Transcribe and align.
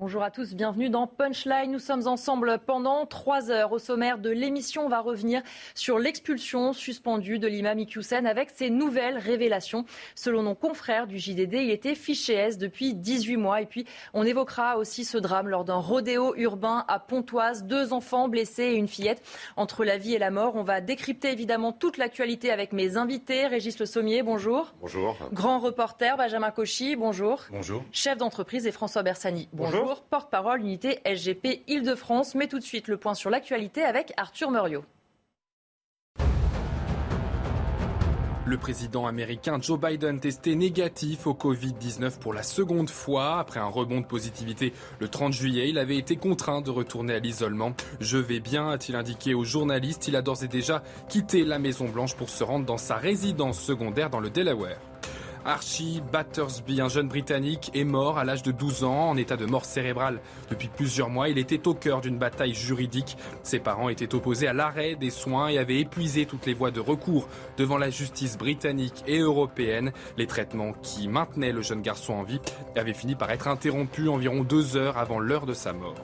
Bonjour 0.00 0.22
à 0.22 0.30
tous, 0.30 0.54
bienvenue 0.54 0.90
dans 0.90 1.08
Punchline. 1.08 1.72
Nous 1.72 1.80
sommes 1.80 2.06
ensemble 2.06 2.60
pendant 2.64 3.04
trois 3.04 3.50
heures. 3.50 3.72
Au 3.72 3.80
sommaire 3.80 4.18
de 4.18 4.30
l'émission, 4.30 4.86
on 4.86 4.88
va 4.88 5.00
revenir 5.00 5.42
sur 5.74 5.98
l'expulsion 5.98 6.72
suspendue 6.72 7.40
de 7.40 7.48
l'imam 7.48 7.80
Iqiyoussen 7.80 8.24
avec 8.24 8.50
ses 8.50 8.70
nouvelles 8.70 9.18
révélations. 9.18 9.86
Selon 10.14 10.44
nos 10.44 10.54
confrères 10.54 11.08
du 11.08 11.18
JDD, 11.18 11.54
il 11.54 11.70
était 11.70 11.96
fiché 11.96 12.34
S 12.34 12.58
depuis 12.58 12.94
18 12.94 13.38
mois. 13.38 13.60
Et 13.60 13.66
puis, 13.66 13.86
on 14.14 14.24
évoquera 14.24 14.78
aussi 14.78 15.04
ce 15.04 15.18
drame 15.18 15.48
lors 15.48 15.64
d'un 15.64 15.78
rodéo 15.78 16.32
urbain 16.36 16.84
à 16.86 17.00
Pontoise. 17.00 17.64
Deux 17.64 17.92
enfants 17.92 18.28
blessés 18.28 18.66
et 18.66 18.76
une 18.76 18.86
fillette 18.86 19.20
entre 19.56 19.84
la 19.84 19.98
vie 19.98 20.14
et 20.14 20.18
la 20.20 20.30
mort. 20.30 20.54
On 20.54 20.62
va 20.62 20.80
décrypter 20.80 21.32
évidemment 21.32 21.72
toute 21.72 21.96
l'actualité 21.96 22.52
avec 22.52 22.72
mes 22.72 22.96
invités. 22.96 23.48
Régis 23.48 23.76
Le 23.80 23.86
Sommier, 23.86 24.22
bonjour. 24.22 24.74
Bonjour. 24.80 25.16
Grand 25.32 25.58
reporter, 25.58 26.16
Benjamin 26.16 26.52
Cauchy, 26.52 26.94
bonjour. 26.94 27.46
Bonjour. 27.50 27.82
Chef 27.90 28.16
d'entreprise 28.16 28.64
et 28.64 28.70
François 28.70 29.02
Bersani, 29.02 29.48
bonjour 29.52 29.87
porte-parole 30.08 30.60
unité 30.60 31.00
SGP 31.04 31.62
Île-de-France. 31.66 32.34
Mais 32.34 32.48
tout 32.48 32.58
de 32.58 32.64
suite, 32.64 32.88
le 32.88 32.96
point 32.96 33.14
sur 33.14 33.30
l'actualité 33.30 33.82
avec 33.82 34.12
Arthur 34.16 34.50
Muriot. 34.50 34.84
Le 38.48 38.56
président 38.56 39.06
américain 39.06 39.58
Joe 39.60 39.78
Biden 39.78 40.20
testé 40.20 40.54
négatif 40.54 41.26
au 41.26 41.34
Covid-19 41.34 42.18
pour 42.18 42.32
la 42.32 42.42
seconde 42.42 42.88
fois. 42.88 43.40
Après 43.40 43.60
un 43.60 43.66
rebond 43.66 44.00
de 44.00 44.06
positivité 44.06 44.72
le 45.00 45.08
30 45.08 45.34
juillet, 45.34 45.68
il 45.68 45.76
avait 45.76 45.98
été 45.98 46.16
contraint 46.16 46.62
de 46.62 46.70
retourner 46.70 47.12
à 47.12 47.18
l'isolement. 47.18 47.74
Je 48.00 48.16
vais 48.16 48.40
bien, 48.40 48.70
a-t-il 48.70 48.96
indiqué 48.96 49.34
aux 49.34 49.44
journalistes. 49.44 50.08
Il 50.08 50.16
a 50.16 50.22
d'ores 50.22 50.44
et 50.44 50.48
déjà 50.48 50.82
quitté 51.10 51.44
la 51.44 51.58
Maison-Blanche 51.58 52.16
pour 52.16 52.30
se 52.30 52.42
rendre 52.42 52.64
dans 52.64 52.78
sa 52.78 52.96
résidence 52.96 53.60
secondaire 53.60 54.08
dans 54.08 54.20
le 54.20 54.30
Delaware. 54.30 54.80
Archie 55.48 56.02
Battersby, 56.12 56.82
un 56.82 56.90
jeune 56.90 57.08
Britannique, 57.08 57.70
est 57.72 57.84
mort 57.84 58.18
à 58.18 58.24
l'âge 58.24 58.42
de 58.42 58.52
12 58.52 58.84
ans 58.84 59.08
en 59.08 59.16
état 59.16 59.38
de 59.38 59.46
mort 59.46 59.64
cérébrale. 59.64 60.20
Depuis 60.50 60.68
plusieurs 60.68 61.08
mois, 61.08 61.30
il 61.30 61.38
était 61.38 61.66
au 61.66 61.72
cœur 61.72 62.02
d'une 62.02 62.18
bataille 62.18 62.52
juridique. 62.52 63.16
Ses 63.44 63.58
parents 63.58 63.88
étaient 63.88 64.14
opposés 64.14 64.46
à 64.46 64.52
l'arrêt 64.52 64.94
des 64.94 65.08
soins 65.08 65.48
et 65.48 65.56
avaient 65.56 65.80
épuisé 65.80 66.26
toutes 66.26 66.44
les 66.44 66.52
voies 66.52 66.70
de 66.70 66.80
recours 66.80 67.28
devant 67.56 67.78
la 67.78 67.88
justice 67.88 68.36
britannique 68.36 69.02
et 69.06 69.20
européenne. 69.20 69.92
Les 70.18 70.26
traitements 70.26 70.74
qui 70.82 71.08
maintenaient 71.08 71.52
le 71.52 71.62
jeune 71.62 71.80
garçon 71.80 72.12
en 72.12 72.24
vie 72.24 72.40
avaient 72.76 72.92
fini 72.92 73.14
par 73.14 73.30
être 73.30 73.48
interrompus 73.48 74.10
environ 74.10 74.44
deux 74.44 74.76
heures 74.76 74.98
avant 74.98 75.18
l'heure 75.18 75.46
de 75.46 75.54
sa 75.54 75.72
mort. 75.72 75.96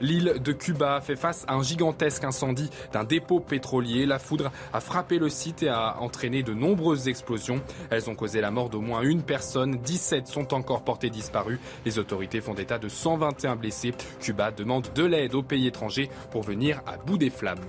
L'île 0.00 0.34
de 0.42 0.52
Cuba 0.52 1.00
fait 1.00 1.16
face 1.16 1.44
à 1.46 1.54
un 1.54 1.62
gigantesque 1.62 2.24
incendie 2.24 2.70
d'un 2.92 3.04
dépôt 3.04 3.40
pétrolier. 3.40 4.06
La 4.06 4.18
foudre 4.18 4.50
a 4.72 4.80
frappé 4.80 5.18
le 5.18 5.28
site 5.28 5.62
et 5.62 5.68
a 5.68 6.00
entraîné 6.00 6.42
de 6.42 6.54
nombreuses 6.54 7.08
explosions. 7.08 7.60
Elles 7.90 8.08
ont 8.08 8.14
causé 8.14 8.40
la 8.40 8.50
mort 8.50 8.70
d'au 8.70 8.80
moins 8.80 9.02
une 9.02 9.22
personne. 9.22 9.76
17 9.76 10.26
sont 10.26 10.54
encore 10.54 10.82
portés 10.82 11.10
disparus. 11.10 11.58
Les 11.84 11.98
autorités 11.98 12.40
font 12.40 12.54
état 12.54 12.78
de 12.78 12.88
121 12.88 13.56
blessés. 13.56 13.92
Cuba 14.20 14.50
demande 14.50 14.88
de 14.94 15.04
l'aide 15.04 15.34
aux 15.34 15.42
pays 15.42 15.66
étrangers 15.66 16.10
pour 16.30 16.42
venir 16.42 16.80
à 16.86 16.96
bout 16.96 17.18
des 17.18 17.30
flammes. 17.30 17.60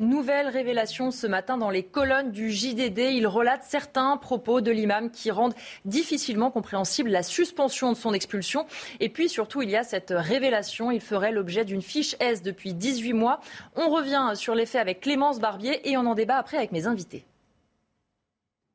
Nouvelle 0.00 0.46
révélation 0.46 1.10
ce 1.10 1.26
matin 1.26 1.58
dans 1.58 1.70
les 1.70 1.82
colonnes 1.82 2.30
du 2.30 2.52
JDD. 2.52 2.98
Il 2.98 3.26
relate 3.26 3.64
certains 3.64 4.16
propos 4.16 4.60
de 4.60 4.70
l'imam 4.70 5.10
qui 5.10 5.32
rendent 5.32 5.56
difficilement 5.84 6.52
compréhensible 6.52 7.10
la 7.10 7.24
suspension 7.24 7.90
de 7.90 7.96
son 7.96 8.14
expulsion. 8.14 8.66
Et 9.00 9.08
puis 9.08 9.28
surtout, 9.28 9.60
il 9.60 9.70
y 9.70 9.76
a 9.76 9.82
cette 9.82 10.14
révélation. 10.16 10.92
Il 10.92 11.00
ferait 11.00 11.32
l'objet 11.32 11.64
d'une 11.64 11.82
fiche 11.82 12.14
S 12.20 12.42
depuis 12.42 12.74
18 12.74 13.12
mois. 13.12 13.40
On 13.74 13.88
revient 13.88 14.30
sur 14.34 14.54
les 14.54 14.66
faits 14.66 14.80
avec 14.80 15.00
Clémence 15.00 15.40
Barbier 15.40 15.90
et 15.90 15.96
on 15.96 16.06
en 16.06 16.14
débat 16.14 16.36
après 16.36 16.58
avec 16.58 16.70
mes 16.70 16.86
invités. 16.86 17.24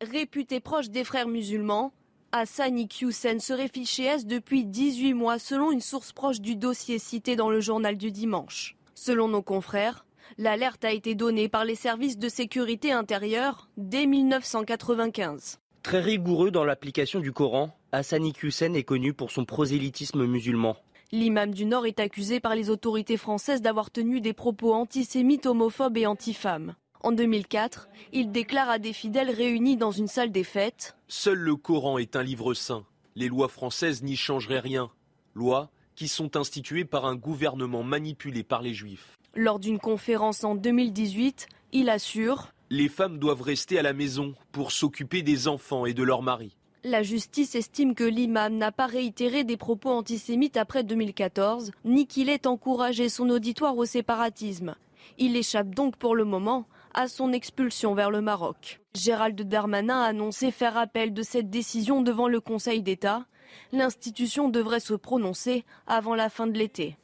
Réputé 0.01 0.59
proche 0.59 0.89
des 0.89 1.05
frères 1.05 1.29
musulmans, 1.29 1.93
Hassan 2.33 2.77
Iqiyoussen 2.77 3.39
serait 3.39 3.69
fiché 3.69 4.03
S 4.03 4.25
depuis 4.25 4.65
18 4.65 5.13
mois 5.13 5.39
selon 5.39 5.71
une 5.71 5.79
source 5.79 6.11
proche 6.11 6.41
du 6.41 6.57
dossier 6.57 6.99
cité 6.99 7.37
dans 7.37 7.49
le 7.49 7.61
journal 7.61 7.95
du 7.95 8.11
dimanche. 8.11 8.75
Selon 8.93 9.29
nos 9.29 9.41
confrères, 9.41 10.03
L'alerte 10.37 10.85
a 10.85 10.91
été 10.91 11.15
donnée 11.15 11.49
par 11.49 11.65
les 11.65 11.75
services 11.75 12.17
de 12.17 12.29
sécurité 12.29 12.91
intérieure 12.91 13.69
dès 13.77 14.05
1995. 14.05 15.59
Très 15.83 15.99
rigoureux 15.99 16.51
dans 16.51 16.63
l'application 16.63 17.19
du 17.19 17.31
Coran, 17.31 17.77
Hassani 17.91 18.33
Hussein 18.41 18.73
est 18.73 18.83
connu 18.83 19.13
pour 19.13 19.31
son 19.31 19.45
prosélytisme 19.45 20.25
musulman. 20.25 20.77
L'imam 21.11 21.51
du 21.53 21.65
Nord 21.65 21.85
est 21.85 21.99
accusé 21.99 22.39
par 22.39 22.55
les 22.55 22.69
autorités 22.69 23.17
françaises 23.17 23.61
d'avoir 23.61 23.91
tenu 23.91 24.21
des 24.21 24.33
propos 24.33 24.73
antisémites, 24.73 25.45
homophobes 25.45 25.97
et 25.97 26.07
antifemmes. 26.07 26.73
En 27.01 27.11
2004, 27.11 27.89
il 28.13 28.31
déclare 28.31 28.69
à 28.69 28.79
des 28.79 28.93
fidèles 28.93 29.29
réunis 29.29 29.75
dans 29.75 29.91
une 29.91 30.07
salle 30.07 30.31
des 30.31 30.45
fêtes 30.45 30.95
Seul 31.09 31.37
le 31.37 31.55
Coran 31.57 31.97
est 31.97 32.15
un 32.15 32.23
livre 32.23 32.53
saint. 32.53 32.85
Les 33.15 33.27
lois 33.27 33.49
françaises 33.49 34.03
n'y 34.03 34.15
changeraient 34.15 34.59
rien. 34.59 34.89
Lois 35.35 35.69
qui 35.95 36.07
sont 36.07 36.37
instituées 36.37 36.85
par 36.85 37.05
un 37.05 37.15
gouvernement 37.15 37.83
manipulé 37.83 38.43
par 38.43 38.61
les 38.61 38.73
juifs. 38.73 39.19
Lors 39.35 39.57
d'une 39.57 39.79
conférence 39.79 40.43
en 40.43 40.53
2018, 40.53 41.47
il 41.71 41.89
assure 41.89 42.53
Les 42.69 42.87
femmes 42.87 43.17
doivent 43.17 43.41
rester 43.41 43.79
à 43.79 43.81
la 43.81 43.93
maison 43.93 44.35
pour 44.51 44.71
s'occuper 44.71 45.23
des 45.23 45.47
enfants 45.47 45.87
et 45.87 45.95
de 45.95 46.03
leurs 46.03 46.21
maris. 46.21 46.55
La 46.83 47.01
justice 47.01 47.55
estime 47.55 47.95
que 47.95 48.03
l'imam 48.03 48.55
n'a 48.55 48.71
pas 48.71 48.85
réitéré 48.85 49.43
des 49.43 49.57
propos 49.57 49.89
antisémites 49.89 50.55
après 50.55 50.83
2014, 50.83 51.71
ni 51.83 52.05
qu'il 52.05 52.29
ait 52.29 52.45
encouragé 52.45 53.09
son 53.09 53.27
auditoire 53.29 53.75
au 53.75 53.85
séparatisme. 53.85 54.75
Il 55.17 55.35
échappe 55.35 55.73
donc 55.73 55.95
pour 55.95 56.15
le 56.15 56.25
moment 56.25 56.67
à 56.93 57.07
son 57.07 57.33
expulsion 57.33 57.95
vers 57.95 58.11
le 58.11 58.21
Maroc. 58.21 58.81
Gérald 58.93 59.41
Darmanin 59.41 59.99
a 59.99 60.09
annoncé 60.09 60.51
faire 60.51 60.77
appel 60.77 61.11
de 61.11 61.23
cette 61.23 61.49
décision 61.49 62.03
devant 62.03 62.27
le 62.27 62.39
Conseil 62.39 62.83
d'État. 62.83 63.25
L'institution 63.71 64.49
devrait 64.49 64.79
se 64.79 64.93
prononcer 64.93 65.65
avant 65.87 66.13
la 66.13 66.29
fin 66.29 66.45
de 66.45 66.55
l'été. 66.55 66.97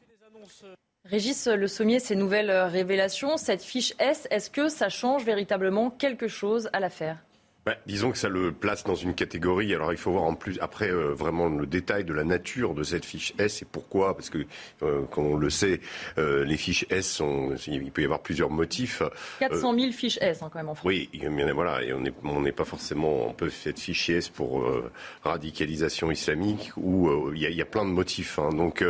Régis 1.05 1.47
Le 1.47 1.67
Sommier, 1.67 1.99
ces 1.99 2.17
nouvelles 2.17 2.51
révélations, 2.51 3.37
cette 3.37 3.63
fiche 3.63 3.93
S, 3.99 4.27
est-ce 4.31 4.49
que 4.49 4.67
ça 4.67 4.89
change 4.89 5.23
véritablement 5.23 5.89
quelque 5.91 6.27
chose 6.27 6.69
à 6.73 6.81
l'affaire? 6.81 7.23
Bah, 7.69 7.75
disons 7.85 8.11
que 8.11 8.17
ça 8.17 8.29
le 8.29 8.51
place 8.51 8.83
dans 8.83 8.95
une 8.95 9.13
catégorie. 9.13 9.75
Alors 9.75 9.91
il 9.91 9.97
faut 9.99 10.11
voir 10.11 10.23
en 10.23 10.33
plus 10.33 10.57
après 10.59 10.89
euh, 10.89 11.13
vraiment 11.13 11.49
le 11.49 11.67
détail 11.67 12.03
de 12.03 12.13
la 12.13 12.23
nature 12.23 12.73
de 12.73 12.81
cette 12.81 13.05
fiche 13.05 13.33
S 13.37 13.61
et 13.61 13.65
pourquoi. 13.65 14.15
Parce 14.15 14.31
que 14.31 14.39
euh, 14.81 15.03
comme 15.11 15.27
on 15.27 15.35
le 15.35 15.51
sait, 15.51 15.79
euh, 16.17 16.43
les 16.45 16.57
fiches 16.57 16.87
S 16.89 17.07
sont, 17.07 17.53
il 17.67 17.91
peut 17.91 18.01
y 18.01 18.05
avoir 18.05 18.21
plusieurs 18.21 18.49
motifs. 18.49 19.03
400 19.39 19.75
000 19.77 19.91
fiches 19.91 20.17
S 20.19 20.41
hein, 20.41 20.49
quand 20.51 20.57
même 20.57 20.69
en 20.69 20.73
France. 20.73 20.87
Oui, 20.87 21.11
mais 21.29 21.51
voilà, 21.51 21.83
et 21.83 21.93
on 21.93 22.41
n'est 22.41 22.51
pas 22.51 22.65
forcément, 22.65 23.27
on 23.27 23.33
peut 23.33 23.49
faire 23.49 23.73
fiche 23.77 24.09
S 24.09 24.29
pour 24.29 24.65
radicalisation 25.23 26.09
islamique 26.09 26.71
ou 26.75 27.31
il 27.35 27.41
y, 27.41 27.61
a 27.61 27.65
plein 27.65 27.85
de 27.85 27.91
motifs. 27.91 28.39
Hein. 28.39 28.49
donc 28.49 28.83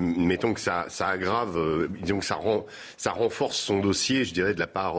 mettons 0.00 0.52
que 0.52 0.60
ça, 0.60 0.86
ça 0.88 1.08
aggrave, 1.08 1.88
disons 2.00 2.18
que 2.18 2.24
ça 2.24 2.34
rend, 2.34 2.66
ça 2.96 3.12
renforce 3.12 3.56
son 3.56 3.78
dossier, 3.78 4.24
je 4.24 4.34
dirais 4.34 4.54
de 4.54 4.60
la 4.60 4.66
part 4.66 4.96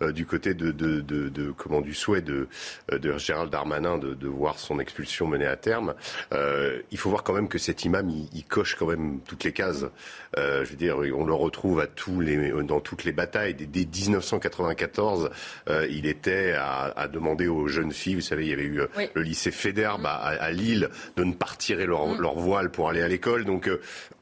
du 0.00 0.24
côté 0.24 0.54
de, 0.54 0.70
de, 0.70 1.00
de, 1.00 1.28
de 1.28 1.50
comment 1.50 1.80
du 1.80 1.94
souhait 1.94 2.20
de 2.22 2.40
euh, 2.40 2.48
de 2.90 3.18
Gérald 3.18 3.50
Darmanin 3.50 3.98
de, 3.98 4.28
voir 4.28 4.58
son 4.58 4.78
expulsion 4.78 5.26
menée 5.26 5.46
à 5.46 5.56
terme. 5.56 5.94
Euh, 6.32 6.80
il 6.90 6.98
faut 6.98 7.10
voir 7.10 7.22
quand 7.22 7.32
même 7.32 7.48
que 7.48 7.58
cet 7.58 7.84
imam, 7.84 8.08
il, 8.08 8.44
coche 8.44 8.74
quand 8.74 8.86
même 8.86 9.20
toutes 9.26 9.44
les 9.44 9.52
cases. 9.52 9.84
Euh, 10.36 10.64
je 10.64 10.70
veux 10.70 10.76
dire, 10.76 10.98
on 10.98 11.24
le 11.24 11.34
retrouve 11.34 11.80
à 11.80 11.86
tous 11.86 12.20
les, 12.20 12.50
dans 12.62 12.80
toutes 12.80 13.04
les 13.04 13.12
batailles. 13.12 13.54
Dès, 13.54 13.86
1994, 13.86 15.30
il 15.88 16.06
était 16.06 16.54
à, 16.56 17.08
demander 17.08 17.48
aux 17.48 17.68
jeunes 17.68 17.92
filles, 17.92 18.16
vous 18.16 18.20
savez, 18.20 18.46
il 18.46 18.50
y 18.50 18.52
avait 18.52 18.64
eu 18.64 18.80
le 19.14 19.22
lycée 19.22 19.50
Féderbe 19.50 20.06
à, 20.06 20.50
Lille, 20.52 20.88
de 21.16 21.24
ne 21.24 21.32
pas 21.32 21.50
tirer 21.58 21.86
leur, 21.86 22.06
mm. 22.06 22.20
leur 22.20 22.34
voile 22.34 22.70
pour 22.70 22.88
aller 22.88 23.02
à 23.02 23.08
l'école. 23.08 23.44
Donc 23.44 23.70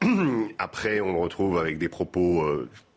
après, 0.58 1.00
on 1.00 1.12
le 1.12 1.18
retrouve 1.18 1.58
avec 1.58 1.78
des 1.78 1.88
propos 1.88 2.44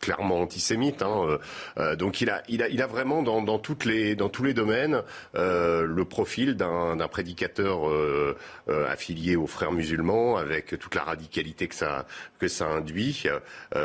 clairement 0.02 0.40
antisémite. 0.40 1.00
Hein, 1.00 1.24
euh, 1.24 1.38
euh, 1.78 1.96
donc 1.96 2.20
il 2.20 2.28
a, 2.28 2.42
il 2.48 2.62
a, 2.62 2.68
il 2.68 2.82
a 2.82 2.86
vraiment 2.86 3.22
dans, 3.22 3.40
dans 3.40 3.58
toutes 3.58 3.86
les, 3.86 4.16
dans 4.16 4.28
tous 4.28 4.42
les 4.42 4.52
domaines 4.52 5.02
euh, 5.36 5.86
le 5.86 6.04
profil 6.04 6.56
d'un, 6.56 6.96
prédicateur 7.08 7.88
euh, 7.88 8.36
affilié 8.88 9.36
aux 9.36 9.46
frères 9.46 9.70
musulmans, 9.70 10.36
avec 10.36 10.78
toute 10.78 10.94
la 10.94 11.02
radicalité 11.02 11.68
que 11.68 11.74
ça, 11.74 12.06
que 12.38 12.48
ça 12.48 12.66
induit. 12.66 13.24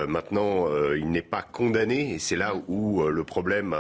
maintenant, 0.08 0.68
il 0.96 1.12
n'est 1.12 1.22
pas 1.22 1.42
condamné, 1.42 2.14
et 2.14 2.20
c'est 2.20 2.38
là 2.38 2.54
où 2.68 3.04
le 3.04 3.24
problème, 3.24 3.76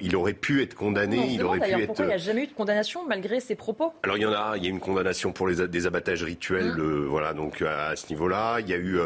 il 0.00 0.16
aurait 0.16 0.32
pu 0.34 0.62
être 0.62 0.74
condamné. 0.74 1.26
il 1.30 1.42
aurait 1.42 1.58
pu 1.58 1.70
être. 1.72 1.86
Pourquoi 1.86 2.04
il 2.04 2.08
n'y 2.08 2.14
a 2.14 2.18
jamais 2.18 2.44
eu 2.44 2.46
de 2.46 2.52
condamnation 2.52 3.06
malgré 3.06 3.40
ses 3.40 3.56
propos 3.56 3.92
Alors 4.04 4.16
il 4.16 4.22
y 4.22 4.26
en 4.26 4.32
a, 4.32 4.56
il 4.56 4.62
y 4.62 4.66
a 4.66 4.70
une 4.70 4.80
condamnation 4.80 5.32
pour 5.32 5.48
les 5.48 5.66
des 5.66 5.86
abattages 5.86 6.22
rituels, 6.22 6.76
mmh. 6.76 7.06
voilà, 7.06 7.34
donc 7.34 7.60
à, 7.62 7.88
à 7.88 7.96
ce 7.96 8.08
niveau-là. 8.10 8.60
Il 8.60 8.68
y 8.68 8.74
a 8.74 8.78
eu 8.78 8.98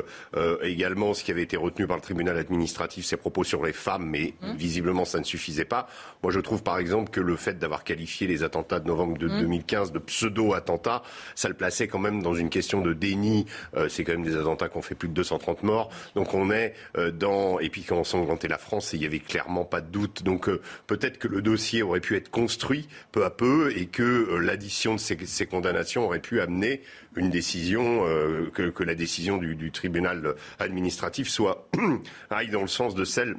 également 0.63 1.15
ce 1.15 1.25
qui 1.25 1.31
avait 1.31 1.43
été 1.43 1.57
retenu 1.57 1.87
par 1.87 1.96
le 1.97 2.03
tribunal 2.03 2.37
administratif 2.37 3.05
ses 3.05 3.17
propos 3.17 3.45
sur 3.45 3.65
les 3.65 3.73
femmes, 3.73 4.07
mais 4.07 4.35
mmh. 4.41 4.53
visiblement 4.55 5.05
ça 5.05 5.19
ne 5.19 5.25
suffisait 5.25 5.65
pas. 5.65 5.89
Moi, 6.23 6.33
je 6.33 6.41
trouve 6.41 6.63
par 6.63 6.79
exemple 6.79 7.11
que 7.11 7.21
le 7.21 7.37
fait 7.37 7.59
d'avoir 7.59 7.85
qualifié 7.85 8.27
les 8.27 8.43
attentats 8.43 8.81
de 8.81 8.87
novembre 8.87 9.19
de 9.19 9.29
2015 9.29 9.91
mmh. 9.91 9.95
de 9.95 9.99
pseudo-attentats, 9.99 11.03
ça 11.35 11.49
le 11.49 11.55
plaçait 11.55 11.89
quand 11.89 11.99
même 11.99 12.23
dans 12.23 12.35
une 12.35 12.51
question 12.51 12.81
de 12.81 12.93
déni. 12.93 13.47
Euh, 13.77 13.89
c'est 13.89 14.05
quand 14.05 14.13
même 14.13 14.25
des 14.25 14.37
attentats 14.37 14.69
qui 14.69 14.77
ont 14.77 14.83
fait 14.83 14.95
plus 14.95 15.09
de 15.09 15.15
230 15.15 15.63
morts. 15.63 15.91
Donc 16.15 16.35
on 16.35 16.51
est 16.51 16.75
euh, 16.97 17.11
dans... 17.11 17.59
Et 17.61 17.71
puis 17.71 17.83
quand 17.83 17.97
on 17.97 18.05
s'engrantait 18.05 18.49
la 18.49 18.59
France, 18.59 18.93
il 18.93 19.01
n'y 19.01 19.07
avait 19.07 19.21
clairement 19.21 19.65
pas 19.65 19.81
de 19.81 19.89
doute. 19.89 20.23
Donc 20.23 20.49
euh, 20.49 20.61
peut-être 20.87 21.19
que 21.19 21.29
le 21.29 21.43
dossier 21.43 21.83
aurait 21.83 22.01
pu 22.01 22.17
être 22.17 22.31
construit 22.31 22.89
peu 23.13 23.25
à 23.25 23.31
peu 23.31 23.73
et 23.77 23.87
que 23.87 24.37
l'addition 24.37 24.95
de 24.95 25.01
ces, 25.01 25.17
ces, 25.27 25.47
condamnations 25.47 26.05
aurait 26.05 26.21
pu 26.21 26.41
amener 26.41 26.83
une 27.17 27.31
décision, 27.31 28.05
que, 28.53 28.71
que, 28.71 28.85
la 28.85 28.95
décision 28.95 29.39
du, 29.39 29.71
tribunal 29.71 30.35
administratif 30.59 31.29
soit 31.29 31.69
aille 32.31 32.51
dans 32.51 32.63
le 32.63 32.69
sens 32.69 32.95
de 32.95 33.05
celle 33.05 33.37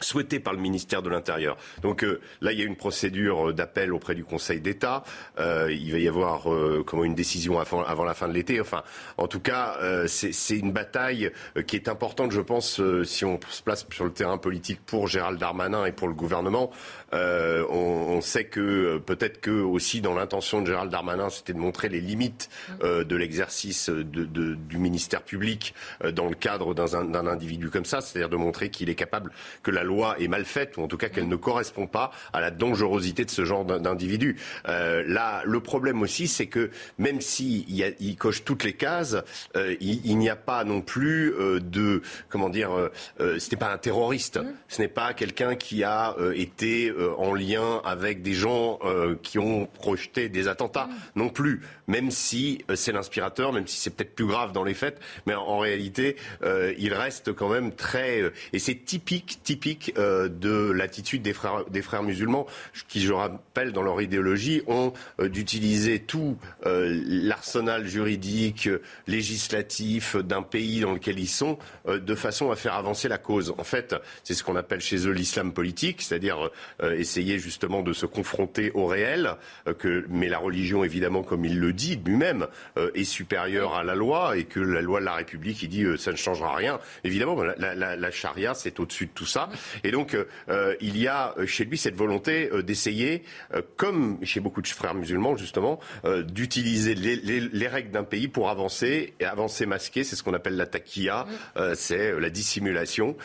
souhaité 0.00 0.40
par 0.40 0.52
le 0.52 0.58
ministère 0.58 1.02
de 1.02 1.08
l'Intérieur. 1.08 1.56
Donc 1.82 2.04
euh, 2.04 2.20
là, 2.40 2.52
il 2.52 2.58
y 2.58 2.62
a 2.62 2.64
une 2.64 2.76
procédure 2.76 3.50
euh, 3.50 3.52
d'appel 3.52 3.92
auprès 3.92 4.14
du 4.14 4.24
Conseil 4.24 4.60
d'État. 4.60 5.04
Euh, 5.38 5.72
il 5.72 5.92
va 5.92 5.98
y 5.98 6.08
avoir 6.08 6.52
euh, 6.52 6.84
une 7.02 7.14
décision 7.14 7.58
avant, 7.58 7.82
avant, 7.82 8.04
la 8.04 8.14
fin 8.14 8.28
de 8.28 8.32
l'été. 8.32 8.60
Enfin, 8.60 8.82
en 9.16 9.26
tout 9.26 9.40
cas, 9.40 9.76
euh, 9.80 10.06
c'est 10.06 10.58
une 10.58 10.72
bataille 10.72 11.30
qui 11.66 11.76
est 11.76 11.88
importante, 11.88 12.32
je 12.32 12.40
pense, 12.40 12.80
si 13.04 13.24
on 13.24 13.38
se 13.48 13.62
place 13.62 13.86
sur 13.90 14.04
le 14.04 14.12
terrain 14.12 14.38
politique 14.38 14.80
pour 14.84 15.08
Gérald 15.08 15.38
Darmanin 15.38 15.84
et 15.86 15.92
pour 15.92 16.08
le 16.08 16.14
gouvernement. 16.14 16.70
On, 17.12 18.16
on, 18.16 18.20
sait 18.20 18.44
que 18.44 18.98
peut-être 18.98 19.40
que 19.40 19.50
aussi 19.50 20.00
dans 20.00 20.14
l'intention 20.14 20.60
de 20.60 20.66
Gérald 20.66 20.90
Darmanin, 20.90 21.30
c'était 21.30 21.52
de 21.52 21.58
montrer 21.58 21.88
les 21.88 22.00
limites 22.00 22.48
de 22.82 23.16
l'exercice 23.16 23.88
de, 23.88 24.02
de, 24.02 24.54
du 24.54 24.78
ministère 24.78 25.22
public 25.22 25.74
dans 26.12 26.26
le 26.26 26.34
cadre 26.34 26.74
d'un 26.74 27.26
individu 27.26 27.70
comme 27.70 27.84
ça, 27.84 28.00
c'est-à-dire 28.00 28.28
de 28.28 28.36
montrer 28.36 28.70
qu'il 28.70 28.90
est 28.90 28.94
capable 28.94 29.30
que 29.62 29.70
la 29.70 29.84
loi 29.84 30.16
est 30.18 30.28
mal 30.28 30.44
faite, 30.44 30.76
ou 30.76 30.82
en 30.82 30.88
tout 30.88 30.96
cas 30.96 31.08
qu'elle 31.08 31.28
ne 31.28 31.36
correspond 31.36 31.86
pas 31.86 32.10
à 32.32 32.40
la 32.40 32.50
dangerosité 32.50 33.24
de 33.24 33.30
ce 33.30 33.44
genre 33.44 33.64
d'individu. 33.64 34.36
Euh, 34.68 35.04
là, 35.06 35.42
le 35.44 35.60
problème 35.60 36.02
aussi, 36.02 36.28
c'est 36.28 36.46
que 36.46 36.70
même 36.98 37.20
s'il 37.20 37.36
si 37.66 37.94
il 38.00 38.16
coche 38.16 38.44
toutes 38.44 38.64
les 38.64 38.72
cases, 38.72 39.16
euh, 39.56 39.74
il, 39.80 40.04
il 40.04 40.18
n'y 40.18 40.28
a 40.28 40.36
pas 40.36 40.64
non 40.64 40.80
plus 40.80 41.34
euh, 41.34 41.60
de 41.60 42.02
comment 42.28 42.48
dire, 42.48 42.72
euh, 42.72 42.88
euh 43.20 43.38
ce 43.38 43.50
n'est 43.50 43.58
pas 43.58 43.72
un 43.72 43.78
terroriste, 43.78 44.38
mmh. 44.38 44.46
ce 44.68 44.82
n'est 44.82 44.88
pas 44.88 45.12
quelqu'un 45.12 45.54
qui 45.54 45.84
a 45.84 46.16
euh, 46.18 46.32
été 46.34 46.92
euh, 46.96 47.14
en 47.18 47.34
lien 47.34 47.80
avec 47.84 48.22
des 48.22 48.34
gens 48.34 48.78
qui 49.22 49.38
ont 49.38 49.66
projeté 49.66 50.28
des 50.28 50.48
attentats 50.48 50.86
mmh. 50.86 50.94
non 51.16 51.28
plus. 51.28 51.62
Même 51.86 52.10
si 52.10 52.64
c'est 52.74 52.92
l'inspirateur, 52.92 53.52
même 53.52 53.66
si 53.66 53.78
c'est 53.78 53.90
peut-être 53.90 54.14
plus 54.14 54.26
grave 54.26 54.52
dans 54.52 54.64
les 54.64 54.74
faits, 54.74 54.98
mais 55.26 55.34
en, 55.34 55.42
en 55.42 55.58
réalité, 55.58 56.16
il 56.42 56.92
reste 56.92 57.32
quand 57.32 57.48
même 57.48 57.72
très 57.72 58.06
et 58.52 58.58
c'est 58.58 58.74
typique, 58.74 59.40
typique 59.42 59.92
euh, 59.98 60.28
de 60.28 60.70
l'attitude 60.70 61.22
des 61.22 61.32
frères, 61.32 61.64
des 61.66 61.82
frères 61.82 62.02
musulmans, 62.02 62.46
qui, 62.88 63.00
je 63.00 63.12
rappelle, 63.12 63.72
dans 63.72 63.82
leur 63.82 64.00
idéologie, 64.00 64.62
ont 64.66 64.92
euh, 65.20 65.28
d'utiliser 65.28 66.00
tout 66.00 66.36
euh, 66.64 67.02
l'arsenal 67.06 67.86
juridique, 67.86 68.68
législatif 69.06 70.16
d'un 70.16 70.42
pays 70.42 70.80
dans 70.80 70.92
lequel 70.92 71.18
ils 71.18 71.28
sont, 71.28 71.58
de 71.86 72.14
façon 72.14 72.50
à 72.50 72.56
faire 72.56 72.74
avancer 72.74 73.08
la 73.08 73.18
cause. 73.18 73.54
En 73.58 73.64
fait, 73.64 73.94
c'est 74.24 74.34
ce 74.34 74.42
qu'on 74.42 74.56
appelle 74.56 74.80
chez 74.80 75.06
eux 75.06 75.12
l'islam 75.12 75.52
politique, 75.52 76.02
c'est-à-dire 76.02 76.50
essayer 76.96 77.38
justement 77.38 77.82
de 77.82 77.92
se 77.92 78.06
confronter 78.06 78.70
au 78.74 78.86
réel, 78.86 79.32
que, 79.78 80.04
mais 80.08 80.28
la 80.28 80.38
religion, 80.38 80.84
évidemment, 80.84 81.22
comme 81.22 81.44
il 81.44 81.58
le 81.58 81.72
dit 81.72 82.00
lui-même, 82.04 82.46
est 82.94 83.04
supérieure 83.04 83.74
à 83.74 83.84
la 83.84 83.94
loi 83.94 84.36
et 84.36 84.44
que 84.44 84.60
la 84.60 84.80
loi 84.80 85.00
de 85.00 85.04
la 85.04 85.14
République, 85.14 85.62
il 85.62 85.68
dit 85.68 85.84
ça 85.98 86.12
ne 86.12 86.16
changera 86.16 86.54
rien. 86.54 86.78
Évidemment, 87.04 87.42
la, 87.42 87.54
la, 87.56 87.74
la, 87.74 87.96
la 87.96 88.10
charia, 88.10 88.54
c'est 88.54 88.78
au-dessus 88.80 89.06
de 89.06 89.10
tout 89.12 89.26
ça. 89.26 89.48
Et 89.84 89.90
donc, 89.90 90.16
euh, 90.48 90.74
il 90.80 90.98
y 90.98 91.08
a 91.08 91.34
chez 91.46 91.64
lui 91.64 91.78
cette 91.78 91.94
volonté 91.96 92.50
euh, 92.52 92.62
d'essayer, 92.62 93.22
euh, 93.54 93.62
comme 93.76 94.18
chez 94.24 94.40
beaucoup 94.40 94.62
de 94.62 94.68
frères 94.68 94.94
musulmans 94.94 95.36
justement, 95.36 95.80
d'utiliser 96.24 96.94
les, 96.94 97.16
les, 97.16 97.40
les, 97.40 97.68
règles 97.68 97.90
d'un 97.90 98.04
pays 98.04 98.28
pour 98.28 98.48
avancer 98.48 99.14
et 99.20 99.24
avancer 99.24 99.66
masqué. 99.66 100.04
C'est 100.04 100.16
ce 100.16 100.22
qu'on 100.22 100.34
appelle 100.34 100.56
la 100.56 100.66
taquilla, 100.66 101.26
c'est 101.74 102.18
la 102.18 102.30
dissimulation. 102.30 103.16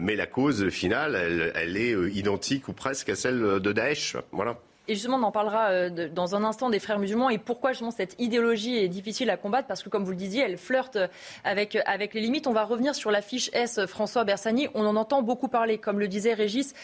mais 0.00 0.16
la 0.16 0.26
cause 0.26 0.68
finale, 0.70 1.14
elle, 1.14 1.52
elle 1.54 1.76
est 1.76 1.92
identique 2.14 2.68
ou 2.68 2.72
presque 2.72 3.09
à 3.10 3.16
celle 3.16 3.60
de 3.60 3.72
Daesh. 3.72 4.16
Voilà. 4.32 4.56
Et 4.90 4.94
justement, 4.94 5.18
on 5.18 5.22
en 5.22 5.30
parlera 5.30 5.70
euh, 5.70 6.08
dans 6.08 6.34
un 6.34 6.42
instant 6.42 6.68
des 6.68 6.80
frères 6.80 6.98
musulmans 6.98 7.30
et 7.30 7.38
pourquoi 7.38 7.70
justement 7.70 7.92
cette 7.92 8.16
idéologie 8.18 8.76
est 8.76 8.88
difficile 8.88 9.30
à 9.30 9.36
combattre 9.36 9.68
parce 9.68 9.84
que, 9.84 9.88
comme 9.88 10.02
vous 10.02 10.10
le 10.10 10.16
disiez, 10.16 10.42
elle 10.42 10.58
flirte 10.58 10.98
avec, 11.44 11.78
avec 11.86 12.12
les 12.12 12.20
limites. 12.20 12.48
On 12.48 12.52
va 12.52 12.64
revenir 12.64 12.96
sur 12.96 13.12
la 13.12 13.22
fiche 13.22 13.50
S 13.52 13.86
François 13.86 14.24
Bersani. 14.24 14.66
On 14.74 14.84
en 14.84 14.96
entend 14.96 15.22
beaucoup 15.22 15.46
parler. 15.46 15.78
Comme 15.78 16.00
le 16.00 16.08
disait 16.08 16.34
Régis, 16.34 16.74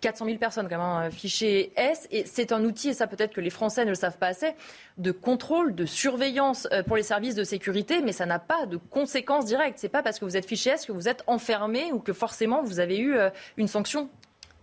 400 0.00 0.24
euh, 0.24 0.28
000 0.28 0.38
personnes 0.38 0.70
quand 0.70 0.78
même, 0.78 0.80
hein, 0.80 1.10
fiché 1.10 1.70
S. 1.76 2.08
Et 2.10 2.24
c'est 2.24 2.52
un 2.52 2.64
outil, 2.64 2.88
et 2.88 2.94
ça 2.94 3.06
peut-être 3.06 3.34
que 3.34 3.42
les 3.42 3.50
Français 3.50 3.84
ne 3.84 3.90
le 3.90 3.94
savent 3.94 4.16
pas 4.16 4.28
assez, 4.28 4.54
de 4.96 5.12
contrôle, 5.12 5.74
de 5.74 5.84
surveillance 5.84 6.66
euh, 6.72 6.82
pour 6.82 6.96
les 6.96 7.02
services 7.02 7.34
de 7.34 7.44
sécurité, 7.44 8.00
mais 8.00 8.12
ça 8.12 8.24
n'a 8.24 8.38
pas 8.38 8.64
de 8.64 8.78
conséquences 8.78 9.44
directes. 9.44 9.78
C'est 9.78 9.90
pas 9.90 10.02
parce 10.02 10.18
que 10.18 10.24
vous 10.24 10.38
êtes 10.38 10.46
fiché 10.46 10.70
S 10.70 10.86
que 10.86 10.92
vous 10.92 11.08
êtes 11.08 11.24
enfermé 11.26 11.92
ou 11.92 11.98
que 11.98 12.14
forcément 12.14 12.62
vous 12.62 12.80
avez 12.80 12.98
eu 12.98 13.16
une 13.58 13.68
sanction. 13.68 14.08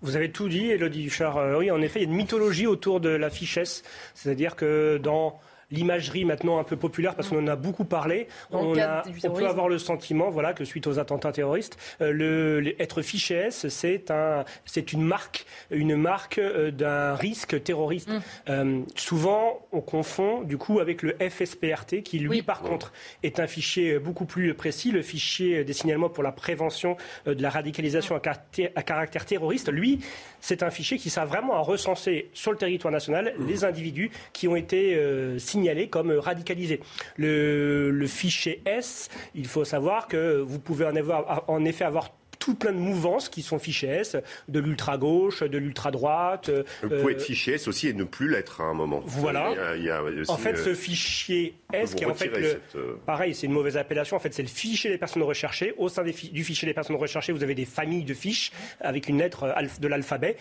Vous 0.01 0.15
avez 0.15 0.31
tout 0.31 0.47
dit, 0.47 0.69
Elodie 0.69 1.03
Duchard. 1.03 1.57
Oui, 1.57 1.71
en 1.71 1.81
effet, 1.81 1.99
il 1.99 2.03
y 2.03 2.05
a 2.05 2.09
une 2.09 2.15
mythologie 2.15 2.67
autour 2.67 2.99
de 2.99 3.09
la 3.09 3.29
fichesse. 3.29 3.83
C'est-à-dire 4.13 4.55
que 4.55 4.99
dans 5.01 5.39
l'imagerie 5.71 6.25
maintenant 6.25 6.59
un 6.59 6.63
peu 6.63 6.77
populaire 6.77 7.15
parce 7.15 7.29
qu'on 7.29 7.43
en 7.43 7.47
a 7.47 7.55
beaucoup 7.55 7.85
parlé. 7.85 8.27
On, 8.51 8.77
a, 8.77 9.03
on, 9.23 9.31
peut 9.31 9.47
avoir 9.47 9.67
le 9.67 9.77
sentiment 9.77 10.29
voilà, 10.29 10.53
que 10.53 10.65
suite 10.65 10.87
aux 10.87 10.99
attentats 10.99 11.31
terroristes, 11.31 11.77
euh, 12.01 12.11
le, 12.11 12.81
être 12.81 13.01
fiché 13.01 13.35
S, 13.35 13.67
c'est 13.69 14.11
un, 14.11 14.45
une 14.93 15.03
marque, 15.03 15.45
une 15.71 15.95
marque 15.95 16.37
euh, 16.37 16.71
d'un 16.71 17.15
risque 17.15 17.61
terroriste. 17.63 18.09
Mm. 18.09 18.19
Euh, 18.49 18.81
souvent, 18.95 19.65
on 19.71 19.81
confond 19.81 20.41
du 20.41 20.57
coup 20.57 20.79
avec 20.79 21.01
le 21.01 21.15
FSPRT 21.19 22.01
qui, 22.03 22.19
lui, 22.19 22.29
oui. 22.29 22.41
par 22.41 22.61
contre, 22.61 22.93
est 23.23 23.39
un 23.39 23.47
fichier 23.47 23.99
beaucoup 23.99 24.25
plus 24.25 24.53
précis, 24.53 24.91
le 24.91 25.01
fichier 25.01 25.63
des 25.63 25.73
signalements 25.73 26.09
pour 26.09 26.23
la 26.23 26.31
prévention 26.31 26.97
euh, 27.27 27.35
de 27.35 27.41
la 27.41 27.49
radicalisation 27.49 28.15
à, 28.15 28.19
caractère, 28.19 28.69
à 28.75 28.83
caractère 28.83 29.25
terroriste. 29.25 29.71
Lui, 29.71 29.99
c'est 30.47 30.63
un 30.63 30.69
fichier 30.69 30.97
qui 30.97 31.09
sert 31.09 31.25
vraiment 31.25 31.55
à 31.55 31.59
recenser 31.59 32.29
sur 32.33 32.51
le 32.51 32.57
territoire 32.57 32.91
national 32.91 33.33
les 33.45 33.65
individus 33.65 34.11
qui 34.31 34.47
ont 34.47 34.55
été 34.55 34.95
euh, 34.95 35.37
signalés 35.39 35.89
comme 35.89 36.09
radicalisés. 36.11 36.79
Le, 37.17 37.91
le, 37.91 38.07
fichier 38.07 38.61
S, 38.65 39.09
il 39.35 39.45
faut 39.45 39.65
savoir 39.65 40.07
que 40.07 40.39
vous 40.39 40.59
pouvez 40.59 40.85
en, 40.85 40.95
avoir, 40.95 41.43
en 41.49 41.65
effet 41.65 41.83
avoir 41.83 42.11
tout 42.39 42.55
plein 42.55 42.71
de 42.71 42.77
mouvances 42.77 43.27
qui 43.27 43.41
sont 43.41 43.59
fichées 43.59 43.87
S, 43.87 44.15
de 44.47 44.59
l'ultra-gauche, 44.59 45.43
de 45.43 45.57
l'ultra-droite. 45.57 46.49
Vous 46.81 46.89
pouvez 46.89 47.13
être 47.13 47.21
fiché 47.21 47.55
S 47.55 47.67
aussi 47.67 47.89
et 47.89 47.93
ne 47.93 48.05
plus 48.05 48.29
l'être 48.29 48.61
à 48.61 48.65
un 48.65 48.73
moment. 48.73 49.01
Voilà. 49.05 49.51
Il 49.51 49.57
y 49.57 49.59
a, 49.59 49.75
il 49.75 49.83
y 49.83 49.89
a 49.89 50.21
aussi, 50.21 50.31
en 50.31 50.37
fait, 50.37 50.55
ce 50.55 50.73
fichier 50.73 51.55
S, 51.73 51.95
qui 51.95 52.03
est 52.03 52.07
en 52.07 52.13
fait 52.13 52.27
le, 52.27 52.49
cette... 52.49 52.75
Euh, 52.75 52.95
pareil, 53.05 53.35
c'est 53.35 53.45
une 53.45 53.51
mauvaise 53.51 53.75
appellation. 53.75 54.15
En 54.15 54.19
fait, 54.19 54.33
c'est 54.33 54.41
le 54.41 54.47
fichier 54.47 54.89
des 54.89 54.97
personnes 54.97 55.23
recherchées. 55.23 55.73
Au 55.77 55.89
sein 55.89 56.03
des 56.03 56.13
du 56.13 56.43
fichier 56.43 56.65
des 56.65 56.73
personnes 56.73 56.95
recherchées, 56.95 57.33
vous 57.33 57.43
avez 57.43 57.55
des 57.55 57.65
familles 57.65 58.05
de 58.05 58.13
fiches 58.13 58.53
avec 58.79 59.09
une 59.09 59.17
lettre 59.17 59.53
de 59.81 59.87
l'alphabet. 59.87 60.37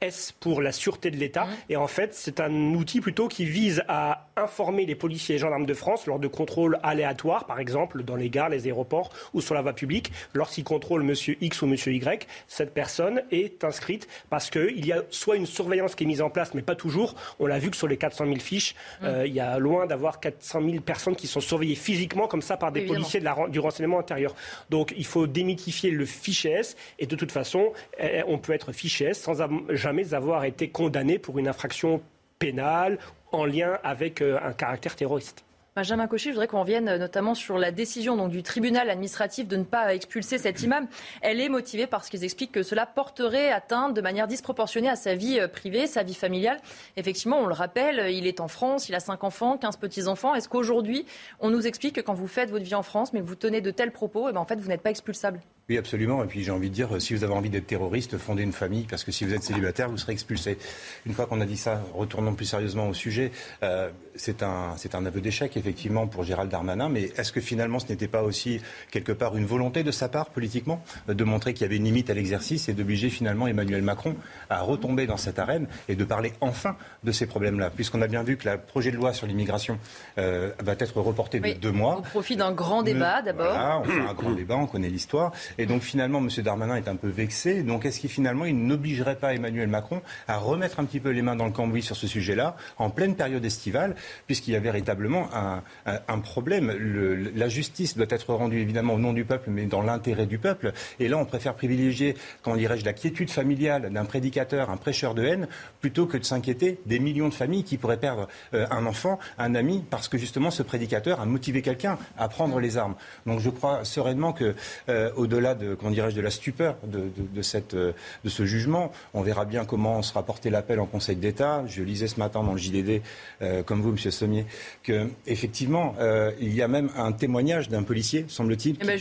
S 0.00 0.32
pour 0.38 0.62
la 0.62 0.70
sûreté 0.70 1.10
de 1.10 1.16
l'État. 1.16 1.46
Mmh. 1.46 1.50
Et 1.70 1.76
en 1.76 1.88
fait, 1.88 2.14
c'est 2.14 2.38
un 2.38 2.74
outil 2.74 3.00
plutôt 3.00 3.26
qui 3.26 3.44
vise 3.44 3.82
à 3.88 4.28
informer 4.36 4.86
les 4.86 4.94
policiers 4.94 5.34
et 5.34 5.38
gendarmes 5.38 5.66
de 5.66 5.74
France 5.74 6.06
lors 6.06 6.20
de 6.20 6.28
contrôles 6.28 6.78
aléatoires, 6.84 7.46
par 7.46 7.58
exemple 7.58 8.04
dans 8.04 8.14
les 8.14 8.30
gares, 8.30 8.48
les 8.48 8.66
aéroports 8.66 9.10
ou 9.34 9.40
sur 9.40 9.54
la 9.54 9.62
voie 9.62 9.72
publique, 9.72 10.12
lorsqu'ils 10.32 10.64
contrôlent 10.64 11.02
Monsieur 11.02 11.36
X 11.40 11.62
ou 11.62 11.66
Monsieur 11.66 11.92
Y, 11.92 12.26
cette 12.46 12.72
personne 12.72 13.22
est 13.32 13.64
inscrite 13.64 14.06
parce 14.30 14.48
qu'il 14.48 14.86
y 14.86 14.92
a 14.92 15.02
soit 15.10 15.34
une 15.34 15.46
surveillance 15.46 15.96
qui 15.96 16.04
est 16.04 16.06
mise 16.06 16.22
en 16.22 16.30
place, 16.30 16.54
mais 16.54 16.62
pas 16.62 16.76
toujours. 16.76 17.16
On 17.40 17.46
l'a 17.46 17.58
vu 17.58 17.70
que 17.70 17.76
sur 17.76 17.88
les 17.88 17.96
400 17.96 18.26
000 18.26 18.36
fiches, 18.38 18.74
mmh. 19.00 19.04
euh, 19.04 19.26
il 19.26 19.34
y 19.34 19.40
a 19.40 19.58
loin 19.58 19.86
d'avoir 19.86 20.20
400 20.20 20.60
000 20.60 20.67
personnes 20.80 21.16
qui 21.16 21.26
sont 21.26 21.40
surveillées 21.40 21.74
physiquement 21.74 22.26
comme 22.28 22.42
ça 22.42 22.56
par 22.56 22.72
des 22.72 22.80
Évidemment. 22.80 23.00
policiers 23.00 23.20
de 23.20 23.24
la, 23.24 23.48
du 23.48 23.58
renseignement 23.60 23.98
intérieur. 23.98 24.34
Donc 24.70 24.94
il 24.96 25.06
faut 25.06 25.26
démythifier 25.26 25.90
le 25.90 26.04
fichier 26.04 26.52
S 26.52 26.76
et 26.98 27.06
de 27.06 27.16
toute 27.16 27.32
façon, 27.32 27.72
eh, 27.98 28.22
on 28.26 28.38
peut 28.38 28.52
être 28.52 28.72
fiché 28.72 29.06
S 29.06 29.20
sans 29.20 29.34
jamais 29.70 30.14
avoir 30.14 30.44
été 30.44 30.68
condamné 30.68 31.18
pour 31.18 31.38
une 31.38 31.48
infraction 31.48 32.02
pénale 32.38 32.98
en 33.32 33.44
lien 33.44 33.78
avec 33.82 34.22
euh, 34.22 34.38
un 34.42 34.52
caractère 34.52 34.96
terroriste. 34.96 35.44
Benjamin 35.78 36.08
Cauchy, 36.08 36.30
je 36.30 36.32
voudrais 36.32 36.48
qu'on 36.48 36.62
revienne 36.62 36.96
notamment 36.96 37.36
sur 37.36 37.56
la 37.56 37.70
décision 37.70 38.16
donc, 38.16 38.32
du 38.32 38.42
tribunal 38.42 38.90
administratif 38.90 39.46
de 39.46 39.56
ne 39.56 39.62
pas 39.62 39.94
expulser 39.94 40.36
cet 40.36 40.60
imam. 40.64 40.88
Elle 41.20 41.40
est 41.40 41.48
motivée 41.48 41.86
parce 41.86 42.08
qu'ils 42.08 42.24
expliquent 42.24 42.50
que 42.50 42.64
cela 42.64 42.84
porterait 42.84 43.52
atteinte 43.52 43.94
de 43.94 44.00
manière 44.00 44.26
disproportionnée 44.26 44.88
à 44.88 44.96
sa 44.96 45.14
vie 45.14 45.38
euh, 45.38 45.46
privée, 45.46 45.86
sa 45.86 46.02
vie 46.02 46.14
familiale. 46.14 46.58
Effectivement, 46.96 47.38
on 47.38 47.46
le 47.46 47.54
rappelle, 47.54 48.12
il 48.12 48.26
est 48.26 48.40
en 48.40 48.48
France, 48.48 48.88
il 48.88 48.96
a 48.96 48.98
5 48.98 49.22
enfants, 49.22 49.56
15 49.56 49.76
petits-enfants. 49.76 50.34
Est-ce 50.34 50.48
qu'aujourd'hui, 50.48 51.06
on 51.38 51.48
nous 51.48 51.68
explique 51.68 51.94
que 51.94 52.00
quand 52.00 52.14
vous 52.14 52.26
faites 52.26 52.50
votre 52.50 52.64
vie 52.64 52.74
en 52.74 52.82
France, 52.82 53.12
mais 53.12 53.20
que 53.20 53.26
vous 53.26 53.36
tenez 53.36 53.60
de 53.60 53.70
tels 53.70 53.92
propos, 53.92 54.26
et 54.26 54.30
eh 54.30 54.32
ben, 54.32 54.40
en 54.40 54.46
fait, 54.46 54.58
vous 54.58 54.66
n'êtes 54.66 54.82
pas 54.82 54.90
expulsable? 54.90 55.38
Oui, 55.68 55.76
absolument. 55.76 56.24
Et 56.24 56.26
puis 56.26 56.42
j'ai 56.42 56.50
envie 56.50 56.70
de 56.70 56.74
dire, 56.74 57.00
si 57.00 57.14
vous 57.14 57.24
avez 57.24 57.34
envie 57.34 57.50
d'être 57.50 57.66
terroriste, 57.66 58.16
fondez 58.16 58.42
une 58.42 58.52
famille, 58.52 58.86
parce 58.88 59.04
que 59.04 59.12
si 59.12 59.24
vous 59.24 59.34
êtes 59.34 59.42
célibataire, 59.42 59.90
vous 59.90 59.98
serez 59.98 60.12
expulsé. 60.12 60.58
Une 61.06 61.12
fois 61.12 61.26
qu'on 61.26 61.40
a 61.40 61.46
dit 61.46 61.56
ça, 61.56 61.82
retournons 61.94 62.34
plus 62.34 62.46
sérieusement 62.46 62.88
au 62.88 62.94
sujet. 62.94 63.32
Euh, 63.62 63.90
c'est 64.14 64.42
un, 64.42 64.74
c'est 64.76 64.94
un 64.94 65.06
aveu 65.06 65.20
d'échec, 65.20 65.56
effectivement, 65.56 66.06
pour 66.06 66.24
Gérald 66.24 66.50
Darmanin. 66.50 66.88
Mais 66.88 67.10
est-ce 67.16 67.32
que 67.32 67.40
finalement, 67.40 67.78
ce 67.78 67.88
n'était 67.88 68.08
pas 68.08 68.22
aussi 68.22 68.60
quelque 68.90 69.12
part 69.12 69.36
une 69.36 69.46
volonté 69.46 69.82
de 69.82 69.90
sa 69.90 70.08
part, 70.08 70.30
politiquement, 70.30 70.82
de 71.06 71.24
montrer 71.24 71.54
qu'il 71.54 71.62
y 71.62 71.64
avait 71.66 71.76
une 71.76 71.84
limite 71.84 72.10
à 72.10 72.14
l'exercice 72.14 72.68
et 72.68 72.72
d'obliger 72.72 73.10
finalement 73.10 73.46
Emmanuel 73.46 73.82
Macron 73.82 74.16
à 74.50 74.62
retomber 74.62 75.06
dans 75.06 75.16
cette 75.16 75.38
arène 75.38 75.66
et 75.88 75.96
de 75.96 76.04
parler 76.04 76.32
enfin 76.40 76.76
de 77.04 77.12
ces 77.12 77.26
problèmes-là, 77.26 77.70
puisqu'on 77.70 78.02
a 78.02 78.06
bien 78.06 78.22
vu 78.22 78.36
que 78.36 78.48
le 78.48 78.58
projet 78.58 78.90
de 78.90 78.96
loi 78.96 79.12
sur 79.12 79.26
l'immigration 79.26 79.78
euh, 80.18 80.50
va 80.60 80.72
être 80.78 81.00
reporté 81.00 81.40
de 81.40 81.52
deux 81.52 81.72
mois. 81.72 81.98
Au 81.98 82.02
profit 82.02 82.36
d'un 82.36 82.52
grand 82.52 82.82
débat, 82.82 83.22
d'abord. 83.22 83.52
Voilà, 83.52 83.80
on 83.80 83.84
fait 83.84 84.00
un 84.00 84.14
grand 84.14 84.32
débat, 84.32 84.56
on 84.56 84.66
connaît 84.66 84.88
l'histoire. 84.88 85.32
Et 85.58 85.66
donc 85.66 85.82
finalement, 85.82 86.18
M. 86.18 86.28
Darmanin 86.42 86.76
est 86.76 86.88
un 86.88 86.96
peu 86.96 87.08
vexé. 87.08 87.62
Donc 87.62 87.84
est-ce 87.84 88.00
qu'il 88.00 88.10
finalement, 88.10 88.44
il 88.44 88.56
n'obligerait 88.56 89.16
pas 89.16 89.34
Emmanuel 89.34 89.68
Macron 89.68 90.00
à 90.26 90.38
remettre 90.38 90.80
un 90.80 90.84
petit 90.84 91.00
peu 91.00 91.10
les 91.10 91.22
mains 91.22 91.36
dans 91.36 91.46
le 91.46 91.52
cambouis 91.52 91.82
sur 91.82 91.96
ce 91.96 92.06
sujet-là, 92.06 92.56
en 92.78 92.90
pleine 92.90 93.14
période 93.14 93.44
estivale, 93.44 93.94
puisqu'il 94.26 94.52
y 94.52 94.56
a 94.56 94.60
véritablement 94.60 95.28
un, 95.34 95.62
un, 95.86 96.18
problème. 96.18 96.72
Le, 96.72 97.14
la 97.14 97.48
justice 97.48 97.96
doit 97.96 98.06
être 98.10 98.32
rendue 98.34 98.60
évidemment 98.60 98.94
au 98.94 98.98
nom 98.98 99.12
du 99.12 99.24
peuple, 99.24 99.50
mais 99.50 99.66
dans 99.66 99.82
l'intérêt 99.82 100.26
du 100.26 100.38
peuple. 100.38 100.72
Et 101.00 101.08
là, 101.08 101.18
on 101.18 101.24
préfère 101.24 101.54
privilégier, 101.54 102.16
comment 102.42 102.56
dirais-je, 102.56 102.84
la 102.84 102.92
quiétude 102.92 103.30
familiale 103.30 103.90
d'un 103.90 104.04
prédicateur, 104.04 104.70
un 104.70 104.76
prêcheur 104.76 105.14
de 105.14 105.24
haine, 105.24 105.48
plutôt 105.80 106.06
que 106.06 106.16
de 106.16 106.24
s'inquiéter 106.24 106.80
des 106.86 106.98
millions 106.98 107.28
de 107.28 107.34
familles 107.34 107.64
qui 107.64 107.76
pourraient 107.76 107.98
perdre 107.98 108.28
euh, 108.54 108.66
un 108.70 108.86
enfant, 108.86 109.18
un 109.38 109.54
ami, 109.54 109.84
parce 109.90 110.08
que 110.08 110.18
justement 110.18 110.50
ce 110.50 110.62
prédicateur 110.62 111.20
a 111.20 111.26
motivé 111.26 111.62
quelqu'un 111.62 111.98
à 112.16 112.28
prendre 112.28 112.60
les 112.60 112.76
armes. 112.76 112.94
Donc 113.26 113.40
je 113.40 113.50
crois 113.50 113.84
sereinement 113.84 114.32
que, 114.32 114.54
euh, 114.88 115.10
au-delà 115.16 115.47
de, 115.54 115.76
dirais-je, 115.90 116.16
de 116.16 116.20
la 116.20 116.30
stupeur 116.30 116.76
de, 116.84 117.42
cette, 117.42 117.74
euh, 117.74 117.92
de 118.24 118.28
ce 118.28 118.44
jugement. 118.44 118.92
On 119.14 119.22
verra 119.22 119.44
bien 119.44 119.64
comment 119.64 120.02
sera 120.02 120.22
porté 120.22 120.50
l'appel 120.50 120.80
en 120.80 120.86
Conseil 120.86 121.16
d'État. 121.16 121.64
Je 121.66 121.82
lisais 121.82 122.08
ce 122.08 122.18
matin 122.18 122.42
dans 122.42 122.52
le 122.52 122.58
JDD, 122.58 123.02
euh, 123.42 123.62
comme 123.62 123.80
vous, 123.80 123.92
Monsieur 123.92 124.10
Sommier, 124.10 124.46
que 124.82 125.08
effectivement, 125.26 125.94
euh, 125.98 126.32
il 126.40 126.54
y 126.54 126.62
a 126.62 126.68
même 126.68 126.90
un 126.96 127.12
témoignage 127.12 127.68
d'un 127.68 127.82
policier, 127.82 128.24
semble-t-il, 128.28 128.76
eh 128.80 128.84
ben, 128.84 128.98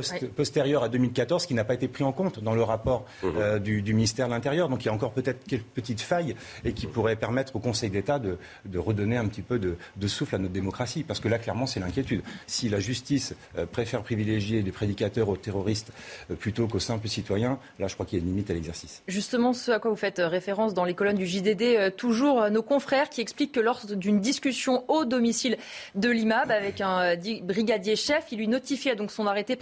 qui, 0.00 0.26
postérieur 0.26 0.82
à 0.82 0.88
2014 0.88 1.46
qui 1.46 1.54
n'a 1.54 1.64
pas 1.64 1.74
été 1.74 1.88
pris 1.88 2.04
en 2.04 2.12
compte 2.12 2.42
dans 2.42 2.54
le 2.54 2.62
rapport 2.62 3.04
mmh. 3.22 3.28
euh, 3.36 3.58
du, 3.58 3.82
ministère 3.92 4.26
de 4.26 4.32
l'Intérieur. 4.32 4.68
Donc 4.68 4.82
il 4.84 4.86
y 4.86 4.88
a 4.88 4.92
encore 4.92 5.12
peut-être 5.12 5.44
quelques 5.44 5.64
petites 5.64 6.00
failles 6.00 6.34
et 6.64 6.72
qui 6.72 6.86
pourraient 6.86 7.16
permettre 7.16 7.56
au 7.56 7.58
Conseil 7.58 7.90
d'État 7.90 8.18
de, 8.18 8.38
redonner 8.78 9.16
un 9.16 9.26
petit 9.26 9.42
peu 9.42 9.58
de, 9.58 9.76
souffle 10.06 10.34
à 10.34 10.38
notre 10.38 10.52
démocratie. 10.52 11.02
Parce 11.04 11.20
que 11.20 11.28
là, 11.28 11.38
clairement, 11.38 11.66
c'est 11.66 11.80
l'inquiétude. 11.80 12.22
Si 12.46 12.68
la 12.68 12.80
justice 12.80 13.34
euh, 13.58 13.66
préfère 13.66 14.02
privilégier 14.02 14.62
les 14.62 14.72
prédicateurs 14.72 15.28
aux 15.28 15.36
terroristes 15.36 15.92
euh, 16.30 16.34
plutôt 16.34 16.66
qu'aux 16.66 16.80
simples 16.80 17.08
citoyens, 17.08 17.58
là, 17.78 17.88
je 17.88 17.94
crois 17.94 18.06
qu'il 18.06 18.18
y 18.18 18.22
a 18.22 18.24
une 18.24 18.30
limite 18.30 18.50
à 18.50 18.54
l'exercice. 18.54 19.02
Justement, 19.08 19.52
ce 19.52 19.70
à 19.70 19.78
quoi 19.78 19.90
vous 19.90 19.96
faites 19.96 20.20
référence 20.24 20.74
dans 20.74 20.84
les 20.84 20.94
colonnes 20.94 21.16
du 21.16 21.26
JDD, 21.26 21.96
toujours 21.96 22.50
nos 22.50 22.62
confrères 22.62 23.08
qui 23.08 23.20
expliquent 23.20 23.52
que 23.52 23.60
lors 23.60 23.86
d'une 23.86 24.20
discussion 24.20 24.84
au 24.88 25.04
domicile 25.04 25.56
de 25.94 26.08
l'IMAB 26.08 26.50
avec 26.50 26.80
un 26.80 27.16
brigadier 27.42 27.96
chef, 27.96 28.26
il 28.32 28.38
lui 28.38 28.48
notifiait 28.48 28.96
donc 28.96 29.10
son 29.10 29.26
arrêté 29.26 29.56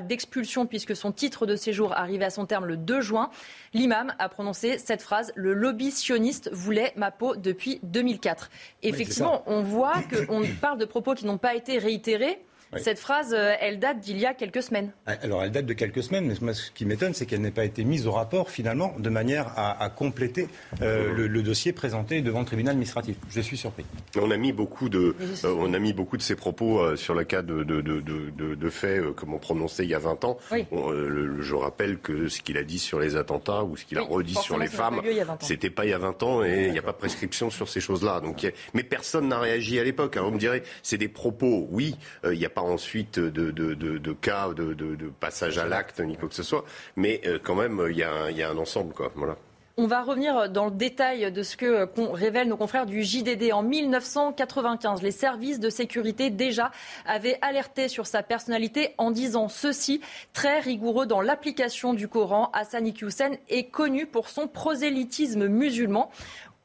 d'expulsion 0.00 0.66
puisque 0.66 0.94
son 0.94 1.12
titre 1.12 1.46
de 1.46 1.56
séjour 1.56 1.92
arrivait 1.92 2.24
à 2.24 2.30
son 2.30 2.46
terme 2.46 2.66
le 2.66 2.76
2 2.76 3.00
juin. 3.00 3.30
L'imam 3.74 4.12
a 4.18 4.28
prononcé 4.28 4.78
cette 4.78 5.02
phrase 5.02 5.32
Le 5.34 5.52
lobby 5.52 5.90
sioniste 5.90 6.50
voulait 6.52 6.92
ma 6.96 7.10
peau 7.10 7.36
depuis 7.36 7.80
2004. 7.82 8.50
Effectivement, 8.82 9.42
on 9.46 9.62
voit 9.62 10.02
qu'on 10.02 10.42
parle 10.60 10.78
de 10.78 10.84
propos 10.84 11.14
qui 11.14 11.26
n'ont 11.26 11.38
pas 11.38 11.54
été 11.54 11.78
réitérés. 11.78 12.45
Cette 12.76 12.98
phrase, 12.98 13.32
euh, 13.32 13.54
elle 13.60 13.78
date 13.78 14.00
d'il 14.00 14.18
y 14.18 14.26
a 14.26 14.34
quelques 14.34 14.62
semaines. 14.62 14.90
Ah, 15.06 15.14
alors, 15.22 15.42
elle 15.42 15.52
date 15.52 15.66
de 15.66 15.72
quelques 15.72 16.02
semaines, 16.02 16.34
mais 16.40 16.52
ce 16.52 16.70
qui 16.72 16.84
m'étonne, 16.84 17.14
c'est 17.14 17.24
qu'elle 17.24 17.40
n'ait 17.40 17.52
pas 17.52 17.64
été 17.64 17.84
mise 17.84 18.06
au 18.06 18.12
rapport, 18.12 18.50
finalement, 18.50 18.94
de 18.98 19.08
manière 19.08 19.52
à, 19.56 19.88
compléter 19.88 20.48
euh, 20.82 21.12
le, 21.12 21.42
dossier 21.42 21.72
présenté 21.72 22.22
devant 22.22 22.40
le 22.40 22.46
tribunal 22.46 22.72
administratif. 22.72 23.16
Je 23.30 23.40
suis 23.40 23.56
surpris. 23.56 23.84
On 24.20 24.30
a 24.30 24.36
mis 24.36 24.52
beaucoup 24.52 24.88
de, 24.88 25.14
euh, 25.44 25.56
on 25.58 25.72
a 25.74 25.78
mis 25.78 25.92
beaucoup 25.92 26.16
de 26.16 26.22
ces 26.22 26.34
propos 26.34 26.96
sur 26.96 27.14
le 27.14 27.24
cas 27.24 27.42
de, 27.42 27.62
de, 27.62 27.80
de, 27.80 28.70
faits, 28.70 29.14
comme 29.14 29.32
on 29.32 29.38
prononçait 29.38 29.84
il 29.84 29.90
y 29.90 29.94
a 29.94 30.00
20 30.00 30.24
ans. 30.24 30.38
je 30.50 31.54
rappelle 31.54 31.98
que 31.98 32.28
ce 32.28 32.40
qu'il 32.40 32.58
a 32.58 32.64
dit 32.64 32.80
sur 32.80 32.98
les 32.98 33.16
attentats 33.16 33.62
ou 33.62 33.76
ce 33.76 33.84
qu'il 33.84 33.98
a 33.98 34.02
redit 34.02 34.34
sur 34.34 34.58
les 34.58 34.66
femmes, 34.66 35.00
c'était 35.40 35.70
pas 35.70 35.84
il 35.84 35.90
y 35.90 35.94
a 35.94 35.98
20 35.98 36.22
ans 36.24 36.44
et 36.44 36.66
il 36.66 36.72
n'y 36.72 36.78
a 36.78 36.82
pas 36.82 36.92
de 36.92 36.98
prescription 36.98 37.48
sur 37.48 37.68
ces 37.68 37.80
choses-là. 37.80 38.20
Donc, 38.20 38.46
mais 38.74 38.82
personne 38.82 39.28
n'a 39.28 39.38
réagi 39.38 39.78
à 39.78 39.84
l'époque. 39.84 40.16
Alors, 40.16 40.30
on 40.30 40.32
me 40.32 40.38
dirait, 40.38 40.64
c'est 40.82 40.98
des 40.98 41.08
propos, 41.08 41.68
oui, 41.70 41.96
il 42.24 42.38
n'y 42.38 42.44
a 42.44 42.50
pas 42.56 42.62
ensuite 42.62 43.20
de, 43.20 43.50
de, 43.50 43.74
de, 43.74 44.12
cas 44.14 44.48
de, 44.54 45.10
passage 45.20 45.58
à 45.58 45.66
l'acte 45.66 46.00
ni 46.00 46.16
quoi 46.16 46.26
que 46.30 46.34
ce 46.34 46.42
soit, 46.42 46.64
mais 46.96 47.20
euh, 47.26 47.38
quand 47.38 47.54
même, 47.54 47.86
il 47.90 47.98
y, 47.98 48.02
a, 48.02 48.30
y 48.30 48.42
a 48.42 48.48
un 48.48 48.56
ensemble. 48.56 48.94
Quoi. 48.94 49.12
Voilà. 49.14 49.36
On 49.78 49.86
va 49.86 50.02
revenir 50.02 50.48
dans 50.48 50.64
le 50.64 50.70
détail 50.70 51.30
de 51.30 51.42
ce 51.42 51.54
que 51.54 51.86
révèlent 52.14 52.48
nos 52.48 52.56
confrères 52.56 52.86
du 52.86 53.02
JDD. 53.02 53.52
En 53.52 53.62
1995, 53.62 55.02
les 55.02 55.10
services 55.10 55.60
de 55.60 55.68
sécurité 55.68 56.30
déjà 56.30 56.70
avaient 57.04 57.38
alerté 57.42 57.88
sur 57.88 58.06
sa 58.06 58.22
personnalité 58.22 58.94
en 58.96 59.10
disant 59.10 59.48
ceci, 59.48 60.00
très 60.32 60.60
rigoureux 60.60 61.04
dans 61.04 61.20
l'application 61.20 61.92
du 61.92 62.08
Coran, 62.08 62.48
Hassan 62.54 62.86
Iqiyoussen 62.86 63.36
est 63.50 63.64
connu 63.64 64.06
pour 64.06 64.30
son 64.30 64.48
prosélytisme 64.48 65.46
musulman. 65.46 66.10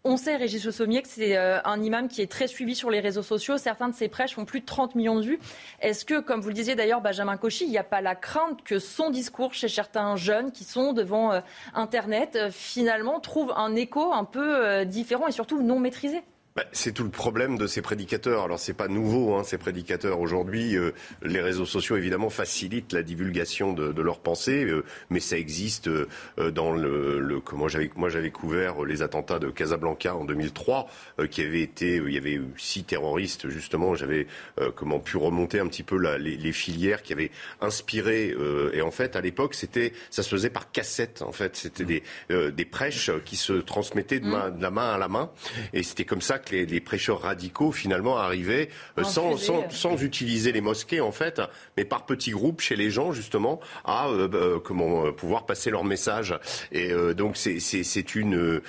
On 0.04 0.18
sait, 0.18 0.36
Régis 0.36 0.68
Sommier, 0.72 1.04
que 1.04 1.08
c'est 1.08 1.38
euh, 1.38 1.62
un 1.64 1.80
imam 1.80 2.08
qui 2.08 2.24
est 2.24 2.32
très 2.32 2.48
suivi 2.48 2.74
sur 2.74 2.90
les 2.90 3.00
réseaux 3.00 3.22
sociaux. 3.22 3.60
Certains 3.60 3.88
de 3.88 3.94
ses 3.94 4.08
prêches 4.08 4.34
font 4.34 4.46
plus 4.46 4.62
de 4.62 4.66
30 4.66 4.96
millions 4.96 5.16
de 5.16 5.22
vues. 5.22 5.40
Est-ce 5.80 6.06
que, 6.06 6.20
comme 6.20 6.42
vous 6.42 6.48
le 6.48 6.56
disiez 6.56 6.74
d'ailleurs, 6.74 7.02
Benjamin 7.02 7.38
Cauchy, 7.38 7.66
il 7.66 7.70
n'y 7.70 7.78
a 7.78 7.84
pas 7.84 8.02
la 8.02 8.16
crainte 8.16 8.64
que 8.64 8.80
son 8.80 9.12
discours 9.12 9.54
chez 9.54 9.68
certains 9.68 10.16
jeunes 10.16 10.52
qui 10.52 10.64
sont 10.64 10.94
devant 10.94 11.32
euh, 11.34 11.42
Internet, 11.76 12.36
euh, 12.36 12.50
finalement, 12.50 13.20
trouve 13.20 13.54
un 13.56 13.76
écho 13.76 14.12
un 14.12 14.24
peu 14.24 14.86
différent 14.86 15.28
et 15.28 15.32
surtout 15.32 15.62
non 15.62 15.80
maîtrisé? 15.80 16.24
Bah, 16.54 16.66
c'est 16.74 16.92
tout 16.92 17.06
le 17.06 17.10
problème 17.10 17.58
de 17.58 17.66
ces 17.66 17.82
prédicateurs. 17.82 18.44
Alors 18.44 18.60
c'est 18.60 18.74
pas 18.74 18.90
nouveau, 18.90 19.36
hein, 19.36 19.44
ces 19.46 19.58
prédicateurs 19.58 20.20
aujourd'hui. 20.20 20.76
Euh, 20.76 20.92
les 21.22 21.40
réseaux 21.40 21.66
sociaux 21.66 21.96
évidemment 21.96 22.30
facilitent 22.30 22.92
la 22.92 23.04
divulgation 23.04 23.72
de, 23.72 23.94
de 23.94 24.02
leurs 24.02 24.20
pensées, 24.20 24.66
euh, 24.66 24.84
mais 25.10 25.22
ça 25.22 25.38
existe 25.38 25.88
euh, 25.88 26.08
dans 26.52 26.74
le, 26.74 27.22
le 27.22 27.40
comment 27.40 27.70
j'avais 27.70 27.90
moi 27.96 28.10
j'avais 28.10 28.32
couvert 28.32 28.84
les 28.84 29.02
attentats 29.02 29.40
de 29.40 29.50
Casablanca 29.50 30.14
en 30.14 30.26
2003, 30.26 30.90
qui 31.30 31.42
avait 31.42 31.62
été, 31.62 31.96
il 31.96 32.14
y 32.14 32.18
avait 32.18 32.42
six 32.58 32.84
terroristes 32.84 33.48
justement. 33.48 33.96
J'avais 33.96 34.28
comment 34.76 35.00
pu 35.00 35.16
remonter 35.18 35.60
un 35.60 35.68
petit 35.68 35.84
peu 35.84 35.98
la, 35.98 36.18
les, 36.18 36.36
les, 36.36 36.52
filières 36.52 37.02
qui 37.02 37.14
avaient 37.14 37.32
inspiré. 37.62 38.36
et 38.74 38.82
en 38.82 38.92
fait 38.92 39.16
à 39.16 39.22
l'époque 39.22 39.54
c'était, 39.54 39.94
ça 40.10 40.24
se 40.24 40.30
faisait 40.30 40.50
par 40.50 40.72
cassette. 40.72 41.22
En 41.22 41.32
fait 41.32 41.56
c'était 41.56 41.86
des 41.86 42.04
des 42.30 42.66
prêches 42.66 43.12
qui 43.24 43.36
se 43.36 43.54
transmettaient 43.54 44.20
de, 44.20 44.28
main, 44.28 44.50
de 44.50 44.62
la 44.62 44.72
main 44.72 44.94
à 44.94 44.98
la 44.98 45.08
main, 45.08 45.32
et 45.74 45.84
c'était 45.84 46.06
comme 46.06 46.22
ça 46.22 46.41
que 46.42 46.56
les, 46.56 46.82
prêcheurs 46.82 47.22
radicaux 47.22 47.72
finalement 47.72 48.18
arrivaient 48.18 48.70
euh, 48.98 49.04
sans, 49.04 49.38
sans, 49.38 49.70
sans, 49.70 50.02
utiliser 50.02 50.52
les 50.52 50.62
mosquées 50.62 51.02
en 51.02 51.12
fait, 51.12 51.42
mais 51.78 51.86
par 51.86 52.06
petits 52.06 52.32
groupes 52.32 52.62
chez 52.62 52.76
les 52.76 52.90
gens 52.90 53.12
justement 53.12 53.60
à 53.86 54.10
euh, 54.10 54.28
bah, 54.28 54.62
comment 54.64 55.12
pouvoir 55.12 55.46
passer 55.46 55.70
leur 55.70 55.84
message. 55.84 56.38
Et 56.72 56.92
euh, 56.92 57.14
donc 57.14 57.38
c'est 57.38 58.16
une 58.16 58.62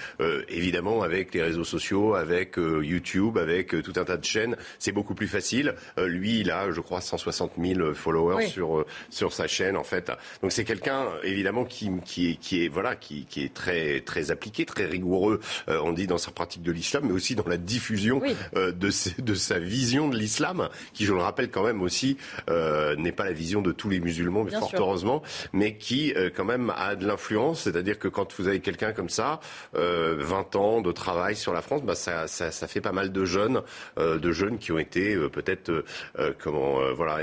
évidemment 0.49 1.03
avec 1.03 1.35
les 1.35 1.43
réseaux 1.43 1.65
sociaux, 1.65 2.15
avec 2.15 2.57
YouTube, 2.57 3.39
avec 3.39 3.69
tout 3.83 3.93
un 3.97 4.05
tas 4.05 4.17
de 4.17 4.25
chaînes, 4.25 4.57
c'est 4.79 4.93
beaucoup 4.93 5.15
plus 5.15 5.29
facile. 5.29 5.75
lui, 5.99 6.41
il 6.41 6.51
a, 6.51 6.71
je 6.71 6.81
crois, 6.81 7.01
160 7.01 7.53
000 7.59 7.95
followers 7.95 8.47
sur 8.47 8.85
sur 9.11 9.33
sa 9.33 9.47
chaîne 9.47 9.77
en 9.77 9.85
fait. 9.85 10.13
Donc 10.43 10.53
c'est 10.53 10.65
quelqu'un 10.65 11.07
évidemment 11.23 11.65
qui 11.65 11.91
qui 12.05 12.31
est 12.31 12.37
qui 12.37 12.65
est 12.65 12.69
voilà 12.69 12.97
qui, 12.97 13.25
qui 13.27 13.45
est 13.45 13.55
très 13.55 14.01
très 14.01 14.31
appliqué, 14.31 14.65
très 14.65 14.87
rigoureux. 14.87 15.41
on 15.69 15.93
dit 15.93 16.07
dans 16.07 16.19
sa 16.19 16.31
pratique 16.31 16.63
de 16.63 16.73
l'islam, 16.73 17.05
mais 17.07 17.13
aussi 17.13 17.35
dans 17.35 17.47
la 17.47 17.57
diffusion 17.63 18.21
euh, 18.57 18.73
de, 18.73 18.91
de, 19.23 19.35
sa 19.35 19.59
vision 19.59 20.09
de 20.09 20.17
l'islam, 20.17 20.69
qui, 20.93 21.05
je 21.05 21.13
le 21.13 21.21
rappelle 21.21 21.51
quand 21.51 21.65
même 21.65 21.83
aussi, 21.83 22.17
euh, 22.51 22.97
n'est 22.97 23.13
pas 23.13 23.25
la 23.25 23.33
vision 23.33 23.63
de 23.63 23.73
tous 23.73 23.89
les 23.89 24.01
musulmans, 24.01 24.45
mais 24.45 24.51
fort 24.51 24.73
heureusement, 24.77 25.23
mais 25.53 25.77
qui 25.77 26.13
euh, 26.15 26.31
quand 26.35 26.45
même 26.45 26.73
a 26.77 26.97
de 26.97 27.07
l'influence. 27.07 27.63
C'est-à-dire 27.63 27.99
que 27.99 28.09
quand 28.09 28.35
vous 28.39 28.49
avez 28.49 28.61
quelqu'un 28.61 28.93
comme 28.93 29.09
ça, 29.09 29.41
20 29.75 30.57
ans 30.57 30.81
de 30.81 30.93
travail 30.93 31.37
sur 31.37 31.53
la 31.53 31.63
France, 31.63 31.83
bah, 31.83 31.95
ça, 31.95 32.27
ça, 32.27 32.51
ça, 32.51 32.67
fait 32.67 32.81
pas 32.81 32.93
mal 32.93 33.13
de 33.13 33.25
jeunes, 33.25 33.63
de 33.97 34.33
jeunes 34.33 34.59
qui 34.59 34.73
ont 34.73 34.79
été 34.79 35.17
peut-être 35.29 35.85
comment 36.39 36.93
voilà 36.95 37.19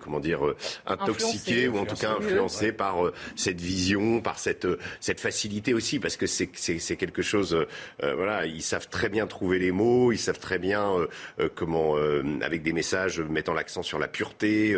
comment 0.00 0.20
dire 0.20 0.40
intoxiqués 0.86 1.68
ou 1.68 1.78
en 1.78 1.84
tout 1.84 1.96
cas 1.96 2.12
influencés 2.18 2.72
par 2.72 2.96
cette 3.34 3.60
vision, 3.60 4.20
par 4.20 4.38
cette 4.38 4.66
cette 5.00 5.20
facilité 5.20 5.74
aussi, 5.74 5.98
parce 5.98 6.16
que 6.16 6.26
c'est 6.26 6.50
c'est 6.54 6.96
quelque 6.96 7.22
chose. 7.22 7.66
voilà, 8.00 8.46
ils 8.46 8.62
savent 8.62 8.88
très 8.88 9.08
bien 9.08 9.26
trouver 9.26 9.55
trouver 9.56 9.58
les 9.58 9.72
mots, 9.72 10.12
ils 10.12 10.18
savent 10.18 10.38
très 10.38 10.58
bien 10.58 10.92
comment, 11.54 11.96
avec 12.42 12.62
des 12.62 12.72
messages 12.72 13.20
mettant 13.20 13.54
l'accent 13.54 13.82
sur 13.82 13.98
la 13.98 14.08
pureté, 14.08 14.76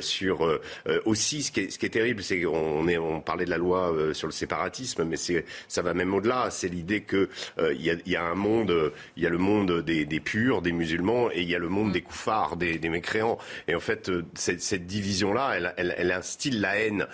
sur 0.00 0.60
aussi 1.04 1.42
ce 1.42 1.52
qui 1.52 1.60
est, 1.60 1.70
ce 1.70 1.78
qui 1.78 1.86
est 1.86 1.90
terrible, 1.90 2.22
c'est 2.22 2.40
qu'on 2.40 2.88
est, 2.88 2.98
on 2.98 3.20
parlait 3.20 3.44
de 3.44 3.50
la 3.50 3.58
loi 3.58 3.94
sur 4.12 4.26
le 4.26 4.32
séparatisme, 4.32 5.04
mais 5.04 5.16
c'est, 5.16 5.44
ça 5.68 5.82
va 5.82 5.94
même 5.94 6.14
au-delà. 6.14 6.50
C'est 6.50 6.68
l'idée 6.68 7.02
que 7.02 7.28
il 7.58 7.82
y 7.82 7.90
a, 7.90 7.94
y, 8.06 8.16
a, 8.16 8.24
un 8.24 8.34
monde, 8.34 8.92
il 9.16 9.22
y 9.22 9.26
a 9.26 9.30
le 9.30 9.38
monde 9.38 9.82
des, 9.82 10.04
des, 10.04 10.20
purs, 10.20 10.62
des 10.62 10.72
musulmans, 10.72 11.30
et 11.30 11.42
il 11.42 11.48
y 11.48 11.54
a 11.54 11.58
le 11.58 11.68
monde 11.68 11.92
des 11.92 12.02
koufars, 12.02 12.56
des, 12.56 12.78
des 12.78 12.88
mécréants. 12.88 13.38
Et 13.66 13.74
en 13.74 13.80
fait, 13.80 14.10
cette, 14.34 14.60
cette 14.60 14.86
division-là, 14.86 15.52
elle, 15.56 15.74
elle, 15.76 15.94
elle, 15.96 16.12
instille 16.12 16.58
la 16.58 16.76
haine. 16.78 17.06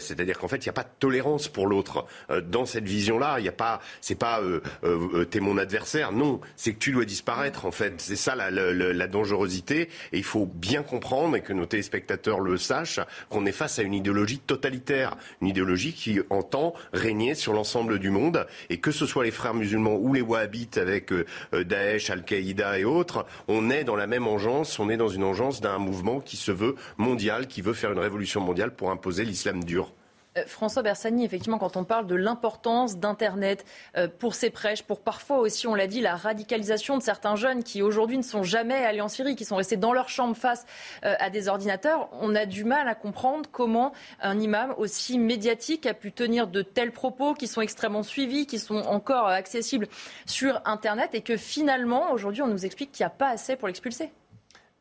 c'est-à-dire 0.00 0.38
qu'en 0.38 0.48
fait, 0.48 0.58
il 0.58 0.68
n'y 0.68 0.70
a 0.70 0.74
pas 0.74 0.84
de 0.84 0.98
tolérance 0.98 1.48
pour 1.48 1.66
l'autre. 1.66 2.06
dans 2.44 2.66
cette 2.66 2.84
vision-là, 2.84 3.36
il 3.38 3.42
n'y 3.42 3.48
a 3.48 3.52
pas, 3.52 3.80
c'est 4.00 4.18
pas 4.18 4.40
euh, 4.40 4.60
euh, 4.84 5.24
t'es 5.24 5.40
mon 5.40 5.58
adversaire. 5.58 6.12
Non, 6.12 6.40
c'est 6.62 6.74
que 6.74 6.78
tu 6.78 6.92
dois 6.92 7.04
disparaître. 7.04 7.64
En 7.64 7.72
fait, 7.72 7.94
c'est 7.96 8.14
ça 8.14 8.36
la, 8.36 8.52
la, 8.52 8.72
la, 8.72 9.06
dangerosité. 9.08 9.88
Et 10.12 10.18
il 10.18 10.22
faut 10.22 10.46
bien 10.46 10.84
comprendre 10.84 11.34
et 11.34 11.40
que 11.40 11.52
nos 11.52 11.66
téléspectateurs 11.66 12.38
le 12.38 12.56
sachent 12.56 13.00
qu'on 13.30 13.46
est 13.46 13.52
face 13.52 13.80
à 13.80 13.82
une 13.82 13.94
idéologie 13.94 14.38
totalitaire, 14.38 15.16
une 15.40 15.48
idéologie 15.48 15.92
qui 15.92 16.20
entend 16.30 16.74
régner 16.92 17.34
sur 17.34 17.52
l'ensemble 17.52 17.98
du 17.98 18.10
monde. 18.10 18.46
Et 18.70 18.78
que 18.78 18.92
ce 18.92 19.06
soit 19.06 19.24
les 19.24 19.32
frères 19.32 19.54
musulmans 19.54 19.96
ou 19.96 20.14
les 20.14 20.20
wahhabites 20.20 20.78
avec 20.78 21.12
euh, 21.12 21.24
Daesh, 21.52 22.10
Al-Qaïda 22.10 22.78
et 22.78 22.84
autres, 22.84 23.26
on 23.48 23.68
est 23.68 23.82
dans 23.82 23.96
la 23.96 24.06
même 24.06 24.28
engeance. 24.28 24.78
On 24.78 24.88
est 24.88 24.96
dans 24.96 25.08
une 25.08 25.24
engeance 25.24 25.60
d'un 25.60 25.78
mouvement 25.78 26.20
qui 26.20 26.36
se 26.36 26.52
veut 26.52 26.76
mondial, 26.96 27.48
qui 27.48 27.60
veut 27.60 27.74
faire 27.74 27.90
une 27.90 27.98
révolution 27.98 28.40
mondiale 28.40 28.72
pour 28.72 28.92
imposer 28.92 29.24
l'islam 29.24 29.64
dur. 29.64 29.92
Euh, 30.38 30.44
François 30.46 30.82
Bersani, 30.82 31.24
effectivement, 31.24 31.58
quand 31.58 31.76
on 31.76 31.84
parle 31.84 32.06
de 32.06 32.14
l'importance 32.14 32.96
d'Internet 32.96 33.64
euh, 33.96 34.08
pour 34.08 34.34
ces 34.34 34.50
prêches, 34.50 34.82
pour 34.82 35.00
parfois 35.00 35.38
aussi, 35.38 35.66
on 35.66 35.74
l'a 35.74 35.86
dit, 35.86 36.00
la 36.00 36.16
radicalisation 36.16 36.96
de 36.96 37.02
certains 37.02 37.36
jeunes 37.36 37.62
qui 37.62 37.82
aujourd'hui 37.82 38.16
ne 38.16 38.22
sont 38.22 38.42
jamais 38.42 38.84
allés 38.84 39.00
en 39.00 39.08
Syrie, 39.08 39.36
qui 39.36 39.44
sont 39.44 39.56
restés 39.56 39.76
dans 39.76 39.92
leur 39.92 40.08
chambre 40.08 40.36
face 40.36 40.64
euh, 41.04 41.14
à 41.18 41.30
des 41.30 41.48
ordinateurs, 41.48 42.08
on 42.12 42.34
a 42.34 42.46
du 42.46 42.64
mal 42.64 42.88
à 42.88 42.94
comprendre 42.94 43.48
comment 43.50 43.92
un 44.20 44.38
imam 44.38 44.74
aussi 44.78 45.18
médiatique 45.18 45.86
a 45.86 45.94
pu 45.94 46.12
tenir 46.12 46.46
de 46.46 46.62
tels 46.62 46.92
propos 46.92 47.34
qui 47.34 47.46
sont 47.46 47.60
extrêmement 47.60 48.02
suivis, 48.02 48.46
qui 48.46 48.58
sont 48.58 48.76
encore 48.76 49.26
accessibles 49.26 49.88
sur 50.26 50.60
Internet 50.64 51.10
et 51.14 51.20
que 51.20 51.36
finalement, 51.36 52.12
aujourd'hui, 52.12 52.42
on 52.42 52.48
nous 52.48 52.64
explique 52.64 52.92
qu'il 52.92 53.04
n'y 53.04 53.08
a 53.08 53.10
pas 53.10 53.28
assez 53.28 53.56
pour 53.56 53.68
l'expulser. 53.68 54.10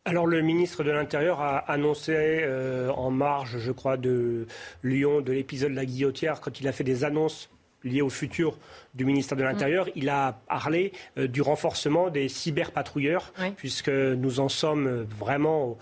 Alors 0.04 0.26
le 0.26 0.42
ministre 0.42 0.84
de 0.84 0.90
l'Intérieur 0.90 1.42
a 1.42 1.60
annoncé 1.60 2.14
euh, 2.16 2.90
en 2.90 3.12
marge, 3.12 3.60
je 3.60 3.72
crois, 3.72 3.98
de 3.98 4.48
Lyon, 4.84 5.22
de 5.22 5.32
l'épisode 5.32 5.72
de 5.72 5.76
la 5.76 5.86
guillotière, 5.86 6.42
quand 6.42 6.60
il 6.60 6.68
a 6.68 6.72
fait 6.72 6.84
des 6.84 7.04
annonces 7.04 7.52
liées 7.84 8.02
au 8.02 8.10
futur 8.10 8.58
du 8.96 9.06
ministère 9.06 9.38
de 9.38 9.44
l'Intérieur, 9.44 9.86
mm. 9.88 9.92
il 9.96 10.10
a 10.10 10.40
parlé 10.48 10.92
euh, 11.20 11.28
du 11.28 11.44
renforcement 11.44 12.10
des 12.10 12.30
cyberpatrouilleurs, 12.30 13.32
puisque 13.58 13.90
nous 13.90 14.40
en 14.40 14.50
sommes 14.50 15.06
vraiment 15.20 15.66
au 15.66 15.78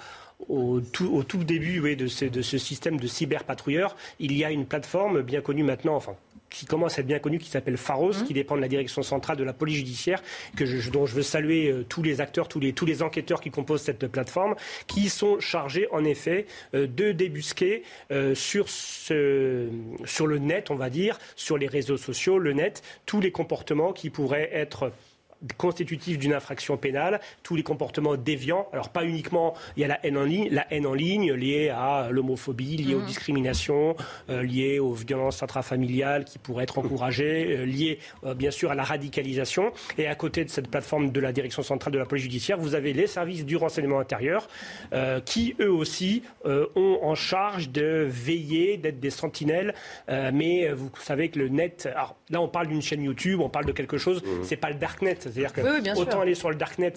tout, 0.47 1.43
début 1.43 1.95
de, 1.95 2.07
ce, 2.07 2.25
de 2.25 2.41
ce 2.41 2.57
système 2.57 2.99
de 2.99 3.07
cyberpatrouilleurs. 3.07 3.95
Il 4.19 4.35
y 4.37 4.43
a 4.43 4.51
une 4.51 4.65
plateforme 4.65 5.21
bien 5.21 5.41
connue 5.41 5.63
maintenant, 5.63 5.95
enfin 5.95 6.15
qui 6.49 6.65
commence 6.65 6.97
à 6.97 7.01
être 7.01 7.07
bien 7.07 7.19
connu, 7.19 7.37
qui 7.37 7.49
s'appelle 7.49 7.77
Pharos, 7.77 8.13
mmh. 8.13 8.23
qui 8.25 8.33
dépend 8.33 8.55
de 8.55 8.61
la 8.61 8.67
direction 8.67 9.03
centrale 9.03 9.37
de 9.37 9.43
la 9.43 9.53
police 9.53 9.77
judiciaire, 9.77 10.21
que 10.55 10.65
je, 10.65 10.89
dont 10.89 11.05
je 11.05 11.15
veux 11.15 11.21
saluer 11.21 11.71
euh, 11.71 11.85
tous 11.87 12.03
les 12.03 12.21
acteurs, 12.21 12.47
tous 12.47 12.59
les, 12.59 12.73
tous 12.73 12.85
les 12.85 13.01
enquêteurs 13.01 13.41
qui 13.41 13.51
composent 13.51 13.81
cette 13.81 14.07
plateforme, 14.07 14.55
qui 14.87 15.09
sont 15.09 15.39
chargés 15.39 15.87
en 15.91 16.03
effet 16.03 16.45
euh, 16.73 16.87
de 16.87 17.11
débusquer 17.11 17.83
euh, 18.11 18.35
sur, 18.35 18.69
ce, 18.69 19.67
sur 20.05 20.27
le 20.27 20.39
net, 20.39 20.71
on 20.71 20.75
va 20.75 20.89
dire, 20.89 21.19
sur 21.35 21.57
les 21.57 21.67
réseaux 21.67 21.97
sociaux, 21.97 22.39
le 22.39 22.53
net, 22.53 22.81
tous 23.05 23.21
les 23.21 23.31
comportements 23.31 23.93
qui 23.93 24.09
pourraient 24.09 24.49
être 24.51 24.91
constitutif 25.57 26.17
d'une 26.17 26.33
infraction 26.33 26.77
pénale, 26.77 27.19
tous 27.43 27.55
les 27.55 27.63
comportements 27.63 28.15
déviants. 28.15 28.67
Alors 28.73 28.89
pas 28.89 29.05
uniquement, 29.05 29.53
il 29.77 29.81
y 29.81 29.83
a 29.83 29.87
la 29.87 30.05
haine 30.05 30.17
en 30.17 30.23
ligne, 30.23 30.49
la 30.51 30.71
haine 30.73 30.85
en 30.85 30.93
ligne 30.93 31.33
liée 31.33 31.69
à 31.69 32.09
l'homophobie, 32.11 32.77
liée 32.77 32.95
aux 32.95 33.01
mmh. 33.01 33.05
discriminations, 33.05 33.95
euh, 34.29 34.43
liée 34.43 34.79
aux 34.79 34.93
violences 34.93 35.41
intrafamiliales 35.43 36.25
qui 36.25 36.39
pourraient 36.39 36.63
être 36.63 36.79
encouragées, 36.79 37.57
euh, 37.57 37.65
liées 37.65 37.99
euh, 38.25 38.33
bien 38.33 38.51
sûr 38.51 38.71
à 38.71 38.75
la 38.75 38.83
radicalisation. 38.83 39.71
Et 39.97 40.07
à 40.07 40.15
côté 40.15 40.43
de 40.43 40.49
cette 40.49 40.69
plateforme 40.69 41.11
de 41.11 41.19
la 41.19 41.31
direction 41.31 41.63
centrale 41.63 41.93
de 41.93 41.99
la 41.99 42.05
police 42.05 42.23
judiciaire, 42.23 42.57
vous 42.57 42.75
avez 42.75 42.93
les 42.93 43.07
services 43.07 43.45
du 43.45 43.55
renseignement 43.55 43.99
intérieur 43.99 44.47
qui 45.25 45.55
eux 45.59 45.71
aussi 45.71 46.23
ont 46.45 46.99
en 47.01 47.15
charge 47.15 47.69
de 47.69 48.05
veiller, 48.07 48.77
d'être 48.77 48.99
des 48.99 49.09
sentinelles. 49.09 49.73
mais 50.07 50.71
vous 50.71 50.89
savez 50.99 51.29
que 51.29 51.39
le 51.39 51.49
net, 51.49 51.87
alors 51.93 52.15
là 52.29 52.41
on 52.41 52.47
parle 52.47 52.67
d'une 52.67 52.81
chaîne 52.81 53.03
YouTube, 53.03 53.39
on 53.41 53.49
parle 53.49 53.65
de 53.65 53.71
quelque 53.71 53.97
chose, 53.97 54.21
mmh. 54.23 54.43
c'est 54.43 54.55
pas 54.55 54.69
le 54.69 54.75
darknet, 54.75 55.17
c'est-à-dire 55.19 55.53
que 55.53 55.61
autant 55.99 56.21
aller 56.21 56.35
sur 56.35 56.49
le 56.49 56.55
darknet, 56.55 56.93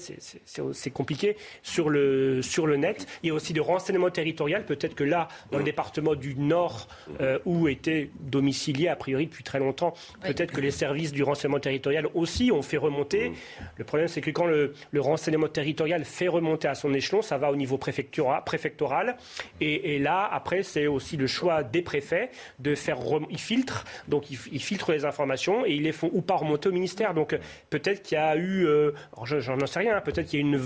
c'est 0.72 0.90
compliqué. 0.90 1.36
Sur 1.62 1.88
le, 1.88 2.42
sur 2.42 2.66
le 2.66 2.76
net, 2.76 3.06
il 3.22 3.28
y 3.28 3.30
a 3.30 3.34
aussi 3.34 3.52
de 3.52 3.60
renseignement 3.60 4.10
territorial. 4.10 4.64
Peut-être 4.64 4.94
que 4.94 5.04
là, 5.04 5.28
dans 5.50 5.58
le 5.58 5.64
département 5.64 6.14
du 6.14 6.34
Nord, 6.34 6.88
euh, 7.20 7.38
où 7.44 7.68
était 7.68 8.10
domicilié 8.20 8.88
a 8.88 8.96
priori 8.96 9.26
depuis 9.26 9.44
très 9.44 9.58
longtemps, 9.58 9.94
peut-être 10.22 10.52
que 10.52 10.60
les 10.60 10.70
services 10.70 11.12
du 11.12 11.22
renseignement 11.22 11.60
territorial 11.60 12.06
aussi 12.14 12.50
ont 12.52 12.62
fait 12.62 12.76
remonter. 12.76 13.32
Le 13.76 13.84
problème, 13.84 14.08
c'est 14.08 14.20
que 14.20 14.30
quand 14.30 14.46
le, 14.46 14.74
renseignement 14.96 15.48
territorial 15.48 16.04
fait 16.04 16.28
remonter 16.28 16.68
à 16.68 16.74
son 16.74 16.94
échelon, 16.94 17.22
ça 17.22 17.38
va 17.38 17.50
au 17.50 17.56
niveau 17.56 17.76
préfectoral. 17.78 19.16
Et, 19.60 19.98
là, 19.98 20.28
après, 20.30 20.62
c'est 20.62 20.86
aussi 20.86 21.16
le 21.16 21.26
choix 21.26 21.62
des 21.62 21.82
préfets 21.82 22.30
de 22.58 22.74
faire. 22.74 22.98
Ils 23.30 23.38
filtrent, 23.38 23.84
donc 24.08 24.30
ils, 24.30 24.38
ils 24.52 24.62
filtrent 24.62 24.92
les 24.92 25.04
informations 25.04 25.21
et 25.64 25.74
ils 25.74 25.82
les 25.82 25.92
font 25.92 26.10
ou 26.12 26.22
pas 26.22 26.36
remonter 26.36 26.68
au 26.68 26.72
ministère. 26.72 27.14
Donc 27.14 27.38
peut-être 27.70 28.02
qu'il 28.02 28.16
y 28.16 28.20
a 28.20 28.36
eu, 28.36 28.66
euh, 28.66 28.92
j'en 29.24 29.66
sais 29.66 29.80
rien, 29.80 30.00
peut-être 30.00 30.28
qu'il 30.28 30.40
y 30.40 30.42
a 30.42 30.46
une, 30.46 30.60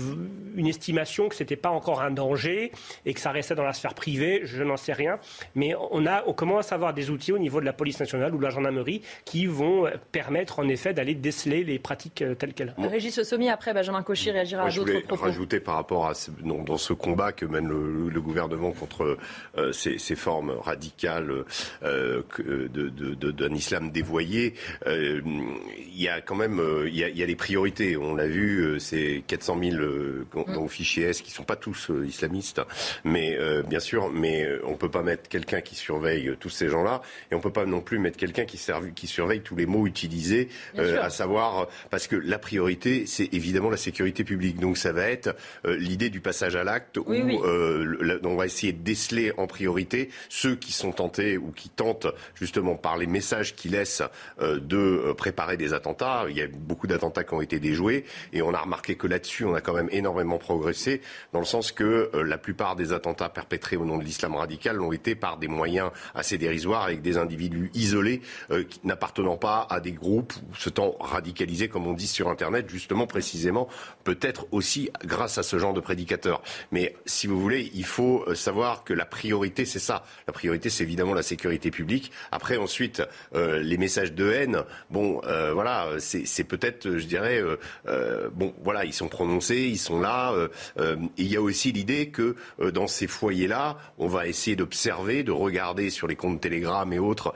une 0.55 0.67
estimation 0.67 1.29
que 1.29 1.35
ce 1.35 1.43
n'était 1.43 1.55
pas 1.55 1.69
encore 1.69 2.01
un 2.01 2.11
danger 2.11 2.71
et 3.05 3.13
que 3.13 3.19
ça 3.19 3.31
restait 3.31 3.55
dans 3.55 3.63
la 3.63 3.73
sphère 3.73 3.93
privée, 3.93 4.41
je 4.43 4.63
n'en 4.63 4.77
sais 4.77 4.93
rien. 4.93 5.19
Mais 5.55 5.73
on, 5.91 6.05
a, 6.05 6.23
on 6.27 6.33
commence 6.33 6.71
à 6.71 6.75
avoir 6.75 6.93
des 6.93 7.09
outils 7.09 7.31
au 7.31 7.37
niveau 7.37 7.59
de 7.59 7.65
la 7.65 7.73
police 7.73 7.99
nationale 7.99 8.33
ou 8.33 8.37
de 8.37 8.43
la 8.43 8.49
gendarmerie 8.49 9.01
qui 9.25 9.45
vont 9.45 9.89
permettre 10.11 10.59
en 10.59 10.67
effet 10.67 10.93
d'aller 10.93 11.15
déceler 11.15 11.63
les 11.63 11.79
pratiques 11.79 12.21
euh, 12.21 12.35
telles 12.35 12.53
quelles. 12.53 12.73
Régis 12.77 13.21
Sommier, 13.23 13.49
après 13.49 13.73
Benjamin 13.73 14.03
Cauchy 14.03 14.31
réagira 14.31 14.63
à 14.65 14.71
d'autres 14.71 14.99
propos. 15.01 15.23
rajouter 15.23 15.59
par 15.59 15.75
rapport 15.75 16.07
à 16.07 16.13
dans, 16.43 16.77
ce 16.77 16.93
combat 16.93 17.31
que 17.31 17.45
mène 17.45 17.67
le, 17.67 18.21
gouvernement 18.21 18.71
contre 18.71 19.17
euh, 19.57 19.71
ces, 19.71 20.15
formes 20.15 20.51
radicales 20.51 21.45
d'un 21.81 23.53
islam 23.53 23.91
dévoyé, 23.91 24.46
il 24.85 26.01
y 26.01 26.07
a 26.07 26.21
quand 26.21 26.35
même 26.35 26.61
il 26.87 26.95
y 26.95 27.03
a, 27.03 27.09
y 27.09 27.23
a 27.23 27.25
des 27.25 27.35
priorités. 27.35 27.97
On 27.97 28.15
l'a 28.15 28.27
vu, 28.27 28.59
euh, 28.59 28.79
c'est 28.79 29.23
400 29.27 29.57
000 29.61 29.75
euh, 29.77 30.25
mm. 30.33 30.57
au 30.57 30.67
fichier 30.67 31.05
S 31.05 31.21
qui 31.21 31.31
sont 31.31 31.43
pas 31.43 31.55
tous 31.55 31.89
euh, 31.89 32.05
islamistes, 32.05 32.61
mais 33.03 33.37
bien 33.67 33.79
sûr, 33.79 34.09
mais 34.09 34.47
on 34.65 34.75
peut 34.75 34.89
pas 34.89 35.01
mettre 35.01 35.29
quelqu'un 35.29 35.61
qui 35.61 35.75
surveille 35.75 36.35
tous 36.39 36.49
ces 36.49 36.69
gens-là, 36.69 37.01
et 37.31 37.35
on 37.35 37.39
peut 37.39 37.51
pas 37.51 37.65
non 37.65 37.81
plus 37.81 37.99
mettre 37.99 38.17
quelqu'un 38.17 38.45
qui, 38.45 38.59
qui, 38.95 39.07
surveille 39.07 39.41
tous 39.41 39.55
les 39.55 39.65
mots 39.65 39.87
utilisés, 39.87 40.49
à 40.77 41.09
savoir 41.09 41.67
parce 41.89 42.07
que 42.07 42.15
la 42.15 42.39
priorité, 42.39 43.05
c'est 43.05 43.33
évidemment 43.33 43.69
la 43.69 43.77
sécurité 43.77 44.23
publique. 44.23 44.59
Donc 44.59 44.77
ça 44.77 44.91
va 44.91 45.09
être 45.09 45.35
l'idée 45.65 46.09
du 46.09 46.19
passage 46.19 46.55
à 46.55 46.63
l'acte 46.63 46.97
où 46.97 47.05
on 47.07 48.35
va 48.35 48.45
essayer 48.45 48.73
de 48.73 48.83
déceler 48.83 49.33
en 49.37 49.47
priorité 49.47 50.09
ceux 50.29 50.55
qui 50.55 50.71
sont 50.71 50.91
tentés 50.91 51.37
ou 51.37 51.51
qui 51.51 51.69
tentent 51.69 52.07
justement 52.35 52.75
par 52.75 52.97
les 52.97 53.07
messages 53.07 53.55
qu'ils 53.55 53.71
laissent 53.71 54.03
de 54.39 55.13
préparer 55.17 55.57
des 55.57 55.73
attentats. 55.73 56.25
Il 56.29 56.37
y 56.37 56.41
a 56.41 56.47
beaucoup 56.47 56.87
d'attentats 56.87 57.23
qui 57.23 57.33
ont 57.33 57.41
été 57.41 57.59
déjoués. 57.59 58.05
Et 58.33 58.41
on 58.41 58.53
a 58.53 58.59
remarqué 58.59 58.95
que 58.95 59.07
là-dessus, 59.07 59.45
on 59.45 59.53
a 59.53 59.61
quand 59.61 59.73
même 59.73 59.89
énormément 59.91 60.37
progressé, 60.37 61.01
dans 61.33 61.39
le 61.39 61.45
sens 61.45 61.71
que 61.71 62.09
euh, 62.13 62.23
la 62.23 62.37
plupart 62.37 62.75
des 62.75 62.93
attentats 62.93 63.29
perpétrés 63.29 63.77
au 63.77 63.85
nom 63.85 63.97
de 63.97 64.03
l'islam 64.03 64.35
radical 64.35 64.75
l'ont 64.75 64.91
été 64.91 65.15
par 65.15 65.37
des 65.37 65.47
moyens 65.47 65.91
assez 66.15 66.37
dérisoires, 66.37 66.83
avec 66.83 67.01
des 67.01 67.17
individus 67.17 67.71
isolés, 67.73 68.21
euh, 68.51 68.63
n'appartenant 68.83 69.37
pas 69.37 69.67
à 69.69 69.79
des 69.79 69.91
groupes, 69.91 70.33
se 70.57 70.69
temps 70.69 70.95
radicalisés, 70.99 71.67
comme 71.67 71.87
on 71.87 71.93
dit 71.93 72.07
sur 72.07 72.29
Internet, 72.29 72.69
justement, 72.69 73.07
précisément, 73.07 73.67
peut-être 74.03 74.47
aussi 74.51 74.89
grâce 75.03 75.37
à 75.37 75.43
ce 75.43 75.57
genre 75.57 75.73
de 75.73 75.81
prédicateurs. 75.81 76.41
Mais 76.71 76.95
si 77.05 77.27
vous 77.27 77.39
voulez, 77.39 77.71
il 77.73 77.85
faut 77.85 78.23
euh, 78.27 78.35
savoir 78.35 78.83
que 78.83 78.93
la 78.93 79.05
priorité, 79.05 79.65
c'est 79.65 79.79
ça. 79.79 80.03
La 80.27 80.33
priorité, 80.33 80.69
c'est 80.69 80.83
évidemment 80.83 81.13
la 81.13 81.23
sécurité 81.23 81.71
publique. 81.71 82.11
Après, 82.31 82.57
ensuite, 82.57 83.01
les 83.33 83.77
messages 83.77 84.13
de 84.13 84.26
haine, 84.33 84.63
bon, 84.89 85.21
voilà, 85.53 85.87
c'est 85.99 86.43
peut-être, 86.43 86.97
je 86.97 87.05
dirais, 87.05 87.41
euh, 87.41 87.57
euh, 87.87 88.29
bon, 88.31 88.53
voilà, 88.63 88.85
ils 88.85 88.93
sont 88.93 89.07
prononcés, 89.07 89.61
ils 89.61 89.77
sont 89.77 89.99
là. 89.99 90.33
Euh, 90.77 90.97
il 91.17 91.27
y 91.27 91.35
a 91.35 91.41
aussi 91.41 91.71
l'idée 91.71 92.09
que 92.09 92.35
dans 92.73 92.87
ces 92.87 93.07
foyers-là, 93.07 93.77
on 93.97 94.07
va 94.07 94.27
essayer 94.27 94.55
d'observer, 94.55 95.23
de 95.23 95.31
regarder 95.31 95.89
sur 95.89 96.07
les 96.07 96.15
comptes 96.15 96.41
Telegram 96.41 96.91
et 96.93 96.99
autres 96.99 97.33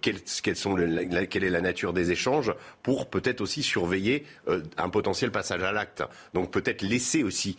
quelles, 0.00 0.56
sont 0.56 0.76
quelle 1.30 1.44
est 1.44 1.50
la 1.50 1.60
nature 1.60 1.92
des 1.92 2.10
échanges 2.10 2.52
pour 2.82 3.08
peut-être 3.08 3.40
aussi 3.40 3.62
surveiller 3.62 4.24
un 4.76 4.88
potentiel 4.88 5.30
passage 5.30 5.62
à 5.62 5.72
l'acte. 5.72 6.02
Donc 6.32 6.50
peut-être 6.50 6.82
laisser 6.82 7.22
aussi 7.22 7.56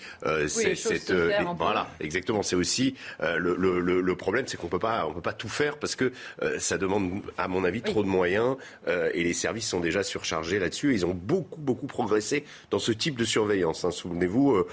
cette, 0.48 1.13
voilà, 1.58 1.89
exactement. 2.00 2.43
C'est 2.43 2.56
aussi 2.56 2.95
le, 3.19 4.13
problème, 4.15 4.45
c'est 4.48 4.58
qu'on 4.58 4.67
peut 4.67 4.80
pas, 4.80 5.06
on 5.08 5.13
peut 5.13 5.21
pas 5.21 5.34
tout 5.34 5.50
faire 5.50 5.78
parce 5.78 5.95
que 5.95 6.12
ça 6.58 6.78
demande, 6.78 7.21
à 7.38 7.48
mon 7.48 7.63
avis, 7.63 7.82
trop 7.82 8.04
de 8.04 8.08
moyens. 8.08 8.56
Et 8.88 9.24
les 9.24 9.34
services 9.34 9.68
sont 9.68 9.80
déjà 9.80 10.04
surchargés 10.04 10.60
là-dessus. 10.60 10.94
Ils 10.94 11.06
ont 11.06 11.14
beaucoup, 11.14 11.60
beaucoup 11.60 11.88
progressé 11.88 12.44
dans 12.72 12.80
ce 12.80 12.92
type 12.92 13.18
de 13.18 13.26
surveillance. 13.26 13.86
Hein. 13.86 13.92
Souvenez-vous, 13.92 14.64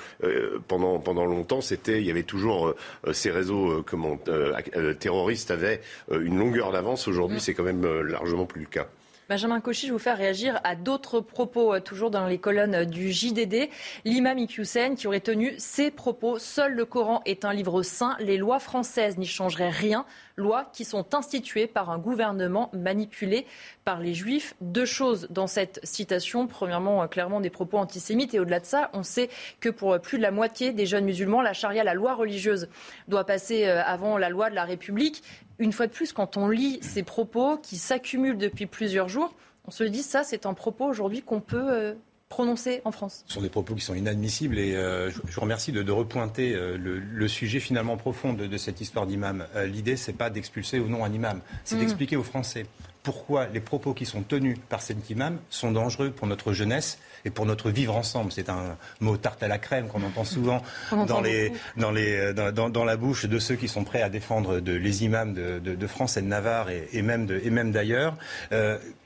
pendant, 0.69 0.99
pendant 0.99 1.25
longtemps, 1.25 1.61
c'était, 1.61 2.01
il 2.01 2.07
y 2.07 2.11
avait 2.11 2.23
toujours 2.23 2.75
ces 3.13 3.31
réseaux 3.31 3.83
comment, 3.87 4.19
terroristes 4.99 5.51
avaient 5.51 5.81
une 6.11 6.39
longueur 6.39 6.73
d'avance. 6.73 7.09
Aujourd'hui, 7.09 7.39
mm. 7.39 7.41
c'est 7.41 7.55
quand 7.55 7.65
même 7.65 7.87
largement 8.03 8.47
plus 8.47 8.61
le 8.61 8.67
cas. 8.67 8.87
Benjamin 9.33 9.61
Cauchy, 9.61 9.87
je 9.87 9.87
vais 9.87 9.93
vous 9.93 9.99
faire 9.99 10.19
réagir 10.19 10.61
à 10.63 10.75
d'autres 10.75 11.21
propos, 11.21 11.73
euh, 11.73 11.81
toujours 11.81 12.11
dans 12.11 12.27
les 12.27 12.37
colonnes 12.37 12.85
du 12.85 13.13
JDD. 13.13 13.71
L'imam 14.05 14.37
Iqiyoussen 14.37 14.95
qui 14.95 15.07
aurait 15.07 15.21
tenu 15.21 15.55
ces 15.57 15.91
propos 15.91 16.39
Seul 16.39 16.75
le 16.75 16.85
Coran 16.85 17.23
est 17.25 17.47
un 17.47 17.55
livre 17.55 17.83
saint, 17.83 18.15
les 18.21 18.37
lois 18.37 18.59
françaises 18.59 19.17
n'y 19.17 19.27
changeraient 19.27 19.71
rien 19.71 20.05
lois 20.37 20.71
qui 20.73 20.85
sont 20.85 21.15
instituées 21.15 21.67
par 21.67 21.91
un 21.91 21.99
gouvernement 21.99 22.71
manipulé 22.73 23.47
par 23.85 24.01
les 24.01 24.15
juifs. 24.15 24.55
Deux 24.61 24.85
choses 24.85 25.27
dans 25.31 25.47
cette 25.47 25.81
citation. 25.83 26.47
Premièrement, 26.47 27.03
euh, 27.03 27.07
clairement 27.07 27.41
des 27.41 27.51
propos 27.51 27.79
antisémites. 27.79 28.35
Et 28.35 28.41
au-delà 28.41 28.61
de 28.61 28.67
ça, 28.67 28.91
on 28.93 29.03
sait 29.03 29.29
que 29.61 29.69
pour 29.69 29.99
plus 30.01 30.19
de 30.19 30.23
la 30.23 30.31
moitié 30.31 30.73
des 30.73 30.87
jeunes 30.87 31.05
musulmans, 31.05 31.43
la 31.43 31.53
charia, 31.53 31.85
la 31.85 31.95
loi 31.95 32.15
religieuse, 32.15 32.69
doit 33.09 33.25
passer 33.25 33.67
euh, 33.67 33.83
avant 33.85 34.19
la 34.19 34.29
loi 34.29 34.51
de 34.51 34.55
la 34.55 34.65
République. 34.65 35.23
Une 35.59 35.73
fois 35.73 35.87
de 35.87 35.93
plus, 35.93 36.13
quand 36.13 36.37
on 36.37 36.49
lit 36.49 36.79
ces 36.83 37.03
propos 37.03 37.57
qui 37.59 37.77
s'accumulent 37.77 38.39
depuis 38.39 38.67
plusieurs 38.67 39.09
jours, 39.09 39.35
on 39.67 39.71
se 39.71 39.85
dit 39.85 40.03
ça, 40.03 40.25
c'est 40.25 40.47
un 40.47 40.55
propos 40.55 40.87
aujourd'hui 40.87 41.23
qu'on 41.23 41.41
peut 41.41 41.71
euh, 41.71 41.95
prononcés 42.33 42.81
en 42.87 42.93
France. 42.93 43.25
Ce 43.27 43.35
sont 43.35 43.43
des 43.43 43.51
propos 43.51 43.75
qui 43.75 43.83
sont 43.83 43.95
inadmissibles 43.95 44.59
et 44.59 44.75
euh, 44.75 45.11
je, 45.11 45.21
vous 45.21 45.41
remercie 45.43 45.71
de, 45.71 45.93
repointer 45.93 46.55
euh, 46.55 46.79
le, 46.79 47.29
sujet 47.29 47.61
finalement 47.61 47.99
profond 47.99 48.33
de, 48.33 48.57
cette 48.57 48.81
histoire 48.81 49.07
d'imam. 49.07 49.45
Euh, 49.55 49.67
l'idée, 49.67 49.97
c'est 49.97 50.15
pas 50.15 50.31
d'expulser 50.31 50.81
ou 50.81 50.89
non 50.89 51.05
un 51.05 51.13
imam, 51.13 51.43
c'est 51.63 51.77
mm. 51.77 51.81
d'expliquer 51.81 52.17
aux 52.17 52.23
Français 52.23 52.65
pourquoi 53.03 53.49
les 53.49 53.61
propos 53.61 53.93
qui 53.93 54.07
sont 54.07 54.23
tenus 54.23 54.57
par 54.71 54.81
cet 54.81 55.11
imam 55.11 55.39
sont 55.51 55.73
dangereux 55.73 56.11
pour 56.11 56.27
notre 56.27 56.55
jeunesse 56.55 56.99
et 57.25 57.31
pour 57.31 57.47
notre 57.47 57.71
vivre 57.71 57.97
ensemble. 57.97 58.33
C'est 58.33 58.49
un 58.49 58.77
mot 59.01 59.17
tarte 59.17 59.43
à 59.43 59.49
la 59.49 59.59
crème 59.59 59.89
qu'on 59.89 60.03
entend 60.03 60.25
souvent 60.25 60.63
dans, 61.07 61.21
les, 61.21 61.53
dans, 61.77 61.91
les, 61.91 62.33
dans, 62.33 62.85
la 62.85 62.97
bouche 62.97 63.27
de 63.27 63.39
ceux 63.39 63.57
qui 63.57 63.69
sont 63.69 63.85
prêts 63.85 64.03
à 64.03 64.09
défendre 64.09 64.61
de, 64.61 64.73
les 64.73 65.05
imams 65.05 65.35
de, 65.35 65.87
France 65.87 66.17
et 66.17 66.23
de 66.23 66.27
Navarre 66.27 66.69
et, 66.71 67.03
même 67.03 67.73
d'ailleurs 67.73 68.17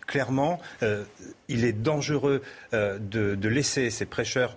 clairement, 0.07 0.61
euh, 0.83 1.05
il 1.49 1.65
est 1.65 1.73
dangereux 1.73 2.43
euh, 2.73 2.99
de, 2.99 3.49
laisser 3.49 3.91
ces 3.91 4.07
prêcheurs 4.07 4.57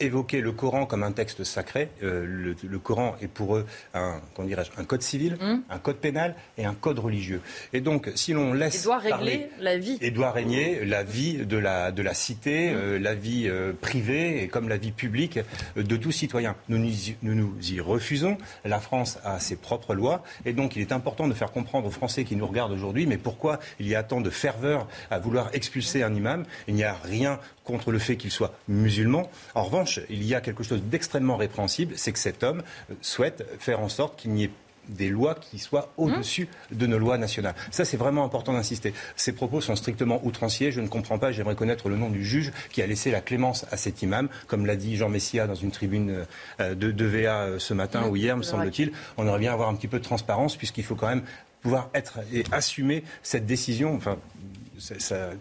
évoquer 0.00 0.40
le 0.40 0.52
Coran 0.52 0.86
comme 0.86 1.02
un 1.02 1.12
texte 1.12 1.44
sacré. 1.44 1.90
Euh, 2.02 2.54
le, 2.62 2.78
Coran 2.78 3.16
est 3.20 3.28
pour 3.28 3.56
eux 3.56 3.66
un, 3.94 4.20
un 4.38 4.84
code 4.84 5.02
civil, 5.02 5.36
hum. 5.40 5.62
un 5.68 5.78
code 5.78 5.96
pénal 5.96 6.34
et 6.58 6.64
un 6.64 6.74
code 6.74 6.98
religieux. 6.98 7.40
Et 7.72 7.80
donc, 7.80 8.10
si 8.14 8.32
l'on 8.32 8.52
laisse. 8.52 8.82
Il 8.82 8.84
doit 8.84 8.98
régler 8.98 9.48
la 9.60 9.76
vie. 9.76 9.98
Et 10.00 10.10
doit 10.10 10.32
régner 10.32 10.84
la 10.84 11.02
vie 11.02 11.46
de 11.46 11.56
la, 11.56 11.92
de 11.92 12.02
la 12.02 12.14
cité, 12.14 12.70
hum. 12.70 12.76
euh, 12.76 12.98
la 12.98 13.14
vie 13.14 13.46
euh, 13.48 13.72
privée 13.72 14.42
et 14.42 14.48
comme 14.48 14.68
la 14.68 14.76
vie 14.76 14.92
publique 14.92 15.38
de 15.76 15.96
tout 15.96 16.12
citoyen. 16.12 16.56
Nous 16.68 16.78
nous 17.22 17.54
y 17.62 17.80
refusons. 17.80 18.38
La 18.64 18.80
France 18.80 19.18
a 19.24 19.38
ses 19.38 19.56
propres 19.56 19.94
lois. 19.94 20.22
Et 20.44 20.52
donc, 20.52 20.76
il 20.76 20.82
est 20.82 20.92
important 20.92 21.28
de 21.28 21.34
faire 21.34 21.52
comprendre 21.52 21.86
aux 21.86 21.92
Français 21.92 22.24
qui 22.24 22.36
nous 22.36 22.46
regardent 22.46 22.72
aujourd'hui, 22.72 23.06
mais 23.06 23.18
pourquoi 23.18 23.60
il 23.78 23.86
y 23.86 23.94
a 23.94 24.02
tant 24.02 24.20
de 24.20 24.30
ferveur 24.30 24.88
à 25.10 25.18
vouloir 25.18 25.50
expulser 25.52 26.02
un 26.02 26.14
imam? 26.14 26.44
Il 26.68 26.74
n'y 26.74 26.84
a 26.84 26.94
rien 26.94 27.38
contre 27.64 27.92
le 27.92 27.98
fait 27.98 28.16
qu'il 28.16 28.30
soit 28.30 28.54
musulman. 28.68 29.30
En 29.54 29.62
revanche, 29.64 29.89
il 30.08 30.24
y 30.24 30.34
a 30.34 30.40
quelque 30.40 30.62
chose 30.62 30.82
d'extrêmement 30.82 31.36
répréhensible, 31.36 31.94
c'est 31.96 32.12
que 32.12 32.18
cet 32.18 32.42
homme 32.42 32.62
euh, 32.90 32.94
souhaite 33.00 33.44
faire 33.58 33.80
en 33.80 33.88
sorte 33.88 34.18
qu'il 34.18 34.32
n'y 34.32 34.44
ait 34.44 34.50
des 34.88 35.08
lois 35.08 35.34
qui 35.34 35.58
soient 35.58 35.92
au-dessus 35.96 36.48
de 36.72 36.86
nos 36.86 36.98
lois 36.98 37.18
nationales. 37.18 37.54
Ça, 37.70 37.84
c'est 37.84 37.96
vraiment 37.96 38.24
important 38.24 38.52
d'insister. 38.52 38.92
Ces 39.16 39.32
propos 39.32 39.60
sont 39.60 39.76
strictement 39.76 40.20
outranciers. 40.24 40.72
Je 40.72 40.80
ne 40.80 40.88
comprends 40.88 41.18
pas. 41.18 41.32
J'aimerais 41.32 41.54
connaître 41.54 41.88
le 41.88 41.96
nom 41.96 42.10
du 42.10 42.24
juge 42.24 42.52
qui 42.70 42.82
a 42.82 42.86
laissé 42.86 43.10
la 43.10 43.20
clémence 43.20 43.66
à 43.70 43.76
cet 43.76 44.02
imam, 44.02 44.28
comme 44.46 44.66
l'a 44.66 44.76
dit 44.76 44.96
Jean 44.96 45.08
Messia 45.08 45.46
dans 45.46 45.54
une 45.54 45.70
tribune 45.70 46.24
euh, 46.60 46.74
de, 46.74 47.04
VA 47.04 47.42
euh, 47.42 47.58
ce 47.58 47.74
matin 47.74 48.08
ou 48.08 48.16
hier, 48.16 48.36
me 48.36 48.42
semble-t-il. 48.42 48.92
On 49.16 49.26
aurait 49.26 49.38
bien 49.38 49.52
avoir 49.52 49.68
un 49.68 49.74
petit 49.74 49.88
peu 49.88 49.98
de 49.98 50.04
transparence, 50.04 50.56
puisqu'il 50.56 50.84
faut 50.84 50.96
quand 50.96 51.08
même 51.08 51.22
pouvoir 51.62 51.90
être 51.94 52.20
et 52.32 52.44
assumer 52.52 53.04
cette 53.22 53.46
décision. 53.46 53.94
Enfin, 53.94 54.16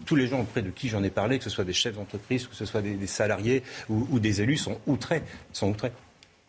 tous 0.05 0.15
les 0.15 0.27
gens 0.27 0.41
auprès 0.41 0.61
de 0.61 0.69
qui 0.69 0.89
j'en 0.89 1.03
ai 1.03 1.09
parlé, 1.09 1.37
que 1.37 1.43
ce 1.43 1.49
soit 1.49 1.63
des 1.63 1.73
chefs 1.73 1.95
d'entreprise, 1.95 2.47
que 2.47 2.55
ce 2.55 2.65
soit 2.65 2.81
des, 2.81 3.07
salariés 3.07 3.63
ou, 3.89 4.19
des 4.19 4.41
élus, 4.41 4.57
sont 4.57 4.79
outrés. 4.87 5.23
Sont 5.53 5.69
outrés. 5.69 5.91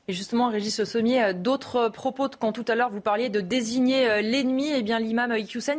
Et 0.08 0.12
justement, 0.12 0.48
Régis 0.48 0.82
Sommier, 0.82 1.22
euh, 1.22 1.32
d'autres 1.32 1.88
propos, 1.88 2.28
quand 2.28 2.50
tout 2.50 2.64
à 2.66 2.74
l'heure 2.74 2.90
vous 2.90 3.00
parliez 3.00 3.28
de 3.28 3.40
désigner 3.40 4.10
euh, 4.10 4.20
l'ennemi, 4.20 4.68
eh 4.74 4.82
bien 4.82 4.98
l'imam 4.98 5.32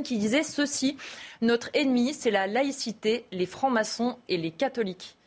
qui 0.04 0.18
disait 0.18 0.44
ceci 0.44 0.96
Notre 1.42 1.70
ennemi, 1.74 2.14
c'est 2.14 2.32
la 2.32 2.48
laïcité, 2.48 3.26
les 3.34 3.46
francs-maçons 3.46 4.18
et 4.30 4.38
les 4.38 4.52
catholiques. 4.52 5.18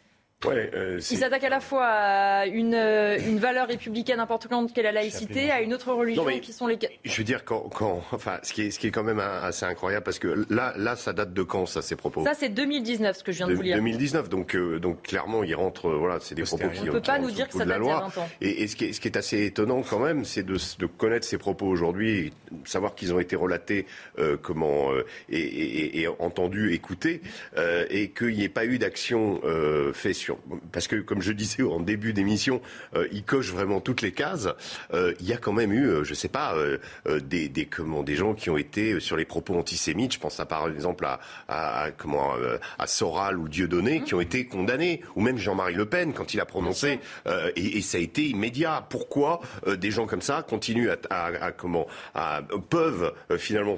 Euh, 0.52 0.98
il 0.98 1.18
s'attaque 1.18 1.44
à 1.44 1.48
la 1.48 1.60
fois 1.60 1.86
à 1.86 2.46
une, 2.46 2.74
euh, 2.74 3.18
une 3.26 3.38
valeur 3.38 3.68
républicaine 3.68 4.20
importante 4.20 4.72
qu'est 4.72 4.82
la 4.82 4.92
laïcité, 4.92 5.50
à 5.50 5.60
une 5.60 5.74
autre 5.74 5.92
religion 5.92 6.24
qui 6.40 6.52
sont 6.52 6.66
les. 6.66 6.78
Je 7.04 7.16
veux 7.16 7.24
dire, 7.24 7.44
quand, 7.44 7.68
quand, 7.74 8.02
enfin, 8.12 8.38
ce 8.42 8.52
qui, 8.52 8.62
est, 8.62 8.70
ce 8.70 8.78
qui 8.78 8.88
est 8.88 8.90
quand 8.90 9.02
même 9.02 9.20
assez 9.20 9.64
incroyable, 9.64 10.04
parce 10.04 10.18
que 10.18 10.44
là, 10.50 10.74
là, 10.76 10.96
ça 10.96 11.12
date 11.12 11.32
de 11.32 11.42
quand, 11.42 11.66
ça, 11.66 11.82
ces 11.82 11.96
propos? 11.96 12.24
Ça, 12.24 12.34
c'est 12.34 12.48
2019, 12.48 13.16
ce 13.16 13.22
que 13.22 13.32
je 13.32 13.38
viens 13.38 13.48
de, 13.48 13.54
vous 13.54 13.62
lire. 13.62 13.76
2019, 13.76 14.28
donc, 14.28 14.54
euh, 14.54 14.78
donc 14.78 15.02
clairement, 15.02 15.44
il 15.44 15.54
rentre, 15.54 15.90
voilà, 15.90 16.18
c'est 16.20 16.34
des 16.34 16.42
propos 16.42 16.68
qui. 16.68 16.80
On 16.80 16.84
ne 16.86 16.90
peut 16.90 17.00
pas 17.00 17.18
nous 17.18 17.30
dire 17.30 17.48
que 17.48 17.52
ça 17.54 17.64
date 17.64 17.68
de 17.68 17.72
la 17.72 17.78
loi. 17.78 18.10
20 18.14 18.20
ans. 18.20 18.28
Et, 18.40 18.62
et, 18.62 18.66
ce, 18.68 18.76
qui 18.76 18.86
est, 18.86 18.92
ce 18.92 19.00
qui 19.00 19.08
est 19.08 19.16
assez 19.16 19.44
étonnant 19.44 19.82
quand 19.82 20.00
même, 20.00 20.24
c'est 20.24 20.42
de, 20.42 20.56
de 20.78 20.86
connaître 20.86 21.26
ces 21.26 21.38
propos 21.38 21.66
aujourd'hui, 21.66 22.32
savoir 22.64 22.94
qu'ils 22.94 23.14
ont 23.14 23.20
été 23.20 23.36
relatés, 23.36 23.86
comment, 24.42 24.90
et, 25.28 25.38
et, 25.38 26.00
et, 26.00 26.08
entendus, 26.08 26.72
écoutés, 26.72 27.22
et 27.90 28.10
qu'il 28.10 28.34
n'y 28.34 28.44
ait 28.44 28.48
pas 28.48 28.64
eu 28.64 28.78
d'action 28.78 29.40
faite 29.92 30.14
sur 30.14 30.33
parce 30.72 30.88
que 30.88 30.96
comme 30.96 31.22
je 31.22 31.32
disais 31.32 31.62
en 31.62 31.80
début 31.80 32.12
d'émission, 32.12 32.60
euh, 32.94 33.06
il 33.12 33.24
coche 33.24 33.50
vraiment 33.50 33.80
toutes 33.80 34.02
les 34.02 34.12
cases. 34.12 34.48
Euh, 34.92 35.14
il 35.20 35.26
y 35.26 35.32
a 35.32 35.36
quand 35.36 35.52
même 35.52 35.72
eu, 35.72 35.86
euh, 35.86 36.04
je 36.04 36.14
sais 36.14 36.28
pas, 36.28 36.54
des, 37.06 37.48
des, 37.48 37.66
comment, 37.66 38.02
des 38.02 38.16
gens 38.16 38.34
qui 38.34 38.50
ont 38.50 38.56
été 38.56 39.00
sur 39.00 39.16
les 39.16 39.24
propos 39.24 39.56
antisémites. 39.56 40.14
Je 40.14 40.18
pense 40.18 40.40
à 40.40 40.46
par 40.46 40.68
exemple 40.68 41.04
à, 41.04 41.20
à, 41.48 41.90
comment 41.90 42.32
à 42.78 42.86
Soral 42.86 43.38
ou 43.38 43.48
Dieudonné 43.48 44.02
qui 44.02 44.14
ont 44.14 44.20
été 44.20 44.46
condamnés, 44.46 45.00
ou 45.14 45.20
même 45.20 45.38
Jean-Marie 45.38 45.74
Le 45.74 45.86
Pen 45.86 46.12
quand 46.12 46.34
il 46.34 46.40
a 46.40 46.44
prononcé. 46.44 47.00
Et, 47.56 47.78
et, 47.78 47.82
ça 47.82 47.98
a 47.98 48.00
été 48.00 48.22
immédiat. 48.22 48.86
Pourquoi 48.88 49.40
des 49.66 49.90
gens 49.90 50.06
comme 50.06 50.22
ça 50.22 50.44
continuent 50.48 50.90
à, 51.10 51.24
à 51.26 51.52
comment 51.52 51.86
peuvent 52.70 53.12
finalement 53.38 53.76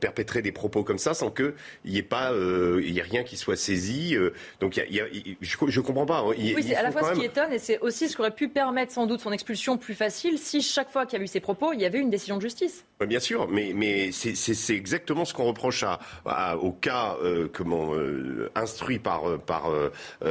perpétrer 0.00 0.42
des 0.42 0.52
propos 0.52 0.84
comme 0.84 0.98
ça 0.98 1.14
sans 1.14 1.30
qu'il 1.30 1.54
n'y 1.84 1.98
ait 1.98 2.02
pas, 2.02 2.32
il 2.34 2.90
y 2.90 2.98
ait 2.98 3.02
rien 3.02 3.22
qui 3.22 3.36
soit 3.36 3.56
saisi. 3.56 4.16
donc 4.60 4.76
il 4.76 4.94
y 4.94 4.99
a, 4.99 4.99
je 5.40 5.80
ne 5.80 5.84
comprends 5.84 6.06
pas. 6.06 6.18
Hein. 6.18 6.34
oui, 6.36 6.62
c'est 6.62 6.76
à 6.76 6.82
la 6.82 6.90
fois 6.90 7.14
ce 7.14 7.18
qui 7.18 7.24
étonne 7.24 7.52
et 7.52 7.58
c'est 7.58 7.78
aussi 7.80 8.08
ce 8.08 8.14
qui 8.14 8.20
aurait 8.20 8.30
pu 8.30 8.48
permettre 8.48 8.92
sans 8.92 9.06
doute 9.06 9.20
son 9.20 9.32
expulsion 9.32 9.76
plus 9.76 9.94
facile 9.94 10.38
si 10.38 10.62
chaque 10.62 10.90
fois 10.90 11.06
qu'il 11.06 11.18
y 11.18 11.22
a 11.22 11.24
eu 11.24 11.28
ces 11.28 11.40
propos, 11.40 11.72
il 11.72 11.80
y 11.80 11.84
avait 11.84 11.98
une 11.98 12.10
décision 12.10 12.36
de 12.36 12.42
justice. 12.42 12.84
Bien 13.06 13.20
sûr, 13.20 13.48
mais, 13.48 13.72
mais 13.74 14.10
c'est 14.12 14.74
exactement 14.74 15.24
ce 15.24 15.34
qu'on 15.34 15.44
reproche 15.44 15.84
à, 15.84 16.56
au 16.58 16.72
cas 16.72 17.16
euh, 17.22 17.48
comment, 17.52 17.94
euh, 17.94 18.50
instruit 18.54 18.98
par, 18.98 19.28
euh, 19.28 19.38
par 19.38 19.70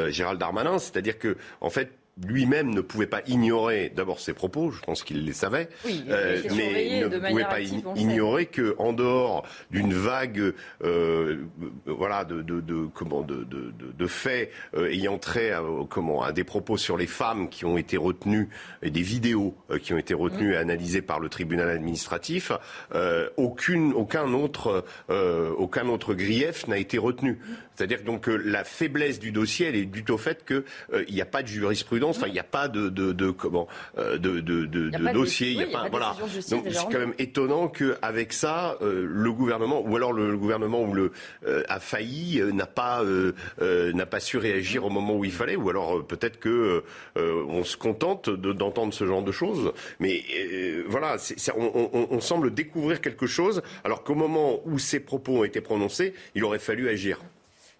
Gérald 0.10 0.40
Darmanin, 0.40 0.80
c'est-à-dire 0.80 1.18
que 1.18 1.38
en 1.62 1.70
fait 1.70 1.92
lui-même 2.28 2.74
ne 2.74 2.82
pouvait 2.82 3.08
pas 3.08 3.22
ignorer 3.28 3.92
d'abord 3.96 4.20
ses 4.20 4.34
propos, 4.34 4.72
je 4.72 4.82
pense 4.82 5.04
qu'il 5.04 5.26
les 5.26 5.34
savait, 5.34 5.70
euh, 6.10 6.42
mais 6.56 7.02
ne 7.02 7.08
pouvait 7.08 7.44
pas 7.44 7.62
ignorer 7.62 8.46
que 8.46 8.76
en 8.78 8.94
dehors 8.94 9.46
d'une 9.72 9.94
vague, 9.94 10.54
euh, 10.84 11.46
voilà, 11.86 12.26
de, 12.26 12.42
de, 12.42 12.62
de, 12.62 12.88
comment, 12.94 13.22
de, 13.22 13.44
de, 13.44 13.72
de 13.98 14.08
faits 14.08 14.52
euh, 14.76 14.90
ayant 14.90 15.18
trait 15.18 15.52
à, 15.52 15.64
comment, 15.90 16.22
à 16.22 16.32
des 16.32 16.44
propos 16.44 16.78
sur 16.78 16.98
les 16.98 17.08
femmes 17.08 17.50
qui 17.50 17.66
ont 17.66 17.78
été 17.78 17.98
retenus 17.98 18.48
et 18.82 18.90
des 18.90 19.02
vidéos 19.02 19.56
qui 19.82 19.94
ont 19.94 19.98
été 19.98 20.14
retenues 20.14 20.54
et 20.54 20.58
mm. 20.58 20.62
analysées 20.62 21.02
par 21.02 21.20
le 21.20 21.30
tribunal 21.30 21.70
administratif, 21.70 22.52
aucune, 23.38 23.94
aucun 23.94 24.34
autre, 24.34 24.84
aucun 25.10 25.88
autre 25.88 26.14
grief 26.14 26.68
n'a 26.68 26.78
été 26.78 26.98
retenu. 26.98 27.40
C'est-à-dire 27.80 28.04
donc 28.04 28.24
que 28.26 28.32
la 28.32 28.66
faiblesse 28.66 29.22
du 29.22 29.32
dossier, 29.32 29.68
elle 29.68 29.78
est 29.78 29.86
due 29.86 30.04
au 30.10 30.18
fait 30.18 30.44
qu'il 30.44 31.16
n'y 31.16 31.22
a 31.22 31.26
pas 31.26 31.44
de 31.44 31.48
jurisprudence 31.48 32.18
Enfin, 32.18 32.28
il 32.28 32.34
n'y 32.34 32.40
a 32.40 32.44
pas 32.44 32.68
de, 32.68 32.90
de, 32.90 33.14
de 33.14 33.32
comment 33.32 33.70
euh, 33.98 34.18
de, 34.18 34.42
de, 34.42 34.66
de, 34.66 35.14
dossier. 35.14 35.52
Il 35.52 35.60
y 35.60 35.64
a 35.64 35.68
pas, 35.68 35.88
voilà. 35.88 36.14
Donc 36.50 36.66
c'est 36.70 36.92
quand 36.92 37.00
même 37.00 37.14
étonnant 37.20 37.70
qu'avec 37.70 38.34
ça, 38.34 38.78
euh, 38.82 39.08
le 39.10 39.32
gouvernement 39.32 39.82
ou 39.82 39.96
alors 39.96 40.12
le, 40.12 40.36
gouvernement 40.36 40.84
ou 40.84 40.94
le 40.94 41.14
euh, 41.48 41.64
a 41.70 41.80
failli 41.80 42.42
n'a 42.52 42.66
pas 42.66 43.02
n'a 43.62 44.06
pas 44.06 44.20
su 44.20 44.38
réagir 44.38 44.84
au 44.84 44.90
moment 44.90 45.16
où 45.16 45.24
il 45.24 45.32
fallait, 45.32 45.56
ou 45.56 45.70
alors 45.70 46.06
peut-être 46.06 46.38
que 46.38 46.84
on 47.16 47.64
se 47.64 47.78
contente 47.78 48.30
d'entendre 48.30 48.94
ce 48.94 49.06
genre 49.06 49.24
de 49.24 49.32
choses. 49.32 49.72
Mais 50.02 50.22
voilà, 50.90 51.16
on, 51.56 51.90
on, 51.94 52.08
on 52.12 52.20
semble 52.20 52.54
découvrir 52.54 53.00
quelque 53.00 53.26
chose, 53.26 53.62
alors 53.86 54.04
qu'au 54.04 54.16
moment 54.16 54.60
où 54.66 54.80
ces 54.80 55.00
propos 55.00 55.38
ont 55.40 55.44
été 55.46 55.62
prononcés, 55.62 56.14
il 56.36 56.44
aurait 56.44 56.60
fallu 56.60 56.90
agir. 56.90 57.20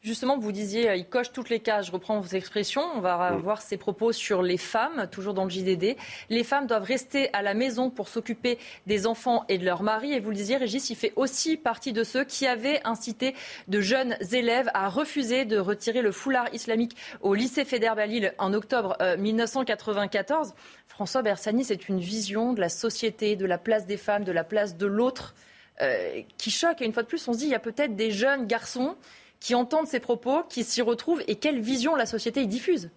Justement, 0.02 0.38
vous 0.38 0.54
disiez, 0.54 0.96
il 0.96 1.06
coche 1.06 1.34
toutes 1.34 1.50
les 1.50 1.60
cases. 1.60 1.88
Je 1.88 1.92
reprends 1.92 2.22
vos 2.22 2.36
expressions. 2.36 2.82
On 2.96 3.02
va 3.02 3.32
voir 3.36 3.62
ses 3.62 3.76
propos 3.76 4.14
sur 4.14 4.42
les 4.42 4.58
femmes, 4.58 5.10
toujours 5.12 5.34
dans 5.34 5.44
le 5.44 5.50
JDD. 5.50 5.98
Les 6.30 6.44
femmes 6.46 6.68
doivent 6.68 6.84
rester 6.84 7.30
à 7.34 7.42
la 7.42 7.54
maison 7.54 7.90
pour 7.90 8.08
s'occuper 8.08 8.58
des 8.88 9.08
enfants 9.08 9.44
et 9.50 9.58
de 9.58 9.66
leur 9.66 9.84
mari. 9.84 10.14
Et 10.14 10.22
vous 10.22 10.30
le 10.30 10.38
disiez, 10.38 10.56
Régis, 10.56 10.90
il 10.90 10.96
fait 10.96 11.12
aussi 11.18 11.58
partie 11.58 11.92
de 11.92 12.06
ceux 12.06 12.24
qui 12.24 12.48
avaient 12.48 12.80
incité 12.86 13.36
de 13.68 13.82
jeunes 13.82 14.16
élèves 14.32 14.72
à 14.74 14.88
refuser 14.88 15.44
de 15.44 15.58
retirer 15.58 16.02
le 16.02 16.14
foulard 16.14 16.48
islamique 16.54 16.96
au 17.20 17.34
lycée 17.34 17.66
Fédère-Balil 17.66 18.34
en 18.38 18.54
octobre 18.54 18.98
1994. 19.18 20.48
Euh, 20.48 20.52
François 20.88 21.24
Bersani, 21.24 21.66
c'est 21.66 21.90
une 21.90 22.00
vision 22.00 22.54
de 22.54 22.62
la 22.62 22.70
société, 22.70 23.36
de 23.36 23.46
la 23.46 23.58
place 23.58 23.86
des 23.86 23.98
femmes, 23.98 24.24
de 24.24 24.32
la 24.32 24.46
place 24.46 24.78
de 24.78 24.86
l'autre 24.86 25.36
euh, 25.82 26.22
qui 26.38 26.52
choque. 26.52 26.82
Et 26.82 26.86
une 26.86 26.94
fois 26.94 27.04
de 27.04 27.08
plus, 27.08 27.28
on 27.28 27.34
se 27.34 27.40
dit, 27.40 27.46
il 27.46 27.52
y 27.52 27.56
a 27.56 27.60
peut-être 27.60 27.98
des 27.98 28.12
jeunes 28.12 28.48
garçons 28.48 28.96
qui 29.40 29.56
entendent 29.56 29.88
ces 29.88 30.00
propos, 30.00 30.44
qui 30.50 30.64
s'y 30.64 30.82
retrouvent 30.82 31.24
et 31.28 31.36
quelle 31.36 31.60
vision 31.60 31.96
la 31.96 32.06
société 32.06 32.42
y 32.42 32.48
diffuse. 32.48 32.90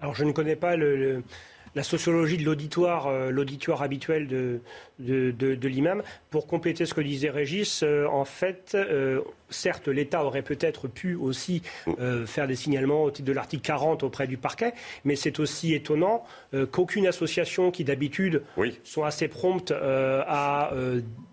Alors 0.00 0.14
je 0.14 0.24
ne 0.24 0.32
connais 0.32 0.56
pas 0.56 0.76
la 0.76 1.82
sociologie 1.82 2.36
de 2.36 2.44
l'auditoire, 2.44 3.06
euh, 3.06 3.30
l'auditoire 3.30 3.82
habituel 3.82 4.28
de, 4.28 4.60
de, 4.98 5.68
l'imam. 5.68 6.02
Pour 6.30 6.46
compléter 6.46 6.86
ce 6.86 6.94
que 6.94 7.00
disait 7.00 7.30
Régis, 7.30 7.82
euh, 7.82 8.06
en 8.06 8.24
fait, 8.24 8.72
euh, 8.74 9.20
certes, 9.50 9.88
l'État 9.88 10.24
aurait 10.24 10.42
peut-être 10.42 10.88
pu 10.88 11.14
aussi 11.14 11.62
faire 12.26 12.46
des 12.46 12.56
signalements 12.56 13.04
au 13.04 13.10
titre 13.10 13.26
de 13.26 13.32
l'article 13.32 13.62
40 13.62 14.02
auprès 14.02 14.26
du 14.26 14.36
parquet, 14.36 14.72
mais 15.04 15.16
c'est 15.16 15.40
aussi 15.40 15.74
étonnant 15.74 16.24
qu'aucune 16.70 17.06
association 17.06 17.70
qui 17.70 17.84
d'habitude 17.84 18.42
sont 18.84 19.04
assez 19.04 19.28
promptes 19.28 19.72
à 19.72 20.70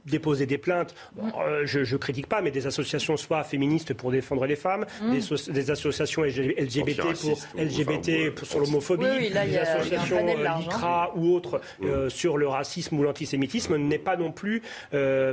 déposer 0.06 0.45
des 0.45 0.58
plaintes. 0.58 0.95
Euh, 1.38 1.65
je 1.65 1.80
ne 1.80 1.97
critique 1.97 2.28
pas, 2.28 2.41
mais 2.41 2.51
des 2.51 2.67
associations 2.67 3.17
soit 3.17 3.43
féministes 3.43 3.93
pour 3.93 4.12
défendre 4.12 4.45
les 4.45 4.56
femmes, 4.56 4.86
mm. 5.01 5.17
des, 5.51 5.71
associations 5.71 6.23
LGBT 6.23 7.01
pour 7.01 7.38
LGBT 7.58 8.34
pour, 8.36 8.47
sur 8.47 8.60
l'homophobie, 8.60 9.30
des 9.30 9.58
associations 9.58 10.28
euh, 10.28 10.60
LICRA 10.60 11.13
ou 11.15 11.34
autres 11.34 11.62
euh, 11.84 12.10
sur 12.10 12.38
le 12.38 12.47
racisme 12.47 12.99
ou 12.99 13.04
l'antisémitisme 13.04 13.55
n'est 13.78 14.00
pas 14.00 14.18
non 14.18 14.32
plus 14.32 14.62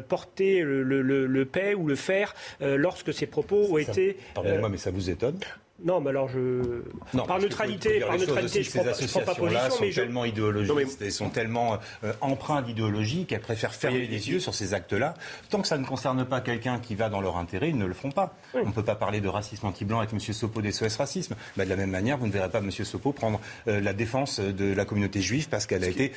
porter 0.08 0.62
le, 0.62 0.82
le, 0.82 1.26
le, 1.26 1.44
paix 1.44 1.74
ou 1.74 1.86
le 1.86 1.94
faire 1.94 2.34
lorsque 2.60 3.12
ces 3.12 3.26
propos 3.26 3.66
ont 3.70 3.78
été. 3.78 4.16
Pardonnez-moi, 4.34 4.68
mais 4.68 4.76
ça 4.76 4.90
vous 4.90 5.10
étonne? 5.10 5.38
Non, 5.84 6.00
mais 6.00 6.10
alors 6.10 6.28
je. 6.28 6.82
par 7.26 7.38
neutralité, 7.38 8.00
par 8.00 8.16
neutralité, 8.16 8.62
je 8.62 8.78
ne 8.78 9.08
prends, 9.08 9.20
pas 9.20 9.34
position. 9.34 9.70
sont 9.70 9.90
tellement 9.94 10.24
idéologistes 10.24 11.02
et 11.02 11.10
sont 11.10 11.30
tellement 11.30 11.78
euh, 12.04 12.12
empreints 12.20 12.62
d'idéologie 12.62 13.26
qu'elles 13.26 13.40
préfèrent 13.40 13.74
fermer 13.74 14.06
les 14.06 14.30
yeux 14.30 14.40
sur 14.40 14.54
ces 14.54 14.74
actes-là. 14.74 15.14
Tant 15.50 15.60
que 15.60 15.68
ça 15.68 15.78
ne 15.78 15.84
concerne 15.84 16.24
pas 16.24 16.40
quelqu'un 16.40 16.78
qui 16.78 16.94
va 16.94 17.08
dans 17.08 17.20
leur 17.20 17.36
intérêt, 17.36 17.70
ils 17.70 17.78
ne 17.78 17.86
le 17.86 17.94
feront 17.94 18.12
pas. 18.12 18.34
On 18.54 18.66
ne 18.66 18.72
peut 18.72 18.84
pas 18.84 18.94
parler 18.94 19.20
de 19.20 19.28
racisme 19.28 19.66
anti-blanc 19.66 19.98
avec 19.98 20.12
M. 20.12 20.20
Sopo 20.20 20.62
des 20.62 20.72
SOS 20.72 20.96
Racisme. 20.96 21.34
de 21.56 21.62
la 21.62 21.76
même 21.76 21.90
manière, 21.90 22.18
vous 22.18 22.26
ne 22.26 22.32
verrez 22.32 22.50
pas 22.50 22.58
M. 22.58 22.70
Sopo 22.70 23.12
prendre 23.12 23.40
euh, 23.68 23.80
la 23.80 23.92
défense 23.92 24.40
de 24.40 24.72
la 24.72 24.84
communauté 24.84 25.20
juive 25.20 25.48
parce 25.48 25.66
qu'elle 25.66 25.84
a 25.84 25.88
été 25.88 26.12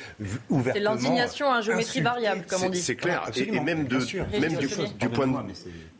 ouvertement. 0.48 0.74
C'est 0.74 0.80
l'indignation 0.80 1.52
à 1.52 1.60
géométrie 1.60 2.00
variable, 2.00 2.44
comme 2.48 2.62
on 2.64 2.70
dit. 2.70 2.80
C'est 2.80 2.96
clair. 2.96 3.30
et, 3.34 3.60
même, 3.60 3.86
de, 3.86 3.98
même 4.38 4.56
du, 4.56 4.66
du, 4.66 5.08
point 5.08 5.26
de 5.26 5.32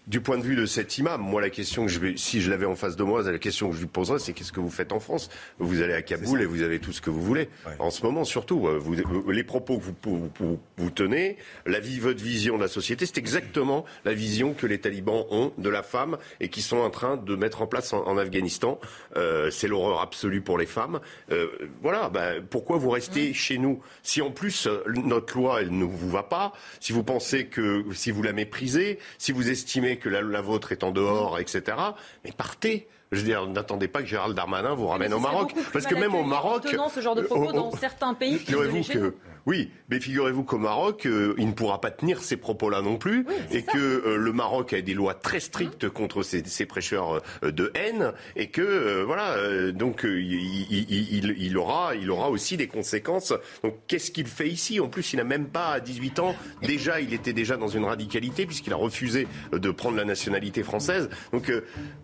du 0.07 0.21
point 0.21 0.39
de 0.39 0.43
vue 0.43 0.55
de 0.55 0.67
cet 0.67 0.99
imam, 0.99 1.21
moi, 1.21 1.41
la 1.41 1.51
question 1.51 1.87
que 1.87 1.91
je 1.91 1.99
vais, 1.99 2.17
si 2.17 2.41
je 2.41 2.49
l'avais 2.49 2.67
en 2.67 2.77
face 2.77 2.95
de 2.95 3.03
moi, 3.03 3.23
la 3.23 3.39
question 3.39 3.71
que 3.71 3.75
je 3.75 3.81
lui 3.81 3.89
poserais, 3.89 4.21
c'est 4.21 4.33
qu'est-ce 4.33 4.53
que 4.53 4.61
vous 4.61 4.71
faites 4.71 4.93
en 4.93 5.01
France? 5.01 5.31
Vous 5.59 5.83
allez 5.83 5.95
à 5.95 6.03
Kaboul 6.03 6.43
et 6.43 6.47
vous 6.47 6.63
avez 6.63 6.79
tout 6.79 6.93
ce 6.93 7.01
que 7.01 7.11
vous 7.11 7.23
voulez. 7.23 7.49
En 7.81 7.91
ce 7.91 8.05
moment, 8.05 8.23
surtout, 8.25 8.69
euh, 8.69 8.79
vous, 8.79 8.95
les 9.31 9.43
propos 9.43 9.79
que 9.79 9.83
vous, 9.83 10.31
vous, 10.39 10.61
vous, 10.77 10.91
tenez, 10.91 11.37
la 11.67 11.81
vie, 11.81 11.99
votre 11.99 12.23
vision 12.23 12.57
de 12.57 12.63
la 12.63 12.69
société, 12.69 13.05
c'est 13.05 13.19
exactement 13.19 13.85
la 14.05 14.15
vision 14.15 14.55
que 14.55 14.67
les 14.67 14.79
talibans 14.79 15.25
ont 15.31 15.53
de 15.59 15.69
la 15.69 15.83
femme 15.83 16.19
et 16.41 16.51
qui 16.51 16.63
sont 16.63 16.79
en 16.79 16.91
train 16.91 17.17
de 17.17 17.35
mettre 17.35 17.63
en 17.63 17.67
place 17.67 17.93
en, 17.93 18.17
Afghanistan. 18.17 18.79
Euh, 19.17 19.51
c'est 19.51 19.67
l'horreur 19.67 20.01
absolue 20.01 20.41
pour 20.41 20.57
les 20.57 20.67
femmes. 20.67 21.01
Euh, 21.33 21.49
voilà, 21.83 22.11
ben, 22.11 22.43
pourquoi 22.49 22.77
vous 22.79 22.91
restez 22.91 23.35
chez 23.35 23.59
nous? 23.59 23.83
Si 24.05 24.23
en 24.23 24.31
plus, 24.31 24.69
euh, 24.69 24.85
notre 24.87 25.37
loi, 25.37 25.63
elle 25.63 25.77
ne 25.77 25.85
vous 25.85 26.09
va 26.09 26.23
pas, 26.23 26.53
si 26.79 26.93
vous 26.93 27.03
pensez 27.03 27.47
que, 27.47 27.85
si 27.93 28.13
vous 28.13 28.23
la 28.23 28.33
méprisez, 28.33 28.99
si 29.19 29.33
vous 29.33 29.51
estimez 29.51 29.96
que 29.99 30.09
la, 30.09 30.23
la 30.23 30.41
vôtre 30.41 30.73
est 30.73 30.85
en 30.85 30.91
dehors, 30.91 31.39
etc. 31.39 31.77
Mais 32.25 32.33
partez. 32.33 32.89
Je 33.13 33.19
veux 33.21 33.25
dire, 33.25 33.47
n'attendez 33.47 33.87
pas 33.87 34.01
que 34.01 34.07
Gérald 34.07 34.35
Darmanin 34.35 34.75
vous 34.75 34.89
ramène 34.89 35.15
au 35.15 35.21
Maroc. 35.21 35.55
Parce 35.73 35.87
que 35.87 35.95
même 35.95 36.15
au 36.15 36.25
Maroc. 36.25 36.67
ce 36.93 37.01
genre 37.01 37.15
de 37.15 37.23
propos 37.23 37.53
dans 37.53 37.71
certains 37.73 38.15
pays. 38.15 38.39
Figurez-vous 38.39 38.83
que. 38.83 39.15
Oui, 39.47 39.71
mais 39.91 40.01
figurez-vous 40.01 40.43
qu'au 40.43 40.59
Maroc, 40.59 41.07
euh, 41.07 41.35
il 41.39 41.47
ne 41.47 41.53
pourra 41.53 41.81
pas 41.81 41.93
tenir 41.93 42.21
ces 42.21 42.37
propos-là 42.37 42.83
non 42.83 42.97
plus, 42.97 43.25
et 43.53 43.63
que 43.63 43.79
euh, 43.79 44.17
le 44.17 44.33
Maroc 44.33 44.73
a 44.73 44.83
des 44.83 44.93
lois 44.93 45.15
très 45.15 45.39
strictes 45.39 45.85
mmh. 45.85 45.91
contre 45.91 46.25
ces, 46.25 46.43
ces, 46.45 46.67
prêcheurs 46.67 47.23
euh, 47.45 47.53
de 47.53 47.71
haine, 47.77 48.13
et 48.35 48.49
que 48.49 49.05
voilà, 49.05 49.37
donc 49.71 50.01
il, 50.05 50.33
il, 50.69 51.35
il, 51.39 51.57
aura, 51.57 51.95
il 51.95 52.11
aura 52.11 52.29
aussi 52.31 52.57
des 52.57 52.67
conséquences. 52.67 53.33
Donc 53.63 53.75
qu'est-ce 53.87 54.11
qu'il 54.11 54.27
fait 54.27 54.49
ici? 54.49 54.81
En 54.81 54.89
plus, 54.89 55.13
il 55.13 55.17
n'a 55.17 55.25
même 55.25 55.47
pas 55.47 55.69
à 55.69 55.81
18 55.81 56.19
ans. 56.19 56.35
Déjà, 56.63 57.01
il 57.01 57.15
était 57.15 57.33
déjà 57.33 57.57
dans 57.57 57.69
une 57.69 57.85
radicalité 57.85 58.47
puisqu'il 58.47 58.73
a 58.73 58.77
refusé 58.77 59.29
de 59.53 59.71
prendre 59.71 59.97
la 59.97 60.05
nationalité 60.05 60.65
française. 60.65 61.09
Donc 61.33 61.53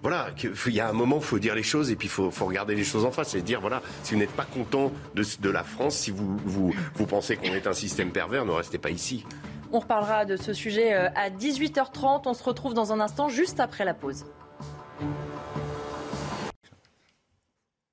voilà, 0.02 0.28
il 0.66 0.72
y 0.72 0.80
a 0.80 0.88
un 0.88 0.92
moment, 0.92 1.16
il 1.16 1.24
faut 1.24 1.40
dire 1.40 1.56
les 1.56 1.62
choses 1.64 1.90
et 1.90 1.96
puis 1.96 2.06
il 2.06 2.10
faut, 2.10 2.30
faut, 2.30 2.46
regarder 2.46 2.76
les 2.76 2.84
choses 2.84 3.04
en 3.04 3.10
face 3.10 3.34
et 3.34 3.42
dire 3.42 3.60
voilà, 3.60 3.82
si 4.04 4.14
vous 4.14 4.20
n'êtes 4.20 4.30
pas 4.30 4.44
content 4.44 4.92
de, 5.14 5.24
de 5.40 5.50
la 5.50 5.64
France, 5.64 5.96
si 5.96 6.10
vous, 6.10 6.36
vous, 6.44 6.74
vous 6.94 7.06
pensez 7.06 7.31
qu'on 7.36 7.54
est 7.54 7.66
un 7.66 7.72
système 7.72 8.10
pervers, 8.10 8.44
ne 8.44 8.52
restez 8.52 8.78
pas 8.78 8.90
ici. 8.90 9.24
On 9.72 9.78
reparlera 9.78 10.24
de 10.24 10.36
ce 10.36 10.52
sujet 10.52 10.92
euh, 10.92 11.08
à 11.14 11.30
18h30. 11.30 12.22
On 12.26 12.34
se 12.34 12.44
retrouve 12.44 12.74
dans 12.74 12.92
un 12.92 13.00
instant, 13.00 13.28
juste 13.28 13.58
après 13.58 13.84
la 13.84 13.94
pause. 13.94 14.26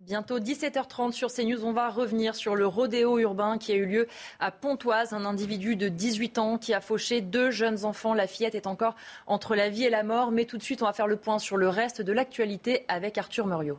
Bientôt 0.01 0.39
17h30 0.39 1.11
sur 1.11 1.31
CNews, 1.31 1.63
on 1.63 1.71
va 1.71 1.89
revenir 1.89 2.33
sur 2.33 2.55
le 2.55 2.65
rodéo 2.65 3.19
urbain 3.19 3.59
qui 3.59 3.71
a 3.71 3.75
eu 3.75 3.85
lieu 3.85 4.07
à 4.39 4.49
Pontoise. 4.49 5.13
Un 5.13 5.23
individu 5.23 5.75
de 5.75 5.87
18 5.87 6.39
ans 6.39 6.57
qui 6.57 6.73
a 6.73 6.81
fauché 6.81 7.21
deux 7.21 7.51
jeunes 7.51 7.85
enfants. 7.85 8.15
La 8.15 8.25
fillette 8.25 8.55
est 8.55 8.65
encore 8.65 8.95
entre 9.27 9.55
la 9.55 9.69
vie 9.69 9.83
et 9.83 9.89
la 9.89 10.03
mort. 10.03 10.31
Mais 10.31 10.45
tout 10.45 10.57
de 10.57 10.63
suite, 10.63 10.81
on 10.81 10.85
va 10.85 10.93
faire 10.93 11.07
le 11.07 11.15
point 11.15 11.37
sur 11.37 11.57
le 11.57 11.69
reste 11.69 12.01
de 12.01 12.11
l'actualité 12.11 12.85
avec 12.87 13.17
Arthur 13.17 13.45
Muriot. 13.45 13.77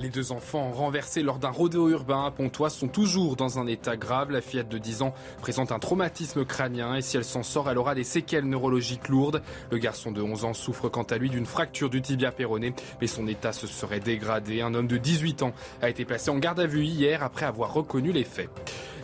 Les 0.00 0.08
deux 0.08 0.32
enfants 0.32 0.70
renversés 0.70 1.22
lors 1.22 1.38
d'un 1.38 1.50
rodéo 1.50 1.90
urbain 1.90 2.24
à 2.24 2.30
Pontoise 2.30 2.72
sont 2.72 2.88
toujours 2.88 3.36
dans 3.36 3.58
un 3.58 3.66
état 3.66 3.98
grave. 3.98 4.30
La 4.30 4.40
fillette 4.40 4.70
de 4.70 4.78
10 4.78 5.02
ans 5.02 5.12
présente 5.42 5.72
un 5.72 5.78
traumatisme 5.78 6.46
crânien 6.46 6.94
et 6.94 7.02
si 7.02 7.18
elle 7.18 7.24
s'en 7.24 7.42
sort, 7.42 7.68
elle 7.68 7.76
aura 7.76 7.94
des 7.94 8.04
séquelles 8.04 8.46
neurologiques 8.46 9.08
lourdes. 9.08 9.42
Le 9.70 9.76
garçon 9.76 10.10
de 10.10 10.22
11 10.22 10.46
ans 10.46 10.54
souffre 10.54 10.88
quant 10.88 11.02
à 11.02 11.18
lui 11.18 11.28
d'une 11.28 11.44
fracture 11.44 11.90
du 11.90 12.00
tibia 12.00 12.32
péroné, 12.32 12.72
mais 13.02 13.06
son 13.06 13.26
état 13.26 13.52
se 13.52 13.66
serait 13.66 14.00
dégradé. 14.00 14.62
Un 14.62 14.72
homme 14.72 14.86
de 14.86 14.96
18 14.96 15.42
ans 15.42 15.52
a 15.82 15.90
été 15.90 16.06
placé 16.06 16.30
en 16.30 16.38
garde 16.38 16.60
à 16.60 16.66
vue 16.66 16.84
hier 16.84 17.22
après 17.22 17.44
avoir 17.44 17.74
reconnu 17.74 18.10
les 18.10 18.24
faits. 18.24 18.48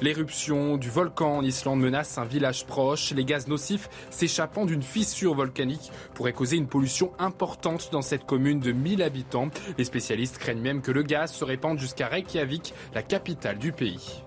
L'éruption 0.03 0.77
du 0.77 0.91
volcan 0.91 1.39
en 1.39 1.43
Islande 1.43 1.81
menace 1.81 2.19
un 2.19 2.25
village 2.25 2.67
proche. 2.67 3.13
Les 3.13 3.25
gaz 3.25 3.49
nocifs 3.49 3.89
s'échappant 4.11 4.67
d'une 4.67 4.83
fissure 4.83 5.35
volcanique 5.35 5.91
pourraient 6.15 6.35
causer 6.35 6.57
une 6.57 6.67
pollution 6.67 7.13
importante 7.19 7.89
dans 7.93 8.03
cette 8.03 8.27
commune 8.27 8.61
de 8.61 8.73
1000 8.73 9.03
habitants. 9.03 9.49
Les 9.79 9.85
spécialistes 9.85 10.37
craignent 10.37 10.61
même 10.61 10.83
que 10.83 10.86
le 10.91 11.03
gaz 11.03 11.33
se 11.33 11.45
répande 11.45 11.79
jusqu'à 11.79 12.09
Reykjavik, 12.09 12.75
la 12.95 13.03
capitale 13.03 13.59
du 13.59 13.73
pays. 13.73 14.23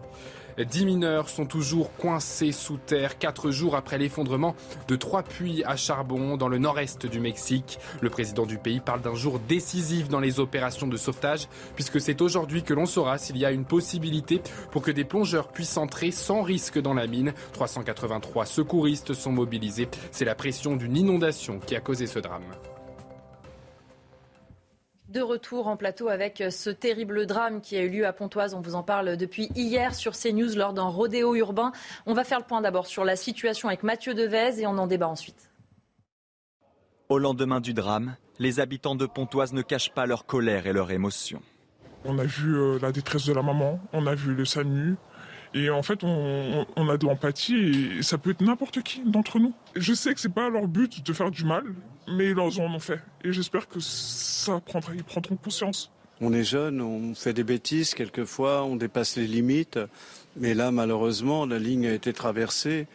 Dix 0.65 0.85
mineurs 0.85 1.29
sont 1.29 1.45
toujours 1.45 1.95
coincés 1.95 2.51
sous 2.51 2.77
terre 2.77 3.17
quatre 3.17 3.49
jours 3.49 3.75
après 3.75 3.97
l'effondrement 3.97 4.55
de 4.89 4.95
trois 4.97 5.23
puits 5.23 5.63
à 5.63 5.77
charbon 5.77 6.35
dans 6.35 6.49
le 6.49 6.57
nord-est 6.57 7.05
du 7.05 7.21
Mexique. 7.21 7.79
Le 8.01 8.09
président 8.09 8.45
du 8.45 8.57
pays 8.57 8.81
parle 8.81 9.01
d'un 9.01 9.15
jour 9.15 9.39
décisif 9.39 10.09
dans 10.09 10.19
les 10.19 10.41
opérations 10.41 10.87
de 10.87 10.97
sauvetage 10.97 11.47
puisque 11.75 12.01
c'est 12.01 12.21
aujourd'hui 12.21 12.63
que 12.63 12.73
l'on 12.73 12.85
saura 12.85 13.17
s'il 13.17 13.37
y 13.37 13.45
a 13.45 13.51
une 13.51 13.65
possibilité 13.65 14.41
pour 14.71 14.81
que 14.81 14.91
des 14.91 15.05
plongeurs 15.05 15.47
puissent 15.47 15.77
entrer 15.77 16.11
sans 16.11 16.41
risque 16.41 16.79
dans 16.79 16.93
la 16.93 17.07
mine. 17.07 17.33
383 17.53 18.45
secouristes 18.45 19.13
sont 19.13 19.31
mobilisés. 19.31 19.87
C'est 20.11 20.25
la 20.25 20.35
pression 20.35 20.75
d'une 20.75 20.97
inondation 20.97 21.59
qui 21.59 21.75
a 21.75 21.79
causé 21.79 22.05
ce 22.05 22.19
drame. 22.19 22.43
De 25.09 25.21
retour 25.21 25.67
en 25.67 25.75
plateau 25.75 26.07
avec 26.07 26.43
ce 26.51 26.69
terrible 26.69 27.25
drame 27.25 27.61
qui 27.61 27.75
a 27.75 27.81
eu 27.81 27.89
lieu 27.89 28.05
à 28.05 28.13
Pontoise. 28.13 28.53
On 28.53 28.61
vous 28.61 28.75
en 28.75 28.83
parle 28.83 29.17
depuis 29.17 29.49
hier 29.55 29.95
sur 29.95 30.13
CNews 30.13 30.55
lors 30.55 30.71
d'un 30.71 30.87
rodéo 30.87 31.33
urbain. 31.33 31.71
On 32.05 32.13
va 32.13 32.23
faire 32.23 32.37
le 32.37 32.45
point 32.45 32.61
d'abord 32.61 32.85
sur 32.85 33.03
la 33.03 33.15
situation 33.15 33.69
avec 33.69 33.81
Mathieu 33.81 34.13
Devez 34.13 34.61
et 34.61 34.67
on 34.67 34.77
en 34.77 34.85
débat 34.85 35.07
ensuite. 35.07 35.49
Au 37.09 37.17
lendemain 37.17 37.59
du 37.59 37.73
drame, 37.73 38.17
les 38.37 38.59
habitants 38.59 38.93
de 38.93 39.07
Pontoise 39.07 39.51
ne 39.51 39.63
cachent 39.63 39.91
pas 39.91 40.05
leur 40.05 40.27
colère 40.27 40.67
et 40.67 40.73
leur 40.73 40.91
émotion. 40.91 41.41
On 42.05 42.19
a 42.19 42.23
vu 42.25 42.55
euh, 42.55 42.77
la 42.79 42.91
détresse 42.91 43.25
de 43.25 43.33
la 43.33 43.41
maman, 43.41 43.79
on 43.93 44.05
a 44.05 44.13
vu 44.13 44.35
le 44.35 44.45
SAMU, 44.45 44.95
et 45.53 45.69
en 45.69 45.81
fait, 45.81 46.03
on, 46.03 46.89
a 46.89 46.97
de 46.97 47.05
l'empathie 47.05 47.97
et 47.97 48.03
ça 48.03 48.17
peut 48.17 48.31
être 48.31 48.41
n'importe 48.41 48.81
qui 48.83 49.01
d'entre 49.01 49.39
nous. 49.39 49.53
Je 49.75 49.93
sais 49.93 50.13
que 50.13 50.19
c'est 50.19 50.33
pas 50.33 50.49
leur 50.49 50.67
but 50.67 51.05
de 51.05 51.13
faire 51.13 51.31
du 51.31 51.43
mal, 51.43 51.63
mais 52.07 52.29
ils 52.29 52.39
en 52.39 52.49
ont 52.49 52.79
fait. 52.79 52.99
Et 53.23 53.33
j'espère 53.33 53.67
que 53.67 53.79
ça 53.79 54.59
prendra, 54.59 54.93
ils 54.93 55.03
prendront 55.03 55.35
conscience. 55.35 55.91
On 56.21 56.33
est 56.33 56.43
jeune, 56.43 56.81
on 56.81 57.15
fait 57.15 57.33
des 57.33 57.43
bêtises 57.43 57.95
quelquefois, 57.95 58.63
on 58.63 58.75
dépasse 58.75 59.15
les 59.15 59.25
limites. 59.25 59.79
Mais 60.35 60.53
là, 60.53 60.71
malheureusement, 60.71 61.45
la 61.45 61.57
ligne 61.57 61.87
a 61.87 61.93
été 61.93 62.13
traversée 62.13 62.87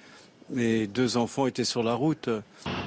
Mes 0.51 0.87
deux 0.87 1.17
enfants 1.17 1.47
étaient 1.47 1.65
sur 1.65 1.83
la 1.83 1.95
route. 1.95 2.29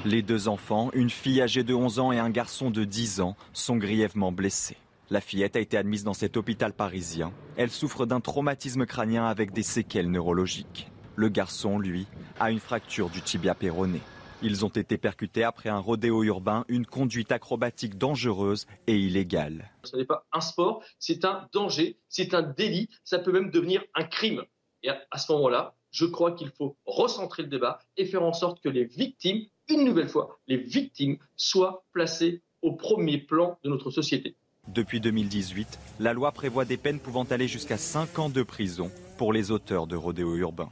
Les 0.04 0.22
deux 0.22 0.48
enfants, 0.48 0.90
une 0.94 1.10
fille 1.10 1.42
âgée 1.42 1.64
de 1.64 1.74
11 1.74 1.98
ans 1.98 2.12
et 2.12 2.18
un 2.18 2.30
garçon 2.30 2.70
de 2.70 2.84
10 2.84 3.20
ans, 3.20 3.36
sont 3.52 3.76
grièvement 3.76 4.32
blessés. 4.32 4.76
La 5.10 5.22
fillette 5.22 5.56
a 5.56 5.60
été 5.60 5.78
admise 5.78 6.04
dans 6.04 6.12
cet 6.12 6.36
hôpital 6.36 6.74
parisien. 6.74 7.32
Elle 7.56 7.70
souffre 7.70 8.04
d'un 8.04 8.20
traumatisme 8.20 8.84
crânien 8.84 9.24
avec 9.24 9.52
des 9.52 9.62
séquelles 9.62 10.10
neurologiques. 10.10 10.90
Le 11.16 11.30
garçon, 11.30 11.78
lui, 11.78 12.06
a 12.38 12.50
une 12.50 12.60
fracture 12.60 13.08
du 13.08 13.22
tibia 13.22 13.54
péroné. 13.54 14.02
Ils 14.42 14.66
ont 14.66 14.68
été 14.68 14.98
percutés 14.98 15.44
après 15.44 15.70
un 15.70 15.78
rodéo 15.78 16.24
urbain, 16.24 16.66
une 16.68 16.84
conduite 16.84 17.32
acrobatique 17.32 17.96
dangereuse 17.96 18.66
et 18.86 18.98
illégale. 18.98 19.70
Ce 19.84 19.96
n'est 19.96 20.04
pas 20.04 20.26
un 20.30 20.42
sport, 20.42 20.84
c'est 20.98 21.24
un 21.24 21.48
danger, 21.54 21.98
c'est 22.10 22.34
un 22.34 22.42
délit, 22.42 22.90
ça 23.02 23.18
peut 23.18 23.32
même 23.32 23.50
devenir 23.50 23.82
un 23.94 24.04
crime. 24.04 24.44
Et 24.82 24.90
à 24.90 25.18
ce 25.18 25.32
moment-là, 25.32 25.74
je 25.90 26.04
crois 26.04 26.32
qu'il 26.32 26.50
faut 26.50 26.76
recentrer 26.84 27.44
le 27.44 27.48
débat 27.48 27.78
et 27.96 28.04
faire 28.04 28.22
en 28.22 28.34
sorte 28.34 28.60
que 28.62 28.68
les 28.68 28.84
victimes, 28.84 29.46
une 29.68 29.84
nouvelle 29.84 30.10
fois, 30.10 30.38
les 30.46 30.58
victimes 30.58 31.16
soient 31.34 31.86
placées 31.92 32.42
au 32.60 32.76
premier 32.76 33.16
plan 33.16 33.58
de 33.64 33.70
notre 33.70 33.90
société. 33.90 34.36
Depuis 34.74 35.00
2018, 35.00 35.78
la 35.98 36.12
loi 36.12 36.30
prévoit 36.30 36.66
des 36.66 36.76
peines 36.76 36.98
pouvant 36.98 37.24
aller 37.24 37.48
jusqu'à 37.48 37.78
5 37.78 38.18
ans 38.18 38.28
de 38.28 38.42
prison 38.42 38.90
pour 39.16 39.32
les 39.32 39.50
auteurs 39.50 39.86
de 39.86 39.96
rodéo 39.96 40.36
urbains. 40.36 40.68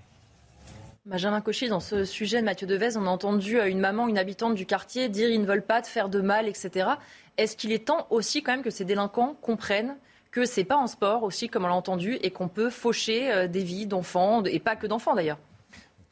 Benjamin 1.07 1.41
Cauchy, 1.41 1.69
dans 1.69 1.81
ce 1.81 2.05
sujet 2.05 2.41
de 2.41 2.45
Mathieu 2.45 2.67
Devez, 2.67 2.99
on 2.99 3.07
a 3.07 3.09
entendu 3.09 3.59
euh, 3.59 3.71
une 3.71 3.81
maman, 3.81 4.07
une 4.07 4.19
habitante 4.19 4.55
du 4.55 4.67
quartier 4.67 5.09
dire 5.09 5.31
ils 5.31 5.41
ne 5.41 5.47
veulent 5.47 5.65
pas 5.65 5.81
te 5.81 5.87
faire 5.87 6.11
de 6.11 6.21
mal, 6.21 6.47
etc. 6.47 6.91
Est-ce 7.39 7.57
qu'il 7.57 7.73
est 7.73 7.87
temps 7.87 8.07
aussi 8.11 8.43
quand 8.43 8.53
même 8.53 8.63
que 8.63 8.71
ces 8.71 8.85
délinquants 8.85 9.35
comprennent 9.41 9.97
que 10.31 10.45
c'est 10.45 10.65
pas 10.65 10.77
un 10.77 10.89
sport 10.89 11.23
aussi, 11.23 11.49
comme 11.49 11.65
on 11.65 11.69
l'a 11.69 11.75
entendu, 11.75 12.19
et 12.23 12.31
qu'on 12.31 12.49
peut 12.49 12.69
faucher 12.69 13.33
euh, 13.33 13.49
des 13.49 13.63
vies 13.63 13.87
d'enfants, 13.87 14.45
et 14.45 14.59
pas 14.59 14.77
que 14.77 14.87
d'enfants 14.87 15.15
d'ailleurs? 15.15 15.39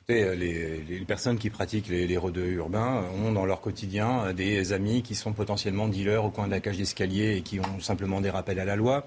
Les, 0.08 0.36
les, 0.36 1.00
personnes 1.00 1.38
qui 1.38 1.50
pratiquent 1.50 1.88
les, 1.88 2.06
les 2.06 2.16
rodeux 2.16 2.46
urbains 2.46 3.04
ont 3.24 3.32
dans 3.32 3.46
leur 3.46 3.60
quotidien 3.60 4.32
des 4.32 4.72
amis 4.72 5.02
qui 5.02 5.14
sont 5.14 5.32
potentiellement 5.32 5.88
dealers 5.88 6.24
au 6.24 6.30
coin 6.30 6.46
de 6.46 6.50
la 6.50 6.60
cage 6.60 6.76
d'escalier 6.76 7.36
et 7.36 7.42
qui 7.42 7.60
ont 7.60 7.80
simplement 7.80 8.20
des 8.20 8.30
rappels 8.30 8.60
à 8.60 8.64
la 8.64 8.76
loi. 8.76 9.06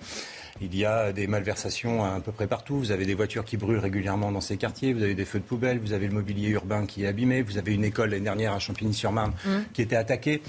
Il 0.59 0.75
y 0.75 0.85
a 0.85 1.13
des 1.13 1.27
malversations 1.27 2.03
à, 2.03 2.19
peu 2.19 2.31
près 2.31 2.47
partout. 2.47 2.77
Vous 2.77 2.91
avez 2.91 3.05
des 3.05 3.13
voitures 3.13 3.45
qui 3.45 3.57
brûlent 3.57 3.77
régulièrement 3.77 4.31
dans 4.31 4.41
ces 4.41 4.57
quartiers. 4.57 4.93
Vous 4.93 5.03
avez 5.03 5.13
des 5.13 5.25
feux 5.25 5.39
de 5.39 5.43
poubelle. 5.43 5.79
Vous 5.79 5.93
avez 5.93 6.07
le 6.07 6.13
mobilier 6.13 6.49
urbain 6.49 6.85
qui 6.85 7.03
est 7.03 7.07
abîmé. 7.07 7.43
Vous 7.43 7.59
avez 7.59 7.75
une 7.75 7.83
école 7.83 8.09
l'année 8.09 8.23
dernière 8.23 8.53
à 8.53 8.59
Champigny-sur-Marne 8.59 9.33
mmh. 9.45 9.49
qui 9.73 9.83
était 9.83 9.95
attaquée. 9.95 10.41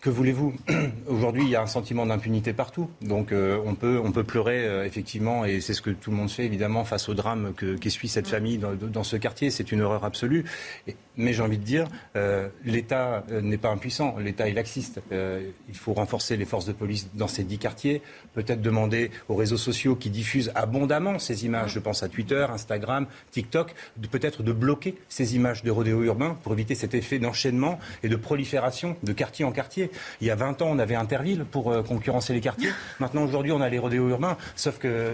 Que 0.00 0.08
voulez-vous 0.08 0.54
Aujourd'hui, 1.08 1.42
il 1.44 1.50
y 1.50 1.56
a 1.56 1.62
un 1.62 1.66
sentiment 1.66 2.06
d'impunité 2.06 2.54
partout. 2.54 2.88
Donc 3.02 3.32
euh, 3.32 3.60
on, 3.66 3.74
peut, 3.74 4.00
on 4.02 4.12
peut 4.12 4.24
pleurer, 4.24 4.66
euh, 4.66 4.86
effectivement, 4.86 5.44
et 5.44 5.60
c'est 5.60 5.74
ce 5.74 5.82
que 5.82 5.90
tout 5.90 6.10
le 6.10 6.16
monde 6.16 6.30
fait, 6.30 6.46
évidemment, 6.46 6.84
face 6.84 7.10
au 7.10 7.14
drame 7.14 7.52
que, 7.54 7.76
qu'essuie 7.76 8.08
cette 8.08 8.26
mmh. 8.26 8.30
famille 8.30 8.58
dans, 8.58 8.72
dans, 8.74 9.04
ce 9.04 9.16
quartier. 9.16 9.50
C'est 9.50 9.72
une 9.72 9.82
horreur 9.82 10.04
absolue. 10.04 10.46
Et 10.86 10.96
mais 11.20 11.32
j'ai 11.32 11.42
envie 11.42 11.58
de 11.58 11.64
dire, 11.64 11.86
euh, 12.16 12.48
l'État 12.64 13.24
euh, 13.30 13.40
n'est 13.40 13.58
pas 13.58 13.68
impuissant, 13.68 14.16
l'État 14.18 14.48
est 14.48 14.52
laxiste. 14.52 15.00
Euh, 15.12 15.50
il 15.68 15.76
faut 15.76 15.92
renforcer 15.92 16.36
les 16.36 16.44
forces 16.44 16.66
de 16.66 16.72
police 16.72 17.08
dans 17.14 17.28
ces 17.28 17.44
dix 17.44 17.58
quartiers, 17.58 18.02
peut-être 18.34 18.62
demander 18.62 19.10
aux 19.28 19.34
réseaux 19.34 19.56
sociaux 19.56 19.94
qui 19.94 20.10
diffusent 20.10 20.50
abondamment 20.54 21.18
ces 21.18 21.44
images, 21.44 21.72
je 21.72 21.78
pense 21.78 22.02
à 22.02 22.08
Twitter, 22.08 22.46
Instagram, 22.50 23.06
TikTok, 23.30 23.74
peut-être 24.10 24.42
de 24.42 24.52
bloquer 24.52 24.96
ces 25.08 25.36
images 25.36 25.62
de 25.62 25.70
rodéo 25.70 26.02
urbain 26.02 26.36
pour 26.42 26.52
éviter 26.52 26.74
cet 26.74 26.94
effet 26.94 27.18
d'enchaînement 27.18 27.78
et 28.02 28.08
de 28.08 28.16
prolifération 28.16 28.96
de 29.02 29.12
quartier 29.12 29.44
en 29.44 29.52
quartier. 29.52 29.90
Il 30.20 30.26
y 30.26 30.30
a 30.30 30.34
20 30.34 30.62
ans, 30.62 30.68
on 30.70 30.78
avait 30.78 30.94
Interville 30.94 31.44
pour 31.44 31.72
concurrencer 31.84 32.32
les 32.32 32.40
quartiers. 32.40 32.70
Maintenant, 32.98 33.24
aujourd'hui, 33.24 33.52
on 33.52 33.60
a 33.60 33.68
les 33.68 33.78
rodéos 33.78 34.08
urbains, 34.08 34.36
sauf 34.56 34.78
que, 34.78 35.12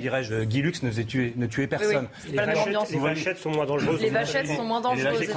dirais-je, 0.00 0.44
Guy 0.44 0.62
Lux 0.62 0.82
ne, 0.82 0.90
tué, 0.90 1.32
ne 1.36 1.46
tuait 1.46 1.66
personne. 1.66 2.08
Les, 2.28 2.36
vachettes, 2.36 3.38
sont 3.38 3.50
moins 3.50 3.66
dangereuses. 3.66 4.00
Les 4.00 4.10
vachettes 4.10 4.48
sont 4.48 4.64
moins 4.64 4.80
dangereuses. 4.80 5.35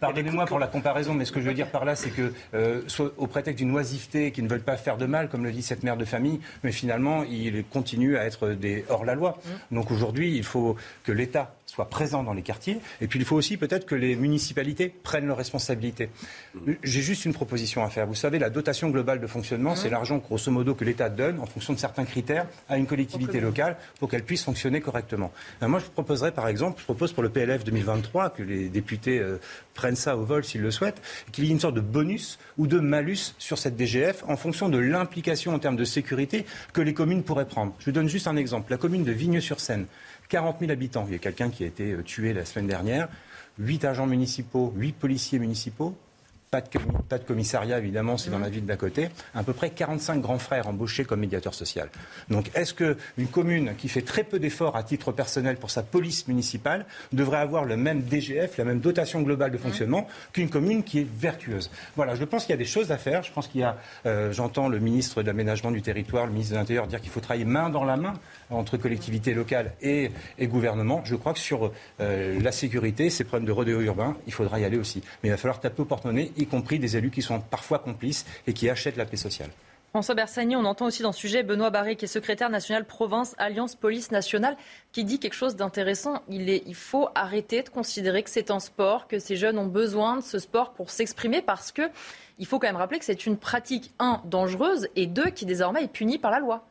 Pardonnez-moi 0.00 0.46
pour 0.46 0.58
la 0.58 0.66
comparaison, 0.66 1.14
mais 1.14 1.24
ce 1.24 1.32
que 1.32 1.40
je 1.40 1.46
veux 1.46 1.54
dire 1.54 1.68
par 1.68 1.84
là, 1.84 1.96
c'est 1.96 2.10
que, 2.10 2.32
euh, 2.54 2.82
au 3.16 3.26
prétexte 3.26 3.58
d'une 3.58 3.74
oisiveté, 3.74 4.30
qui 4.32 4.42
ne 4.42 4.48
veulent 4.48 4.62
pas 4.62 4.76
faire 4.76 4.96
de 4.96 5.06
mal, 5.06 5.28
comme 5.28 5.44
le 5.44 5.52
dit 5.52 5.62
cette 5.62 5.82
mère 5.82 5.96
de 5.96 6.04
famille, 6.04 6.40
mais 6.62 6.72
finalement, 6.72 7.24
ils 7.24 7.64
continuent 7.64 8.16
à 8.16 8.24
être 8.24 8.48
des 8.48 8.84
hors-la-loi. 8.88 9.38
Mmh. 9.44 9.74
Donc 9.74 9.90
aujourd'hui, 9.90 10.36
il 10.36 10.44
faut 10.44 10.76
que 11.04 11.12
l'État 11.12 11.54
soit 11.72 11.88
présent 11.88 12.22
dans 12.22 12.34
les 12.34 12.42
quartiers. 12.42 12.78
Et 13.00 13.06
puis 13.06 13.18
il 13.18 13.24
faut 13.24 13.36
aussi 13.36 13.56
peut-être 13.56 13.86
que 13.86 13.94
les 13.94 14.14
municipalités 14.14 14.90
prennent 14.90 15.26
leurs 15.26 15.38
responsabilités. 15.38 16.10
J'ai 16.82 17.00
juste 17.00 17.24
une 17.24 17.32
proposition 17.32 17.82
à 17.82 17.88
faire. 17.88 18.06
Vous 18.06 18.14
savez, 18.14 18.38
la 18.38 18.50
dotation 18.50 18.90
globale 18.90 19.20
de 19.20 19.26
fonctionnement, 19.26 19.74
c'est 19.74 19.88
l'argent 19.88 20.18
grosso 20.18 20.50
modo 20.50 20.74
que 20.74 20.84
l'État 20.84 21.08
donne 21.08 21.40
en 21.40 21.46
fonction 21.46 21.72
de 21.72 21.78
certains 21.78 22.04
critères 22.04 22.46
à 22.68 22.76
une 22.76 22.86
collectivité 22.86 23.40
locale 23.40 23.78
pour 23.98 24.10
qu'elle 24.10 24.22
puisse 24.22 24.44
fonctionner 24.44 24.82
correctement. 24.82 25.32
Ben, 25.62 25.68
moi, 25.68 25.78
je 25.78 25.86
proposerais 25.86 26.32
par 26.32 26.46
exemple, 26.46 26.78
je 26.80 26.84
propose 26.84 27.14
pour 27.14 27.22
le 27.22 27.30
PLF 27.30 27.64
2023 27.64 28.30
que 28.30 28.42
les 28.42 28.68
députés 28.68 29.18
euh, 29.18 29.40
prennent 29.72 29.96
ça 29.96 30.18
au 30.18 30.24
vol 30.24 30.44
s'ils 30.44 30.60
le 30.60 30.70
souhaitent, 30.70 31.00
qu'il 31.32 31.44
y 31.44 31.48
ait 31.48 31.52
une 31.52 31.60
sorte 31.60 31.74
de 31.74 31.80
bonus 31.80 32.38
ou 32.58 32.66
de 32.66 32.80
malus 32.80 33.34
sur 33.38 33.56
cette 33.56 33.76
DGF 33.76 34.24
en 34.28 34.36
fonction 34.36 34.68
de 34.68 34.76
l'implication 34.76 35.54
en 35.54 35.58
termes 35.58 35.76
de 35.76 35.84
sécurité 35.84 36.44
que 36.74 36.82
les 36.82 36.92
communes 36.92 37.22
pourraient 37.22 37.48
prendre. 37.48 37.72
Je 37.78 37.86
vous 37.86 37.92
donne 37.92 38.10
juste 38.10 38.26
un 38.26 38.36
exemple. 38.36 38.70
La 38.70 38.76
commune 38.76 39.04
de 39.04 39.12
Vigneux-sur-Seine 39.12 39.86
40 40.32 40.60
000 40.60 40.72
habitants. 40.72 41.04
Il 41.06 41.12
y 41.12 41.16
a 41.16 41.18
quelqu'un 41.18 41.50
qui 41.50 41.62
a 41.62 41.66
été 41.66 41.92
euh, 41.92 42.02
tué 42.02 42.32
la 42.32 42.46
semaine 42.46 42.66
dernière. 42.66 43.08
8 43.58 43.84
agents 43.84 44.06
municipaux, 44.06 44.72
8 44.74 44.92
policiers 44.92 45.38
municipaux, 45.38 45.94
pas 46.52 46.60
de, 47.18 47.24
commissariat, 47.24 47.78
évidemment, 47.78 48.18
c'est 48.18 48.28
dans 48.28 48.38
la 48.38 48.50
ville 48.50 48.66
d'à 48.66 48.76
côté. 48.76 49.08
À 49.34 49.42
peu 49.42 49.54
près 49.54 49.70
45 49.70 50.20
grands 50.20 50.38
frères 50.38 50.68
embauchés 50.68 51.06
comme 51.06 51.20
médiateur 51.20 51.54
social. 51.54 51.88
Donc, 52.28 52.50
est-ce 52.54 52.74
qu'une 52.74 53.26
commune 53.28 53.72
qui 53.78 53.88
fait 53.88 54.02
très 54.02 54.22
peu 54.22 54.38
d'efforts 54.38 54.76
à 54.76 54.82
titre 54.82 55.12
personnel 55.12 55.56
pour 55.56 55.70
sa 55.70 55.82
police 55.82 56.28
municipale 56.28 56.84
devrait 57.10 57.38
avoir 57.38 57.64
le 57.64 57.78
même 57.78 58.02
DGF, 58.02 58.58
la 58.58 58.64
même 58.64 58.80
dotation 58.80 59.22
globale 59.22 59.50
de 59.50 59.56
fonctionnement 59.56 60.06
qu'une 60.34 60.50
commune 60.50 60.84
qui 60.84 60.98
est 60.98 61.06
vertueuse? 61.10 61.70
Voilà, 61.96 62.16
je 62.16 62.24
pense 62.24 62.42
qu'il 62.44 62.50
y 62.50 62.54
a 62.54 62.58
des 62.58 62.66
choses 62.66 62.92
à 62.92 62.98
faire. 62.98 63.22
Je 63.22 63.32
pense 63.32 63.48
qu'il 63.48 63.62
y 63.62 63.64
a, 63.64 63.78
euh, 64.04 64.30
j'entends 64.30 64.68
le 64.68 64.78
ministre 64.78 65.22
de 65.22 65.28
l'aménagement 65.28 65.70
du 65.70 65.80
territoire, 65.80 66.26
le 66.26 66.32
ministre 66.32 66.52
de 66.52 66.58
l'Intérieur 66.58 66.86
dire 66.86 67.00
qu'il 67.00 67.10
faut 67.10 67.20
travailler 67.20 67.46
main 67.46 67.70
dans 67.70 67.84
la 67.84 67.96
main 67.96 68.12
entre 68.50 68.76
collectivités 68.76 69.32
locales 69.32 69.72
et, 69.80 70.10
gouvernement. 70.42 71.00
Je 71.06 71.14
crois 71.14 71.32
que 71.32 71.38
sur 71.38 71.72
euh, 72.00 72.38
la 72.42 72.52
sécurité, 72.52 73.08
ces 73.08 73.24
problèmes 73.24 73.46
de 73.46 73.52
rodéo 73.52 73.80
urbain, 73.80 74.18
il 74.26 74.34
faudra 74.34 74.60
y 74.60 74.66
aller 74.66 74.76
aussi. 74.76 75.02
Mais 75.22 75.30
il 75.30 75.32
va 75.32 75.38
falloir 75.38 75.58
taper 75.58 75.80
au 75.80 75.86
porte-monnaie 75.86 76.30
y 76.42 76.46
compris 76.46 76.78
des 76.78 76.96
élus 76.96 77.10
qui 77.10 77.22
sont 77.22 77.40
parfois 77.40 77.78
complices 77.78 78.26
et 78.46 78.52
qui 78.52 78.68
achètent 78.68 78.96
la 78.96 79.04
paix 79.04 79.16
sociale. 79.16 79.50
François 79.92 80.14
Bersani, 80.14 80.56
on 80.56 80.64
entend 80.64 80.86
aussi 80.86 81.02
dans 81.02 81.12
ce 81.12 81.20
sujet 81.20 81.42
Benoît 81.42 81.68
Barré, 81.68 81.96
qui 81.96 82.06
est 82.06 82.08
secrétaire 82.08 82.48
national 82.48 82.86
province 82.86 83.34
Alliance 83.36 83.74
Police 83.74 84.10
Nationale, 84.10 84.56
qui 84.90 85.04
dit 85.04 85.18
quelque 85.18 85.34
chose 85.34 85.54
d'intéressant. 85.54 86.22
Il, 86.30 86.48
il 86.48 86.74
faut 86.74 87.10
arrêter 87.14 87.62
de 87.62 87.68
considérer 87.68 88.22
que 88.22 88.30
c'est 88.30 88.50
un 88.50 88.58
sport, 88.58 89.06
que 89.06 89.18
ces 89.18 89.36
jeunes 89.36 89.58
ont 89.58 89.66
besoin 89.66 90.16
de 90.16 90.22
ce 90.22 90.38
sport 90.38 90.72
pour 90.72 90.88
s'exprimer, 90.88 91.42
parce 91.42 91.72
que 91.72 91.90
il 92.38 92.46
faut 92.46 92.58
quand 92.58 92.68
même 92.68 92.76
rappeler 92.76 93.00
que 93.00 93.04
c'est 93.04 93.26
une 93.26 93.36
pratique, 93.36 93.92
un, 93.98 94.22
dangereuse, 94.24 94.88
et 94.96 95.06
deux, 95.06 95.28
qui 95.28 95.44
désormais 95.44 95.84
est 95.84 95.88
punie 95.92 96.16
par 96.16 96.30
la 96.30 96.38
loi, 96.38 96.64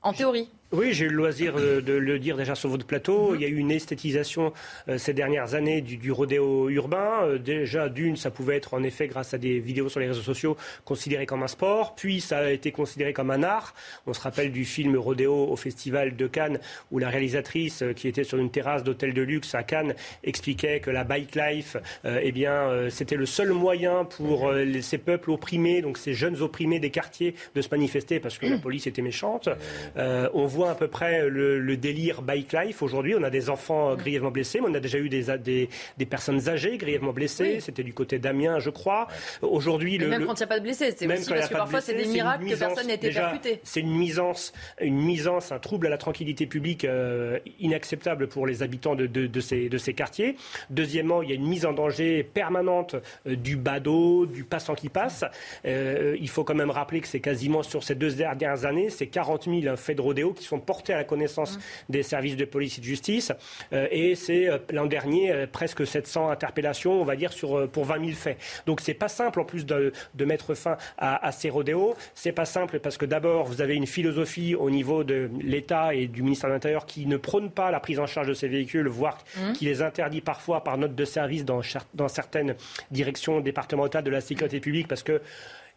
en 0.00 0.14
théorie. 0.14 0.48
Oui, 0.72 0.94
j'ai 0.94 1.04
eu 1.04 1.08
le 1.10 1.16
loisir 1.16 1.52
euh, 1.58 1.82
de 1.82 1.92
le 1.92 2.18
dire 2.18 2.38
déjà 2.38 2.54
sur 2.54 2.70
votre 2.70 2.86
plateau. 2.86 3.34
Il 3.34 3.42
y 3.42 3.44
a 3.44 3.48
eu 3.48 3.58
une 3.58 3.70
esthétisation 3.70 4.54
euh, 4.88 4.96
ces 4.96 5.12
dernières 5.12 5.52
années 5.52 5.82
du, 5.82 6.10
rodéo 6.10 6.70
urbain. 6.70 7.24
Euh, 7.24 7.36
déjà, 7.36 7.90
d'une, 7.90 8.16
ça 8.16 8.30
pouvait 8.30 8.56
être 8.56 8.72
en 8.72 8.82
effet, 8.82 9.06
grâce 9.06 9.34
à 9.34 9.38
des 9.38 9.58
vidéos 9.58 9.90
sur 9.90 10.00
les 10.00 10.06
réseaux 10.06 10.22
sociaux, 10.22 10.56
considéré 10.86 11.26
comme 11.26 11.42
un 11.42 11.46
sport. 11.46 11.94
Puis, 11.94 12.22
ça 12.22 12.38
a 12.38 12.50
été 12.50 12.72
considéré 12.72 13.12
comme 13.12 13.30
un 13.30 13.42
art. 13.42 13.74
On 14.06 14.14
se 14.14 14.20
rappelle 14.22 14.50
du 14.50 14.64
film 14.64 14.96
Rodéo 14.96 15.34
au 15.34 15.56
Festival 15.56 16.16
de 16.16 16.26
Cannes, 16.26 16.58
où 16.90 16.98
la 16.98 17.10
réalisatrice, 17.10 17.84
qui 17.94 18.08
était 18.08 18.24
sur 18.24 18.38
une 18.38 18.50
terrasse 18.50 18.82
d'hôtel 18.82 19.12
de 19.12 19.20
luxe 19.20 19.54
à 19.54 19.64
Cannes, 19.64 19.94
expliquait 20.24 20.80
que 20.80 20.90
la 20.90 21.04
bike 21.04 21.34
life, 21.34 21.76
eh 22.04 22.32
bien, 22.32 22.88
c'était 22.88 23.16
le 23.16 23.26
seul 23.26 23.50
moyen 23.52 24.04
pour 24.04 24.50
ces 24.80 24.98
peuples 24.98 25.30
opprimés, 25.32 25.82
donc 25.82 25.98
ces 25.98 26.14
jeunes 26.14 26.40
opprimés 26.40 26.78
des 26.78 26.90
quartiers, 26.90 27.34
de 27.54 27.60
se 27.60 27.68
manifester 27.70 28.20
parce 28.20 28.38
que 28.38 28.46
la 28.46 28.58
police 28.58 28.86
était 28.86 29.02
méchante. 29.02 29.48
on 29.96 30.46
voit 30.46 30.61
à 30.70 30.74
peu 30.74 30.88
près 30.88 31.28
le, 31.28 31.76
délire 31.76 32.22
bike 32.22 32.52
life. 32.52 32.82
Aujourd'hui, 32.82 33.14
on 33.18 33.22
a 33.22 33.30
des 33.30 33.48
enfants 33.50 33.96
grièvement 33.96 34.30
blessés, 34.30 34.60
mais 34.60 34.68
on 34.70 34.74
a 34.74 34.80
déjà 34.80 34.98
eu 34.98 35.08
des, 35.08 35.68
des, 35.96 36.06
personnes 36.06 36.48
âgées 36.48 36.76
grièvement 36.76 37.12
blessées. 37.12 37.60
C'était 37.60 37.82
du 37.82 37.94
côté 37.94 38.18
d'Amiens, 38.18 38.58
je 38.58 38.70
crois. 38.70 39.08
Aujourd'hui, 39.40 39.98
le, 39.98 40.08
même 40.08 40.26
quand 40.26 40.34
il 40.34 40.42
n'y 40.42 40.44
a 40.44 40.46
pas 40.46 40.58
de 40.58 40.64
blessés, 40.64 40.94
c'est 40.96 41.06
aussi 41.06 41.28
parce 41.28 41.48
que 41.48 41.54
parfois 41.54 41.80
c'est 41.80 41.94
des 41.94 42.06
miracles 42.06 42.46
que 42.46 42.56
personne 42.56 42.86
n'a 42.86 42.94
été 42.94 43.10
percuté. 43.10 43.60
C'est 43.64 43.80
une 43.80 43.96
misance, 43.96 44.52
une 44.80 45.12
un 45.50 45.58
trouble 45.58 45.86
à 45.86 45.90
la 45.90 45.98
tranquillité 45.98 46.46
publique 46.46 46.84
euh, 46.84 47.38
inacceptable 47.60 48.28
pour 48.28 48.46
les 48.46 48.62
habitants 48.62 48.94
de, 48.94 49.06
de, 49.06 49.40
ces, 49.40 49.68
de 49.68 49.78
ces 49.78 49.94
quartiers. 49.94 50.36
Deuxièmement, 50.70 51.22
il 51.22 51.30
y 51.30 51.32
a 51.32 51.34
une 51.34 51.46
mise 51.46 51.66
en 51.66 51.72
danger 51.72 52.22
permanente 52.22 52.96
euh, 53.26 53.36
du 53.36 53.56
badaud, 53.56 54.26
du 54.26 54.44
passant 54.44 54.74
qui 54.74 54.88
passe. 54.88 55.24
Euh, 55.64 56.16
il 56.20 56.28
faut 56.28 56.44
quand 56.44 56.54
même 56.54 56.70
rappeler 56.70 57.00
que 57.00 57.08
c'est 57.08 57.20
quasiment 57.20 57.62
sur 57.62 57.82
ces 57.82 57.94
deux 57.94 58.12
dernières 58.12 58.64
années, 58.64 58.90
c'est 58.90 59.06
40 59.06 59.44
000 59.44 59.76
faits 59.76 59.96
de 59.96 60.02
rodéo 60.02 60.32
qui 60.32 60.44
sont 60.44 60.51
sont 60.52 60.60
portés 60.60 60.92
à 60.92 60.98
la 60.98 61.04
connaissance 61.04 61.56
mmh. 61.56 61.60
des 61.92 62.02
services 62.02 62.36
de 62.36 62.44
police 62.44 62.78
et 62.78 62.80
de 62.80 62.86
justice. 62.86 63.32
et 63.72 64.14
c'est 64.14 64.48
l'an 64.70 64.86
dernier 64.86 65.46
presque 65.50 65.86
700 65.86 66.30
interpellations, 66.30 67.00
on 67.00 67.04
va 67.04 67.16
dire, 67.16 67.32
sur, 67.32 67.68
pour 67.70 67.84
20 67.84 68.04
000 68.04 68.10
faits. 68.12 68.38
Donc 68.66 68.80
c'est 68.80 68.94
pas 68.94 69.08
simple 69.08 69.40
en 69.40 69.44
plus 69.44 69.64
de, 69.64 69.92
mettre 70.24 70.54
fin 70.54 70.76
à, 70.98 71.26
à 71.26 71.32
ces 71.32 71.50
rodéos. 71.50 71.94
C'est 72.14 72.32
pas 72.32 72.44
simple 72.44 72.78
parce 72.80 72.98
que 72.98 73.06
d'abord 73.06 73.46
vous 73.46 73.60
avez 73.62 73.74
une 73.74 73.86
philosophie 73.86 74.54
au 74.54 74.70
niveau 74.70 75.04
de 75.04 75.30
l'État 75.40 75.94
et 75.94 76.06
du 76.06 76.22
ministère 76.22 76.50
de 76.50 76.54
l'Intérieur 76.54 76.86
qui 76.86 77.06
ne 77.06 77.16
prône 77.16 77.50
pas 77.50 77.70
la 77.70 77.80
prise 77.80 77.98
en 77.98 78.06
charge 78.06 78.28
de 78.28 78.34
ces 78.34 78.48
véhicules, 78.48 78.88
voire 78.88 79.18
mmh. 79.36 79.52
qui 79.52 79.64
les 79.64 79.82
interdit 79.82 80.20
parfois 80.20 80.64
par 80.64 80.78
note 80.78 80.94
de 80.94 81.04
service 81.04 81.44
dans, 81.44 81.62
dans 81.94 82.08
certaines 82.08 82.54
directions 82.90 83.40
départementales 83.40 84.04
de 84.04 84.10
la 84.10 84.20
sécurité 84.20 84.60
publique 84.60 84.88
parce 84.88 85.02
que 85.02 85.20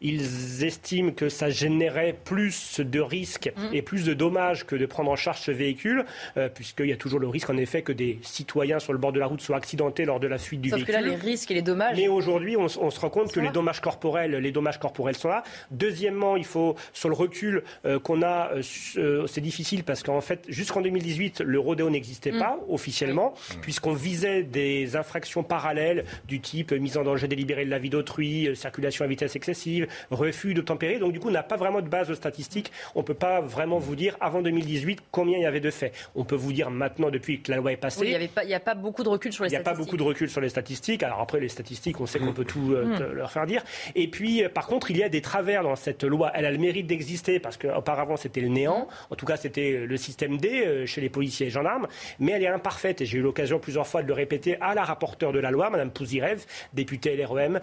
ils 0.01 0.63
estiment 0.63 1.11
que 1.11 1.29
ça 1.29 1.49
générait 1.49 2.15
plus 2.23 2.79
de 2.79 2.99
risques 2.99 3.51
mm. 3.55 3.73
et 3.73 3.81
plus 3.81 4.05
de 4.05 4.13
dommages 4.13 4.65
que 4.65 4.75
de 4.75 4.85
prendre 4.85 5.11
en 5.11 5.15
charge 5.15 5.41
ce 5.41 5.51
véhicule, 5.51 6.05
euh, 6.37 6.49
puisqu'il 6.49 6.87
y 6.87 6.93
a 6.93 6.97
toujours 6.97 7.19
le 7.19 7.27
risque 7.27 7.49
en 7.49 7.57
effet 7.57 7.81
que 7.81 7.91
des 7.91 8.19
citoyens 8.21 8.79
sur 8.79 8.93
le 8.93 8.99
bord 8.99 9.13
de 9.13 9.19
la 9.19 9.25
route 9.25 9.41
soient 9.41 9.57
accidentés 9.57 10.05
lors 10.05 10.19
de 10.19 10.27
la 10.27 10.37
fuite 10.37 10.61
du 10.61 10.69
véhicule. 10.69 10.93
Sauf 10.93 11.01
que 11.01 11.05
là, 11.05 11.09
les 11.09 11.15
risques 11.15 11.51
et 11.51 11.53
les 11.53 11.61
dommages. 11.61 11.97
Mais 11.97 12.07
aujourd'hui, 12.07 12.57
on, 12.57 12.67
se 12.67 12.99
rend 12.99 13.09
compte 13.09 13.31
que 13.31 13.39
les 13.39 13.49
dommages 13.49 13.81
corporels, 13.81 14.35
les 14.35 14.51
dommages 14.51 14.79
corporels 14.79 15.15
sont 15.15 15.29
là. 15.29 15.43
Deuxièmement, 15.71 16.35
il 16.35 16.45
faut 16.45 16.75
sur 16.93 17.09
le 17.09 17.15
recul 17.15 17.63
euh, 17.85 17.99
qu'on 17.99 18.21
a, 18.21 18.51
euh, 18.97 19.27
c'est 19.27 19.41
difficile 19.41 19.83
parce 19.83 20.03
qu'en 20.03 20.21
fait, 20.21 20.45
jusqu'en 20.47 20.81
2018, 20.81 21.41
le 21.41 21.59
rodéo 21.59 21.89
n'existait 21.89 22.31
mm. 22.31 22.39
pas 22.39 22.59
officiellement, 22.69 23.33
puisqu'on 23.61 23.93
visait 23.93 24.43
des 24.43 24.95
infractions 24.95 25.43
parallèles 25.43 26.05
du 26.27 26.39
type 26.39 26.71
mise 26.71 26.97
en 26.97 27.03
danger 27.03 27.27
délibérée 27.27 27.65
de 27.65 27.69
la 27.69 27.79
vie 27.79 27.89
d'autrui, 27.89 28.49
circulation 28.55 29.05
à 29.05 29.07
vitesse 29.07 29.35
excessive 29.35 29.84
refus 30.11 30.53
de 30.53 30.61
tempérer. 30.61 30.99
Donc 30.99 31.13
du 31.13 31.19
coup, 31.19 31.29
on 31.29 31.31
n'a 31.31 31.43
pas 31.43 31.57
vraiment 31.57 31.81
de 31.81 31.89
base 31.89 32.13
statistique. 32.13 32.71
On 32.95 32.99
ne 32.99 33.05
peut 33.05 33.13
pas 33.13 33.41
vraiment 33.41 33.77
vous 33.77 33.95
dire 33.95 34.17
avant 34.19 34.41
2018 34.41 34.99
combien 35.11 35.37
il 35.37 35.43
y 35.43 35.45
avait 35.45 35.59
de 35.59 35.71
faits. 35.71 35.93
On 36.15 36.23
peut 36.23 36.35
vous 36.35 36.53
dire 36.53 36.69
maintenant 36.71 37.09
depuis 37.09 37.41
que 37.41 37.51
la 37.51 37.57
loi 37.57 37.71
est 37.71 37.77
passée. 37.77 38.05
il 38.05 38.47
n'y 38.47 38.53
a 38.53 38.59
pas 38.59 38.75
beaucoup 38.75 39.03
de 39.03 39.09
recul 39.09 39.33
sur 39.33 39.43
les 39.43 39.49
statistiques. 39.49 39.65
Il 39.65 39.71
n'y 39.71 39.77
a 39.77 39.77
pas 39.77 39.83
beaucoup 39.83 39.97
de 39.97 40.03
recul 40.03 40.29
sur 40.29 40.41
les 40.41 40.49
statistiques. 40.49 41.03
Alors 41.03 41.19
après, 41.21 41.39
les 41.39 41.49
statistiques, 41.49 41.99
on 41.99 42.05
sait 42.05 42.19
qu'on 42.19 42.33
peut 42.33 42.45
tout 42.45 42.73
euh, 42.73 42.85
hmm. 42.85 43.13
leur 43.13 43.31
faire 43.31 43.45
dire. 43.45 43.63
Et 43.95 44.09
puis, 44.09 44.43
euh, 44.43 44.49
par 44.49 44.67
contre, 44.67 44.91
il 44.91 44.97
y 44.97 45.03
a 45.03 45.09
des 45.09 45.21
travers 45.21 45.63
dans 45.63 45.75
cette 45.75 46.03
loi. 46.03 46.31
Elle 46.33 46.45
a 46.45 46.51
le 46.51 46.57
mérite 46.57 46.87
d'exister 46.87 47.39
parce 47.39 47.57
qu'auparavant, 47.57 48.17
c'était 48.17 48.41
le 48.41 48.49
néant. 48.49 48.87
En 49.09 49.15
tout 49.15 49.25
cas, 49.25 49.37
c'était 49.37 49.85
le 49.85 49.97
système 49.97 50.37
D 50.37 50.63
euh, 50.65 50.85
chez 50.85 51.01
les 51.01 51.09
policiers 51.09 51.47
et 51.47 51.49
gendarmes. 51.49 51.87
Mais 52.19 52.33
elle 52.33 52.43
est 52.43 52.47
imparfaite. 52.47 53.01
Et 53.01 53.05
j'ai 53.05 53.17
eu 53.19 53.21
l'occasion 53.21 53.59
plusieurs 53.59 53.87
fois 53.87 54.03
de 54.03 54.07
le 54.07 54.13
répéter 54.13 54.57
à 54.61 54.75
la 54.75 54.83
rapporteure 54.83 55.31
de 55.31 55.39
la 55.39 55.51
loi, 55.51 55.69
Mme 55.69 55.91
Pouzirev, 55.91 56.45
députée 56.73 57.15
LREM, 57.15 57.59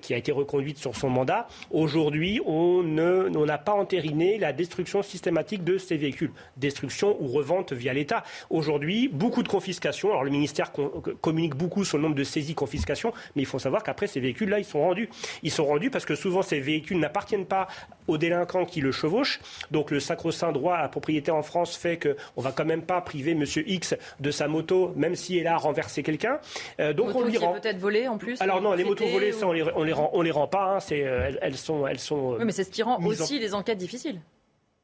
qui 0.00 0.14
a 0.14 0.16
été 0.16 0.32
reconduite 0.32 0.78
sur 0.78 0.94
son 0.96 1.08
mandat. 1.08 1.46
Aujourd'hui, 1.70 2.40
on 2.46 2.82
n'a 2.82 3.58
pas 3.58 3.72
entériné 3.72 4.38
la 4.38 4.52
destruction 4.52 5.02
systématique 5.02 5.64
de 5.64 5.78
ces 5.78 5.96
véhicules. 5.96 6.32
Destruction 6.56 7.16
ou 7.20 7.28
revente 7.28 7.72
via 7.72 7.92
l'État. 7.92 8.24
Aujourd'hui, 8.50 9.08
beaucoup 9.08 9.42
de 9.42 9.48
confiscations. 9.48 10.10
Alors 10.10 10.24
le 10.24 10.30
ministère 10.30 10.72
communique 11.20 11.54
beaucoup 11.54 11.84
sur 11.84 11.98
le 11.98 12.02
nombre 12.02 12.14
de 12.14 12.24
saisies 12.24 12.54
confiscations, 12.54 13.12
mais 13.36 13.42
il 13.42 13.46
faut 13.46 13.58
savoir 13.58 13.82
qu'après 13.82 14.06
ces 14.06 14.20
véhicules-là, 14.20 14.58
ils 14.58 14.64
sont 14.64 14.80
rendus. 14.80 15.08
Ils 15.42 15.50
sont 15.50 15.64
rendus 15.64 15.90
parce 15.90 16.04
que 16.04 16.14
souvent 16.14 16.42
ces 16.42 16.60
véhicules 16.60 16.98
n'appartiennent 16.98 17.46
pas 17.46 17.68
aux 18.08 18.18
délinquants 18.18 18.64
qui 18.64 18.80
le 18.80 18.92
chevauchent. 18.92 19.40
Donc 19.70 19.90
le 19.90 20.00
sacro-saint 20.00 20.52
droit 20.52 20.74
à 20.74 20.82
la 20.82 20.88
propriété 20.88 21.30
en 21.30 21.42
France 21.42 21.76
fait 21.76 21.98
qu'on 21.98 22.40
ne 22.40 22.44
va 22.44 22.52
quand 22.52 22.64
même 22.64 22.82
pas 22.82 23.00
priver 23.00 23.34
Monsieur 23.34 23.64
X 23.68 23.94
de 24.20 24.30
sa 24.30 24.48
moto, 24.48 24.92
même 24.96 25.14
si 25.14 25.38
elle 25.38 25.46
a 25.46 25.56
renversé 25.56 26.02
quelqu'un. 26.02 26.38
Euh, 26.80 26.92
donc 26.92 27.14
on 27.14 27.22
lui 27.22 27.38
rend. 27.38 27.54
peut-être 27.54 27.78
volé 27.78 28.08
en 28.08 28.18
plus. 28.18 28.40
Alors 28.40 28.60
non, 28.60 28.72
les 28.72 28.84
motos 28.84 29.06
volées, 29.06 29.32
ça 29.32 29.46
on 29.46 29.52
les, 29.52 29.64
les 29.84 29.92
rend, 29.92 30.10
on 30.12 30.22
les 30.22 30.30
rend 30.30 30.46
pas. 30.46 30.76
Hein. 30.76 30.80
c'est, 30.80 31.04
euh, 31.04 31.32
elles, 31.42 31.56
sont, 31.56 31.86
elles 31.86 31.98
sont. 31.98 32.34
Euh, 32.34 32.38
oui, 32.38 32.44
mais 32.44 32.52
c'est 32.52 32.64
ce 32.64 32.70
qui 32.70 32.82
rend 32.82 33.02
aussi 33.04 33.38
les 33.38 33.54
enquêtes 33.54 33.78
difficiles. 33.78 34.20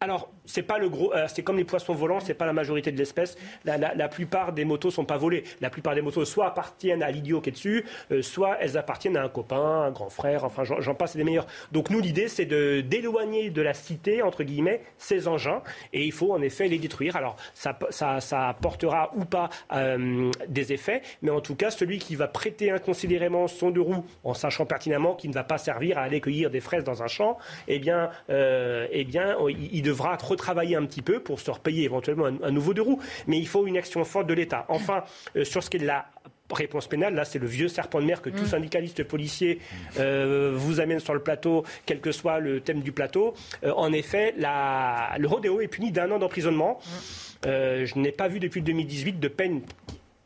Alors, 0.00 0.30
c'est 0.44 0.62
pas 0.62 0.78
le 0.78 0.88
gros, 0.88 1.12
euh, 1.12 1.26
c'est 1.26 1.42
comme 1.42 1.56
les 1.56 1.64
poissons 1.64 1.92
volants, 1.92 2.20
c'est 2.20 2.34
pas 2.34 2.46
la 2.46 2.52
majorité 2.52 2.92
de 2.92 2.96
l'espèce. 2.96 3.36
La, 3.64 4.08
plupart 4.08 4.52
des 4.52 4.64
motos 4.64 4.92
sont 4.92 5.04
pas 5.04 5.16
volées. 5.16 5.42
La 5.60 5.70
plupart 5.70 5.96
des 5.96 6.02
motos 6.02 6.24
soit 6.24 6.46
appartiennent 6.46 7.02
à 7.02 7.10
l'idiot 7.10 7.40
qui 7.40 7.48
est 7.48 7.52
dessus, 7.52 7.84
euh, 8.12 8.22
soit 8.22 8.58
elles 8.60 8.78
appartiennent 8.78 9.16
à 9.16 9.24
un 9.24 9.28
copain, 9.28 9.82
un 9.86 9.90
grand 9.90 10.08
frère. 10.08 10.44
Enfin, 10.44 10.62
j'en 10.62 10.94
passe 10.94 11.16
des 11.16 11.24
meilleurs. 11.24 11.48
Donc 11.72 11.90
nous, 11.90 11.98
l'idée, 11.98 12.28
c'est 12.28 12.46
de 12.46 12.80
d'éloigner 12.80 13.50
de 13.50 13.60
la 13.60 13.74
cité 13.74 14.22
entre 14.22 14.44
guillemets 14.44 14.82
ces 14.98 15.26
engins, 15.26 15.62
et 15.92 16.04
il 16.04 16.12
faut 16.12 16.32
en 16.32 16.42
effet 16.42 16.68
les 16.68 16.78
détruire. 16.78 17.16
Alors, 17.16 17.34
ça, 17.52 17.76
ça, 17.90 18.20
ça 18.20 18.50
apportera 18.50 19.10
ou 19.16 19.24
pas 19.24 19.48
euh, 19.72 20.30
des 20.46 20.72
effets, 20.72 21.02
mais 21.22 21.32
en 21.32 21.40
tout 21.40 21.56
cas, 21.56 21.72
celui 21.72 21.98
qui 21.98 22.14
va 22.14 22.28
prêter 22.28 22.70
inconsidérément 22.70 23.48
son 23.48 23.70
deux 23.70 23.80
roues 23.80 24.04
en 24.22 24.34
sachant 24.34 24.64
pertinemment 24.64 25.16
qu'il 25.16 25.30
ne 25.30 25.34
va 25.34 25.42
pas 25.42 25.58
servir 25.58 25.98
à 25.98 26.02
aller 26.02 26.20
cueillir 26.20 26.50
des 26.50 26.60
fraises 26.60 26.84
dans 26.84 27.02
un 27.02 27.08
champ, 27.08 27.36
eh 27.66 27.80
bien, 27.80 28.10
eh 28.28 29.04
bien, 29.04 29.36
il 29.48 29.87
devra 29.88 30.16
retravailler 30.16 30.76
un 30.76 30.84
petit 30.84 31.02
peu 31.02 31.20
pour 31.20 31.40
se 31.40 31.50
repayer 31.50 31.84
éventuellement 31.84 32.26
un, 32.26 32.50
nouveau 32.50 32.74
deux 32.74 32.82
roues. 32.82 33.00
Mais 33.26 33.38
il 33.38 33.48
faut 33.48 33.66
une 33.66 33.76
action 33.76 34.04
forte 34.04 34.26
de 34.26 34.34
l'État. 34.34 34.66
Enfin, 34.68 35.04
euh, 35.36 35.44
sur 35.44 35.62
ce 35.62 35.70
qui 35.70 35.78
est 35.78 35.80
de 35.80 35.86
la 35.86 36.06
réponse 36.50 36.86
pénale, 36.86 37.14
là 37.14 37.26
c'est 37.26 37.38
le 37.38 37.46
vieux 37.46 37.68
serpent 37.68 38.00
de 38.00 38.06
mer 38.06 38.22
que 38.22 38.30
tout 38.30 38.44
mm. 38.44 38.46
syndicaliste 38.46 39.04
policier 39.04 39.60
euh, 39.98 40.52
vous 40.54 40.80
amène 40.80 40.98
sur 40.98 41.12
le 41.12 41.20
plateau, 41.20 41.64
quel 41.84 42.00
que 42.00 42.10
soit 42.10 42.38
le 42.38 42.60
thème 42.60 42.80
du 42.80 42.92
plateau. 42.92 43.34
Euh, 43.64 43.72
en 43.76 43.92
effet, 43.92 44.34
le 44.38 45.26
rodéo 45.26 45.60
est 45.60 45.68
puni 45.68 45.92
d'un 45.92 46.10
an 46.10 46.18
d'emprisonnement. 46.18 46.78
Mm. 46.78 47.48
je 47.48 47.98
n'ai 47.98 48.12
pas 48.12 48.28
vu 48.28 48.40
depuis 48.40 48.62
2018 48.62 49.20
de 49.20 49.28
peine 49.28 49.62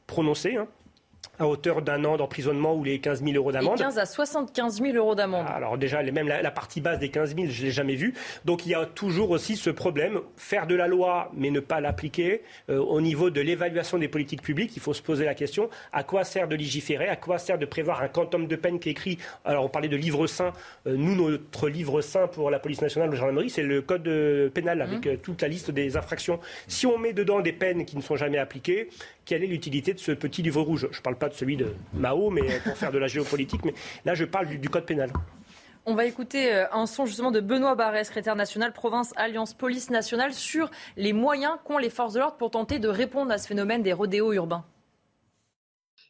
prononcée. 0.06 0.56
Hein 0.56 0.68
à 1.42 1.46
hauteur 1.46 1.82
d'un 1.82 2.04
an 2.04 2.16
d'emprisonnement 2.16 2.74
ou 2.74 2.84
les 2.84 3.00
15 3.00 3.22
000 3.22 3.36
euros 3.36 3.52
d'amende. 3.52 3.78
15 3.78 3.98
à 3.98 4.06
75 4.06 4.80
000 4.80 4.96
euros 4.96 5.14
d'amende. 5.14 5.46
Alors 5.48 5.76
déjà, 5.76 6.02
même 6.02 6.28
la, 6.28 6.50
partie 6.50 6.80
basse 6.80 6.98
des 6.98 7.08
15 7.08 7.34
000, 7.34 7.48
je 7.50 7.60
ne 7.60 7.66
l'ai 7.66 7.72
jamais 7.72 7.94
vue. 7.94 8.14
Donc 8.44 8.66
il 8.66 8.70
y 8.70 8.74
a 8.74 8.86
toujours 8.86 9.30
aussi 9.30 9.56
ce 9.56 9.70
problème, 9.70 10.20
faire 10.36 10.66
de 10.66 10.74
la 10.74 10.86
loi 10.86 11.30
mais 11.34 11.50
ne 11.50 11.60
pas 11.60 11.80
l'appliquer. 11.80 12.42
Euh, 12.70 12.78
au 12.78 13.00
niveau 13.00 13.30
de 13.30 13.40
l'évaluation 13.40 13.98
des 13.98 14.08
politiques 14.08 14.42
publiques, 14.42 14.76
il 14.76 14.82
faut 14.82 14.94
se 14.94 15.02
poser 15.02 15.24
la 15.24 15.34
question, 15.34 15.68
à 15.92 16.04
quoi 16.04 16.24
sert 16.24 16.48
de 16.48 16.56
légiférer 16.56 17.08
À 17.08 17.16
quoi 17.16 17.38
sert 17.38 17.58
de 17.58 17.66
prévoir 17.66 18.02
un 18.02 18.08
quantum 18.08 18.46
de 18.46 18.56
peine 18.56 18.78
qui 18.78 18.88
est 18.88 18.92
écrit 18.92 19.18
Alors 19.44 19.64
on 19.64 19.68
parlait 19.68 19.88
de 19.88 19.96
livre 19.96 20.26
saint. 20.26 20.52
Euh, 20.86 20.96
nous, 20.96 21.14
notre 21.14 21.68
livre 21.68 22.00
saint 22.00 22.26
pour 22.26 22.50
la 22.50 22.58
police 22.58 22.80
nationale 22.80 23.10
de 23.10 23.16
gendarmerie, 23.16 23.50
c'est 23.50 23.62
le 23.62 23.82
code 23.82 24.08
pénal 24.54 24.82
avec 24.82 25.06
mmh. 25.06 25.08
euh, 25.08 25.16
toute 25.16 25.42
la 25.42 25.48
liste 25.48 25.70
des 25.70 25.96
infractions. 25.96 26.38
Si 26.68 26.86
on 26.86 26.98
met 26.98 27.12
dedans 27.12 27.40
des 27.40 27.52
peines 27.52 27.84
qui 27.84 27.96
ne 27.96 28.02
sont 28.02 28.16
jamais 28.16 28.38
appliquées, 28.38 28.88
quelle 29.24 29.44
est 29.44 29.46
l'utilité 29.46 29.94
de 29.94 29.98
ce 29.98 30.12
petit 30.12 30.42
livre 30.42 30.62
rouge? 30.62 30.88
Je 30.90 30.98
ne 30.98 31.02
parle 31.02 31.16
pas 31.16 31.28
de 31.28 31.34
celui 31.34 31.56
de 31.56 31.74
Mao, 31.94 32.30
mais 32.30 32.60
pour 32.64 32.76
faire 32.76 32.92
de 32.92 32.98
la 32.98 33.06
géopolitique, 33.06 33.64
mais 33.64 33.74
là 34.04 34.14
je 34.14 34.24
parle 34.24 34.46
du, 34.46 34.68
code 34.68 34.86
pénal. 34.86 35.10
On 35.84 35.94
va 35.94 36.04
écouter 36.04 36.54
euh, 36.54 36.66
un 36.72 36.86
son 36.86 37.06
justement 37.06 37.30
de 37.32 37.40
Benoît 37.40 37.74
Barret, 37.74 38.04
secrétaire 38.04 38.36
national 38.36 38.72
province 38.72 39.12
Alliance 39.16 39.54
Police 39.54 39.90
Nationale, 39.90 40.32
sur 40.32 40.70
les 40.96 41.12
moyens 41.12 41.54
qu'ont 41.64 41.78
les 41.78 41.90
forces 41.90 42.14
de 42.14 42.20
l'ordre 42.20 42.36
pour 42.36 42.50
tenter 42.50 42.78
de 42.78 42.88
répondre 42.88 43.32
à 43.32 43.38
ce 43.38 43.48
phénomène 43.48 43.82
des 43.82 43.92
rodéos 43.92 44.32
urbains. 44.32 44.64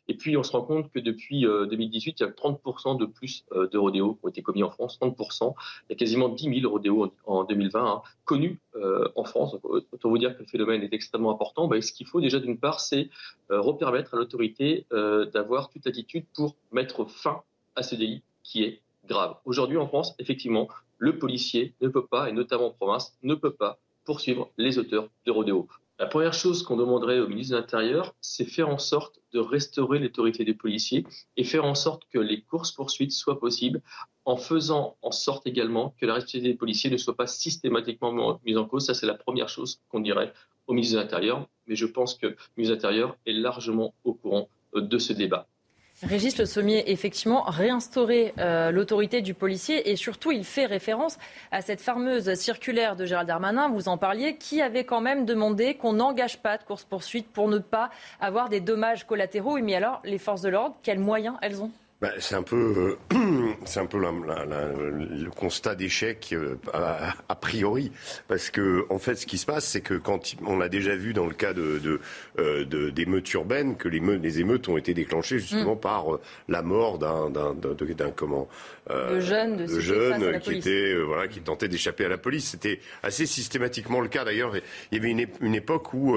Et 0.08 0.16
puis, 0.16 0.36
on 0.36 0.42
se 0.42 0.52
rend 0.52 0.62
compte 0.62 0.90
que 0.90 0.98
depuis 0.98 1.42
2018, 1.42 2.10
euh, 2.10 2.14
il 2.18 2.28
y 2.28 2.30
a 2.30 2.32
30% 2.32 2.98
de 2.98 3.06
plus 3.06 3.44
euh, 3.52 3.68
de 3.68 3.78
rodéos 3.78 4.14
qui 4.14 4.24
ont 4.24 4.28
été 4.28 4.42
commis 4.42 4.62
en 4.62 4.70
France, 4.70 4.98
30%. 5.00 5.54
Il 5.88 5.92
y 5.92 5.94
a 5.94 5.96
quasiment 5.96 6.28
10 6.28 6.60
000 6.60 6.70
rodéos 6.70 7.12
en 7.24 7.44
2020 7.44 7.84
hein, 7.84 8.02
connus 8.24 8.60
euh, 8.74 9.08
en 9.16 9.24
France. 9.24 9.56
autant 9.62 10.08
vous 10.08 10.18
dire 10.18 10.36
que 10.36 10.42
le 10.42 10.48
phénomène 10.48 10.82
est 10.82 10.92
extrêmement 10.92 11.30
important. 11.30 11.68
Ben, 11.68 11.80
ce 11.80 11.92
qu'il 11.92 12.06
faut 12.06 12.20
déjà, 12.20 12.40
d'une 12.40 12.58
part, 12.58 12.80
c'est 12.80 13.10
repermettre 13.50 14.14
à 14.14 14.16
l'autorité 14.16 14.86
d'avoir 14.90 15.68
toute 15.68 15.86
attitude 15.86 16.24
pour 16.34 16.56
mettre 16.72 17.04
fin 17.04 17.42
à 17.76 17.82
ce 17.82 17.94
délit 17.94 18.22
qui 18.42 18.62
est 18.62 18.80
grave. 19.06 19.36
Aujourd'hui, 19.44 19.76
en 19.76 19.86
France, 19.86 20.14
effectivement, 20.18 20.68
le 20.98 21.18
policier 21.18 21.74
ne 21.80 21.88
peut 21.88 22.06
pas, 22.06 22.28
et 22.28 22.32
notamment 22.32 22.68
en 22.68 22.70
province, 22.70 23.16
ne 23.22 23.34
peut 23.34 23.52
pas 23.52 23.78
poursuivre 24.04 24.50
les 24.56 24.78
auteurs 24.78 25.08
de 25.26 25.30
rodéos. 25.30 25.68
La 26.02 26.08
première 26.08 26.34
chose 26.34 26.64
qu'on 26.64 26.76
demanderait 26.76 27.20
au 27.20 27.28
ministre 27.28 27.54
de 27.54 27.60
l'Intérieur, 27.60 28.16
c'est 28.20 28.44
faire 28.44 28.68
en 28.68 28.78
sorte 28.78 29.20
de 29.32 29.38
restaurer 29.38 30.00
l'autorité 30.00 30.44
des 30.44 30.52
policiers 30.52 31.06
et 31.36 31.44
faire 31.44 31.64
en 31.64 31.76
sorte 31.76 32.02
que 32.12 32.18
les 32.18 32.42
courses-poursuites 32.42 33.12
soient 33.12 33.38
possibles 33.38 33.80
en 34.24 34.36
faisant 34.36 34.96
en 35.00 35.12
sorte 35.12 35.46
également 35.46 35.94
que 36.00 36.06
la 36.06 36.14
responsabilité 36.14 36.54
des 36.54 36.58
policiers 36.58 36.90
ne 36.90 36.96
soit 36.96 37.14
pas 37.14 37.28
systématiquement 37.28 38.40
mise 38.44 38.56
en 38.56 38.64
cause. 38.64 38.86
Ça, 38.86 38.94
c'est 38.94 39.06
la 39.06 39.14
première 39.14 39.48
chose 39.48 39.80
qu'on 39.90 40.00
dirait 40.00 40.32
au 40.66 40.72
ministre 40.72 40.96
de 40.96 41.02
l'Intérieur. 41.02 41.48
Mais 41.68 41.76
je 41.76 41.86
pense 41.86 42.16
que 42.16 42.26
le 42.26 42.36
ministre 42.56 42.74
de 42.74 42.82
l'Intérieur 42.82 43.16
est 43.24 43.32
largement 43.32 43.94
au 44.02 44.12
courant 44.12 44.48
euh, 44.74 44.80
de 44.80 44.98
ce 44.98 45.12
débat. 45.12 45.46
Régis 46.02 46.36
Le 46.36 46.46
Sommier, 46.46 46.90
effectivement, 46.90 47.42
réinstaurer 47.42 48.34
euh, 48.38 48.72
l'autorité 48.72 49.20
du 49.20 49.34
policier. 49.34 49.90
Et 49.90 49.96
surtout, 49.96 50.32
il 50.32 50.44
fait 50.44 50.66
référence 50.66 51.16
à 51.52 51.60
cette 51.60 51.80
fameuse 51.80 52.34
circulaire 52.34 52.96
de 52.96 53.06
Gérald 53.06 53.28
Darmanin, 53.28 53.68
vous 53.68 53.88
en 53.88 53.98
parliez, 53.98 54.36
qui 54.36 54.60
avait 54.60 54.84
quand 54.84 55.00
même 55.00 55.24
demandé 55.24 55.74
qu'on 55.74 55.92
n'engage 55.92 56.38
pas 56.38 56.58
de 56.58 56.64
course-poursuite 56.64 57.28
pour 57.32 57.48
ne 57.48 57.58
pas 57.58 57.90
avoir 58.20 58.48
des 58.48 58.60
dommages 58.60 59.06
collatéraux. 59.06 59.58
Mais 59.60 59.76
alors, 59.76 60.00
les 60.04 60.18
forces 60.18 60.42
de 60.42 60.48
l'ordre, 60.48 60.76
quels 60.82 60.98
moyens 60.98 61.36
elles 61.40 61.62
ont? 61.62 61.70
Bah, 62.02 62.10
c'est 62.18 62.34
un 62.34 62.42
peu, 62.42 62.98
euh, 63.12 63.16
c'est 63.64 63.80
un 63.80 63.86
peu 63.86 63.98
le 63.98 65.30
constat 65.30 65.74
d'échec 65.74 66.34
a, 66.72 67.34
priori, 67.34 67.92
parce 68.28 68.50
que 68.50 68.86
en 68.90 68.98
fait, 68.98 69.16
ce 69.16 69.26
qui 69.26 69.38
se 69.38 69.46
passe, 69.46 69.66
c'est 69.66 69.80
que 69.80 69.94
quand 69.94 70.34
on 70.46 70.60
a 70.60 70.68
déjà 70.68 70.94
vu 70.94 71.12
dans 71.12 71.26
le 71.26 71.34
cas 71.34 71.52
de, 71.52 72.00
d'émeutes 72.90 73.32
urbaines 73.34 73.76
que 73.76 73.88
les, 73.88 74.00
les, 74.00 74.40
émeutes 74.40 74.68
ont 74.68 74.76
été 74.76 74.94
déclenchées 74.94 75.38
justement 75.38 75.74
mm. 75.74 75.80
par 75.80 76.06
la 76.48 76.62
mort 76.62 76.98
d'un, 76.98 77.30
d'un, 77.30 77.54
comment 78.14 78.48
de 78.90 79.20
jeunes, 79.20 79.56
de, 79.56 79.80
jeunes 79.80 80.40
qui 80.40 80.54
étaient 80.54 80.94
voilà 80.94 81.28
qui 81.28 81.40
tentaient 81.40 81.68
d'échapper 81.68 82.04
à 82.04 82.08
la 82.08 82.18
police. 82.18 82.50
C'était 82.50 82.80
assez 83.02 83.26
systématiquement 83.26 84.00
le 84.00 84.08
cas 84.08 84.24
d'ailleurs. 84.24 84.52
Il 84.90 84.96
y 84.96 85.00
avait 85.00 85.10
une, 85.10 85.26
une 85.40 85.54
époque 85.54 85.94
où 85.94 86.16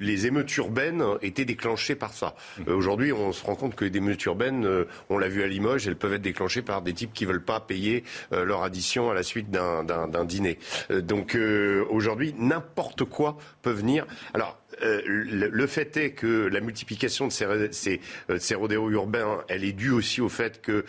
les 0.00 0.26
émeutes 0.26 0.56
urbaines 0.56 1.04
étaient 1.20 1.44
déclenchées 1.44 1.94
par 1.94 2.12
ça. 2.12 2.34
Mm. 2.58 2.72
Aujourd'hui, 2.72 3.12
on 3.12 3.32
se 3.32 3.44
rend 3.44 3.54
compte 3.54 3.74
que 3.74 3.84
les 3.84 3.96
émeutes 3.96 4.24
urbaines, 4.24 4.66
on 5.10 5.18
l'a 5.18 5.28
vu 5.28 5.42
à 5.42 5.46
Limoges, 5.46 5.86
elles 5.86 5.96
peuvent 5.96 6.14
être 6.14 6.21
déclenchées 6.22 6.62
par 6.62 6.82
des 6.82 6.92
types 6.92 7.12
qui 7.12 7.24
veulent 7.24 7.44
pas 7.44 7.60
payer 7.60 8.04
euh, 8.32 8.44
leur 8.44 8.62
addition 8.62 9.10
à 9.10 9.14
la 9.14 9.22
suite 9.22 9.50
d'un 9.50 10.24
dîner. 10.24 10.58
Euh, 10.90 11.00
donc 11.00 11.34
euh, 11.34 11.84
aujourd'hui, 11.90 12.34
n'importe 12.38 13.04
quoi 13.04 13.36
peut 13.62 13.72
venir. 13.72 14.06
Alors 14.34 14.58
le, 14.80 15.66
fait 15.66 15.96
est 15.96 16.10
que 16.12 16.46
la 16.46 16.60
multiplication 16.60 17.28
de 17.28 17.32
ces, 17.32 17.46
ces, 17.72 18.00
ces 18.38 18.54
rodéos 18.54 18.90
urbains, 18.90 19.44
elle 19.48 19.64
est 19.64 19.72
due 19.72 19.90
aussi 19.90 20.20
au 20.20 20.28
fait 20.28 20.60
que 20.60 20.84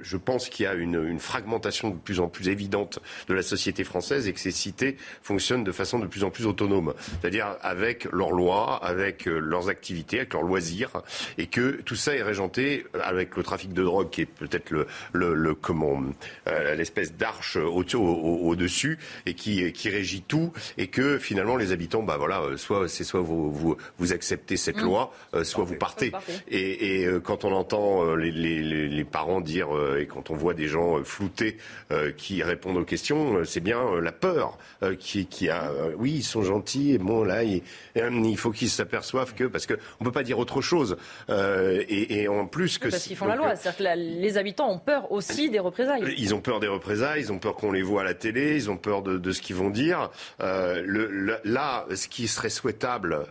je 0.00 0.16
pense 0.16 0.48
qu'il 0.48 0.64
y 0.64 0.66
a 0.66 0.74
une, 0.74 1.18
fragmentation 1.18 1.90
de 1.90 1.96
plus 1.96 2.20
en 2.20 2.28
plus 2.28 2.48
évidente 2.48 2.98
de 3.28 3.34
la 3.34 3.42
société 3.42 3.84
française 3.84 4.26
et 4.28 4.32
que 4.32 4.40
ces 4.40 4.50
cités 4.50 4.96
fonctionnent 5.22 5.64
de 5.64 5.72
façon 5.72 5.98
de 5.98 6.06
plus 6.06 6.24
en 6.24 6.30
plus 6.30 6.46
autonome, 6.46 6.94
c'est-à-dire 7.20 7.56
avec 7.62 8.04
leurs 8.12 8.30
lois, 8.30 8.82
avec 8.84 9.26
euh, 9.26 9.38
leurs 9.38 9.68
activités, 9.68 10.18
avec 10.18 10.32
leurs 10.32 10.42
loisirs, 10.42 11.02
et 11.38 11.46
que 11.46 11.80
tout 11.82 11.96
ça 11.96 12.14
est 12.14 12.22
régenté 12.22 12.86
avec 13.02 13.36
le 13.36 13.42
trafic 13.42 13.72
de 13.72 13.82
drogue 13.82 14.10
qui 14.10 14.22
est 14.22 14.26
peut-être 14.26 14.70
le, 14.70 14.86
le, 15.12 15.54
comment 15.54 16.02
euh, 16.46 16.74
l'espèce 16.74 17.14
d'arche 17.14 17.56
au-dessus 17.56 18.98
et 19.26 19.34
qui, 19.34 19.72
qui 19.72 19.88
régit 19.90 20.22
tout, 20.22 20.52
et 20.78 20.86
que 20.86 21.18
finalement 21.18 21.56
les 21.56 21.72
habitants, 21.72 22.02
bah 22.02 22.16
voilà, 22.16 22.40
euh, 22.42 22.56
soit 22.56 22.88
c'est 22.88 23.04
soit 23.04 23.20
vous, 23.20 23.52
vous, 23.52 23.76
vous 23.98 24.12
acceptez 24.12 24.56
cette 24.56 24.78
mmh. 24.78 24.84
loi, 24.84 25.12
soit 25.42 25.64
vous 25.64 25.76
partez. 25.76 26.12
Et, 26.48 27.06
quand 27.24 27.44
on 27.44 27.52
entend 27.52 28.14
les, 28.14 28.30
les, 28.30 28.88
les 28.88 29.04
parents 29.04 29.40
dire 29.40 29.76
euh, 29.79 29.79
et 29.98 30.06
quand 30.06 30.30
on 30.30 30.34
voit 30.34 30.54
des 30.54 30.68
gens 30.68 30.98
euh, 30.98 31.04
floutés 31.04 31.56
euh, 31.92 32.12
qui 32.12 32.42
répondent 32.42 32.76
aux 32.76 32.84
questions, 32.84 33.44
c'est 33.44 33.60
bien 33.60 34.00
la 34.00 34.12
peur 34.12 34.58
qui, 34.98 35.26
qui 35.26 35.48
a. 35.48 35.72
oui, 35.96 36.14
ils 36.16 36.22
sont 36.22 36.42
gentils 36.42 36.92
et 36.92 36.98
bon 36.98 37.24
là, 37.24 37.42
il, 37.42 37.62
il 37.94 38.36
faut 38.36 38.50
qu'ils 38.50 38.70
s'aperçoivent 38.70 39.34
que 39.34 39.44
parce 39.44 39.66
que 39.66 39.74
on 40.00 40.04
peut 40.04 40.12
pas 40.12 40.22
dire 40.22 40.38
autre 40.38 40.60
chose. 40.60 40.96
Et, 41.28 42.22
et, 42.22 42.28
en 42.28 42.46
plus 42.46 42.78
que 42.78 42.88
parce 42.88 43.04
qu'ils 43.04 43.16
font 43.16 43.26
la 43.26 43.36
loi, 43.36 43.56
c'est-à-dire 43.56 43.94
que 43.94 44.20
les 44.20 44.38
habitants 44.38 44.70
ont 44.70 44.78
peur 44.78 45.10
aussi 45.12 45.50
des 45.50 45.58
représailles. 45.58 46.14
Ils 46.18 46.34
ont 46.34 46.40
peur 46.40 46.60
des 46.60 46.68
représailles, 46.68 47.20
ils 47.20 47.32
ont 47.32 47.38
peur 47.38 47.54
qu'on 47.54 47.72
les 47.72 47.82
voit 47.82 48.02
à 48.02 48.04
la 48.04 48.14
télé, 48.14 48.54
ils 48.54 48.70
ont 48.70 48.76
peur 48.76 49.02
de, 49.02 49.18
de 49.18 49.32
ce 49.32 49.40
qu'ils 49.40 49.56
vont 49.56 49.70
dire. 49.70 50.10
le, 50.40 51.38
là, 51.44 51.86
ce 51.94 52.08
qui 52.08 52.28
serait 52.28 52.50
souhaitable 52.50 53.26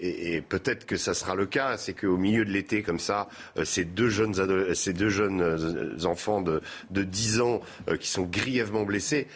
et, 0.00 0.40
peut-être 0.40 0.86
que 0.86 0.96
ça 0.96 1.14
sera 1.14 1.34
le 1.34 1.46
cas, 1.46 1.76
c'est 1.76 1.94
qu'au 1.94 2.16
milieu 2.16 2.44
de 2.44 2.50
l'été, 2.50 2.82
comme 2.82 2.98
ça, 2.98 3.28
euh, 3.56 3.64
ces 3.64 3.84
deux 3.84 4.08
jeunes, 4.08 4.34
ces 4.74 4.92
deux 4.92 5.08
jeunes 5.08 5.40
euh, 5.40 6.04
enfants 6.04 6.40
de, 6.40 6.60
de 6.90 7.02
10 7.02 7.40
ans 7.40 7.60
euh, 7.88 7.96
qui 7.96 8.08
sont 8.08 8.24
grièvement 8.24 8.84
blessés, 8.84 9.26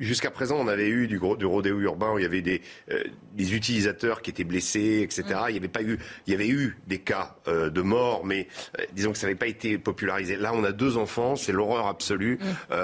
jusqu'à 0.00 0.30
présent, 0.30 0.56
on 0.58 0.68
avait 0.68 0.88
eu 0.88 1.06
du, 1.06 1.18
du 1.38 1.46
rodéo 1.46 1.80
urbain 1.80 2.12
où 2.12 2.18
il 2.18 2.22
y 2.22 2.26
avait 2.26 2.42
des, 2.42 2.62
des 3.34 3.54
utilisateurs 3.54 4.22
qui 4.22 4.30
étaient 4.30 4.44
blessés, 4.44 5.00
etc. 5.02 5.22
Mm. 5.28 5.44
Il 5.48 5.54
y 5.54 5.58
avait 5.58 5.68
pas 5.68 5.82
eu, 5.82 5.98
il 6.26 6.32
y 6.32 6.34
avait 6.34 6.48
eu 6.48 6.76
des 6.86 6.98
cas 6.98 7.36
de 7.46 7.80
mort, 7.82 8.24
mais 8.24 8.48
disons 8.92 9.12
que 9.12 9.18
ça 9.18 9.26
n'avait 9.26 9.38
pas 9.38 9.46
été 9.46 9.78
popularisé. 9.78 10.36
Là, 10.36 10.52
on 10.54 10.64
a 10.64 10.72
deux 10.72 10.96
enfants, 10.96 11.36
c'est 11.36 11.52
l'horreur 11.52 11.86
absolue. 11.86 12.38
Mm. 12.40 12.76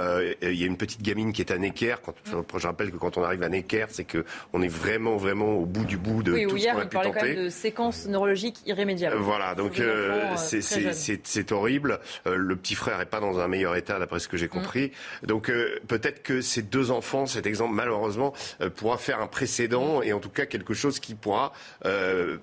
il 0.42 0.54
y 0.54 0.64
a 0.64 0.66
une 0.66 0.76
petite 0.76 1.02
gamine 1.02 1.32
qui 1.32 1.42
est 1.42 1.52
à 1.52 1.58
Necker. 1.58 1.96
Quand, 2.04 2.14
je, 2.58 2.66
rappelle 2.66 2.90
que 2.90 2.96
quand 2.96 3.16
on 3.16 3.22
arrive 3.22 3.42
à 3.42 3.48
Necker, 3.48 3.86
c'est 3.90 4.04
que 4.04 4.24
on 4.52 4.62
est 4.62 4.68
vraiment, 4.68 5.16
vraiment 5.16 5.54
au 5.54 5.66
bout 5.66 5.84
du 5.84 5.96
bout 5.96 6.22
de 6.22 6.46
tout 6.48 6.58
hier, 6.64 6.76
il 6.82 6.88
parlait 6.88 7.10
quand 7.12 7.22
même 7.22 7.44
de 7.44 7.48
séquences 7.48 8.06
neurologiques 8.06 8.58
irrémédiables. 8.66 9.16
Voilà, 9.16 9.54
donc 9.54 9.78
euh, 9.78 10.32
euh, 10.32 11.18
c'est 11.22 11.52
horrible. 11.52 12.00
Euh, 12.26 12.36
le 12.36 12.56
petit 12.56 12.74
frère 12.74 12.98
n'est 12.98 13.04
pas 13.04 13.20
dans 13.20 13.38
un 13.38 13.48
meilleur 13.48 13.76
état, 13.76 13.98
d'après 13.98 14.18
ce 14.18 14.28
que 14.28 14.36
j'ai 14.36 14.46
mm. 14.46 14.50
compris. 14.50 14.92
Donc 15.22 15.50
peut-être 15.86 16.22
que 16.22 16.40
ces 16.40 16.62
deux 16.62 16.90
enfants, 16.90 17.26
cet 17.26 17.46
exemple, 17.46 17.74
malheureusement, 17.74 18.32
pourra 18.76 18.98
faire 18.98 19.20
un 19.20 19.26
précédent 19.26 20.02
et 20.02 20.12
en 20.12 20.20
tout 20.20 20.30
cas 20.30 20.46
quelque 20.46 20.74
chose 20.74 20.98
qui 21.00 21.14
pourra, 21.14 21.52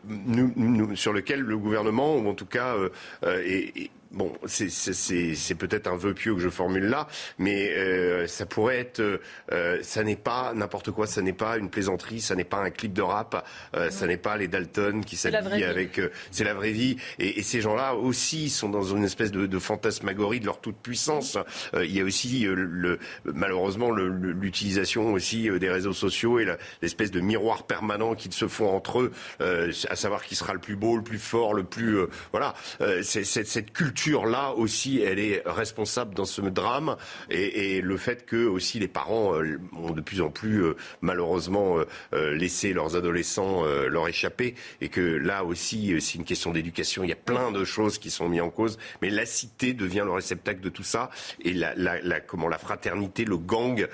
nous, 0.08 0.96
sur 0.96 1.14
lequel 1.14 1.42
le 1.42 1.58
gouvernement, 1.58 2.16
ou 2.16 2.30
en 2.30 2.34
tout 2.34 2.46
cas, 2.46 2.76
est 3.24 3.92
bon, 4.12 4.32
c'est 4.46 5.56
peut-être 5.56 5.88
un 5.88 5.96
vœu 5.96 6.14
pieux 6.14 6.36
que 6.36 6.42
je 6.42 6.50
formule 6.50 6.86
là, 6.86 7.08
mais 7.38 7.72
euh, 7.72 8.28
ça 8.28 8.46
pourrait 8.46 8.80
être, 8.80 9.22
euh, 9.52 9.80
ça 9.82 10.04
n'est 10.04 10.16
pas 10.16 10.54
n'importe 10.54 10.92
quoi, 10.92 11.08
ça 11.08 11.22
n'est 11.22 11.34
pas 11.34 11.58
une 11.58 11.70
plaisanterie, 11.70 12.22
ça 12.22 12.36
n'est 12.36 12.44
pas 12.44 12.58
un 12.58 12.70
clip 12.70 12.94
de 12.94 13.02
rap, 13.02 13.48
euh, 13.76 13.90
ça 13.90 14.08
n'est 14.08 14.18
pas 14.18 14.38
les 14.38 14.48
Dalton 14.48 15.04
qui 15.04 15.16
s'habillent 15.16 15.64
avec, 15.64 16.02
c'est 16.32 16.44
la 16.44 16.54
vraie 16.54 16.72
vie. 16.72 16.98
Et, 17.20 17.40
et 17.40 17.44
ces 17.44 17.62
gens-là 17.62 17.96
aussi 17.96 18.50
sont 18.50 18.70
dans 18.70 18.84
une 18.84 19.04
espèce 19.04 19.32
de, 19.32 19.46
de 19.46 19.60
fantasmagorie 19.60 20.40
de 20.40 20.46
leur 20.46 20.60
toute 20.60 20.78
puissance. 20.78 21.38
il 21.74 21.96
y 21.96 22.02
a 22.02 22.04
aussi 22.04 22.42
le, 22.42 23.00
malheureusement 23.26 23.92
l'utilisation 23.92 25.14
aussi 25.14 25.50
des 25.50 25.70
réseaux 25.70 25.94
sociaux 25.94 26.40
et 26.40 26.48
l'espèce 26.82 27.12
de 27.12 27.20
miroir 27.20 27.64
permanent 27.64 28.16
qu'ils 28.16 28.34
se 28.34 28.48
font 28.48 28.70
entre 28.70 29.02
eux, 29.02 29.12
à 29.90 29.96
savoir 29.96 30.24
qui 30.24 30.36
sera 30.36 30.54
le 30.54 30.60
plus 30.60 30.76
beau, 30.76 30.98
le 30.98 31.04
plus 31.04 31.20
fort, 31.20 31.54
le 31.54 31.64
plus, 31.64 32.00
voilà, 32.32 32.54
c'est 33.02 33.24
cette 33.24 33.72
culture 33.72 34.01
là 34.10 34.54
aussi, 34.54 35.02
elle 35.02 35.20
est 35.20 35.42
responsable 35.46 36.14
dans 36.14 36.26
ce 36.26 36.42
drame. 36.42 36.96
Et, 37.30 37.82
le 37.82 37.98
fait 37.98 38.26
que 38.26 38.46
aussi 38.46 38.80
les 38.80 38.88
parents 38.88 39.36
euh, 39.36 39.60
ont 39.76 39.92
de 39.92 40.02
plus 40.02 40.22
en 40.22 40.30
plus 40.30 40.64
euh, 40.64 40.76
malheureusement 41.02 41.78
euh, 42.14 42.36
laissé 42.36 42.74
leurs 42.74 42.96
adolescents 42.96 43.64
leur 43.64 44.08
échapper. 44.08 44.56
Et 44.82 44.90
que 44.90 45.02
là 45.02 45.44
aussi 45.44 45.96
c'est 46.02 46.18
une 46.18 46.26
question 46.26 46.52
d'éducation. 46.52 47.04
Il 47.04 47.10
y 47.10 47.14
a 47.14 47.16
plein 47.16 47.52
de 47.52 47.64
choses 47.64 47.98
qui 47.98 48.10
sont 48.10 48.30
mises 48.30 48.42
en 48.42 48.50
cause, 48.50 48.78
mais 49.02 49.10
la 49.10 49.26
cité 49.26 49.74
devient 49.74 50.04
le 50.06 50.12
réceptacle 50.12 50.62
de 50.62 50.70
tout 50.70 50.84
ça. 50.84 51.10
Et 51.44 51.54
la, 51.54 52.20
comment 52.22 52.48
la 52.48 52.58
fraternité, 52.58 53.26
le 53.26 53.38
gang 53.38 53.88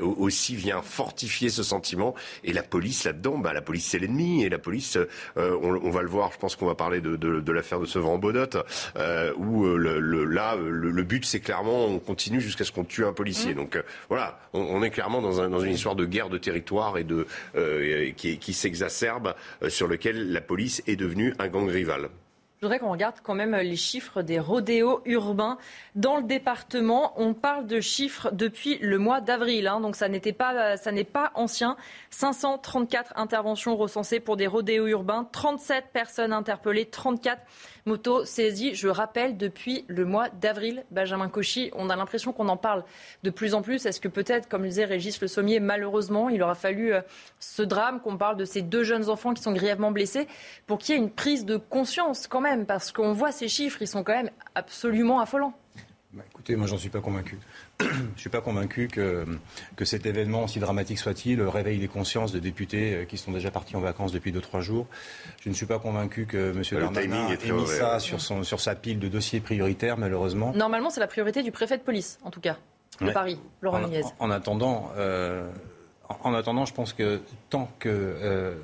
aussi 0.00 0.56
vient 0.56 0.82
fortifier 0.82 1.48
ce 1.48 1.62
sentiment. 1.62 2.14
Et 2.44 2.52
la 2.52 2.62
police 2.62 3.04
là-dedans, 3.04 3.38
bah, 3.38 3.52
la 3.52 3.62
police 3.62 3.86
c'est 3.86 3.98
l'ennemi. 3.98 4.44
Et 4.44 4.48
la 4.48 4.58
police, 4.58 4.98
on, 5.36 5.90
va 5.90 6.02
le 6.02 6.08
voir, 6.08 6.32
je 6.32 6.38
pense 6.38 6.56
qu'on 6.56 6.66
va 6.66 6.74
parler 6.74 7.00
de, 7.00 7.52
l'affaire 7.52 7.80
de 7.80 7.86
Bodot. 8.16 8.62
Euh, 8.96 9.25
où 9.36 9.64
euh, 9.64 9.76
le, 9.76 10.24
là, 10.24 10.56
le, 10.56 11.02
but, 11.02 11.24
c'est 11.24 11.40
clairement, 11.40 11.86
on 11.86 11.98
continue 11.98 12.40
jusqu'à 12.40 12.64
ce 12.64 12.72
qu'on 12.72 12.84
tue 12.84 13.04
un 13.04 13.12
policier. 13.12 13.52
Mmh. 13.52 13.56
Donc 13.56 13.76
euh, 13.76 13.82
voilà, 14.08 14.38
on, 14.52 14.82
est 14.82 14.90
clairement 14.90 15.22
dans, 15.22 15.40
un, 15.40 15.48
dans, 15.48 15.60
une 15.60 15.72
histoire 15.72 15.96
de 15.96 16.04
guerre 16.04 16.28
de 16.28 16.38
territoire 16.38 16.98
et 16.98 17.04
de, 17.04 17.26
qui, 18.16 18.38
qui 18.38 18.52
s'exacerbe, 18.52 19.34
sur 19.68 19.88
lequel 19.88 20.32
la 20.32 20.40
police 20.40 20.82
est 20.86 20.96
devenue 20.96 21.34
un 21.38 21.48
gang 21.48 21.68
rival. 21.68 22.08
Je 22.58 22.64
voudrais 22.64 22.78
qu'on 22.78 22.90
regarde 22.90 23.16
quand 23.22 23.34
même 23.34 23.54
les 23.54 23.76
chiffres 23.76 24.22
des 24.22 24.40
rodéos 24.40 25.02
urbains 25.04 25.58
dans 25.94 26.16
le 26.16 26.22
département. 26.22 27.12
On 27.16 27.34
parle 27.34 27.66
de 27.66 27.82
chiffres 27.82 28.30
depuis 28.32 28.78
le 28.78 28.96
mois 28.96 29.20
d'avril, 29.20 29.66
hein, 29.66 29.80
donc 29.80 29.94
ça 29.94 30.08
n'était 30.08 30.32
pas, 30.32 30.78
ça 30.78 30.90
n'est 30.90 31.04
pas 31.04 31.32
ancien. 31.34 31.76
534 32.08 33.12
interventions 33.16 33.76
recensées 33.76 34.20
pour 34.20 34.38
des 34.38 34.46
rodéos 34.46 34.86
urbains, 34.86 35.28
37 35.32 35.88
personnes 35.92 36.32
interpellées, 36.32 36.86
34 36.86 37.42
moto 37.86 38.24
saisie, 38.24 38.74
je 38.74 38.88
rappelle, 38.88 39.36
depuis 39.36 39.84
le 39.88 40.04
mois 40.04 40.28
d'avril. 40.28 40.84
Benjamin 40.90 41.28
Cauchy, 41.28 41.70
on 41.74 41.88
a 41.88 41.96
l'impression 41.96 42.32
qu'on 42.32 42.48
en 42.48 42.56
parle 42.56 42.84
de 43.22 43.30
plus 43.30 43.54
en 43.54 43.62
plus. 43.62 43.86
Est-ce 43.86 44.00
que 44.00 44.08
peut-être, 44.08 44.48
comme 44.48 44.62
le 44.62 44.68
disait 44.68 44.84
Régis 44.84 45.20
Le 45.20 45.28
Sommier, 45.28 45.60
malheureusement, 45.60 46.28
il 46.28 46.42
aura 46.42 46.54
fallu 46.54 46.92
euh, 46.92 47.00
ce 47.38 47.62
drame, 47.62 48.00
qu'on 48.00 48.16
parle 48.16 48.36
de 48.36 48.44
ces 48.44 48.62
deux 48.62 48.82
jeunes 48.82 49.08
enfants 49.08 49.32
qui 49.32 49.42
sont 49.42 49.52
grièvement 49.52 49.92
blessés, 49.92 50.26
pour 50.66 50.78
qu'il 50.78 50.94
y 50.94 50.98
ait 50.98 51.00
une 51.00 51.10
prise 51.10 51.44
de 51.44 51.56
conscience 51.56 52.26
quand 52.26 52.40
même, 52.40 52.66
parce 52.66 52.92
qu'on 52.92 53.12
voit 53.12 53.32
ces 53.32 53.48
chiffres, 53.48 53.80
ils 53.80 53.88
sont 53.88 54.02
quand 54.02 54.16
même 54.16 54.30
absolument 54.54 55.20
affolants. 55.20 55.54
Bah, 56.16 56.22
écoutez, 56.30 56.56
moi, 56.56 56.66
j'en 56.66 56.78
suis 56.78 56.88
pas 56.88 57.02
convaincu. 57.02 57.38
Je 57.80 57.84
ne 57.86 58.16
suis 58.16 58.30
pas 58.30 58.40
convaincu 58.40 58.88
que, 58.88 59.26
que 59.76 59.84
cet 59.84 60.06
événement, 60.06 60.44
aussi 60.44 60.58
dramatique 60.58 60.98
soit-il, 60.98 61.42
réveille 61.42 61.78
les 61.78 61.88
consciences 61.88 62.32
de 62.32 62.38
députés 62.38 62.94
euh, 62.94 63.04
qui 63.04 63.18
sont 63.18 63.32
déjà 63.32 63.50
partis 63.50 63.76
en 63.76 63.80
vacances 63.80 64.12
depuis 64.12 64.32
2-3 64.32 64.60
jours. 64.62 64.86
Je 65.42 65.50
ne 65.50 65.54
suis 65.54 65.66
pas 65.66 65.78
convaincu 65.78 66.24
que 66.24 66.52
M. 66.52 66.62
Darmanin 66.80 67.28
ait 67.28 67.52
mis 67.52 67.66
ça 67.66 68.00
sur, 68.00 68.22
son, 68.22 68.44
sur 68.44 68.60
sa 68.60 68.74
pile 68.74 68.98
de 68.98 69.08
dossiers 69.08 69.40
prioritaires, 69.40 69.98
malheureusement. 69.98 70.52
Normalement, 70.54 70.88
c'est 70.88 71.00
la 71.00 71.06
priorité 71.06 71.42
du 71.42 71.52
préfet 71.52 71.76
de 71.76 71.82
police, 71.82 72.18
en 72.24 72.30
tout 72.30 72.40
cas, 72.40 72.56
de 73.02 73.10
Paris, 73.10 73.38
Laurent 73.60 73.82
en, 73.82 74.26
En, 74.26 74.30
attendant, 74.30 74.90
euh, 74.96 75.50
en, 76.08 76.32
attendant, 76.32 76.64
je 76.64 76.72
pense 76.72 76.94
que 76.94 77.20
tant 77.50 77.70
que 77.78 77.90
euh, 77.90 78.54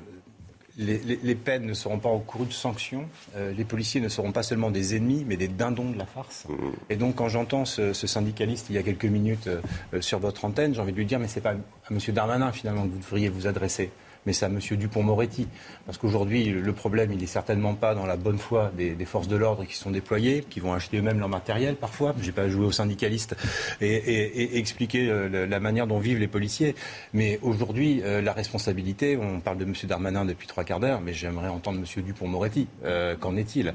les, 0.77 1.35
peines 1.35 1.65
ne 1.65 1.73
seront 1.73 1.99
pas 1.99 2.09
encourues 2.09 2.47
de 2.47 2.53
sanctions. 2.53 3.07
Euh, 3.35 3.53
les 3.53 3.63
policiers 3.63 4.01
ne 4.01 4.09
seront 4.09 4.31
pas 4.31 4.43
seulement 4.43 4.71
des 4.71 4.95
ennemis, 4.95 5.25
mais 5.27 5.37
des 5.37 5.47
dindons 5.47 5.91
de 5.91 5.97
la 5.97 6.05
farce. 6.05 6.45
Mmh. 6.49 6.53
Et 6.89 6.95
donc, 6.95 7.15
quand 7.15 7.29
j'entends 7.29 7.65
ce, 7.65 7.93
syndicaliste 7.93 8.67
il 8.69 8.75
y 8.75 8.79
a 8.79 8.83
quelques 8.83 9.05
minutes 9.05 9.47
euh, 9.47 10.01
sur 10.01 10.19
votre 10.19 10.45
antenne, 10.45 10.73
j'ai 10.73 10.81
envie 10.81 10.91
de 10.91 10.97
lui 10.97 11.05
dire, 11.05 11.19
mais 11.19 11.27
c'est 11.27 11.41
pas 11.41 11.51
à 11.51 11.91
M. 11.91 11.99
Darmanin 12.09 12.51
finalement 12.51 12.83
que 12.83 12.91
vous 12.91 12.99
devriez 12.99 13.29
vous 13.29 13.47
adresser. 13.47 13.91
Mais 14.25 14.33
c'est 14.33 14.45
à 14.45 14.49
M. 14.49 14.59
Dupont-Moretti. 14.59 15.47
Parce 15.85 15.97
qu'aujourd'hui, 15.97 16.45
le 16.45 16.73
problème, 16.73 17.11
il 17.11 17.19
n'est 17.19 17.25
certainement 17.25 17.73
pas 17.73 17.93
dans 17.95 18.05
la 18.05 18.15
bonne 18.15 18.37
foi 18.37 18.71
des, 18.75 18.95
forces 19.05 19.27
de 19.27 19.35
l'ordre 19.35 19.65
qui 19.65 19.75
sont 19.75 19.91
déployées, 19.91 20.45
qui 20.49 20.59
vont 20.59 20.73
acheter 20.73 20.97
eux-mêmes 20.97 21.19
leur 21.19 21.29
matériel 21.29 21.75
parfois. 21.75 22.15
Je 22.21 22.27
n'ai 22.27 22.31
pas 22.31 22.47
joué 22.47 22.65
aux 22.65 22.71
syndicalistes 22.71 23.35
et, 23.81 24.57
expliquer 24.57 25.09
euh, 25.09 25.47
la 25.47 25.59
manière 25.59 25.87
dont 25.87 25.99
vivent 25.99 26.19
les 26.19 26.27
policiers. 26.27 26.75
Mais 27.13 27.39
aujourd'hui, 27.41 28.01
euh, 28.03 28.21
la 28.21 28.33
responsabilité, 28.33 29.17
on 29.17 29.41
parle 29.41 29.57
de 29.57 29.65
M. 29.65 29.73
Darmanin 29.83 30.25
depuis 30.25 30.47
trois 30.47 30.63
quarts 30.63 30.79
d'heure, 30.79 31.01
mais 31.01 31.13
j'aimerais 31.13 31.49
entendre 31.49 31.79
M. 31.79 32.03
Dupont-Moretti. 32.03 32.67
Euh, 32.85 33.15
qu'en 33.15 33.35
est-il? 33.35 33.73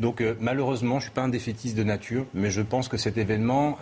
Donc 0.00 0.22
malheureusement, 0.40 0.94
je 0.94 1.06
ne 1.06 1.10
suis 1.10 1.14
pas 1.14 1.22
un 1.22 1.28
défaitiste 1.28 1.76
de 1.76 1.84
nature, 1.84 2.26
mais 2.34 2.50
je 2.50 2.62
pense 2.62 2.88
que 2.88 2.96
cet 2.96 3.16
événement 3.16 3.78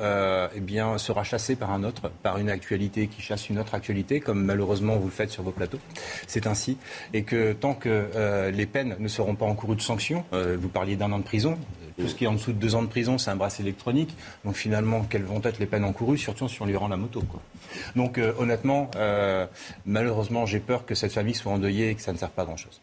eh 0.55 0.61
bien, 0.61 0.99
sera 0.99 1.25
chassé 1.25 1.57
par 1.57 1.71
un 1.71 1.85
autre, 1.85 2.11
par 2.23 2.39
une 2.39 2.51
actualité 2.51 3.07
qui 3.07 3.23
chasse 3.23 3.49
une 3.49 3.59
autre 3.59 3.75
actualité, 3.75 4.21
comme 4.21 4.45
malheureusement 4.45 4.97
vous 4.97 5.07
le 5.07 5.11
faites 5.11 5.31
sur 5.31 5.43
vos 5.43 5.51
plateaux. 5.51 5.79
C'est 6.27 6.47
ainsi. 6.47 6.77
Et 7.13 7.23
que 7.23 7.53
tant 7.53 7.75
que 7.75 8.51
les 8.53 8.67
peines 8.67 8.97
ne 8.99 9.09
seront 9.09 9.35
pas 9.35 9.47
encourues 9.47 9.77
de 9.77 9.83
sanctions, 9.83 10.25
vous 10.33 10.69
parliez 10.69 10.97
d'un 10.97 11.13
an 11.13 11.19
de 11.19 11.25
prison, 11.25 11.59
tout 11.99 12.09
ce 12.09 12.15
qui 12.15 12.25
est 12.25 12.27
en 12.27 12.35
dessous 12.35 12.53
de 12.53 12.59
deux 12.59 12.75
ans 12.75 12.83
de 12.83 12.89
prison, 12.89 13.19
c'est 13.19 13.31
un 13.31 13.37
bracelet 13.37 13.65
électronique. 13.65 14.15
Donc 14.45 14.55
finalement, 14.55 15.03
quelles 15.03 15.25
vont 15.25 15.41
être 15.43 15.59
les 15.59 15.67
peines 15.67 15.85
encourues, 15.85 16.19
surtout 16.19 16.49
si 16.49 16.61
on 16.63 16.67
lui 16.67 16.77
rend 16.77 16.89
la 16.89 16.97
moto 16.97 17.21
quoi. 17.23 17.41
Donc 17.97 18.19
euh, 18.19 18.33
honnêtement, 18.39 18.91
euh, 18.97 19.47
malheureusement, 19.87 20.47
j'ai 20.47 20.61
peur 20.61 20.87
que 20.87 20.95
cette 20.95 21.13
famille 21.13 21.35
soit 21.35 21.53
endeuillée 21.53 21.91
et 21.91 21.95
que 21.95 22.03
ça 22.03 22.13
ne 22.13 22.19
serve 22.19 22.33
pas 22.33 22.43
à 22.43 22.47
grand-chose. 22.47 22.81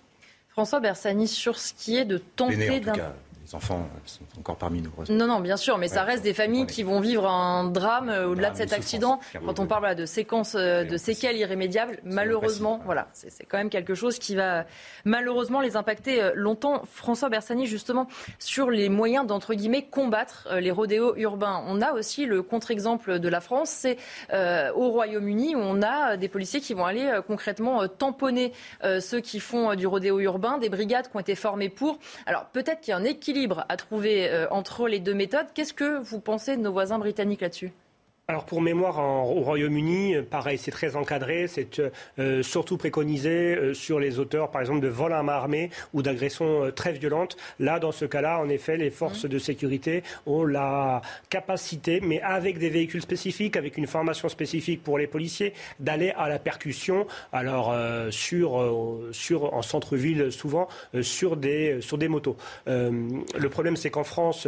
François 0.50 0.80
Bersani, 0.80 1.28
sur 1.28 1.58
ce 1.58 1.74
qui 1.74 1.98
est 1.98 2.06
de 2.06 2.18
tenter 2.18 2.80
d'un 2.80 2.94
les 3.50 3.56
enfants 3.56 3.88
sont 4.06 4.22
encore 4.38 4.58
parmi 4.58 4.82
nous. 4.82 4.92
Non, 5.10 5.26
non, 5.26 5.40
bien 5.40 5.58
sûr, 5.58 5.78
mais 5.78 5.88
ça 5.88 6.04
reste 6.04 6.24
des 6.24 6.34
familles 6.34 6.68
qui 6.68 6.84
vont 6.84 7.00
vivre 7.00 7.26
un 7.26 7.66
drame 7.66 8.10
euh, 8.10 8.28
au-delà 8.28 8.52
de 8.52 8.58
cet 8.58 8.74
accident. 8.74 9.20
Quand 9.44 9.60
on 9.60 9.66
parle 9.66 9.96
de 9.96 10.06
séquences, 10.06 10.56
euh, 10.56 10.84
de 10.84 10.98
séquelles 10.98 11.38
irrémédiables, 11.38 12.00
malheureusement, 12.04 12.80
voilà, 12.86 13.08
c'est 13.14 13.46
quand 13.46 13.58
même 13.58 13.70
quelque 13.70 13.96
chose 13.96 14.20
qui 14.20 14.36
va 14.36 14.66
malheureusement 15.04 15.62
les 15.62 15.78
impacter 15.78 16.22
euh, 16.22 16.32
longtemps. 16.36 16.84
François 16.92 17.30
Bersani, 17.30 17.66
justement, 17.66 18.08
sur 18.38 18.70
les 18.70 18.90
moyens 18.90 19.26
d'entre 19.26 19.56
guillemets 19.56 19.84
combattre 19.84 20.48
les 20.60 20.72
rodéos 20.72 21.16
urbains. 21.16 21.64
On 21.68 21.82
a 21.82 21.94
aussi 21.94 22.26
le 22.26 22.44
contre-exemple 22.44 23.20
de 23.20 23.30
la 23.30 23.42
France, 23.42 23.70
c'est 23.70 23.98
au 24.32 24.90
Royaume-Uni 24.90 25.56
où 25.56 25.60
on 25.60 25.82
a 25.82 26.18
des 26.18 26.28
policiers 26.28 26.62
qui 26.62 26.74
vont 26.74 26.86
aller 26.86 27.20
concrètement 27.26 27.88
tamponner 27.88 28.54
ceux 29.00 29.20
qui 29.20 29.40
font 29.40 29.76
du 29.76 29.88
rodéo 29.88 30.20
urbain, 30.20 30.58
des 30.58 30.70
brigades 30.70 31.10
qui 31.10 31.16
ont 31.16 31.20
été 31.20 31.36
formées 31.36 31.70
pour. 31.70 32.00
Alors 32.26 32.46
peut-être 32.46 32.82
qu'il 32.82 32.92
y 32.92 32.94
a 32.94 32.98
un 32.98 33.04
équilibre 33.04 33.39
à 33.70 33.78
trouver 33.78 34.30
euh, 34.30 34.48
entre 34.50 34.88
les 34.88 35.00
deux 35.00 35.14
méthodes. 35.14 35.48
Qu'est-ce 35.54 35.74
que 35.74 36.00
vous 36.00 36.20
pensez 36.20 36.58
de 36.58 36.62
nos 36.62 36.72
voisins 36.72 37.00
britanniques 37.00 37.42
là-dessus? 37.42 37.72
Alors 38.30 38.46
pour 38.46 38.62
mémoire, 38.62 39.00
au 39.00 39.42
Royaume-Uni, 39.42 40.18
pareil, 40.30 40.60
c'est 40.60 40.70
très 40.70 40.96
encadré, 40.96 41.48
c'est 41.48 41.82
euh, 42.20 42.44
surtout 42.44 42.78
préconisé 42.78 43.56
euh, 43.56 43.74
sur 43.74 44.00
les 44.00 44.20
auteurs, 44.20 44.52
par 44.52 44.62
exemple, 44.62 44.82
de 44.82 44.88
vols 44.88 45.14
à 45.14 45.24
main 45.24 45.34
armée 45.34 45.72
ou 45.94 46.04
d'agressions 46.04 46.66
euh, 46.66 46.72
très 46.72 46.92
violentes. 46.92 47.38
Là, 47.60 47.80
dans 47.80 47.92
ce 47.92 48.06
cas-là, 48.06 48.40
en 48.40 48.48
effet, 48.48 48.78
les 48.78 48.92
forces 48.92 49.24
mmh. 49.24 49.30
de 49.30 49.40
sécurité 49.40 50.04
ont 50.28 50.46
la 50.46 51.02
capacité, 51.32 52.02
mais 52.02 52.22
avec 52.22 52.60
des 52.60 52.70
véhicules 52.70 53.02
spécifiques, 53.02 53.58
avec 53.58 53.78
une 53.78 53.88
formation 53.88 54.30
spécifique 54.30 54.84
pour 54.84 55.00
les 55.00 55.08
policiers, 55.08 55.56
d'aller 55.80 56.12
à 56.16 56.30
la 56.30 56.38
percussion. 56.38 57.08
Alors 57.34 57.76
sur, 58.12 59.10
sur 59.12 59.56
en 59.56 59.64
centre-ville, 59.64 60.32
souvent 60.32 60.68
sur 61.02 61.36
des 61.36 61.82
sur 61.82 61.98
des 61.98 62.08
motos. 62.08 62.38
le 62.68 63.50
problème, 63.50 63.76
c'est 63.76 63.90
qu'en 63.90 64.04
France, 64.04 64.48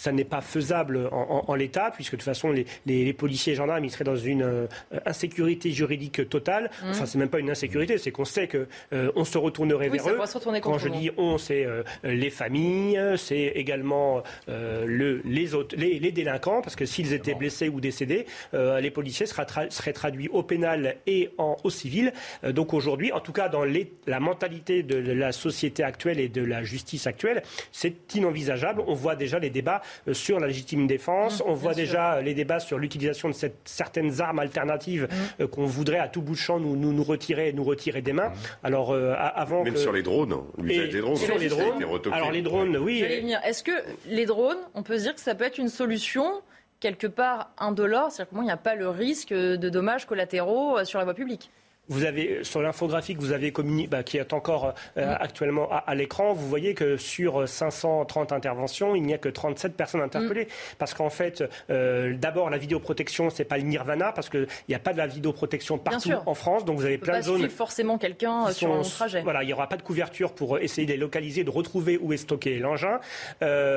ça 0.00 0.12
n'est 0.12 0.24
pas 0.24 0.40
faisable 0.40 1.10
en, 1.12 1.44
en 1.46 1.54
l'état, 1.54 1.90
puisque 1.90 2.12
de 2.12 2.16
toute 2.16 2.24
façon 2.24 2.54
les, 2.86 3.12
policiers 3.12 3.52
et 3.52 3.56
gendarmes, 3.56 3.84
ils 3.84 3.90
seraient 3.90 4.04
dans 4.04 4.16
une 4.16 4.42
euh, 4.42 4.66
insécurité 5.04 5.72
juridique 5.72 6.26
totale. 6.30 6.70
Mmh. 6.82 6.88
Enfin, 6.88 7.04
c'est 7.04 7.18
même 7.18 7.28
pas 7.28 7.38
une 7.38 7.50
insécurité, 7.50 7.98
c'est 7.98 8.10
qu'on 8.10 8.24
sait 8.24 8.48
qu'on 8.48 8.66
euh, 8.94 9.24
se 9.24 9.36
retournerait 9.36 9.90
vers 9.90 10.08
eux. 10.08 10.18
Quand 10.62 10.78
je 10.78 10.88
dis 10.88 11.10
on, 11.18 11.36
c'est 11.36 11.66
euh, 11.66 11.82
les 12.02 12.30
familles, 12.30 12.98
c'est 13.18 13.52
également 13.54 14.22
le, 14.48 15.20
les, 15.26 15.54
autres, 15.54 15.76
les, 15.76 16.12
délinquants, 16.12 16.62
parce 16.62 16.76
que 16.76 16.86
s'ils 16.86 17.12
étaient 17.12 17.34
blessés 17.34 17.68
ou 17.68 17.80
décédés, 17.80 18.24
les 18.54 18.90
policiers 18.90 19.26
seraient, 19.26 19.92
traduits 19.92 20.28
au 20.28 20.42
pénal 20.42 20.96
et 21.06 21.30
en, 21.36 21.56
au 21.62 21.70
civil. 21.70 22.12
donc 22.42 22.72
aujourd'hui, 22.72 23.12
en 23.12 23.20
tout 23.20 23.32
cas 23.32 23.48
dans 23.48 23.64
la 23.64 24.20
mentalité 24.20 24.82
de 24.82 24.96
la 25.12 25.32
société 25.32 25.82
actuelle 25.82 26.20
et 26.20 26.28
de 26.28 26.42
la 26.42 26.62
justice 26.62 27.06
actuelle, 27.06 27.42
c'est 27.70 28.14
inenvisageable. 28.14 28.82
On 28.86 28.94
voit 28.94 29.16
déjà 29.16 29.38
les 29.38 29.50
débats 29.50 29.82
sur 30.12 30.40
la 30.40 30.46
légitime 30.46 30.86
défense, 30.86 31.40
mmh, 31.40 31.44
on 31.46 31.54
voit 31.54 31.74
déjà 31.74 32.20
les 32.20 32.34
débats 32.34 32.60
sur 32.60 32.78
l'utilisation 32.78 33.28
de 33.28 33.34
cette, 33.34 33.56
certaines 33.64 34.20
armes 34.20 34.38
alternatives 34.38 35.08
mmh. 35.10 35.42
euh, 35.42 35.46
qu'on 35.46 35.66
voudrait 35.66 35.98
à 35.98 36.08
tout 36.08 36.22
bout 36.22 36.32
de 36.32 36.38
champ 36.38 36.58
nous, 36.58 36.76
nous, 36.76 36.92
nous 36.92 37.04
retirer, 37.04 37.52
nous 37.52 37.64
retirer 37.64 38.02
des 38.02 38.12
mains. 38.12 38.28
Mmh. 38.28 38.64
Alors 38.64 38.92
euh, 38.92 39.14
avant 39.16 39.64
même 39.64 39.76
sur 39.76 39.92
les 39.92 40.02
drones, 40.02 40.36
l'usage 40.58 40.90
des 40.90 41.00
drones. 41.00 41.16
Sur 41.16 41.38
les 41.38 41.48
drones. 41.48 41.82
Alors 42.12 42.32
les 42.32 42.42
drones, 42.42 42.76
oui. 42.76 43.02
Est-ce 43.44 43.62
que 43.62 43.72
les 44.06 44.26
drones, 44.26 44.58
on 44.74 44.82
peut 44.82 44.98
se 44.98 45.02
dire 45.04 45.14
que 45.14 45.20
ça 45.20 45.34
peut 45.34 45.44
être 45.44 45.58
une 45.58 45.68
solution 45.68 46.42
quelque 46.80 47.06
part 47.06 47.50
indolore, 47.58 48.10
c'est-à-dire 48.10 48.32
qu'il 48.32 48.42
n'y 48.42 48.50
a 48.50 48.56
pas 48.56 48.74
le 48.74 48.88
risque 48.88 49.32
de 49.32 49.68
dommages 49.68 50.06
collatéraux 50.06 50.78
euh, 50.78 50.84
sur 50.84 50.98
la 50.98 51.04
voie 51.04 51.14
publique? 51.14 51.50
Vous 51.90 52.04
avez 52.04 52.44
sur 52.44 52.62
l'infographie 52.62 53.14
que 53.14 53.20
vous 53.20 53.32
avez 53.32 53.52
communiqué, 53.52 53.88
bah, 53.88 54.02
qui 54.02 54.16
est 54.16 54.32
encore 54.32 54.74
euh, 54.96 55.14
actuellement 55.18 55.68
à, 55.70 55.94
l'écran, 55.94 56.32
vous 56.32 56.48
voyez 56.48 56.72
que 56.72 56.96
sur 56.96 57.46
530 57.46 58.32
interventions, 58.32 58.94
il 58.94 59.02
n'y 59.02 59.12
a 59.12 59.18
que 59.18 59.28
37 59.28 59.76
personnes 59.76 60.00
interpellées. 60.00 60.44
Mm. 60.44 60.76
Parce 60.78 60.94
qu'en 60.94 61.10
fait, 61.10 61.44
euh, 61.68 62.14
d'abord, 62.16 62.48
la 62.48 62.58
vidéoprotection, 62.58 63.28
c'est 63.28 63.44
pas 63.44 63.58
le 63.58 63.64
nirvana, 63.64 64.12
parce 64.12 64.28
qu'il 64.28 64.46
n'y 64.68 64.74
a 64.74 64.78
pas 64.78 64.92
de 64.92 64.98
la 64.98 65.08
vidéoprotection 65.08 65.78
partout 65.78 66.12
en 66.26 66.34
France. 66.34 66.64
Donc 66.64 66.78
vous 66.78 66.84
avez 66.84 66.96
plein 66.96 67.18
de 67.18 67.24
zones. 67.24 67.48
forcément 67.50 67.98
quelqu'un 67.98 68.46
euh, 68.46 68.52
sur 68.52 68.72
un 68.72 68.82
trajet. 68.82 69.22
Voilà, 69.22 69.42
il 69.42 69.46
n'y 69.46 69.52
aura 69.52 69.68
pas 69.68 69.76
de 69.76 69.82
couverture 69.82 70.32
pour 70.32 70.58
essayer 70.58 70.86
de 70.86 70.92
les 70.92 70.98
localiser, 70.98 71.42
de 71.42 71.50
retrouver 71.50 71.98
où 72.00 72.12
est 72.12 72.18
stocké 72.18 72.58
l'engin. 72.58 73.00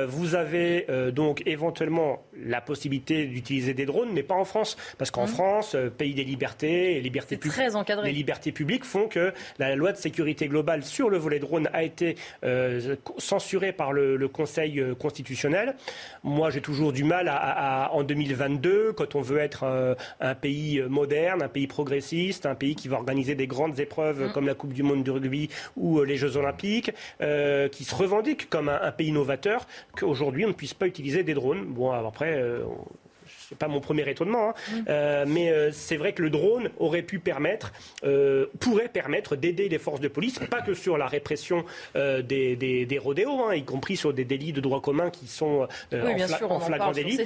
vous 0.06 0.34
avez 0.36 0.86
donc 1.12 1.42
éventuellement 1.46 2.22
la 2.36 2.60
possibilité 2.60 3.26
d'utiliser 3.26 3.74
des 3.74 3.86
drones, 3.86 4.10
mais 4.12 4.22
pas 4.22 4.34
en 4.34 4.44
France. 4.44 4.76
Parce 4.98 5.10
qu'en 5.10 5.24
mm. 5.24 5.28
France, 5.28 5.76
pays 5.98 6.14
des 6.14 6.24
libertés, 6.24 7.00
libertés 7.00 7.36
publiques. 7.36 7.54
très 7.54 7.74
encadré 7.74 8.03
les 8.04 8.12
libertés 8.12 8.52
publiques 8.52 8.84
font 8.84 9.08
que 9.08 9.32
la 9.58 9.74
loi 9.76 9.92
de 9.92 9.96
sécurité 9.96 10.48
globale 10.48 10.84
sur 10.84 11.10
le 11.10 11.18
volet 11.18 11.38
drone 11.38 11.68
a 11.72 11.82
été 11.82 12.16
euh, 12.44 12.96
censurée 13.18 13.72
par 13.72 13.92
le, 13.92 14.24
Conseil 14.28 14.80
euh, 14.80 14.94
constitutionnel. 14.94 15.76
Moi, 16.22 16.50
j'ai 16.50 16.60
toujours 16.60 16.92
du 16.92 17.04
mal 17.04 17.28
à, 17.28 17.90
en 17.92 18.02
2022, 18.02 18.92
quand 18.92 19.14
on 19.14 19.20
veut 19.20 19.38
être 19.38 19.64
euh, 19.64 19.94
un 20.20 20.34
pays 20.34 20.82
moderne, 20.88 21.42
un 21.42 21.48
pays 21.48 21.66
progressiste, 21.66 22.46
un 22.46 22.54
pays 22.54 22.74
qui 22.74 22.88
va 22.88 22.96
organiser 22.96 23.34
des 23.34 23.46
grandes 23.46 23.78
épreuves 23.80 24.28
mm. 24.28 24.32
comme 24.32 24.46
la 24.46 24.54
Coupe 24.54 24.72
du 24.72 24.82
Monde 24.82 25.04
de 25.04 25.10
rugby 25.10 25.50
ou 25.76 26.02
les 26.02 26.16
Jeux 26.16 26.36
Olympiques, 26.36 26.92
qui 27.20 27.84
se 27.84 27.94
revendique 27.94 28.48
comme 28.48 28.68
un, 28.68 28.92
pays 28.92 29.12
novateur, 29.12 29.66
qu'aujourd'hui 29.96 30.44
on 30.44 30.48
ne 30.48 30.52
puisse 30.52 30.74
pas 30.74 30.86
utiliser 30.86 31.22
des 31.22 31.34
drones. 31.34 31.64
Bon, 31.66 31.90
après, 31.92 32.42
c'est 33.54 33.58
pas 33.58 33.68
mon 33.68 33.80
premier 33.80 34.08
étonnement, 34.10 34.50
hein. 34.50 34.84
euh, 34.88 35.24
mais 35.28 35.50
euh, 35.50 35.70
c'est 35.72 35.96
vrai 35.96 36.12
que 36.12 36.22
le 36.22 36.30
drone 36.30 36.70
aurait 36.78 37.02
pu 37.02 37.20
permettre, 37.20 37.72
euh, 38.02 38.46
pourrait 38.58 38.88
permettre 38.88 39.36
d'aider 39.36 39.68
les 39.68 39.78
forces 39.78 40.00
de 40.00 40.08
police, 40.08 40.40
pas 40.50 40.60
que 40.60 40.74
sur 40.74 40.98
la 40.98 41.06
répression 41.06 41.64
des, 41.94 42.56
des, 42.56 42.98
rodéos, 42.98 43.44
hein, 43.44 43.54
y 43.54 43.64
compris 43.64 43.96
sur 43.96 44.12
des 44.12 44.24
délits 44.24 44.52
de 44.52 44.60
droit 44.60 44.80
commun 44.80 45.10
qui 45.10 45.26
sont 45.28 45.68
en, 45.92 46.60
flagrant 46.60 46.92
délit. 46.92 47.20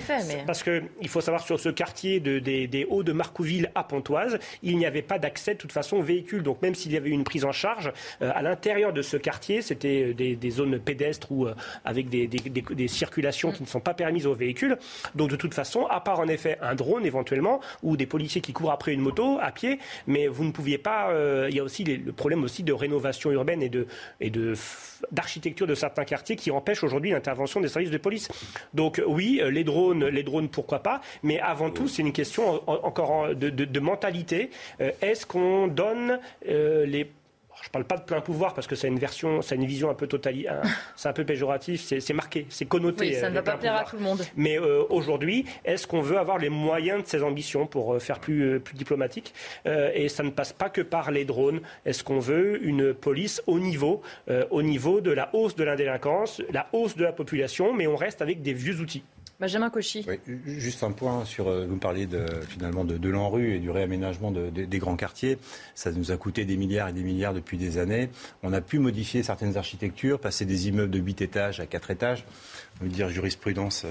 Parce 0.47 0.63
qu'il 0.63 1.09
faut 1.09 1.21
savoir 1.21 1.43
sur 1.43 1.59
ce 1.59 1.69
quartier 1.69 2.21
de, 2.21 2.39
des, 2.39 2.87
Hauts 2.89 3.03
de 3.03 3.13
Marcouville 3.13 3.71
à 3.75 3.85
Pontoise, 3.85 4.39
il 4.63 4.77
n'y 4.79 4.87
avait 4.87 5.03
pas 5.03 5.19
d'accès 5.19 5.55
de 5.55 5.59
toute 5.59 5.73
façon 5.73 5.97
aux 5.97 6.03
véhicules. 6.03 6.43
Donc 6.43 6.61
même 6.63 6.75
s'il 6.75 6.93
y 6.93 6.97
avait 6.97 7.09
eu 7.09 7.13
une 7.13 7.25
prise 7.25 7.45
en 7.45 7.53
charge, 7.53 7.93
à 8.21 8.43
l'intérieur 8.43 8.93
de 8.93 9.03
ce 9.03 9.17
quartier, 9.17 9.63
c'était 9.63 10.13
des, 10.15 10.51
zones 10.51 10.79
pédestres 10.79 11.31
ou 11.33 11.47
avec 11.85 12.09
des, 12.09 12.27
des, 12.27 12.89
circulations 12.89 13.51
mm. 13.51 13.53
qui 13.55 13.63
ne 13.63 13.69
sont 13.69 13.81
pas 13.81 13.95
permises 13.95 14.27
aux 14.27 14.35
véhicules. 14.35 14.77
Donc 15.15 15.31
de 15.31 15.37
toute 15.37 15.55
façon, 15.55 15.87
à 15.87 16.01
part 16.01 16.18
en 16.19 16.29
effet 16.29 16.59
un 16.61 16.75
drone 16.75 17.07
éventuellement 17.07 17.61
ou 17.83 17.97
des 17.97 18.07
policiers 18.07 18.41
qui 18.41 18.53
courent 18.53 18.73
après 18.73 18.93
une 18.93 19.01
moto 19.01 19.39
à 19.41 19.51
pied, 19.53 19.79
mais 20.07 20.27
vous 20.27 20.45
ne 20.45 20.53
pouviez 20.53 20.79
pas. 20.79 21.11
Euh, 21.11 21.47
il 21.51 21.57
y 21.57 21.61
a 21.61 21.65
aussi 21.65 21.85
le 21.85 22.13
problème 22.13 22.45
aussi 22.45 22.63
de 22.63 22.73
rénovation 22.73 23.31
urbaine 23.31 23.63
et 23.63 23.69
de 23.69 23.87
et 24.21 24.31
de 24.31 24.55
d'architecture 25.13 25.67
de 25.67 25.75
certains 25.75 26.05
quartiers 26.05 26.35
qui 26.35 26.51
empêchent 26.51 26.83
aujourd'hui 26.83 27.11
l'intervention 27.11 27.61
des 27.61 27.69
services 27.69 27.91
de 27.91 27.99
police. 27.99 28.29
Donc 28.75 29.01
oui, 29.07 29.41
euh, 29.41 29.51
les 29.51 29.65
drones, 29.65 30.07
les 30.07 30.23
drones, 30.23 30.49
pourquoi 30.49 30.81
pas, 30.81 31.01
mais 31.23 31.39
avant 31.39 31.71
tout, 31.71 31.87
c'est 31.87 32.03
une 32.03 32.13
question 32.13 32.63
encore 32.67 33.35
de, 33.35 33.81
mentalité. 33.81 34.51
Euh, 34.81 34.91
est-ce 35.01 35.25
qu'on 35.25 35.69
donne 35.69 36.19
les 36.45 37.11
je 37.69 37.79
ne 37.79 37.85
parle 37.85 37.85
pas 37.85 37.97
de 37.99 38.07
plein 38.09 38.23
pouvoir 38.23 38.55
parce 38.55 38.67
que 38.67 38.75
c'est 38.75 38.89
une 38.89 38.99
version, 38.99 39.43
c'est 39.43 39.55
une 39.55 39.67
vision 39.67 39.91
un 39.91 39.95
peu 39.95 40.07
totalitaire, 40.07 40.63
c'est 40.97 41.09
un 41.11 41.13
peu 41.13 41.25
péjoratif, 41.25 41.83
c'est 41.83 42.15
marqué, 42.15 42.47
c'est 42.49 42.65
connoté. 42.65 43.09
Oui, 43.09 43.15
ça 43.15 43.29
ne 43.29 43.35
va 43.35 43.43
pas 43.43 43.59
plaire 43.59 43.77
à 43.77 43.85
tout 43.85 43.97
le 43.97 44.03
monde. 44.03 44.25
Mais 44.37 44.59
euh, 44.59 44.85
aujourd'hui, 44.89 45.45
est-ce 45.67 45.87
qu'on 45.87 46.01
veut 46.01 46.17
avoir 46.17 46.39
les 46.39 46.49
moyens 46.49 47.03
de 47.03 47.09
ses 47.09 47.23
ambitions 47.23 47.67
pour 47.67 47.95
euh, 47.95 47.99
faire 47.99 48.21
plus, 48.21 48.43
euh, 48.43 48.59
plus 48.59 48.75
diplomatique 48.75 49.35
Et 49.67 50.09
ça 50.09 50.23
ne 50.23 50.31
passe 50.31 50.55
pas 50.55 50.71
que 50.71 50.81
par 50.81 51.11
les 51.11 51.27
drones. 51.27 51.61
Est-ce 51.85 52.03
qu'on 52.03 52.21
veut 52.21 52.65
une 52.65 52.95
police 52.95 53.43
au 53.47 53.59
niveau, 53.59 54.03
au 54.51 54.63
niveau 54.63 55.01
de 55.01 55.11
la 55.11 55.35
hausse 55.35 55.55
de 55.57 55.65
la 55.65 55.77
délinquance, 55.77 56.43
la 56.53 56.69
hausse 56.73 56.97
de 56.97 57.05
la 57.05 57.13
population, 57.13 57.75
mais 57.75 57.87
on 57.87 57.97
reste 57.97 58.23
avec 58.23 58.41
des 58.41 58.55
vieux 58.55 58.81
outils? 58.81 59.05
Benjamin 59.41 59.71
Cauchy. 59.71 60.05
juste 60.47 60.83
un 60.83 60.91
point 60.91 61.25
sur, 61.25 61.47
euh, 61.47 61.65
vous 61.69 61.77
parliez 61.77 62.07
de, 62.07 62.27
finalement 62.49 62.85
de, 62.85 62.99
de 62.99 63.09
l'ANRU 63.09 63.55
et 63.55 63.59
du 63.61 63.71
réaménagement 63.71 64.33
des 64.33 64.79
grands 64.79 64.97
quartiers. 64.97 65.39
Ça 65.77 65.93
nous 65.93 66.11
a 66.11 66.17
coûté 66.17 66.45
des 66.45 66.57
milliards 66.57 66.89
et 66.89 66.93
des 66.93 67.05
milliards 67.05 67.35
depuis 67.35 67.57
des 67.57 67.79
années. 67.79 68.11
On 68.43 68.53
a 68.53 68.61
pu 68.61 68.81
modifier 68.81 69.23
certaines 69.23 69.57
architectures, 69.57 70.19
passer 70.19 70.45
des 70.45 70.69
immeubles 70.69 70.91
de 70.91 70.99
8 70.99 71.23
étages 71.23 71.61
à 71.61 71.67
4 71.67 71.91
étages 71.93 72.25
dire 72.87 73.09
jurisprudence 73.09 73.87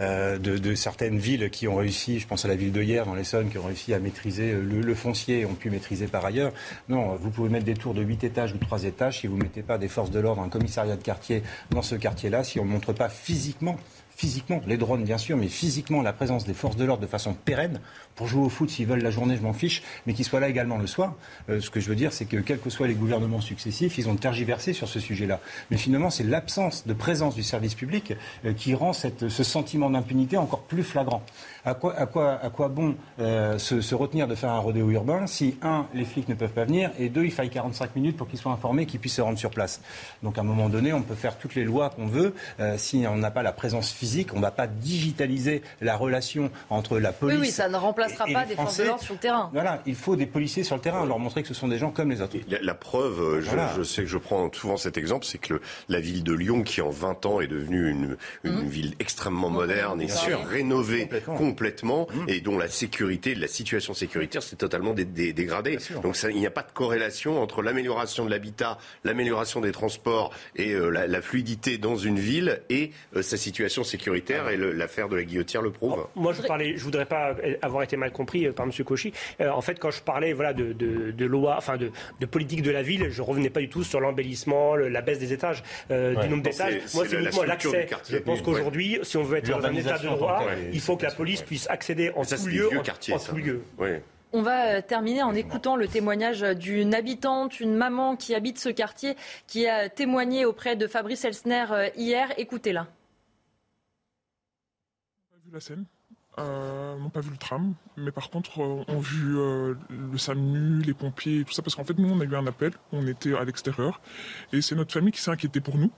euh, 0.00 0.38
de, 0.38 0.74
certaines 0.74 1.18
villes 1.18 1.50
qui 1.50 1.68
ont 1.68 1.76
réussi, 1.76 2.18
je 2.18 2.26
pense 2.26 2.44
à 2.44 2.48
la 2.48 2.56
ville 2.56 2.72
de 2.72 2.82
Hier 2.82 3.06
dans 3.06 3.14
l'Essonne, 3.14 3.50
qui 3.50 3.58
ont 3.58 3.66
réussi 3.66 3.94
à 3.94 4.00
maîtriser 4.00 4.52
le, 4.52 4.80
le, 4.80 4.94
foncier 4.94 5.40
et 5.40 5.46
ont 5.46 5.54
pu 5.54 5.70
maîtriser 5.70 6.06
par 6.06 6.24
ailleurs. 6.24 6.52
Non, 6.88 7.14
vous 7.14 7.30
pouvez 7.30 7.48
mettre 7.48 7.64
des 7.64 7.74
tours 7.74 7.94
de 7.94 8.02
8 8.02 8.24
étages 8.24 8.52
ou 8.52 8.58
3 8.58 8.84
étages 8.84 9.20
si 9.20 9.26
vous 9.26 9.36
ne 9.36 9.42
mettez 9.42 9.62
pas 9.62 9.78
des 9.78 9.88
forces 9.88 10.10
de 10.10 10.18
l'ordre, 10.18 10.42
un 10.42 10.48
commissariat 10.48 10.96
de 10.96 11.02
quartier 11.02 11.42
dans 11.70 11.82
ce 11.82 11.94
quartier-là, 11.94 12.42
si 12.44 12.58
on 12.58 12.64
ne 12.64 12.70
montre 12.70 12.92
pas 12.92 13.08
physiquement 13.08 13.76
physiquement, 14.16 14.60
les 14.66 14.76
drones 14.76 15.04
bien 15.04 15.18
sûr, 15.18 15.36
mais 15.36 15.48
physiquement 15.48 16.02
la 16.02 16.12
présence 16.12 16.44
des 16.44 16.54
forces 16.54 16.76
de 16.76 16.84
l'ordre 16.84 17.02
de 17.02 17.06
façon 17.06 17.34
pérenne, 17.34 17.80
pour 18.14 18.26
jouer 18.26 18.44
au 18.44 18.48
foot 18.48 18.70
s'ils 18.70 18.86
veulent 18.86 19.02
la 19.02 19.10
journée, 19.10 19.36
je 19.36 19.42
m'en 19.42 19.52
fiche, 19.52 19.82
mais 20.06 20.12
qu'ils 20.12 20.24
soient 20.24 20.40
là 20.40 20.48
également 20.48 20.78
le 20.78 20.86
soir. 20.86 21.14
Euh, 21.48 21.60
ce 21.60 21.70
que 21.70 21.80
je 21.80 21.88
veux 21.88 21.96
dire, 21.96 22.12
c'est 22.12 22.26
que 22.26 22.36
quels 22.36 22.58
que 22.58 22.70
soient 22.70 22.86
les 22.86 22.94
gouvernements 22.94 23.40
successifs, 23.40 23.98
ils 23.98 24.08
ont 24.08 24.16
tergiversé 24.16 24.72
sur 24.72 24.88
ce 24.88 25.00
sujet-là. 25.00 25.40
Mais 25.70 25.76
finalement, 25.76 26.10
c'est 26.10 26.24
l'absence 26.24 26.86
de 26.86 26.92
présence 26.92 27.34
du 27.34 27.42
service 27.42 27.74
public 27.74 28.14
euh, 28.44 28.52
qui 28.52 28.74
rend 28.74 28.92
cette, 28.92 29.28
ce 29.28 29.44
sentiment 29.44 29.90
d'impunité 29.90 30.36
encore 30.36 30.62
plus 30.62 30.84
flagrant. 30.84 31.22
À 31.64 31.74
quoi, 31.74 31.94
à 31.96 32.06
quoi, 32.06 32.40
à 32.42 32.50
quoi 32.50 32.68
bon 32.68 32.96
euh, 33.20 33.58
se, 33.58 33.80
se, 33.80 33.94
retenir 33.94 34.26
de 34.26 34.34
faire 34.34 34.50
un 34.50 34.58
rodéo 34.58 34.90
urbain 34.90 35.26
si, 35.26 35.56
un, 35.62 35.86
les 35.94 36.04
flics 36.04 36.28
ne 36.28 36.34
peuvent 36.34 36.52
pas 36.52 36.64
venir, 36.64 36.90
et 36.98 37.08
deux, 37.08 37.24
il 37.24 37.30
faille 37.30 37.50
45 37.50 37.94
minutes 37.94 38.16
pour 38.16 38.28
qu'ils 38.28 38.38
soient 38.38 38.52
informés, 38.52 38.86
qu'ils 38.86 39.00
puissent 39.00 39.14
se 39.14 39.20
rendre 39.20 39.38
sur 39.38 39.50
place. 39.50 39.80
Donc 40.22 40.38
à 40.38 40.40
un 40.40 40.44
moment 40.44 40.68
donné, 40.68 40.92
on 40.92 41.02
peut 41.02 41.14
faire 41.14 41.38
toutes 41.38 41.54
les 41.54 41.64
lois 41.64 41.90
qu'on 41.90 42.06
veut. 42.06 42.34
si 42.76 43.04
on 43.08 43.16
n'a 43.16 43.30
pas 43.30 43.42
la 43.42 43.52
présence 43.52 43.92
physique, 43.92 44.32
on 44.32 44.36
ne 44.36 44.42
va 44.42 44.50
pas 44.50 44.66
digitaliser 44.66 45.62
la 45.80 45.96
relation 45.96 46.50
entre 46.70 46.98
la 46.98 47.12
police. 47.12 47.36
Oui, 47.36 47.46
oui 47.46 47.50
ça 47.52 47.68
ne 47.68 47.76
remplacera 47.76 48.26
pas 48.26 48.44
des 48.44 48.54
forces 48.54 48.78
de 48.78 48.84
l'ordre 48.84 49.02
sur 49.02 49.14
le 49.14 49.20
terrain. 49.20 49.50
Voilà, 49.52 49.82
il 49.86 49.94
faut 49.94 50.16
des 50.16 50.26
policiers 50.26 50.64
sur 50.64 50.76
le 50.76 50.82
terrain, 50.82 51.06
leur 51.06 51.18
montrer 51.18 51.42
que 51.42 51.48
ce 51.48 51.54
sont 51.54 51.68
des 51.68 51.78
gens 51.78 51.90
comme 51.90 52.10
les 52.10 52.20
autres. 52.20 52.36
La, 52.48 52.74
preuve, 52.74 53.20
euh, 53.20 53.40
je, 53.76 53.82
sais 53.82 54.02
que 54.02 54.08
je 54.08 54.18
prends 54.18 54.50
souvent 54.52 54.76
cet 54.76 54.96
exemple, 54.96 55.24
c'est 55.24 55.38
que 55.38 55.60
la 55.88 56.00
ville 56.00 56.24
de 56.24 56.32
Lyon, 56.32 56.62
qui 56.62 56.80
en 56.80 56.90
20 56.90 57.26
ans 57.26 57.40
est 57.40 57.46
devenue 57.46 57.90
une, 57.90 58.16
une 58.44 58.64
mmh. 58.64 58.68
ville 58.68 58.94
extrêmement 58.98 59.50
moderne 59.50 60.00
et 60.00 60.08
rénovée 60.48 61.02
complètement, 61.02 61.51
mmh. 61.60 62.28
et 62.28 62.40
dont 62.40 62.58
la 62.58 62.68
sécurité, 62.68 63.34
la 63.34 63.48
situation 63.48 63.94
sécuritaire 63.94 64.42
s'est 64.42 64.56
totalement 64.56 64.94
dégradée. 64.94 65.78
Donc 66.02 66.16
ça, 66.16 66.30
il 66.30 66.38
n'y 66.38 66.46
a 66.46 66.50
pas 66.50 66.62
de 66.62 66.72
corrélation 66.72 67.40
entre 67.40 67.62
l'amélioration 67.62 68.24
de 68.24 68.30
l'habitat, 68.30 68.78
l'amélioration 69.04 69.60
des 69.60 69.72
transports 69.72 70.32
et 70.56 70.72
euh, 70.72 70.90
la, 70.90 71.22
fluidité 71.22 71.78
dans 71.78 71.96
une 71.96 72.18
ville 72.18 72.62
et 72.68 72.90
euh, 73.16 73.22
sa 73.22 73.36
situation 73.36 73.84
sécuritaire. 73.84 74.48
Et 74.48 74.56
l'affaire 74.56 75.08
de 75.08 75.16
la 75.16 75.24
guillotière 75.24 75.62
le 75.62 75.70
prouve. 75.70 76.06
moi, 76.14 76.32
je 76.32 76.42
parlais, 76.42 76.76
je 76.76 76.84
voudrais 76.84 77.06
pas 77.06 77.34
avoir 77.62 77.82
été 77.82 77.96
mal 77.96 78.12
compris 78.12 78.46
euh, 78.46 78.52
par 78.52 78.66
M. 78.66 78.72
Cauchy. 78.84 79.12
Euh, 79.40 79.50
en 79.50 79.60
fait, 79.60 79.78
quand 79.78 79.90
je 79.90 80.02
parlais 80.02 80.32
voilà, 80.32 80.52
de, 80.52 80.72
de, 80.72 81.26
loi, 81.26 81.54
enfin 81.56 81.76
de, 81.76 81.90
de, 82.20 82.26
politique 82.26 82.62
de 82.62 82.70
la 82.70 82.82
ville, 82.82 83.08
je 83.10 83.22
revenais 83.22 83.50
pas 83.50 83.60
du 83.60 83.68
tout 83.68 83.84
sur 83.84 84.00
l'embellissement, 84.00 84.76
la 84.76 85.00
baisse 85.02 85.18
des 85.18 85.32
étages, 85.32 85.62
euh, 85.90 86.14
du 86.14 86.28
nombre 86.28 86.42
d'étages. 86.42 86.80
Moi, 86.94 87.04
c'est 87.08 87.16
uniquement 87.16 87.44
l'accès. 87.44 87.88
Je 88.08 88.18
pense 88.18 88.42
qu'aujourd'hui, 88.42 88.98
si 89.02 89.16
on 89.16 89.22
veut 89.22 89.38
être 89.38 89.50
dans 89.50 89.64
un 89.64 89.74
état 89.74 89.98
de 89.98 90.08
droit, 90.08 90.44
il 90.72 90.80
faut 90.80 90.96
que 90.96 91.04
la 91.04 91.10
police 91.10 91.41
puisse 91.42 91.68
accéder 91.68 92.10
en 92.10 92.24
tout 92.24 92.46
lieu. 92.46 92.70
En, 92.78 93.18
tout 93.18 93.36
lieu. 93.36 93.62
On 94.32 94.42
va 94.42 94.80
terminer 94.80 95.22
en 95.22 95.34
écoutant 95.34 95.76
le 95.76 95.86
témoignage 95.88 96.40
d'une 96.40 96.94
habitante, 96.94 97.60
une 97.60 97.74
maman 97.74 98.16
qui 98.16 98.34
habite 98.34 98.58
ce 98.58 98.70
quartier, 98.70 99.16
qui 99.46 99.66
a 99.66 99.88
témoigné 99.88 100.44
auprès 100.44 100.76
de 100.76 100.86
Fabrice 100.86 101.24
Elsner 101.24 101.66
hier. 101.96 102.32
Écoutez-la. 102.38 102.86
vu 105.44 105.52
la 105.52 105.60
scène 105.60 105.84
euh, 106.38 106.96
n'ont 106.96 107.10
pas 107.10 107.20
vu 107.20 107.30
le 107.30 107.36
tram, 107.36 107.74
mais 107.98 108.10
par 108.10 108.30
contre 108.30 108.62
euh, 108.62 108.84
ont 108.88 109.00
vu 109.00 109.36
euh, 109.36 109.74
le 109.90 110.16
SAMU, 110.16 110.80
les 110.80 110.94
pompiers 110.94 111.40
et 111.40 111.44
tout 111.44 111.52
ça, 111.52 111.60
parce 111.60 111.74
qu'en 111.74 111.84
fait 111.84 111.98
nous 111.98 112.08
on 112.08 112.18
a 112.20 112.24
eu 112.24 112.34
un 112.34 112.46
appel, 112.46 112.72
on 112.90 113.06
était 113.06 113.34
à 113.34 113.44
l'extérieur, 113.44 114.00
et 114.50 114.62
c'est 114.62 114.74
notre 114.74 114.94
famille 114.94 115.12
qui 115.12 115.20
s'est 115.20 115.30
inquiétée 115.30 115.60
pour 115.60 115.76
nous, 115.76 115.90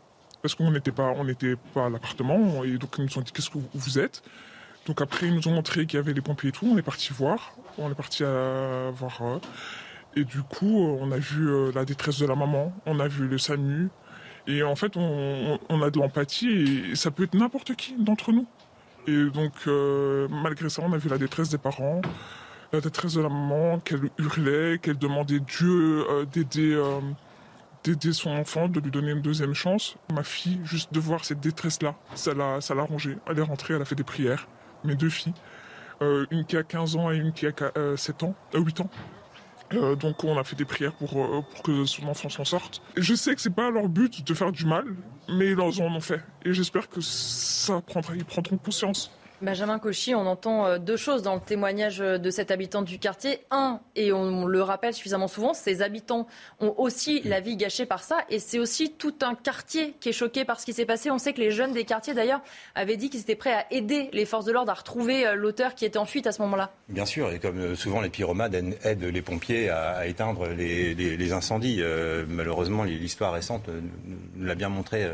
parce 0.42 0.57
qu'on 0.57 0.72
n'était 0.72 0.90
pas, 0.90 1.12
on 1.16 1.22
n'était 1.22 1.55
pas 1.72 1.86
à 1.86 1.88
l'appartement, 1.88 2.64
et 2.64 2.78
donc 2.78 2.97
ils 2.99 3.05
nous 3.05 3.18
ont 3.18 3.20
dit 3.20 3.30
qu'est-ce 3.30 3.51
que 3.51 3.59
vous 3.72 3.99
êtes? 4.01 4.24
Donc 4.87 5.01
après 5.01 5.26
ils 5.28 5.35
nous 5.35 5.49
ont 5.49 5.53
montré 5.53 5.87
qu'il 5.87 5.99
y 5.99 6.01
avait 6.01 6.12
les 6.12 6.20
pompiers 6.20 6.51
et 6.51 6.53
tout, 6.53 6.66
on 6.66 6.76
est 6.76 6.82
parti 6.82 7.12
voir, 7.12 7.55
on 7.78 7.91
est 7.91 7.95
parti 7.95 8.22
voir, 8.22 9.41
et 10.14 10.24
du 10.24 10.43
coup 10.43 10.78
on 11.01 11.11
a 11.11 11.18
vu 11.18 11.72
la 11.72 11.85
détresse 11.85 12.18
de 12.18 12.26
la 12.26 12.35
maman, 12.35 12.72
on 12.87 13.01
a 13.01 13.09
vu 13.09 13.26
le 13.26 13.39
SAMU, 13.39 13.89
et 14.47 14.62
en 14.62 14.76
fait 14.76 14.97
on, 14.97 15.82
a 15.82 15.91
de 15.91 15.99
l'empathie, 15.99 16.91
et 16.91 16.97
ça 16.97 17.11
peut 17.11 17.24
être 17.24 17.35
n'importe 17.35 17.74
qui 17.76 17.95
d'entre 17.99 18.32
nous. 18.32 18.47
Et 19.07 19.26
donc, 19.26 19.53
euh, 19.66 20.28
malgré 20.30 20.70
ça, 20.70 20.82
on 20.85 20.93
a 20.93 20.97
vu 20.97 21.09
la 21.09 21.18
détresse 21.18 21.51
des 21.51 21.59
parents, 21.59 22.01
la 22.72 22.80
détresse 22.80 23.14
de 23.14 23.20
la 23.20 23.28
maman, 23.28 23.78
qu'elle 23.80 24.09
hurlait, 24.18 24.78
qu'elle 24.78 24.99
demandait 24.99 25.41
Dieu 25.41 26.07
euh, 26.09 26.24
d'aider, 26.24 26.72
euh, 26.74 28.12
son 28.12 28.30
enfant, 28.30 28.68
de 28.68 28.80
lui 28.80 28.91
donner 28.91 29.12
une 29.12 29.20
deuxième 29.20 29.53
chance. 29.53 29.97
Ma 30.12 30.22
fille, 30.22 30.61
juste 30.64 30.93
de 30.93 31.01
voir 31.01 31.24
cette 31.24 31.41
détresse-là, 31.41 31.95
ça 32.14 32.32
l'a, 32.32 32.62
ça 32.62 32.74
l'a. 32.74 32.87
Elle 33.26 33.39
est 33.39 33.43
rentrée, 33.43 33.74
elle 33.74 33.82
a 33.82 33.85
fait 33.85 33.95
des 33.95 34.05
prières. 34.05 34.49
Mes 34.85 34.95
deux 34.95 35.09
filles, 35.09 35.35
une 36.30 36.45
qui 36.45 36.57
a 36.57 36.62
15 36.62 36.97
ans 36.97 37.11
et 37.11 37.16
une 37.16 37.32
qui 37.32 37.47
a 37.47 37.53
7 37.97 38.22
ans, 38.22 38.35
8 38.55 38.80
ans. 38.80 38.91
Euh, 39.72 39.97
donc 39.97 40.22
on 40.24 40.39
a 40.39 40.45
fait 40.45 40.57
des 40.57 40.64
prières 40.64 40.93
pour, 40.93 41.22
euh, 41.22 41.41
pour 41.41 41.62
que 41.62 41.85
son 41.85 42.07
enfant 42.07 42.28
s'en 42.28 42.45
sorte. 42.45 42.82
je 42.97 43.14
sais 43.14 43.35
que 43.35 43.41
c'est 43.41 43.55
pas 43.55 43.70
leur 43.70 43.89
but 43.89 44.26
de 44.26 44.35
faire 44.35 44.53
du 44.53 44.66
mal, 44.66 44.85
mais 45.28 45.51
ils 45.53 45.61
en 45.61 45.95
ont 45.95 46.01
fait. 46.01 46.20
Et 46.45 46.53
j'espère 46.53 46.89
que 46.89 47.01
ça 47.01 47.80
prendra, 47.80 48.14
ils 48.14 48.24
prendront 48.24 48.59
conscience. 48.59 49.11
Benjamin 49.43 49.78
Cauchy, 49.78 50.14
on 50.14 50.26
entend 50.26 50.66
euh, 50.66 50.78
deux 50.78 50.97
choses 50.97 51.22
dans 51.22 51.35
le 51.35 51.41
témoignage 51.41 52.01
euh, 52.01 52.18
de 52.18 52.30
cet 52.30 52.51
habitant 52.51 52.82
du 52.82 52.99
quartier. 52.99 53.41
Un, 53.51 53.80
et 53.97 54.12
on 54.12 54.47
le 54.47 54.62
rappelle 54.62 54.95
suffisamment 54.95 55.26
souvent, 55.26 55.55
ces 55.55 55.82
habitants 55.82 56.28
ont 56.61 56.74
aussi 56.78 57.20
la 57.22 57.41
vie 57.41 57.57
gâchée 57.57 57.85
par 57.85 58.03
ça. 58.03 58.18
Et 58.30 58.39
c'est 58.39 58.61
aussi 58.61 58.93
tout 58.93 59.14
un 59.22 59.35
quartier 59.35 59.95
qui 59.99 60.11
est 60.11 60.12
choqué 60.12 60.45
par 60.45 60.61
ce 60.61 60.66
qui 60.66 60.72
s'est 60.72 60.87
passé. 60.87 61.11
On 61.11 61.18
sait 61.18 61.32
que 61.32 61.41
les 61.41 61.51
jeunes 61.51 61.72
des 61.72 61.85
quartiers, 61.85 62.14
d'ailleurs, 62.14 62.43
avaient 62.76 62.97
dit 62.97 63.11
qu'ils 63.11 63.20
étaient 63.20 63.35
prêts 63.35 63.53
à 63.53 63.66
aider 63.72 64.09
les 64.12 64.24
forces 64.24 64.45
de 64.45 64.53
l'ordre 64.53 64.70
à 64.70 64.74
retrouver 64.74 65.26
euh, 65.26 65.35
l'auteur 65.35 65.74
qui 65.74 65.85
était 65.85 65.99
en 65.99 66.07
fuite 66.07 66.26
à 66.28 66.32
ce 66.32 66.41
moment-là. 66.43 66.70
Bien 66.89 67.07
sûr, 67.07 67.32
et 67.32 67.41
comme 67.41 67.74
souvent 67.74 68.01
les 68.01 68.11
pyromanes 68.11 68.74
aident 68.85 69.05
les 69.05 69.22
pompiers 69.22 69.68
à, 69.68 70.07
éteindre 70.07 70.49
les, 70.49 71.32
incendies. 71.32 71.82
malheureusement, 72.28 72.85
l'histoire 72.85 73.32
récente 73.32 73.68
nous 74.37 74.45
l'a 74.45 74.55
bien 74.55 74.68
montré 74.68 75.09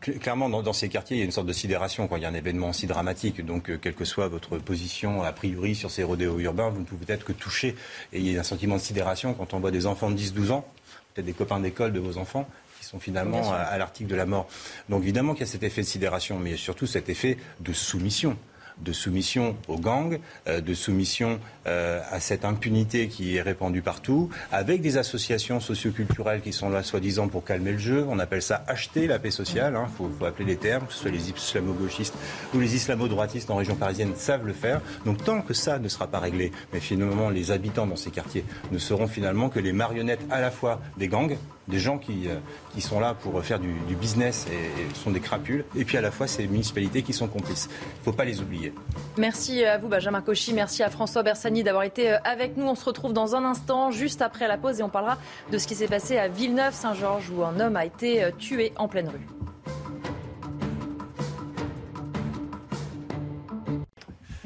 clairement, 0.00 0.48
dans, 0.48 0.72
ces 0.72 0.88
quartiers, 0.88 1.16
il 1.16 1.20
y 1.20 1.22
a 1.22 1.24
une 1.24 1.32
sorte 1.32 1.46
de 1.46 1.52
sidération 1.52 2.08
quand 2.08 2.16
il 2.16 2.22
y 2.22 2.26
a 2.26 2.28
un 2.28 2.34
événement 2.34 2.70
aussi 2.70 2.86
dramatique. 2.86 3.44
Donc, 3.44 3.70
euh, 3.70 3.78
quelle 3.78 3.94
que 3.94 4.04
soit 4.04 4.28
votre 4.28 4.58
position 4.58 5.22
a 5.22 5.32
priori 5.32 5.74
sur 5.74 5.90
ces 5.90 6.02
rodéos 6.02 6.38
urbains, 6.38 6.70
vous 6.70 6.80
ne 6.80 6.84
pouvez 6.84 7.04
être 7.12 7.24
que 7.24 7.32
toucher. 7.32 7.76
Et 8.12 8.20
il 8.20 8.30
y 8.30 8.36
a 8.36 8.40
un 8.40 8.44
sentiment 8.44 8.76
de 8.76 8.80
sidération 8.80 9.34
quand 9.34 9.54
on 9.54 9.60
voit 9.60 9.70
des 9.70 9.86
enfants 9.86 10.10
de 10.10 10.16
10-12 10.16 10.52
ans, 10.52 10.66
peut-être 11.14 11.26
des 11.26 11.32
copains 11.32 11.60
d'école 11.60 11.92
de 11.92 12.00
vos 12.00 12.18
enfants, 12.18 12.48
qui 12.78 12.86
sont 12.86 12.98
finalement 12.98 13.52
à, 13.52 13.56
à 13.56 13.78
l'article 13.78 14.10
de 14.10 14.16
la 14.16 14.26
mort. 14.26 14.48
Donc, 14.88 15.02
évidemment 15.02 15.34
qu'il 15.34 15.42
y 15.42 15.48
a 15.48 15.52
cet 15.52 15.62
effet 15.62 15.82
de 15.82 15.86
sidération, 15.86 16.38
mais 16.38 16.56
surtout 16.56 16.86
cet 16.86 17.08
effet 17.08 17.38
de 17.60 17.72
soumission 17.72 18.36
de 18.80 18.92
soumission 18.92 19.56
aux 19.68 19.78
gangs, 19.78 20.18
euh, 20.46 20.60
de 20.60 20.74
soumission 20.74 21.38
euh, 21.66 22.00
à 22.10 22.20
cette 22.20 22.44
impunité 22.44 23.08
qui 23.08 23.36
est 23.36 23.42
répandue 23.42 23.82
partout, 23.82 24.30
avec 24.50 24.80
des 24.80 24.96
associations 24.96 25.60
socioculturelles 25.60 26.40
qui 26.40 26.52
sont 26.52 26.70
là 26.70 26.82
soi-disant 26.82 27.28
pour 27.28 27.44
calmer 27.44 27.72
le 27.72 27.78
jeu. 27.78 28.06
On 28.08 28.18
appelle 28.18 28.42
ça 28.42 28.64
acheter 28.66 29.06
la 29.06 29.18
paix 29.18 29.30
sociale, 29.30 29.74
il 29.74 29.76
hein. 29.76 29.88
faut, 29.96 30.10
faut, 30.18 30.24
appeler 30.24 30.46
les 30.46 30.56
termes, 30.56 30.86
que 30.86 30.92
ce 30.92 31.00
soit 31.00 31.10
les 31.10 31.30
islamo-gauchistes 31.30 32.14
ou 32.54 32.60
les 32.60 32.74
islamo-droitistes 32.74 33.50
en 33.50 33.56
région 33.56 33.76
parisienne 33.76 34.12
savent 34.16 34.46
le 34.46 34.52
faire. 34.52 34.80
Donc 35.04 35.24
tant 35.24 35.42
que 35.42 35.54
ça 35.54 35.78
ne 35.78 35.88
sera 35.88 36.06
pas 36.06 36.18
réglé, 36.18 36.52
mais 36.72 36.80
finalement 36.80 37.30
les 37.30 37.50
habitants 37.50 37.86
dans 37.86 37.96
ces 37.96 38.10
quartiers 38.10 38.44
ne 38.70 38.78
seront 38.78 39.06
finalement 39.06 39.48
que 39.48 39.60
les 39.60 39.72
marionnettes 39.72 40.24
à 40.30 40.40
la 40.40 40.50
fois 40.50 40.80
des 40.96 41.08
gangs, 41.08 41.36
des 41.68 41.78
gens 41.78 41.98
qui, 41.98 42.28
euh, 42.28 42.36
qui 42.74 42.80
sont 42.80 43.00
là 43.00 43.14
pour 43.14 43.42
faire 43.44 43.58
du, 43.58 43.72
business 43.94 44.46
et, 44.50 44.94
sont 44.96 45.10
des 45.10 45.20
crapules, 45.20 45.64
et 45.76 45.84
puis 45.84 45.96
à 45.96 46.00
la 46.00 46.10
fois 46.10 46.26
ces 46.26 46.46
municipalités 46.46 47.02
qui 47.02 47.12
sont 47.12 47.28
complices. 47.28 47.68
Il 47.70 47.98
ne 48.00 48.04
faut 48.04 48.12
pas 48.12 48.24
les 48.24 48.40
oublier. 48.40 48.72
Merci 49.16 49.64
à 49.64 49.78
vous, 49.78 49.88
Benjamin 49.88 50.20
Cauchy. 50.22 50.52
Merci 50.52 50.82
à 50.82 50.90
François 50.90 51.22
Bersani 51.22 51.62
d'avoir 51.62 51.84
été 51.84 52.12
euh, 52.12 52.18
avec 52.24 52.56
nous. 52.56 52.66
On 52.66 52.74
se 52.74 52.84
retrouve 52.84 53.12
dans 53.12 53.36
un 53.36 53.44
instant, 53.44 53.90
juste 53.90 54.22
après 54.22 54.48
la 54.48 54.58
pause, 54.58 54.80
et 54.80 54.82
on 54.82 54.88
parlera 54.88 55.18
de 55.50 55.58
ce 55.58 55.66
qui 55.66 55.74
s'est 55.74 55.88
passé 55.88 56.18
à 56.18 56.28
Villeneuve-Saint-Georges, 56.28 57.30
où 57.30 57.44
un 57.44 57.60
homme 57.60 57.76
a 57.76 57.84
été 57.84 58.24
euh, 58.24 58.30
tué 58.36 58.72
en 58.76 58.88
pleine 58.88 59.08
rue. 59.08 59.41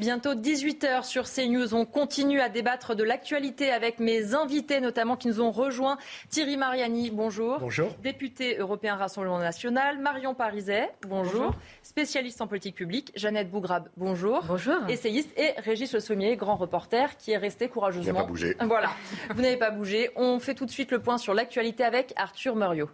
Bientôt 0.07 0.35
18h 0.35 1.03
sur 1.03 1.25
CNews. 1.25 1.75
On 1.75 1.83
continue 1.83 2.39
à 2.39 2.47
débattre 2.47 2.95
de 2.95 3.03
l'actualité 3.03 3.71
avec 3.71 3.99
mes 3.99 4.35
invités, 4.35 4.79
notamment 4.79 5.17
qui 5.17 5.27
nous 5.27 5.41
ont 5.41 5.51
rejoints. 5.51 5.97
Thierry 6.29 6.55
Mariani, 6.55 7.11
bonjour. 7.11 7.59
Bonjour. 7.59 7.89
Député 8.01 8.55
européen 8.57 8.95
Rassemblement 8.95 9.39
National. 9.39 9.99
Marion 9.99 10.33
Pariset, 10.33 10.91
bonjour. 11.05 11.53
Spécialiste 11.83 12.39
en 12.39 12.47
politique 12.47 12.75
publique. 12.75 13.11
Jeannette 13.17 13.51
Bougrab, 13.51 13.89
bonjour. 13.97 14.45
Bonjour. 14.47 14.77
Essayiste. 14.87 15.37
Et 15.37 15.51
Régis 15.57 15.91
Le 15.91 15.99
Sommier, 15.99 16.37
grand 16.37 16.55
reporter, 16.55 17.17
qui 17.17 17.31
est 17.31 17.37
resté 17.37 17.67
courageusement. 17.67 18.09
Il 18.09 18.13
n'a 18.13 18.21
pas 18.21 18.27
bougé. 18.27 18.55
Voilà. 18.61 18.91
Vous 19.35 19.41
n'avez 19.41 19.57
pas 19.57 19.71
bougé. 19.71 20.11
On 20.15 20.39
fait 20.39 20.55
tout 20.55 20.65
de 20.65 20.71
suite 20.71 20.91
le 20.91 20.99
point 20.99 21.17
sur 21.17 21.33
l'actualité 21.33 21.83
avec 21.83 22.13
Arthur 22.15 22.55
Muriot. 22.55 22.89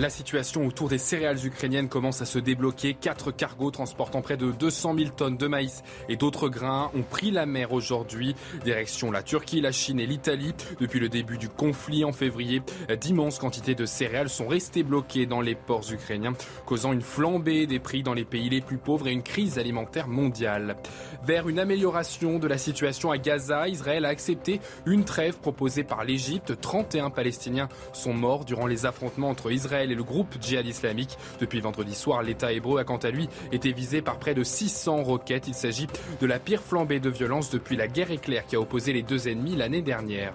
La 0.00 0.08
situation 0.08 0.66
autour 0.66 0.88
des 0.88 0.96
céréales 0.96 1.44
ukrainiennes 1.44 1.90
commence 1.90 2.22
à 2.22 2.24
se 2.24 2.38
débloquer. 2.38 2.94
Quatre 2.94 3.32
cargos 3.32 3.70
transportant 3.70 4.22
près 4.22 4.38
de 4.38 4.50
200 4.50 4.94
000 4.96 5.10
tonnes 5.10 5.36
de 5.36 5.46
maïs 5.46 5.82
et 6.08 6.16
d'autres 6.16 6.48
grains 6.48 6.90
ont 6.94 7.02
pris 7.02 7.30
la 7.30 7.44
mer 7.44 7.74
aujourd'hui. 7.74 8.34
Direction 8.64 9.10
la 9.10 9.22
Turquie, 9.22 9.60
la 9.60 9.72
Chine 9.72 10.00
et 10.00 10.06
l'Italie. 10.06 10.54
Depuis 10.80 11.00
le 11.00 11.10
début 11.10 11.36
du 11.36 11.50
conflit 11.50 12.02
en 12.02 12.12
février, 12.12 12.62
d'immenses 12.98 13.38
quantités 13.38 13.74
de 13.74 13.84
céréales 13.84 14.30
sont 14.30 14.48
restées 14.48 14.84
bloquées 14.84 15.26
dans 15.26 15.42
les 15.42 15.54
ports 15.54 15.92
ukrainiens, 15.92 16.32
causant 16.64 16.94
une 16.94 17.02
flambée 17.02 17.66
des 17.66 17.78
prix 17.78 18.02
dans 18.02 18.14
les 18.14 18.24
pays 18.24 18.48
les 18.48 18.62
plus 18.62 18.78
pauvres 18.78 19.06
et 19.06 19.12
une 19.12 19.22
crise 19.22 19.58
alimentaire 19.58 20.08
mondiale. 20.08 20.76
Vers 21.26 21.46
une 21.46 21.58
amélioration 21.58 22.38
de 22.38 22.48
la 22.48 22.56
situation 22.56 23.10
à 23.10 23.18
Gaza, 23.18 23.68
Israël 23.68 24.06
a 24.06 24.08
accepté 24.08 24.62
une 24.86 25.04
trêve 25.04 25.40
proposée 25.40 25.84
par 25.84 26.04
l'Égypte. 26.04 26.58
31 26.58 27.10
Palestiniens 27.10 27.68
sont 27.92 28.14
morts 28.14 28.46
durant 28.46 28.66
les 28.66 28.86
affrontements 28.86 29.28
entre 29.28 29.52
Israël 29.52 29.89
et 29.90 29.94
le 29.94 30.04
groupe 30.04 30.36
djihad 30.40 30.66
islamique. 30.66 31.16
Depuis 31.40 31.60
vendredi 31.60 31.94
soir, 31.94 32.22
l'État 32.22 32.52
hébreu 32.52 32.78
a 32.78 32.84
quant 32.84 32.96
à 32.98 33.10
lui 33.10 33.28
été 33.52 33.72
visé 33.72 34.02
par 34.02 34.18
près 34.18 34.34
de 34.34 34.44
600 34.44 35.02
roquettes. 35.02 35.48
Il 35.48 35.54
s'agit 35.54 35.86
de 36.20 36.26
la 36.26 36.38
pire 36.38 36.62
flambée 36.62 37.00
de 37.00 37.10
violence 37.10 37.50
depuis 37.50 37.76
la 37.76 37.88
guerre 37.88 38.10
éclair 38.10 38.46
qui 38.46 38.56
a 38.56 38.60
opposé 38.60 38.92
les 38.92 39.02
deux 39.02 39.28
ennemis 39.28 39.56
l'année 39.56 39.82
dernière. 39.82 40.32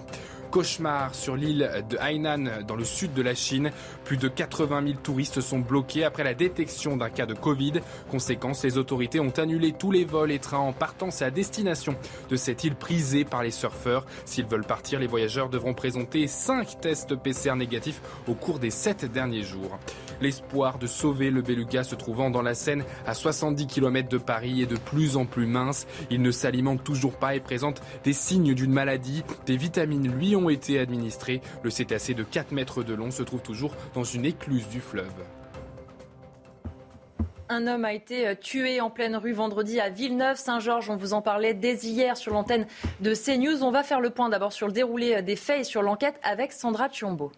Cauchemar 0.55 1.13
sur 1.13 1.35
l'île 1.35 1.69
de 1.89 1.97
Hainan 1.97 2.63
dans 2.65 2.77
le 2.77 2.85
sud 2.85 3.13
de 3.13 3.21
la 3.21 3.35
Chine. 3.35 3.71
Plus 4.05 4.15
de 4.15 4.29
80 4.29 4.83
000 4.87 4.99
touristes 5.03 5.41
sont 5.41 5.59
bloqués 5.59 6.05
après 6.05 6.23
la 6.23 6.33
détection 6.33 6.95
d'un 6.95 7.09
cas 7.09 7.25
de 7.25 7.33
Covid. 7.33 7.73
Conséquence, 8.09 8.63
les 8.63 8.77
autorités 8.77 9.19
ont 9.19 9.37
annulé 9.37 9.73
tous 9.73 9.91
les 9.91 10.05
vols 10.05 10.31
et 10.31 10.39
trains 10.39 10.59
en 10.59 10.71
partance 10.71 11.21
et 11.21 11.25
à 11.25 11.29
destination 11.29 11.97
de 12.29 12.37
cette 12.37 12.63
île 12.63 12.75
prisée 12.75 13.25
par 13.25 13.43
les 13.43 13.51
surfeurs. 13.51 14.05
S'ils 14.23 14.45
veulent 14.45 14.63
partir, 14.63 14.97
les 15.01 15.07
voyageurs 15.07 15.49
devront 15.49 15.73
présenter 15.73 16.25
5 16.25 16.79
tests 16.79 17.15
PCR 17.15 17.57
négatifs 17.57 18.01
au 18.25 18.33
cours 18.33 18.59
des 18.59 18.71
7 18.71 19.11
derniers 19.11 19.43
jours. 19.43 19.77
L'espoir 20.21 20.79
de 20.79 20.87
sauver 20.87 21.31
le 21.31 21.41
beluga 21.41 21.83
se 21.83 21.95
trouvant 21.95 22.29
dans 22.29 22.41
la 22.41 22.55
Seine 22.55 22.85
à 23.05 23.13
70 23.13 23.67
km 23.67 24.07
de 24.07 24.17
Paris 24.17 24.61
est 24.61 24.67
de 24.67 24.77
plus 24.77 25.17
en 25.17 25.25
plus 25.25 25.47
mince. 25.47 25.85
Il 26.09 26.21
ne 26.21 26.31
s'alimente 26.31 26.81
toujours 26.81 27.17
pas 27.17 27.35
et 27.35 27.41
présente 27.41 27.81
des 28.05 28.13
signes 28.13 28.53
d'une 28.53 28.71
maladie. 28.71 29.25
Des 29.45 29.57
vitamines 29.57 30.09
lui 30.09 30.37
ont 30.37 30.44
été 30.49 30.79
administrées. 30.79 31.41
Le 31.63 31.69
cétacé 31.69 32.13
de 32.13 32.23
4 32.23 32.51
mètres 32.51 32.83
de 32.83 32.93
long 32.93 33.11
se 33.11 33.23
trouve 33.23 33.41
toujours 33.41 33.73
dans 33.93 34.03
une 34.03 34.25
écluse 34.25 34.67
du 34.69 34.81
fleuve. 34.81 35.13
Un 37.47 37.67
homme 37.67 37.85
a 37.85 37.93
été 37.93 38.27
euh, 38.27 38.35
tué 38.35 38.81
en 38.81 38.89
pleine 38.89 39.15
rue 39.15 39.33
vendredi 39.33 39.79
à 39.79 39.89
Villeneuve-Saint-Georges. 39.89 40.89
On 40.89 40.95
vous 40.95 41.13
en 41.13 41.21
parlait 41.21 41.53
dès 41.53 41.75
hier 41.75 42.17
sur 42.17 42.33
l'antenne 42.33 42.65
de 43.01 43.13
CNews. 43.13 43.63
On 43.63 43.69
va 43.69 43.83
faire 43.83 44.01
le 44.01 44.09
point 44.09 44.29
d'abord 44.29 44.51
sur 44.51 44.65
le 44.65 44.73
déroulé 44.73 45.15
euh, 45.15 45.21
des 45.21 45.35
faits 45.35 45.61
et 45.61 45.63
sur 45.63 45.83
l'enquête 45.83 46.19
avec 46.23 46.51
Sandra 46.51 46.89
Chiombo. 46.89 47.31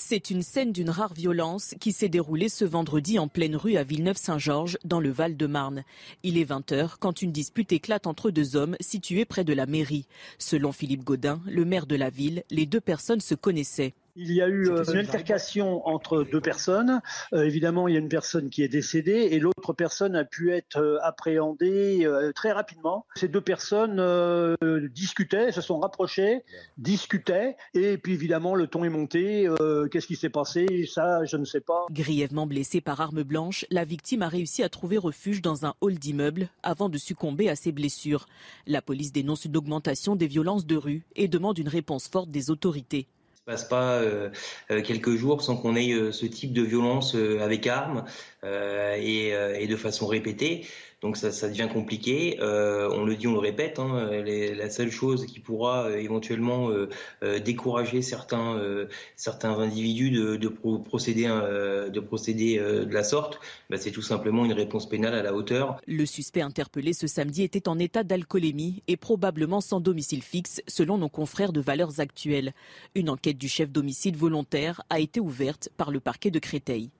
C'est 0.00 0.30
une 0.30 0.42
scène 0.42 0.70
d'une 0.70 0.90
rare 0.90 1.12
violence 1.12 1.74
qui 1.80 1.90
s'est 1.90 2.08
déroulée 2.08 2.48
ce 2.48 2.64
vendredi 2.64 3.18
en 3.18 3.26
pleine 3.26 3.56
rue 3.56 3.76
à 3.76 3.82
Villeneuve-Saint-Georges, 3.82 4.78
dans 4.84 5.00
le 5.00 5.10
Val-de-Marne. 5.10 5.82
Il 6.22 6.38
est 6.38 6.48
20h 6.48 6.92
quand 7.00 7.20
une 7.20 7.32
dispute 7.32 7.72
éclate 7.72 8.06
entre 8.06 8.30
deux 8.30 8.54
hommes 8.54 8.76
situés 8.78 9.24
près 9.24 9.42
de 9.42 9.52
la 9.52 9.66
mairie. 9.66 10.06
Selon 10.38 10.70
Philippe 10.70 11.02
Gaudin, 11.02 11.42
le 11.46 11.64
maire 11.64 11.86
de 11.86 11.96
la 11.96 12.10
ville, 12.10 12.44
les 12.48 12.64
deux 12.64 12.80
personnes 12.80 13.20
se 13.20 13.34
connaissaient. 13.34 13.94
Il 14.20 14.32
y 14.32 14.42
a 14.42 14.48
eu 14.48 14.68
euh, 14.68 14.82
une 14.82 14.98
altercation 14.98 15.86
entre 15.86 16.24
deux 16.24 16.40
personnes. 16.40 17.00
Euh, 17.32 17.44
évidemment, 17.44 17.86
il 17.86 17.94
y 17.94 17.96
a 17.96 18.00
une 18.00 18.08
personne 18.08 18.50
qui 18.50 18.64
est 18.64 18.68
décédée 18.68 19.28
et 19.30 19.38
l'autre 19.38 19.72
personne 19.72 20.16
a 20.16 20.24
pu 20.24 20.52
être 20.52 20.80
euh, 20.80 20.98
appréhendée 21.04 22.04
très 22.34 22.50
rapidement. 22.50 23.06
Ces 23.14 23.28
deux 23.28 23.40
personnes 23.40 24.02
discutaient, 24.92 25.52
se 25.52 25.60
sont 25.60 25.78
rapprochées, 25.78 26.42
discutaient 26.78 27.56
et 27.74 27.96
puis 27.96 28.14
évidemment 28.14 28.56
le 28.56 28.66
ton 28.66 28.82
est 28.82 28.88
monté. 28.88 29.48
Qu'est-ce 29.92 30.06
qui 30.06 30.16
s'est 30.16 30.28
passé? 30.30 30.88
Ça, 30.92 31.24
je 31.24 31.36
ne 31.36 31.44
sais 31.44 31.60
pas. 31.60 31.86
Grièvement 31.90 32.46
blessée 32.46 32.80
par 32.80 33.00
arme 33.00 33.22
blanche, 33.22 33.66
la 33.70 33.84
victime 33.84 34.22
a 34.22 34.28
réussi 34.28 34.64
à 34.64 34.68
trouver 34.68 34.98
refuge 34.98 35.42
dans 35.42 35.64
un 35.64 35.74
hall 35.80 35.94
d'immeuble 35.94 36.48
avant 36.62 36.88
de 36.88 36.98
succomber 36.98 37.48
à 37.48 37.56
ses 37.56 37.70
blessures. 37.70 38.26
La 38.66 38.82
police 38.82 39.12
dénonce 39.12 39.44
une 39.44 39.56
augmentation 39.56 40.16
des 40.16 40.26
violences 40.26 40.66
de 40.66 40.76
rue 40.76 41.02
et 41.14 41.28
demande 41.28 41.58
une 41.58 41.68
réponse 41.68 42.08
forte 42.08 42.30
des 42.30 42.50
autorités 42.50 43.06
passe 43.48 43.64
pas 43.64 43.94
euh, 43.94 44.28
euh, 44.70 44.82
quelques 44.82 45.16
jours 45.16 45.42
sans 45.42 45.56
qu'on 45.56 45.74
ait 45.74 45.92
euh, 45.92 46.12
ce 46.12 46.26
type 46.26 46.52
de 46.52 46.62
violence 46.62 47.14
avec 47.14 47.66
armes 47.66 48.04
et, 48.44 49.28
et, 49.30 49.66
de 49.66 49.76
façon 49.76 50.06
répétée. 50.06 50.64
Donc 51.00 51.16
ça, 51.16 51.48
devient 51.48 51.68
compliqué. 51.72 52.38
Euh, 52.40 52.90
on 52.92 53.04
le 53.04 53.14
dit, 53.14 53.28
on 53.28 53.32
le 53.32 53.38
répète. 53.38 53.78
Hein, 53.78 54.10
la 54.24 54.68
seule 54.68 54.90
chose 54.90 55.26
qui 55.26 55.38
pourra 55.38 55.84
euh, 55.84 55.98
éventuellement 55.98 56.70
euh, 56.70 57.38
décourager 57.38 58.02
certains 58.02 58.58
individus 59.44 60.10
de, 60.10 60.36
de 60.36 60.48
procéder 60.48 61.28
de 61.28 62.00
procéder 62.00 62.58
de 62.58 62.92
la 62.92 63.04
sorte, 63.04 63.38
bah, 63.70 63.76
c'est 63.78 63.92
tout 63.92 64.02
simplement 64.02 64.44
une 64.44 64.52
réponse 64.52 64.88
pénale 64.88 65.14
à 65.14 65.22
la 65.22 65.34
hauteur. 65.34 65.80
Le 65.86 66.04
suspect 66.04 66.40
interpellé 66.40 66.92
ce 66.92 67.06
samedi 67.06 67.44
était 67.44 67.68
en 67.68 67.78
état 67.78 68.02
d'alcoolémie 68.02 68.82
et 68.88 68.96
probablement 68.96 69.60
sans 69.60 69.80
domicile 69.80 70.22
fixe, 70.22 70.62
selon 70.66 70.98
nos 70.98 71.08
confrères 71.08 71.52
de 71.52 71.60
Valeurs 71.60 72.00
Actuelles. 72.00 72.52
Une 72.96 73.08
enquête 73.10 73.38
du 73.38 73.48
chef 73.48 73.70
d'homicide 73.70 74.16
volontaire 74.16 74.82
a 74.90 74.98
été 74.98 75.20
ouverte 75.20 75.68
par 75.76 75.90
le 75.90 76.00
parquet 76.00 76.30
de 76.30 76.38
Créteil. 76.38 76.90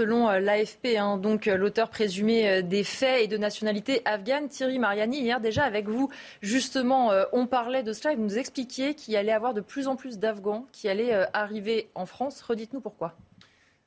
Selon 0.00 0.30
euh, 0.30 0.38
l'AFP, 0.38 0.96
hein, 0.96 1.16
donc 1.16 1.48
euh, 1.48 1.56
l'auteur 1.56 1.90
présumé 1.90 2.48
euh, 2.48 2.62
des 2.62 2.84
faits 2.84 3.24
et 3.24 3.26
de 3.26 3.36
nationalité 3.36 4.00
afghane, 4.04 4.48
Thierry 4.48 4.78
Mariani, 4.78 5.18
hier 5.18 5.40
déjà 5.40 5.64
avec 5.64 5.88
vous, 5.88 6.08
justement, 6.40 7.10
on 7.32 7.48
parlait 7.48 7.82
de 7.82 7.92
cela 7.92 8.12
et 8.12 8.16
vous 8.16 8.22
nous 8.22 8.38
expliquiez 8.38 8.94
qu'il 8.94 9.16
allait 9.16 9.32
avoir 9.32 9.54
de 9.54 9.60
plus 9.60 9.88
en 9.88 9.96
plus 9.96 10.20
d'Afghans 10.20 10.68
qui 10.70 10.88
allaient 10.88 11.26
arriver 11.32 11.88
en 11.96 12.06
France. 12.06 12.40
Redites-nous 12.42 12.80
pourquoi. 12.80 13.16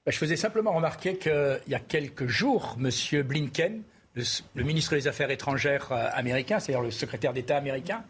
Bah, 0.05 0.11
je 0.11 0.17
faisais 0.17 0.35
simplement 0.35 0.73
remarquer 0.73 1.15
qu'il 1.15 1.61
y 1.69 1.75
a 1.75 1.79
quelques 1.79 2.27
jours, 2.27 2.77
M. 2.77 3.21
Blinken, 3.23 3.81
le, 4.15 4.63
ministre 4.63 4.95
des 4.95 5.07
Affaires 5.07 5.31
étrangères 5.31 5.93
américain, 6.13 6.59
c'est-à-dire 6.59 6.83
le 6.83 6.91
secrétaire 6.91 7.31
d'État 7.31 7.55
américain, 7.55 8.03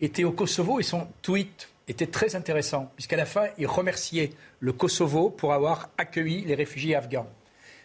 était 0.00 0.22
au 0.22 0.30
Kosovo 0.30 0.78
et 0.78 0.84
son 0.84 1.08
tweet 1.22 1.68
était 1.88 2.06
très 2.06 2.36
intéressant, 2.36 2.92
puisqu'à 2.94 3.16
la 3.16 3.26
fin, 3.26 3.46
il 3.58 3.66
remerciait 3.66 4.30
le 4.60 4.72
Kosovo 4.72 5.30
pour 5.30 5.54
avoir 5.54 5.88
accueilli 5.98 6.44
les 6.44 6.54
réfugiés 6.54 6.94
afghans. 6.94 7.26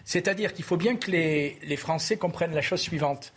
C'est-à-dire 0.06 0.54
qu'il 0.54 0.66
faut 0.66 0.78
bien 0.78 0.96
que 0.96 1.12
les, 1.12 1.78
Français 1.78 2.18
comprennent 2.18 2.54
la 2.54 2.62
chose 2.62 2.82
suivante. 2.82 3.34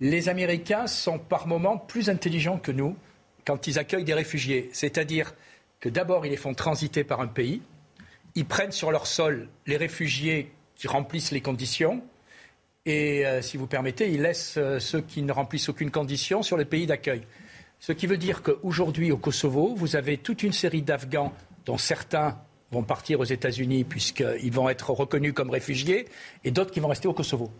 Les 0.00 0.28
Américains 0.28 0.86
sont 0.86 1.18
par 1.18 1.46
moments 1.46 1.78
plus 1.78 2.10
intelligents 2.10 2.58
que 2.58 2.72
nous 2.72 2.96
quand 3.44 3.66
ils 3.66 3.78
accueillent 3.78 4.04
des 4.04 4.14
réfugiés. 4.14 4.70
C'est-à-dire 4.72 5.34
que 5.80 5.88
d'abord, 5.88 6.26
ils 6.26 6.30
les 6.30 6.36
font 6.36 6.54
transiter 6.54 7.04
par 7.04 7.20
un 7.20 7.26
pays, 7.26 7.62
ils 8.34 8.44
prennent 8.44 8.72
sur 8.72 8.90
leur 8.90 9.06
sol 9.06 9.48
les 9.66 9.76
réfugiés 9.76 10.52
qui 10.74 10.88
remplissent 10.88 11.30
les 11.30 11.40
conditions, 11.40 12.02
et 12.86 13.26
euh, 13.26 13.42
si 13.42 13.56
vous 13.56 13.66
permettez, 13.66 14.12
ils 14.12 14.22
laissent 14.22 14.58
euh, 14.58 14.78
ceux 14.78 15.00
qui 15.00 15.22
ne 15.22 15.32
remplissent 15.32 15.68
aucune 15.68 15.90
condition 15.90 16.42
sur 16.42 16.56
le 16.56 16.64
pays 16.64 16.86
d'accueil. 16.86 17.22
Ce 17.80 17.92
qui 17.92 18.06
veut 18.06 18.16
dire 18.16 18.42
qu'aujourd'hui, 18.42 19.10
au 19.10 19.16
Kosovo, 19.16 19.74
vous 19.74 19.96
avez 19.96 20.18
toute 20.18 20.44
une 20.44 20.52
série 20.52 20.82
d'Afghans, 20.82 21.32
dont 21.66 21.78
certains 21.78 22.38
vont 22.72 22.82
partir 22.82 23.20
aux 23.20 23.24
États-Unis 23.24 23.84
puisqu'ils 23.84 24.52
vont 24.52 24.68
être 24.68 24.90
reconnus 24.90 25.32
comme 25.32 25.50
réfugiés, 25.50 26.06
et 26.44 26.50
d'autres 26.50 26.70
qui 26.70 26.80
vont 26.80 26.88
rester 26.88 27.08
au 27.08 27.12
Kosovo. 27.12 27.50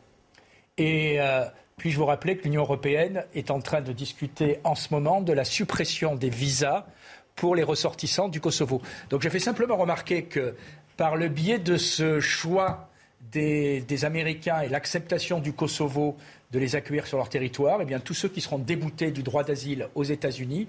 Et 0.79 1.21
euh, 1.21 1.45
puis-je 1.77 1.97
vous 1.97 2.07
rappeler 2.07 2.37
que 2.37 2.45
l'Union 2.45 2.63
européenne 2.63 3.25
est 3.35 3.51
en 3.51 3.61
train 3.61 3.81
de 3.81 3.93
discuter 3.93 4.59
en 4.65 4.75
ce 4.75 4.89
moment 4.93 5.21
de 5.21 5.33
la 5.33 5.45
suppression 5.45 6.17
des 6.17 6.31
visas 6.31 6.87
pour 7.35 7.55
les 7.55 7.63
ressortissants 7.63 8.29
du 8.29 8.41
Kosovo. 8.41 8.81
Donc 9.11 9.23
je 9.23 9.29
fais 9.29 9.39
simplement 9.39 9.77
remarquer 9.77 10.25
que 10.25 10.55
par 10.97 11.17
le 11.17 11.29
biais 11.29 11.59
de 11.59 11.77
ce 11.77 12.21
choix 12.21 12.89
des, 13.33 14.05
Américains 14.05 14.61
et 14.61 14.69
l'acceptation 14.69 15.41
du 15.41 15.53
Kosovo 15.53 16.17
de 16.53 16.59
les 16.59 16.77
accueillir 16.77 17.07
sur 17.07 17.19
leur 17.19 17.29
territoire, 17.29 17.81
eh 17.83 17.85
bien, 17.85 18.01
tous 18.01 18.15
ceux 18.15 18.29
qui 18.29 18.41
seront 18.41 18.59
déboutés 18.59 19.11
du 19.11 19.23
droit 19.23 19.45
d'asile 19.45 19.89
aux 19.95 20.05
États-Unis 20.05 20.69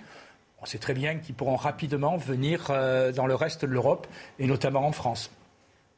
on 0.62 0.66
sait 0.66 0.80
très 0.80 0.94
bien 0.94 1.18
qu'ils 1.18 1.36
pourront 1.36 1.56
rapidement 1.56 2.18
venir 2.18 2.68
euh, 2.70 3.12
dans 3.12 3.28
le 3.28 3.36
reste 3.36 3.64
de 3.66 3.72
l'Europe 3.72 4.08
et 4.40 4.48
notamment 4.48 4.86
en 4.86 4.92
France. 4.92 5.30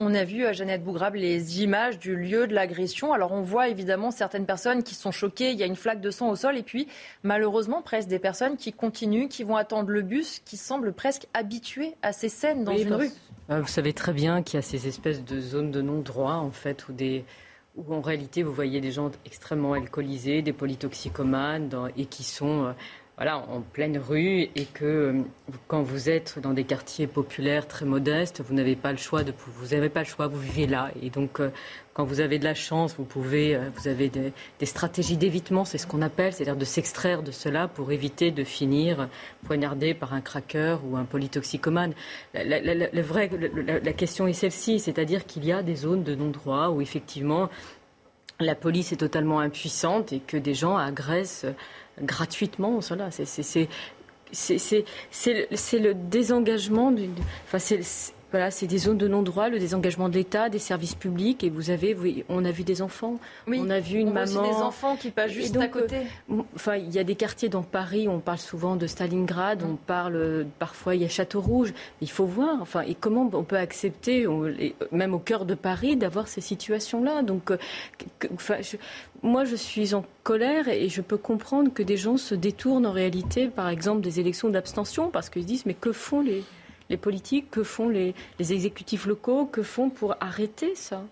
On 0.01 0.16
a 0.16 0.24
vu, 0.24 0.45
à 0.45 0.49
euh, 0.49 0.53
Jeannette 0.53 0.82
Bougrabe, 0.82 1.16
les 1.16 1.62
images 1.62 1.99
du 1.99 2.16
lieu 2.16 2.47
de 2.47 2.53
l'agression. 2.53 3.12
Alors 3.12 3.34
on 3.34 3.41
voit 3.41 3.68
évidemment 3.68 4.12
certaines 4.12 4.45
personnes 4.45 4.82
qui 4.82 4.95
sont 4.95 5.12
choquées, 5.12 5.51
il 5.51 5.60
y 5.60 5.64
a 5.64 5.66
une 5.66 5.76
flaque 5.76 5.99
de 5.99 6.10
sang 6.10 6.30
au 6.30 6.38
sol, 6.38 6.57
et 6.57 6.64
puis 6.64 6.88
malheureusement 7.24 7.82
presque 7.82 8.07
des 8.07 8.20
personnes 8.20 8.55
qui 8.55 8.72
continuent, 8.72 9.28
qui 9.28 9.43
vont 9.43 9.57
attendre 9.57 9.89
le 9.89 10.01
bus, 10.01 10.41
qui 10.45 10.55
semblent 10.55 10.93
presque 10.93 11.28
habituées 11.34 11.95
à 12.01 12.14
ces 12.14 12.30
scènes 12.30 12.64
dans 12.64 12.78
une 12.78 12.93
rue. 12.93 13.12
Euh, 13.49 13.60
vous 13.60 13.68
savez 13.68 13.91
très 13.91 14.14
bien 14.14 14.41
qu'il 14.41 14.55
y 14.55 14.60
a 14.60 14.62
ces 14.62 14.88
espèces 14.88 15.26
de 15.26 15.41
zones 15.41 15.72
de 15.72 15.82
non-droit, 15.82 16.36
en 16.36 16.51
fait, 16.51 16.88
où, 16.88 16.93
des, 16.93 17.26
où 17.76 17.93
en 17.93 17.99
réalité 17.99 18.41
vous 18.41 18.53
voyez 18.53 18.80
des 18.80 18.91
gens 18.91 19.12
extrêmement 19.26 19.74
alcoolisés, 19.74 20.41
des 20.41 20.53
polytoxicomanes, 20.53 21.91
et 21.97 22.05
qui 22.05 22.24
sont 22.24 22.74
voilà, 23.20 23.38
en 23.38 23.60
pleine 23.60 23.98
rue 23.98 24.48
et 24.56 24.64
que 24.74 24.86
euh, 24.86 25.22
quand 25.68 25.82
vous 25.82 26.10
êtes 26.10 26.40
dans 26.40 26.54
des 26.54 26.64
quartiers 26.64 27.06
populaires 27.06 27.68
très 27.68 27.86
modestes, 27.86 28.40
vous 28.40 28.54
n'avez 28.54 28.78
pas 28.78 28.94
le 28.94 28.98
choix 28.98 29.24
vous 29.24 29.76
n'avez 29.76 29.90
pas 29.90 30.00
le 30.00 30.06
choix, 30.06 30.28
vous 30.28 30.40
vivez 30.40 30.68
là 30.68 30.90
et 31.02 31.10
donc 31.10 31.42
euh, 31.42 31.50
quand 31.94 32.06
vous 32.06 32.22
avez 32.22 32.40
de 32.40 32.46
la 32.46 32.54
chance, 32.54 32.96
vous 32.98 33.04
pouvez 33.04 33.56
euh, 33.56 33.70
vous 33.76 33.90
avez 33.90 34.08
des, 34.08 34.32
stratégies 34.66 35.18
d'évitement, 35.18 35.66
c'est 35.66 35.78
ce 35.78 35.86
qu'on 35.86 36.02
appelle, 36.02 36.32
c'est-à-dire 36.32 36.56
de 36.56 36.64
s'extraire 36.64 37.22
de 37.22 37.32
cela 37.32 37.68
pour 37.68 37.92
éviter 37.92 38.32
de 38.32 38.46
finir 38.46 39.10
poignardé 39.44 39.94
par 39.94 40.14
un 40.14 40.22
cracker 40.22 40.78
ou 40.90 40.96
un 40.96 41.04
polytoxicomane. 41.04 41.92
La, 42.34 42.46
la, 42.46 42.74
la 42.74 43.94
question 43.94 44.28
est 44.28 44.34
celle-ci, 44.34 44.80
c'est-à-dire 44.80 45.26
qu'il 45.26 45.44
y 45.44 45.52
a 45.52 45.62
des 45.62 45.76
zones 45.76 46.04
de 46.04 46.16
non-droit 46.16 46.70
où 46.70 46.80
effectivement 46.80 47.50
la 48.40 48.56
police 48.56 48.94
est 48.94 48.98
totalement 48.98 49.42
impuissante 49.42 50.14
et 50.14 50.20
que 50.20 50.38
des 50.38 50.54
gens 50.54 50.78
agressent 50.78 51.46
gratuitement. 52.02 52.82
Cela, 52.82 53.10
c'est 53.12 53.68
le 55.80 55.93
désengagement. 55.93 56.93
Enfin, 57.45 57.60
c'est 57.60 57.82
voilà, 58.32 58.52
c'est 58.52 58.68
des 58.68 58.78
zones 58.78 58.98
de 58.98 59.08
non-droit, 59.08 59.50
le 59.50 59.60
désengagement 59.60 60.08
de 60.08 60.14
l'État, 60.14 60.50
des 60.50 60.60
services 60.60 60.96
publics. 60.96 61.44
Et 61.44 61.50
vous 61.50 61.72
avez, 61.72 61.96
on 62.30 62.46
a 62.46 62.52
vu 62.52 62.64
des 62.64 62.82
enfants, 62.82 63.20
on 63.48 63.70
a 63.70 63.80
vu 63.80 64.00
une 64.00 64.12
maman. 64.12 64.24
Aussi 64.24 64.56
des 64.56 64.62
enfants 64.62 64.96
qui 64.96 65.10
passent 65.10 65.32
juste 65.32 65.58
à 65.58 65.68
côté. 65.68 65.98
Euh, 66.32 66.42
enfin, 66.56 66.76
il 66.76 66.92
y 66.92 67.00
a 67.00 67.04
des 67.04 67.16
quartiers 67.16 67.50
dans 67.50 67.64
Paris, 67.64 68.08
on 68.08 68.20
parle 68.20 68.38
souvent 68.38 68.76
de 68.76 68.86
Stalingrad, 68.88 69.64
on 69.64 69.76
parle 69.76 70.46
parfois 70.60 70.96
il 70.96 71.02
y 71.02 71.06
a 71.06 71.10
Château 71.10 71.42
Rouge. 71.42 71.74
Il 72.02 72.10
faut 72.10 72.26
voir, 72.26 72.62
enfin, 72.62 72.82
et 72.82 72.96
comment 72.96 73.30
on 73.34 73.44
peut 73.44 73.58
accepter, 73.58 74.28
même 74.92 75.14
au 75.14 75.20
cœur 75.20 75.46
de 75.46 75.56
Paris, 75.56 75.96
d'avoir 75.96 76.28
ces 76.28 76.42
situations-là. 76.42 77.24
Donc, 77.24 77.52
euh, 77.52 77.58
enfin, 78.34 78.58
moi, 79.24 79.44
je 79.44 79.56
suis 79.56 79.94
en 79.96 80.06
colère 80.24 80.68
et 80.68 80.88
je 80.90 81.02
peux 81.02 81.18
comprendre 81.18 81.74
que 81.74 81.84
des 81.84 81.98
gens 81.98 82.18
se 82.18 82.36
détournent 82.36 82.86
en 82.86 82.92
réalité, 82.92 83.48
par 83.48 83.70
exemple, 83.70 84.02
des 84.02 84.20
élections 84.20 84.50
d'abstention 84.50 85.10
parce 85.10 85.30
qu'ils 85.30 85.46
disent 85.46 85.66
mais 85.66 85.74
que 85.74 85.92
font 85.92 86.22
les 86.22 86.44
les 86.90 86.98
politiques, 86.98 87.52
que 87.52 87.64
font 87.64 87.90
les, 87.90 88.16
exécutifs 88.40 89.06
locaux, 89.06 89.46
que 89.46 89.64
font 89.64 89.90
pour 89.90 90.16
arrêter 90.20 90.76
ça? 90.76 91.04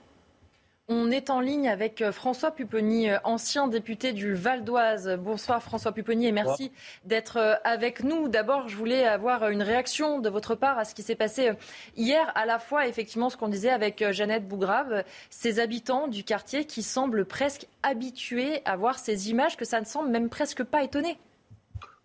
On 0.90 1.12
est 1.12 1.30
en 1.30 1.42
ligne 1.42 1.68
avec 1.68 2.02
euh, 2.02 2.14
François 2.14 2.52
Pupponi, 2.52 3.10
euh, 3.10 3.18
ancien 3.26 3.68
député 3.68 4.14
du 4.14 4.34
Val 4.34 4.64
d'Oise. 4.64 5.20
Bonsoir 5.20 5.62
François 5.62 5.92
Pupponi 5.92 6.28
et 6.28 6.32
merci 6.32 6.72
d'être 7.04 7.36
euh, 7.36 7.56
avec 7.66 8.06
nous. 8.06 8.30
D'abord, 8.30 8.70
je 8.70 8.78
voulais 8.78 9.06
avoir 9.06 9.50
une 9.50 9.62
réaction 9.62 10.20
de 10.20 10.30
votre 10.30 10.56
part 10.56 10.80
à 10.80 10.86
ce 10.86 10.96
qui 10.96 11.04
s'est 11.04 11.16
passé 11.16 11.52
hier, 11.98 12.32
à 12.36 12.46
la 12.46 12.58
fois 12.58 12.88
effectivement 12.88 13.30
ce 13.30 13.36
qu'on 13.36 13.50
disait 13.50 13.70
avec 13.70 14.12
Jeannette 14.12 14.48
Bougrave, 14.48 15.04
ces 15.30 15.60
habitants 15.60 16.08
du 16.08 16.24
quartier 16.24 16.64
qui 16.64 16.84
semblent 16.84 17.26
presque 17.26 17.68
habitués 17.84 18.62
à 18.64 18.78
voir 18.78 18.98
ces 18.98 19.30
images, 19.30 19.58
que 19.58 19.66
ça 19.66 19.82
ne 19.82 19.86
semble 19.86 20.08
même 20.08 20.30
presque 20.30 20.64
pas 20.64 20.84
étonner. 20.84 21.18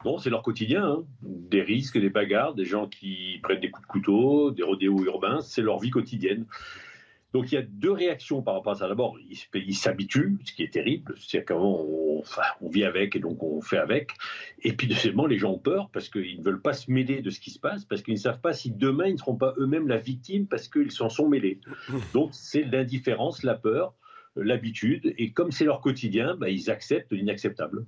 Non, 0.04 0.18
c'est 0.18 0.30
leur 0.30 0.42
quotidien. 0.42 0.84
Hein. 0.84 1.04
Des 1.22 1.62
risques, 1.62 1.98
des 1.98 2.10
bagarres, 2.10 2.54
des 2.54 2.64
gens 2.64 2.88
qui 2.88 3.38
prennent 3.42 3.60
des 3.60 3.70
coups 3.70 3.86
de 3.86 3.90
couteau, 3.90 4.50
des 4.50 4.62
rodéos 4.62 5.04
urbains, 5.04 5.40
c'est 5.40 5.62
leur 5.62 5.78
vie 5.78 5.90
quotidienne. 5.90 6.46
Donc 7.32 7.50
il 7.50 7.54
y 7.54 7.58
a 7.58 7.62
deux 7.62 7.92
réactions 7.92 8.42
par 8.42 8.54
rapport 8.54 8.72
à 8.72 8.76
ça. 8.76 8.88
D'abord, 8.88 9.16
ils 9.54 9.74
s'habituent, 9.74 10.38
ce 10.44 10.52
qui 10.52 10.62
est 10.62 10.72
terrible. 10.72 11.14
C'est-à-dire 11.16 11.46
qu'avant, 11.46 11.80
on, 11.80 12.22
on, 12.60 12.68
vit 12.68 12.84
avec 12.84 13.16
et 13.16 13.20
donc 13.20 13.42
on 13.42 13.60
fait 13.62 13.78
avec. 13.78 14.12
Et 14.62 14.74
puis 14.74 14.86
deuxièmement, 14.86 15.26
les 15.26 15.38
gens 15.38 15.52
ont 15.52 15.58
peur 15.58 15.88
parce 15.92 16.08
qu'ils 16.08 16.38
ne 16.38 16.44
veulent 16.44 16.60
pas 16.60 16.74
se 16.74 16.90
mêler 16.90 17.22
de 17.22 17.30
ce 17.30 17.40
qui 17.40 17.50
se 17.50 17.58
passe, 17.58 17.84
parce 17.84 18.02
qu'ils 18.02 18.14
ne 18.14 18.18
savent 18.18 18.40
pas 18.40 18.52
si 18.52 18.70
demain 18.70 19.06
ils 19.06 19.14
ne 19.14 19.18
seront 19.18 19.36
pas 19.36 19.54
eux-mêmes 19.58 19.88
la 19.88 19.96
victime 19.96 20.46
parce 20.46 20.68
qu'ils 20.68 20.92
s'en 20.92 21.08
sont 21.08 21.28
mêlés. 21.28 21.58
Donc 22.12 22.30
c'est 22.32 22.64
l'indifférence, 22.64 23.42
la 23.42 23.54
peur, 23.54 23.94
l'habitude. 24.36 25.14
Et 25.16 25.32
comme 25.32 25.52
c'est 25.52 25.64
leur 25.64 25.80
quotidien, 25.80 26.36
bah, 26.36 26.50
ils 26.50 26.70
acceptent 26.70 27.12
l'inacceptable. 27.12 27.86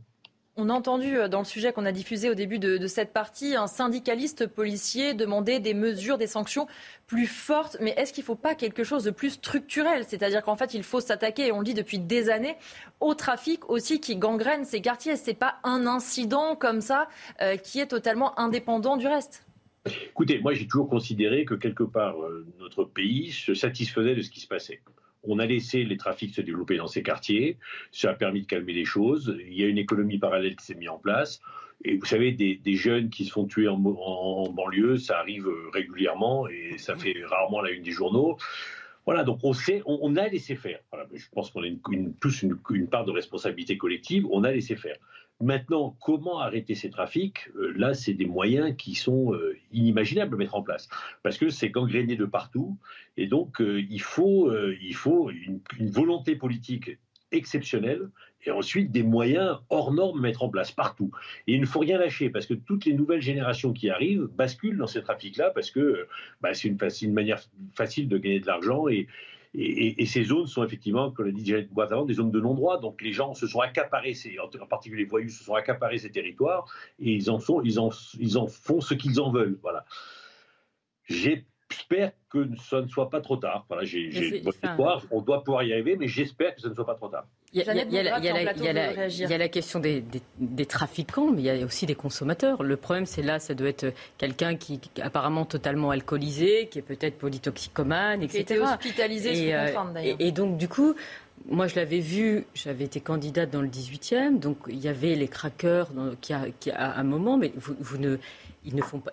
On 0.57 0.69
a 0.69 0.73
entendu 0.73 1.17
euh, 1.17 1.27
dans 1.27 1.41
le 1.41 1.45
sujet 1.45 1.73
qu'on 1.73 1.85
a 1.85 1.91
diffusé 1.91 2.31
au 2.31 2.35
début 2.35 2.61
de, 2.61 2.87
cette 2.87 3.13
partie 3.13 3.57
un 3.57 3.67
syndicaliste 3.67 4.47
policier 4.47 5.13
demander 5.13 5.59
des 5.59 5.75
mesures, 5.75 6.17
des 6.17 6.29
sanctions 6.29 6.69
plus 7.09 7.27
fortes. 7.27 7.77
Mais 7.81 7.91
est-ce 7.97 8.13
qu'il 8.13 8.23
ne 8.23 8.27
faut 8.27 8.35
pas 8.37 8.55
quelque 8.55 8.85
chose 8.85 9.03
de 9.03 9.11
plus 9.11 9.31
structurel? 9.31 10.05
C'est-à-dire 10.07 10.45
qu'en 10.45 10.55
fait, 10.55 10.73
il 10.73 10.85
faut 10.85 11.01
s'attaquer, 11.01 11.49
et 11.49 11.53
on 11.53 11.59
le 11.59 11.65
dit 11.65 11.75
depuis 11.75 11.99
des 11.99 12.31
années, 12.31 12.55
au 13.01 13.15
trafic 13.15 13.69
aussi 13.69 13.99
qui 13.99 14.15
gangrène 14.15 14.65
ces 14.65 14.81
quartiers. 14.81 15.17
Ce 15.17 15.27
n'est 15.27 15.37
pas 15.37 15.57
un 15.65 15.89
incident 15.89 16.55
comme 16.55 16.81
ça 16.81 17.09
euh, 17.43 17.57
qui 17.57 17.81
est 17.81 17.89
totalement 17.89 18.39
indépendant 18.39 18.97
du 18.97 19.09
reste. 19.09 19.45
Écoutez, 19.87 20.39
moi 20.39 20.55
j'ai 20.55 20.69
toujours 20.69 20.89
considéré 20.89 21.45
que 21.45 21.55
quelque 21.55 21.83
part 21.83 22.23
euh, 22.23 22.47
notre 22.61 22.85
pays 22.85 23.33
se 23.33 23.55
satisfaisait 23.55 24.15
de 24.15 24.23
ce 24.23 24.31
qui 24.31 24.41
se 24.41 24.47
passait. 24.47 24.81
On 25.27 25.39
a 25.39 25.47
laissé 25.47 25.85
les 25.85 25.97
trafics 25.97 26.35
se 26.35 26.41
développer 26.41 26.77
dans 26.77 26.87
ces 26.87 27.03
quartiers. 27.03 27.59
Ça 27.93 28.11
a 28.11 28.15
permis 28.15 28.43
de 28.43 28.47
calmer 28.47 28.73
les 28.73 28.85
choses. 28.85 29.37
Il 29.47 29.55
y 29.55 29.65
a 29.65 29.67
une 29.67 29.79
économie 29.79 30.19
parallèle 30.19 30.57
qui 30.57 30.65
s'est 30.65 30.75
mise 30.75 30.89
en 30.89 30.99
place. 30.99 31.41
Et 31.85 31.97
vous 31.97 32.07
savez, 32.07 32.33
des, 32.33 32.75
jeunes 32.75 33.11
qui 33.11 33.25
se 33.25 33.33
font 33.33 33.47
tuer 33.47 33.69
en, 33.69 33.77
banlieue, 33.77 34.97
ça 34.97 35.19
arrive 35.19 35.49
régulièrement 35.73 36.49
et 36.49 36.79
ça 36.79 36.97
fait 36.97 37.15
rarement 37.27 37.61
la 37.61 37.71
une 37.71 37.83
des 37.83 37.91
journaux. 37.91 38.39
Voilà, 39.07 39.23
donc 39.23 39.41
on 39.43 39.53
sait, 39.53 39.83
on, 39.85 40.17
a 40.17 40.29
laissé 40.29 40.57
faire. 40.57 40.81
je 41.13 41.29
pense 41.33 41.51
qu'on 41.51 41.63
a 41.63 41.67
une, 41.67 42.15
plus 42.15 42.43
une, 42.43 42.89
part 42.89 43.05
de 43.05 43.11
responsabilité 43.11 43.77
collective. 43.77 44.27
On 44.31 44.45
a 44.45 44.53
laissé 44.53 44.77
faire. 44.77 44.97
Maintenant, 45.41 45.97
comment 46.01 46.39
arrêter 46.39 46.75
ces 46.75 46.91
trafics? 46.91 47.49
Euh, 47.57 47.75
Là, 47.77 47.93
c'est 47.93 48.15
des 48.15 48.25
moyens 48.25 48.75
qui 48.77 48.95
sont 48.95 49.35
euh, 49.35 49.59
inimaginables 49.73 50.35
à 50.35 50.39
mettre 50.39 50.55
en 50.55 50.63
place 50.63 50.89
parce 51.23 51.37
que 51.39 51.51
c'est 51.51 51.71
gangréné 51.71 52.17
de 52.17 52.25
partout 52.25 52.79
et 53.17 53.27
donc 53.27 53.61
euh, 53.61 53.83
il 53.91 54.01
faut 54.01 54.49
une, 55.31 55.61
volonté 55.91 56.37
politique 56.37 56.99
exceptionnelle 57.35 58.09
et 58.47 58.51
ensuite 58.51 58.91
des 58.91 59.03
moyens 59.03 59.59
hors 59.71 59.93
normes 59.93 60.21
mettre 60.21 60.43
en 60.43 60.49
place 60.49 60.73
partout. 60.73 61.11
Et 61.47 61.55
il 61.55 61.61
ne 61.61 61.67
faut 61.67 61.81
rien 61.81 61.99
lâcher 61.99 62.31
parce 62.31 62.47
que 62.47 62.55
toutes 62.55 62.85
les 62.85 62.95
nouvelles 62.95 63.23
générations 63.23 63.73
qui 63.73 63.91
arrivent 63.91 64.29
basculent 64.37 64.79
dans 64.79 64.87
ces 64.87 65.03
trafics-là 65.03 65.51
parce 65.51 65.71
que 65.71 66.07
bah, 66.41 66.55
c'est 66.55 66.69
une, 66.69 67.13
manière 67.13 67.41
facile 67.75 68.09
de 68.09 68.19
gagner 68.19 68.41
de 68.41 68.47
l'argent 68.47 68.89
et, 68.89 69.07
ces 70.07 70.25
zones 70.25 70.49
sont 70.49 70.65
effectivement, 70.65 71.13
comme 71.13 71.27
l'a 71.27 71.33
dit 71.33 71.47
Janet 71.47 71.69
avant, 71.79 72.05
des 72.05 72.15
zones 72.15 72.33
de 72.33 72.41
non-droit. 72.41 72.81
Donc 72.81 73.01
les 73.01 73.13
gens 73.13 73.35
se 73.35 73.47
sont 73.47 73.61
accaparés, 73.61 74.15
en 74.43 74.67
particulier 74.67 75.05
les 75.05 75.09
voyous, 75.09 75.29
se 75.29 75.45
sont 75.45 75.55
accaparés 75.55 75.99
ces 75.99 76.11
territoires 76.11 76.67
et 76.99 77.13
ils 77.13 77.31
en, 77.31 77.39
ils 77.63 77.79
en, 77.79 77.91
ils 78.19 78.37
en 78.37 78.49
font 78.49 78.81
ce 78.81 78.95
qu'ils 78.95 79.21
en 79.21 79.31
veulent. 79.31 79.57
Voilà. 79.63 79.87
J'espère 81.71 82.13
que 82.29 82.47
ça 82.69 82.83
ne 82.83 82.89
soit 82.89 83.09
pas 83.11 83.21
trop 83.21 83.37
tard. 83.37 83.65
Voilà, 83.69 83.85
j'ai 83.85 84.43
espoir. 84.47 85.03
On 85.11 85.21
doit 85.21 85.43
pouvoir 85.43 85.63
y 85.63 85.73
arriver, 85.73 85.97
mais 85.97 86.09
j'espère 86.09 86.55
que 86.55 86.61
ça 86.61 86.69
ne 86.69 86.75
soit 86.75 86.87
pas 86.87 86.95
trop 86.95 87.09
tard. 87.09 87.27
Il 87.53 87.63
y, 87.63 89.33
a 89.33 89.39
la 89.39 89.49
question 89.49 89.79
des, 89.79 90.03
trafiquants, 90.67 91.31
mais 91.31 91.43
il 91.43 91.45
y 91.45 91.51
a 91.51 91.65
aussi 91.65 91.87
des 91.87 91.95
consommateurs. 91.95 92.63
Le 92.63 92.77
problème, 92.77 93.07
c'est 93.07 93.23
là, 93.23 93.39
ça 93.39 93.55
doit 93.55 93.69
être 93.69 93.95
quelqu'un 94.19 94.57
qui 94.57 94.81
est 94.97 95.01
apparemment 95.01 95.45
totalement 95.45 95.91
alcoolisé, 95.91 96.69
qui 96.69 96.81
est 96.81 96.83
peut-être 96.83 97.17
polytoxicomane, 97.17 98.23
etc. 98.23 98.45
Qui 98.45 98.53
était 98.55 98.61
hospitalisé 98.61 99.35
sous 99.35 99.53
euh, 99.53 99.67
contrainte, 99.67 99.95
d'ailleurs. 99.95 100.17
Et, 100.19 100.33
donc, 100.33 100.57
du 100.59 100.69
coup, 100.69 100.95
moi, 101.49 101.69
je 101.69 101.77
l'avais 101.77 102.01
vu, 102.01 102.45
j'avais 102.55 102.85
été 102.85 103.01
candidate 103.01 103.51
dans 103.51 103.63
le 103.63 103.69
18e, 103.69 104.41
donc 104.41 104.59
il 104.69 104.81
y 104.81 104.89
avait 104.89 105.15
les 105.15 105.29
craqueurs 105.29 105.91
qui, 106.21 106.33
a, 106.33 106.47
qui 106.59 106.73
à 106.73 106.99
un 106.99 107.05
moment, 107.05 107.37
mais 107.37 107.53
vous 107.57 107.99
ne 107.99 108.19
ils 108.65 108.75
ne 108.75 108.83
font 108.83 108.99
pas, 109.01 109.13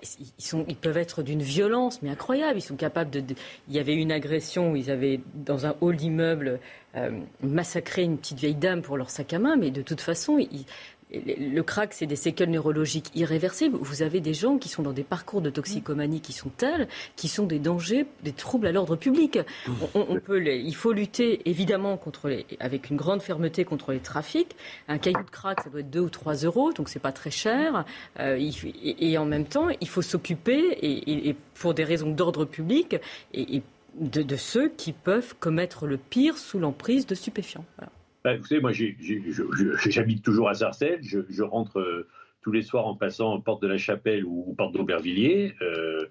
ils, 0.68 0.76
peuvent 0.76 0.98
être 0.98 1.24
d'une 1.24 1.42
violence, 1.42 2.02
mais 2.02 2.10
incroyable. 2.10 2.60
Ils 2.60 2.64
sont 2.64 2.76
capables 2.76 3.10
de, 3.10 3.24
Il 3.68 3.76
y 3.76 3.80
avait 3.80 3.96
une 3.96 4.12
agression 4.12 4.72
où 4.72 4.76
ils 4.76 4.90
avaient, 4.90 5.20
dans 5.36 5.66
un 5.66 5.76
hall 5.82 5.96
d'immeuble, 5.96 6.60
euh, 6.96 7.20
massacré 7.42 8.04
une 8.04 8.18
petite 8.18 8.40
vieille 8.40 8.56
dame 8.56 8.82
pour 8.82 8.98
leur 8.98 9.10
sac 9.10 9.34
à 9.34 9.40
main, 9.40 9.56
mais 9.56 9.72
de 9.72 9.82
toute 9.82 10.02
façon, 10.02 10.38
le 11.14 11.62
crack, 11.62 11.94
c'est 11.94 12.06
des 12.06 12.16
séquelles 12.16 12.52
neurologiques 12.52 13.12
irréversibles. 13.16 13.78
Vous 13.78 14.02
avez 14.02 14.20
des 14.20 14.34
gens 14.34 14.58
qui 14.58 14.70
sont 14.70 14.82
dans 14.82 14.94
des 14.94 15.04
parcours 15.04 15.42
de 15.42 15.50
toxicomanie 15.50 16.22
qui 16.22 16.34
sont 16.34 16.50
tels, 16.50 16.88
qui 17.16 17.28
sont 17.28 17.46
des 17.46 17.60
dangers, 17.60 18.06
des 18.24 18.32
troubles 18.32 18.68
à 18.68 18.72
l'ordre 18.72 18.96
public. 18.96 19.40
On, 19.94 20.20
peut 20.20 20.42
il 20.46 20.76
faut 20.76 20.94
lutter 20.94 21.42
évidemment 21.50 21.98
contre 21.98 22.30
les, 22.30 22.46
avec 22.60 22.90
une 22.90 22.98
grande 22.98 23.22
fermeté 23.22 23.66
contre 23.66 23.92
les 23.92 24.00
trafics. 24.00 24.56
Un 24.88 24.98
caillou 24.98 25.24
de 25.24 25.30
crack, 25.30 25.62
ça 25.62 25.70
doit 25.70 25.82
être 25.82 25.90
2 25.90 26.00
ou 26.00 26.10
3 26.10 26.36
euros, 26.36 26.72
donc 26.74 26.90
c'est 26.90 27.00
pas 27.00 27.12
très 27.12 27.32
cher. 27.32 27.86
Euh, 28.20 28.38
et, 28.84 29.18
en 29.18 29.26
même 29.26 29.46
temps, 29.46 29.68
il 29.82 29.88
faut 29.88 30.02
s'occuper, 30.02 30.78
et, 30.82 31.36
pour 31.56 31.74
des 31.74 31.84
raisons 31.84 32.12
d'ordre 32.12 32.46
public, 32.46 32.98
et, 33.34 33.62
de, 34.00 34.36
ceux 34.38 34.70
qui 34.70 34.94
peuvent 34.94 35.36
commettre 35.40 35.86
le 35.86 35.98
pire 35.98 36.38
sous 36.38 36.60
l'emprise 36.60 37.06
de 37.06 37.16
stupéfiants. 37.16 37.66
Bah, 38.24 38.38
vous 38.38 38.46
savez, 38.46 38.62
moi, 38.62 38.72
j'habite 39.86 40.24
toujours 40.24 40.50
à 40.50 40.54
Sarcelles. 40.54 41.02
Je, 41.02 41.44
rentre 41.44 41.80
euh, 41.80 42.08
tous 42.42 42.52
les 42.52 42.62
soirs 42.62 42.88
en 42.88 42.96
passant 42.96 43.40
porte 43.42 43.62
de 43.62 43.68
la 43.68 43.78
Chapelle 43.78 44.26
ou, 44.26 44.54
porte 44.58 44.74
d'Aubervilliers. 44.74 45.56
Euh, 45.62 46.06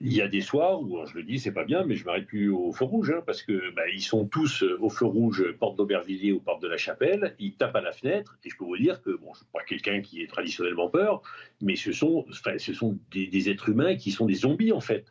il 0.00 0.12
y 0.12 0.22
a 0.22 0.28
des 0.28 0.42
soirs 0.42 0.80
où, 0.80 1.04
je 1.06 1.14
le 1.14 1.24
dis, 1.24 1.40
c'est 1.40 1.52
pas 1.52 1.64
bien, 1.64 1.84
mais 1.84 1.96
je 1.96 2.04
m'arrête 2.04 2.26
plus 2.26 2.50
au 2.50 2.72
feu 2.72 2.84
rouge, 2.84 3.10
hein, 3.10 3.20
parce 3.26 3.42
que 3.42 3.74
bah, 3.74 3.82
ils 3.92 4.02
sont 4.02 4.26
tous 4.26 4.62
euh, 4.62 4.78
au 4.80 4.90
feu 4.90 5.06
rouge, 5.06 5.44
porte 5.58 5.76
d'Aubervilliers 5.76 6.30
ou 6.30 6.38
porte 6.38 6.62
de 6.62 6.68
la 6.68 6.76
Chapelle. 6.76 7.34
Ils 7.40 7.54
tapent 7.54 7.74
à 7.74 7.80
la 7.80 7.90
fenêtre, 7.90 8.38
et 8.44 8.50
je 8.50 8.56
peux 8.56 8.64
vous 8.64 8.76
dire 8.76 9.02
que, 9.02 9.10
bon, 9.10 9.32
je 9.32 9.38
suis 9.38 9.46
pas 9.52 9.64
quelqu'un 9.64 10.00
qui 10.00 10.22
est 10.22 10.28
traditionnellement 10.28 10.88
peur, 10.88 11.22
mais 11.60 11.74
ce 11.74 11.90
sont, 11.90 12.24
ce 12.30 12.72
sont 12.74 12.96
des, 13.10 13.50
êtres 13.50 13.70
humains 13.70 13.96
qui 13.96 14.12
sont 14.12 14.26
des 14.26 14.34
zombies 14.34 14.72
en 14.72 14.80
fait. 14.80 15.06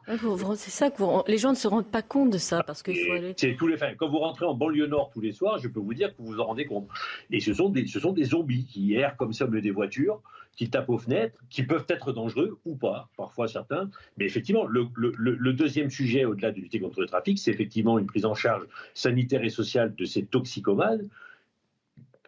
c'est 0.55 0.71
ça 0.71 0.89
que 0.89 1.29
les 1.29 1.37
gens 1.37 1.49
ne 1.49 1.55
se 1.55 1.67
rendent 1.67 1.91
pas 1.91 2.01
compte 2.01 2.29
de 2.29 2.37
ça, 2.37 2.63
parce 2.63 2.81
faut 2.81 2.91
aller. 2.91 3.33
C'est 3.35 3.55
tous 3.57 3.67
les, 3.67 3.75
quand 3.97 4.07
vous 4.07 4.19
rentrez 4.19 4.45
en 4.45 4.53
banlieue 4.53 4.87
nord 4.87 5.09
tous 5.13 5.21
les 5.21 5.33
soirs, 5.33 5.57
je 5.57 5.67
peux 5.67 5.81
vous 5.81 5.93
dire 5.93 6.15
que 6.15 6.21
vous 6.21 6.27
vous 6.27 6.39
en 6.39 6.45
rendez 6.45 6.65
compte. 6.65 6.87
Et 7.29 7.41
ce 7.41 7.53
sont 7.53 7.69
des, 7.69 7.87
ce 7.87 7.99
sont 7.99 8.13
des 8.13 8.23
zombies 8.23 8.65
qui 8.65 8.93
errent 8.93 9.17
comme 9.17 9.33
ça 9.33 9.45
au 9.45 9.47
milieu 9.49 9.61
des 9.61 9.71
voitures 9.71 10.21
qui 10.57 10.69
tapent 10.69 10.89
aux 10.89 10.97
fenêtres, 10.97 11.39
qui 11.49 11.63
peuvent 11.63 11.85
être 11.87 12.11
dangereux 12.11 12.59
ou 12.65 12.75
pas, 12.75 13.09
parfois 13.15 13.47
certains. 13.47 13.89
Mais 14.17 14.25
effectivement, 14.25 14.65
le, 14.65 15.53
deuxième 15.53 15.89
sujet, 15.89 16.25
au-delà 16.25 16.51
de 16.51 16.59
lutter 16.59 16.79
contre 16.79 16.99
le 16.99 17.05
trafic, 17.05 17.37
c'est 17.37 17.51
effectivement 17.51 17.99
une 17.99 18.07
prise 18.07 18.25
en 18.25 18.33
charge 18.33 18.65
sanitaire 18.95 19.43
et 19.43 19.49
sociale 19.49 19.95
de 19.95 20.03
ces 20.03 20.25
toxicomanes, 20.25 21.07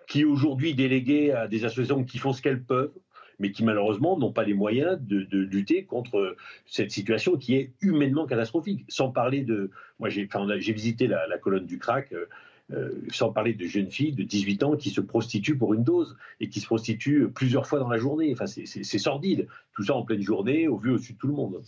qui 0.07 0.25
aujourd'hui 0.25 0.75
délégués 0.75 1.32
à 1.34 1.47
des 1.47 1.65
associations 1.65 2.03
qui 2.03 2.19
font 2.19 2.32
ce 2.32 2.41
qu'elles 2.41 2.61
peuvent, 2.63 2.93
mais 3.39 3.51
qui 3.51 3.63
malheureusement 3.63 4.17
n'ont 4.17 4.32
pas 4.32 4.43
les 4.43 4.53
moyens 4.53 4.99
de, 5.01 5.25
lutter 5.38 5.86
contre 5.86 6.36
cette 6.65 6.91
situation 6.91 7.36
qui 7.36 7.55
est 7.55 7.71
humainement 7.82 8.27
catastrophique. 8.27 8.86
Sans 8.89 9.09
parler 9.09 9.41
de... 9.41 9.71
Moi, 9.99 10.09
j'ai 10.09 10.27
visité 10.73 11.07
la, 11.07 11.38
colonne 11.39 11.65
du 11.65 11.80
crack. 11.80 12.11
Euh, 12.13 12.25
euh, 12.72 12.91
sans 13.11 13.32
parler 13.32 13.53
de 13.53 13.65
jeunes 13.65 13.89
filles 13.89 14.13
de 14.13 14.24
18 14.24 14.63
ans 14.63 14.76
qui 14.76 14.89
se 14.89 15.01
prostituent 15.01 15.57
pour 15.57 15.74
une 15.74 15.84
dose 15.84 16.15
et 16.39 16.49
qui 16.49 16.59
se 16.59 16.65
prostituent 16.65 17.30
plusieurs 17.30 17.67
fois 17.67 17.80
dans 17.80 17.89
la 17.89 17.97
journée. 17.97 18.32
Enfin, 18.32 18.45
c'est 18.47 18.99
sordide. 18.99 19.47
Tout 19.74 19.84
ça 19.84 19.95
en 19.95 20.03
pleine 20.03 20.22
journée, 20.22 20.67
au 20.67 20.78
vu 20.78 20.91
au-dessus 20.91 21.13
de 21.13 21.17
tout 21.17 21.28
le 21.28 21.34
monde. 21.34 21.63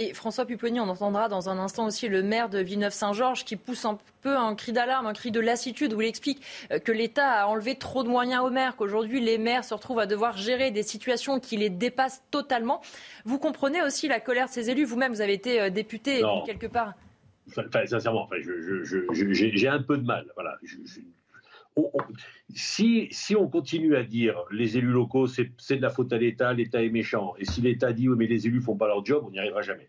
Et 0.00 0.12
François 0.12 0.44
Pupponi, 0.44 0.80
on 0.80 0.88
entendra 0.88 1.28
dans 1.28 1.48
un 1.48 1.56
instant 1.56 1.86
aussi 1.86 2.08
le 2.08 2.24
maire 2.24 2.48
de 2.48 2.58
Villeneuve-Saint-Georges 2.58 3.44
qui 3.44 3.54
pousse 3.54 3.84
un 3.84 3.96
peu 4.22 4.36
un 4.36 4.56
cri 4.56 4.72
d'alarme, 4.72 5.06
un 5.06 5.12
cri 5.12 5.30
de 5.30 5.38
lassitude 5.38 5.92
où 5.92 6.00
il 6.00 6.08
explique 6.08 6.42
euh, 6.72 6.80
que 6.80 6.90
l'État 6.90 7.42
a 7.42 7.46
enlevé 7.46 7.76
trop 7.76 8.02
de 8.02 8.08
moyens 8.08 8.42
aux 8.44 8.50
maires, 8.50 8.74
qu'aujourd'hui 8.74 9.20
les 9.20 9.38
maires 9.38 9.62
se 9.62 9.72
retrouvent 9.72 10.00
à 10.00 10.06
devoir 10.06 10.36
gérer 10.36 10.72
des 10.72 10.82
situations 10.82 11.38
qui 11.38 11.56
les 11.56 11.70
dépassent 11.70 12.24
totalement. 12.32 12.80
Vous 13.24 13.38
comprenez 13.38 13.82
aussi 13.82 14.08
la 14.08 14.18
colère 14.18 14.46
de 14.46 14.50
ces 14.50 14.68
élus 14.68 14.84
Vous-même, 14.84 15.12
vous 15.12 15.20
avez 15.20 15.34
été 15.34 15.60
euh, 15.60 15.70
député 15.70 16.22
quelque 16.44 16.66
part. 16.66 16.94
Enfin, 17.48 17.86
sincèrement, 17.86 18.24
enfin, 18.24 18.36
j'ai 19.12 19.68
un 19.68 19.82
peu 19.82 19.98
de 19.98 20.04
mal. 20.04 20.30
Voilà. 20.34 20.58
si, 22.54 23.08
si, 23.10 23.36
on 23.36 23.48
continue 23.48 23.96
à 23.96 24.02
dire 24.02 24.44
les 24.50 24.78
élus 24.78 24.92
locaux, 24.92 25.26
c'est 25.26 25.76
de 25.76 25.82
la 25.82 25.90
faute 25.90 26.12
à 26.12 26.18
l'État, 26.18 26.52
l'État 26.52 26.82
est 26.82 26.90
méchant, 26.90 27.34
et 27.38 27.44
si 27.44 27.60
l'État 27.60 27.92
dit 27.92 28.08
oui, 28.08 28.16
mais 28.16 28.26
les 28.26 28.46
élus 28.46 28.60
font 28.60 28.76
pas 28.76 28.86
leur 28.86 29.04
job, 29.04 29.24
on 29.26 29.30
n'y 29.30 29.38
arrivera 29.38 29.62
jamais. 29.62 29.88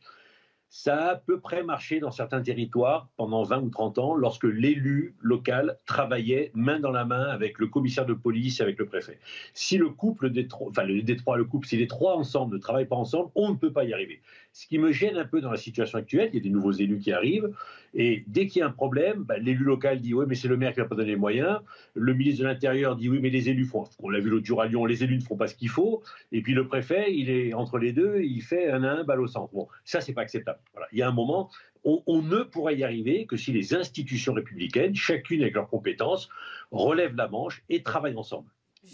Ça 0.77 0.97
a 0.97 1.11
à 1.11 1.15
peu 1.15 1.39
près 1.39 1.63
marché 1.63 2.01
dans 2.01 2.11
certains 2.11 2.41
territoires 2.41 3.07
pendant 3.15 3.43
20 3.43 3.61
ou 3.61 3.69
30 3.69 3.97
ans 3.97 4.15
lorsque 4.15 4.43
l'élu 4.43 5.15
local 5.21 5.77
travaillait 5.85 6.51
main 6.53 6.81
dans 6.81 6.91
la 6.91 7.05
main 7.05 7.27
avec 7.27 7.59
le 7.59 7.67
commissaire 7.67 8.05
de 8.05 8.13
police 8.13 8.59
et 8.59 8.63
avec 8.63 8.77
le 8.77 8.85
préfet. 8.85 9.19
Si 9.53 9.77
le 9.77 9.89
couple 9.89 10.31
des 10.31 10.49
trois, 10.49 10.67
enfin 10.69 10.85
des 10.85 11.15
trois, 11.15 11.37
le 11.37 11.45
couple, 11.45 11.67
si 11.67 11.77
les 11.77 11.87
trois 11.87 12.17
ensemble 12.17 12.55
ne 12.55 12.59
travaillent 12.59 12.87
pas 12.87 12.97
ensemble, 12.97 13.31
on 13.35 13.51
ne 13.51 13.55
peut 13.55 13.71
pas 13.71 13.85
y 13.85 13.93
arriver. 13.93 14.21
Ce 14.55 14.67
qui 14.67 14.79
me 14.79 14.93
gêne 14.93 15.17
un 15.17 15.25
peu 15.25 15.41
dans 15.41 15.51
la 15.51 15.57
situation 15.57 15.97
actuelle, 15.97 16.29
il 16.31 16.35
y 16.35 16.39
a 16.39 16.41
des 16.41 16.49
nouveaux 16.49 16.71
élus 16.71 16.99
qui 16.99 17.11
arrivent, 17.11 17.51
et 17.93 18.23
dès 18.27 18.47
qu'il 18.47 18.61
y 18.61 18.63
a 18.63 18.67
un 18.67 18.71
problème, 18.71 19.23
bah, 19.23 19.37
l'élu 19.37 19.65
local 19.65 19.99
dit 19.99 20.13
oui, 20.13 20.23
mais 20.29 20.35
c'est 20.35 20.47
le 20.47 20.55
maire 20.55 20.71
qui 20.73 20.79
n'a 20.79 20.85
pas 20.85 20.95
donné 20.95 21.09
les 21.09 21.17
moyens. 21.17 21.59
Le 21.93 22.13
ministre 22.13 22.41
de 22.41 22.47
l'Intérieur 22.47 22.95
dit 22.95 23.09
oui, 23.09 23.19
mais 23.21 23.29
les 23.29 23.49
élus 23.49 23.65
font. 23.65 23.83
On 23.99 24.07
l'a 24.07 24.21
vu 24.21 24.29
l'autre 24.29 24.45
jour 24.45 24.61
à 24.61 24.67
Lyon, 24.67 24.85
les 24.85 25.03
élus 25.03 25.17
ne 25.17 25.21
font 25.21 25.35
pas 25.35 25.47
ce 25.47 25.55
qu'il 25.55 25.67
faut. 25.67 26.03
Et 26.31 26.41
puis 26.41 26.53
le 26.53 26.69
préfet, 26.69 27.13
il 27.13 27.29
est 27.29 27.53
entre 27.53 27.77
les 27.79 27.91
deux, 27.91 28.21
il 28.21 28.41
fait 28.41 28.71
un 28.71 28.85
à 28.85 28.91
un 28.91 29.03
balle 29.03 29.19
au 29.19 29.27
centre. 29.27 29.53
Bon, 29.53 29.67
ça, 29.83 29.99
c'est 29.99 30.13
pas 30.13 30.21
acceptable. 30.21 30.59
Il 30.93 30.99
y 30.99 31.01
a 31.01 31.09
un 31.09 31.11
moment, 31.11 31.49
on, 31.83 32.01
on, 32.07 32.21
ne 32.21 32.43
pourrait 32.43 32.77
y 32.77 32.85
arriver 32.85 33.25
que 33.25 33.35
si 33.35 33.51
les 33.51 33.73
institutions 33.73 34.31
républicaines, 34.31 34.95
chacune 34.95 35.41
avec 35.41 35.55
leurs 35.55 35.67
compétences, 35.67 36.29
relèvent 36.71 37.17
la 37.17 37.27
manche 37.27 37.61
et 37.67 37.83
travaillent 37.83 38.15
ensemble. 38.15 38.47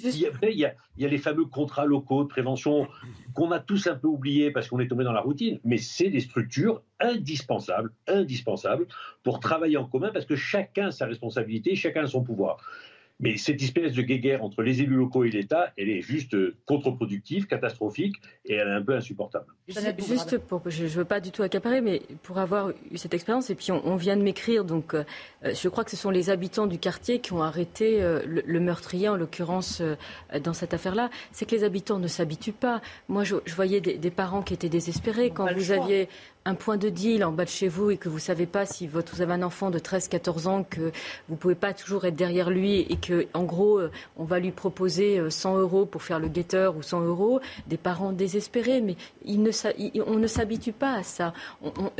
Il 0.04 0.58
y, 0.58 0.66
a, 0.66 0.74
les 0.98 1.18
fameux 1.18 1.46
contrats 1.46 1.86
locaux 1.86 2.24
de 2.24 2.28
prévention 2.28 2.88
qu'on 3.34 3.52
a 3.52 3.60
tous 3.60 3.88
un 3.88 3.96
peu 3.96 4.08
oubliés 4.08 4.52
parce 4.52 4.68
qu'on 4.68 4.80
est 4.80 4.88
tombé 4.88 5.04
dans 5.04 5.14
la 5.14 5.22
routine, 5.22 5.60
mais 5.64 5.78
c'est 5.78 6.10
des 6.10 6.20
structures 6.20 6.82
indispensables, 7.00 7.92
indispensables 8.08 8.88
pour 9.24 9.40
travailler 9.40 9.78
en 9.78 9.86
commun 9.86 10.12
parce 10.14 10.26
que 10.26 10.36
chacun 10.36 10.88
a 10.88 10.92
sa 10.92 11.06
responsabilité, 11.06 11.76
chacun 11.76 12.04
a 12.04 12.08
son 12.08 12.24
pouvoir. 12.24 12.58
Mais 13.22 13.38
cette 13.38 13.62
espèce 13.62 13.94
de 13.94 14.02
guéguerre 14.02 14.44
entre 14.44 14.64
les 14.64 14.82
élus 14.82 14.96
locaux 14.96 15.24
et 15.24 15.30
l'État, 15.30 15.72
elle 15.78 15.90
est 15.90 16.02
juste 16.02 16.34
euh, 16.34 16.56
contre-productive, 16.66 17.46
catastrophique, 17.46 18.16
et 18.46 18.56
elle 18.56 18.68
est 18.68 18.74
un 18.74 18.82
peu 18.82 18.96
insupportable. 18.96 19.46
Juste 19.68 20.40
pour, 20.40 20.64
je 20.66 20.84
ne 20.84 20.90
veux 20.90 21.06
pas 21.06 21.20
du 21.20 21.32
tout 21.32 21.44
accaparer, 21.44 21.82
mais 21.82 22.02
pour 22.24 22.40
avoir 22.40 22.72
eu 22.92 22.98
cette 22.98 23.14
expérience, 23.14 23.52
et 23.52 23.56
puis 23.56 23.72
on, 23.72 23.96
vient 23.96 24.18
de 24.18 24.24
m'écrire, 24.24 24.66
donc 24.66 24.96
euh, 24.96 25.04
je 25.44 25.70
crois 25.70 25.84
que 25.84 25.92
ce 25.92 25.98
sont 25.98 26.10
les 26.10 26.32
habitants 26.32 26.66
du 26.66 26.80
quartier 26.80 27.20
qui 27.20 27.34
ont 27.34 27.44
arrêté 27.44 28.02
euh, 28.02 28.22
le, 28.26 28.60
meurtrier, 28.60 29.08
en 29.08 29.16
l'occurrence 29.16 29.84
dans 30.44 30.54
cette 30.54 30.74
affaire-là, 30.74 31.10
c'est 31.32 31.46
que 31.46 31.56
les 31.56 31.64
habitants 31.64 32.00
ne 32.00 32.08
s'habituent 32.08 32.52
pas. 32.52 32.82
Moi, 33.08 33.24
je, 33.24 33.36
voyais 33.56 33.82
des, 33.82 34.12
parents 34.12 34.42
qui 34.42 34.54
étaient 34.54 34.70
désespérés 34.70 35.30
quand 35.30 35.52
vous 35.54 35.72
aviez 35.72 36.10
un 36.46 36.56
point 36.56 36.78
de 36.78 36.90
deal 36.90 37.24
en 37.24 37.32
bas 37.32 37.46
de 37.46 37.50
chez 37.50 37.68
vous 37.68 37.92
et 37.92 37.98
que 37.98 38.10
vous 38.10 38.16
ne 38.16 38.22
savez 38.22 38.46
pas 38.46 38.66
si 38.66 38.88
vous 38.88 39.00
avez 39.22 39.34
un 39.34 39.44
enfant 39.44 39.70
de 39.70 39.80
13-14 39.80 40.48
ans, 40.48 40.64
que 40.64 40.82
vous 41.28 41.36
ne 41.36 41.38
pouvez 41.38 41.56
pas 41.56 41.74
toujours 41.74 42.06
être 42.06 42.16
derrière 42.16 42.50
lui 42.50 42.80
et 42.80 42.98
que, 42.98 43.28
en 43.34 43.44
gros, 43.44 43.80
euh, 43.80 43.92
on 44.18 44.24
va 44.24 44.40
lui 44.40 44.52
proposer 44.52 45.30
100 45.30 45.56
euh, 45.56 45.62
euros 45.62 45.86
pour 45.86 46.02
faire 46.02 46.20
le 46.20 46.28
guetteur 46.28 46.76
ou 46.76 46.82
100 46.82 47.02
euros, 47.02 47.42
des 47.68 47.78
parents 47.78 48.12
désespérés, 48.12 48.82
mais 48.82 48.96
on 49.28 50.18
ne 50.18 50.28
s'habitue 50.28 50.74
pas 50.74 50.94
à 50.96 51.04
ça. 51.04 51.34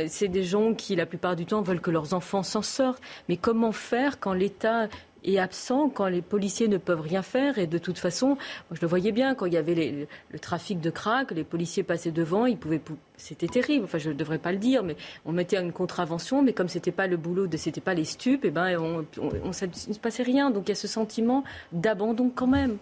c'est 0.08 0.28
des 0.28 0.44
gens 0.44 0.74
qui, 0.74 0.96
la 0.96 1.06
plupart 1.06 1.36
du 1.36 1.46
temps, 1.46 1.62
veulent 1.62 1.80
que 1.80 1.90
leurs 1.90 2.14
enfants 2.14 2.42
s'en 2.42 2.62
sortent. 2.62 3.02
Mais 3.28 3.36
comment 3.36 3.72
faire 3.72 4.18
quand 4.18 4.32
l'État 4.32 4.88
est 5.24 5.38
absent 5.38 5.88
quand 5.88 6.06
les 6.06 6.22
policiers 6.22 6.68
ne 6.68 6.78
peuvent 6.78 7.00
rien 7.00 7.22
faire. 7.22 7.58
Et 7.58 7.66
de 7.66 7.78
toute 7.78 7.98
façon, 7.98 8.36
je 8.70 8.80
le 8.80 8.86
voyais 8.86 9.12
bien, 9.12 9.34
quand 9.34 9.46
il 9.46 9.54
y 9.54 9.56
avait 9.56 10.06
le 10.30 10.38
trafic 10.38 10.80
de 10.80 10.90
crack, 10.90 11.30
les 11.30 11.44
policiers 11.44 11.82
passaient 11.82 12.10
devant, 12.10 12.46
ils 12.46 12.56
pouvaient, 12.56 12.80
c'était 13.16 13.48
terrible. 13.48 13.84
Enfin, 13.84 13.98
je 13.98 14.10
ne 14.10 14.14
devrais 14.14 14.38
pas 14.38 14.52
le 14.52 14.58
dire, 14.58 14.82
mais 14.82 14.96
on 15.24 15.32
mettait 15.32 15.60
une 15.60 15.72
contravention, 15.72 16.42
mais 16.42 16.52
comme 16.52 16.68
c'était 16.68 16.92
pas 16.92 17.06
le 17.06 17.16
boulot, 17.16 17.46
de, 17.46 17.56
c'était 17.56 17.80
pas 17.80 17.94
les 17.94 18.04
stupes, 18.04 18.44
et 18.44 18.48
eh 18.48 18.50
ben, 18.50 18.78
on, 18.78 19.04
ne 19.46 19.52
se 19.52 19.98
passait 20.00 20.22
rien. 20.22 20.50
Donc 20.50 20.64
il 20.66 20.70
y 20.70 20.72
a 20.72 20.76
ce 20.76 20.88
sentiment 20.88 21.44
d'abandon 21.72 22.30
quand 22.34 22.46
même. 22.46 22.78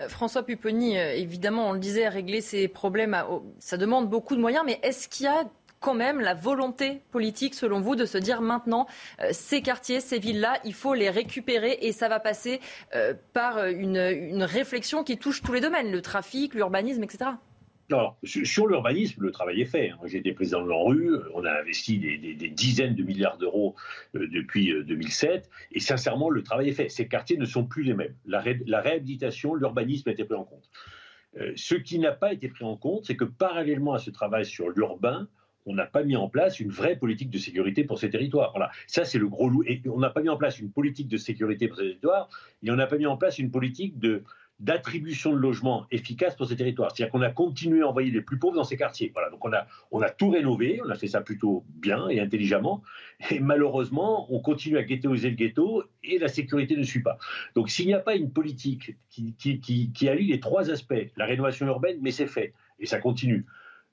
Euh, 0.00 0.08
François 0.08 0.42
Pupponi, 0.42 0.98
euh, 0.98 1.14
évidemment, 1.14 1.68
on 1.68 1.72
le 1.72 1.78
disait, 1.78 2.08
régler 2.08 2.40
ces 2.40 2.68
problèmes, 2.68 3.16
ça 3.58 3.76
demande 3.76 4.08
beaucoup 4.08 4.36
de 4.36 4.40
moyens, 4.40 4.64
mais 4.66 4.78
est-ce 4.82 5.08
qu'il 5.08 5.24
y 5.24 5.28
a 5.28 5.44
quand 5.80 5.94
même 5.94 6.20
la 6.20 6.34
volonté 6.34 7.00
politique, 7.10 7.54
selon 7.54 7.80
vous, 7.80 7.96
de 7.96 8.04
se 8.04 8.18
dire 8.18 8.42
maintenant, 8.42 8.86
euh, 9.20 9.28
ces 9.32 9.62
quartiers, 9.62 10.00
ces 10.00 10.18
villes-là, 10.18 10.60
il 10.64 10.74
faut 10.74 10.94
les 10.94 11.10
récupérer 11.10 11.78
et 11.80 11.92
ça 11.92 12.08
va 12.08 12.20
passer 12.20 12.60
euh, 12.94 13.14
par 13.32 13.64
une, 13.66 13.98
réflexion 14.42 15.04
qui 15.04 15.18
touche 15.18 15.42
tous 15.42 15.52
les 15.52 15.60
domaines, 15.60 15.90
le 15.90 16.02
trafic, 16.02 16.54
l'urbanisme, 16.54 17.02
etc. 17.02 17.30
Alors, 17.90 18.16
sur 18.22 18.66
l'urbanisme, 18.66 19.22
le 19.22 19.32
travail 19.32 19.62
est 19.62 19.66
fait. 19.66 19.90
Hein. 19.90 19.98
J'ai 20.04 20.18
été 20.18 20.32
président 20.32 20.62
de 20.62 20.68
l'ANRU, 20.68 21.16
on 21.34 21.44
a 21.44 21.60
investi 21.60 21.98
des, 21.98 22.48
dizaines 22.50 22.94
de 22.94 23.02
milliards 23.02 23.36
d'euros 23.38 23.74
euh, 24.14 24.28
depuis 24.32 24.72
2007, 24.84 25.50
et 25.72 25.80
sincèrement, 25.80 26.30
le 26.30 26.42
travail 26.42 26.68
est 26.68 26.74
fait. 26.74 26.88
Ces 26.88 27.08
quartiers 27.08 27.36
ne 27.36 27.46
sont 27.46 27.64
plus 27.64 27.82
les 27.82 27.94
mêmes. 27.94 28.14
La 28.26 28.40
réhabilitation, 28.80 29.54
l'urbanisme 29.54 30.08
a 30.08 30.12
été 30.12 30.24
pris 30.24 30.36
en 30.36 30.44
compte. 30.44 30.70
ce 31.56 31.74
qui 31.74 31.98
n'a 31.98 32.12
pas 32.12 32.32
été 32.32 32.48
pris 32.48 32.64
en 32.64 32.76
compte, 32.76 33.06
c'est 33.06 33.16
que 33.16 33.24
parallèlement 33.24 33.94
à 33.94 33.98
ce 33.98 34.10
travail 34.10 34.44
sur 34.44 34.68
l'urbain, 34.68 35.28
on 35.66 35.74
n'a 35.74 35.86
pas 35.86 36.02
mis 36.02 36.16
en 36.16 36.28
place 36.28 36.60
une 36.60 36.70
vraie 36.70 36.96
politique 36.96 37.30
de 37.30 37.38
sécurité 37.38 37.84
pour 37.84 37.98
ces 37.98 38.10
territoires. 38.10 38.50
Voilà, 38.52 38.70
ça 38.86 39.04
c'est 39.04 39.18
le 39.18 39.28
gros 39.28 39.48
loup. 39.48 39.62
Et 39.66 39.82
on 39.88 39.98
n'a 39.98 40.10
pas 40.10 40.22
mis 40.22 40.28
en 40.28 40.36
place 40.36 40.58
une 40.58 40.70
politique 40.70 41.08
de 41.08 41.16
sécurité 41.16 41.68
pour 41.68 41.76
ces 41.76 41.84
territoires, 41.84 42.28
et 42.62 42.70
on 42.70 42.76
n'a 42.76 42.86
pas 42.86 42.96
mis 42.96 43.06
en 43.06 43.16
place 43.16 43.38
une 43.38 43.50
politique 43.50 43.98
de 43.98 44.22
d'attribution 44.60 45.32
de 45.32 45.38
logements 45.38 45.86
efficace 45.90 46.36
pour 46.36 46.46
ces 46.46 46.54
territoires. 46.54 46.94
C'est-à-dire 46.94 47.10
qu'on 47.10 47.22
a 47.22 47.30
continué 47.30 47.80
à 47.80 47.88
envoyer 47.88 48.10
les 48.10 48.20
plus 48.20 48.38
pauvres 48.38 48.56
dans 48.56 48.64
ces 48.64 48.76
quartiers. 48.76 49.10
Voilà, 49.14 49.30
donc 49.30 49.42
on 49.44 49.52
a, 49.54 49.66
on 49.90 50.02
a 50.02 50.10
tout 50.10 50.28
rénové, 50.30 50.80
on 50.84 50.90
a 50.90 50.94
fait 50.96 51.06
ça 51.06 51.22
plutôt 51.22 51.64
bien 51.66 52.08
et 52.10 52.20
intelligemment, 52.20 52.82
et 53.30 53.40
malheureusement, 53.40 54.32
on 54.32 54.40
continue 54.40 54.76
à 54.76 54.82
ghettoiser 54.82 55.30
le 55.30 55.36
ghetto 55.36 55.84
et 56.04 56.18
la 56.18 56.28
sécurité 56.28 56.76
ne 56.76 56.82
suit 56.82 57.02
pas. 57.02 57.16
Donc 57.54 57.70
s'il 57.70 57.86
n'y 57.86 57.94
a 57.94 58.00
pas 58.00 58.14
une 58.14 58.30
politique 58.30 58.96
qui, 59.08 59.34
qui, 59.34 60.08
allie 60.08 60.26
les 60.26 60.40
trois 60.40 60.70
aspects, 60.70 61.10
la 61.16 61.24
rénovation 61.24 61.66
urbaine, 61.66 61.98
mais 62.02 62.10
c'est 62.10 62.26
fait, 62.26 62.52
et 62.78 62.84
ça 62.84 62.98
continue 62.98 63.46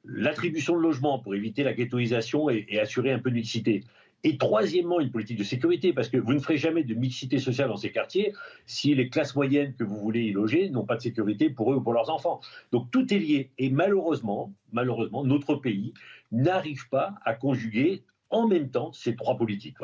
l'attribution 0.08 0.76
de 0.76 0.82
logements 0.82 1.20
pour 1.20 1.36
éviter 1.36 1.64
la 1.64 1.74
ghettoisation 1.74 2.50
et, 2.50 2.80
assurer 2.80 3.12
un 3.12 3.20
peu 3.20 3.30
de 3.30 3.36
mixité. 3.36 3.84
Et 4.24 4.38
troisièmement, 4.38 5.00
une 5.00 5.12
politique 5.12 5.38
de 5.38 5.44
sécurité, 5.44 5.94
parce 5.94 6.10
que 6.10 6.18
vous 6.18 6.34
ne 6.34 6.40
ferez 6.40 6.58
jamais 6.58 6.84
de 6.84 6.96
mixité 6.96 7.38
sociale 7.38 7.70
dans 7.70 7.78
ces 7.78 7.92
quartiers 7.92 8.34
si 8.66 8.96
les 8.96 9.10
classes 9.10 9.36
moyennes 9.36 9.76
que 9.76 9.84
vous 9.84 9.98
voulez 9.98 10.24
y 10.24 10.32
loger 10.32 10.70
n'ont 10.70 10.86
pas 10.86 10.96
de 10.96 11.02
sécurité 11.02 11.50
pour 11.50 11.72
eux 11.72 11.76
ou 11.76 11.82
pour 11.82 11.94
leurs 11.94 12.10
enfants. 12.10 12.42
Donc 12.72 12.90
tout 12.92 13.14
est 13.14 13.20
lié. 13.20 13.52
Et 13.60 13.70
malheureusement, 13.70 14.54
malheureusement, 14.72 15.24
notre 15.24 15.56
pays 15.56 15.94
n'arrive 16.32 16.90
pas 16.90 17.14
à 17.26 17.36
conjuguer 17.36 18.04
en 18.30 18.48
même 18.48 18.70
temps 18.70 18.92
ces 18.92 19.16
trois 19.16 19.38
politiques. 19.38 19.78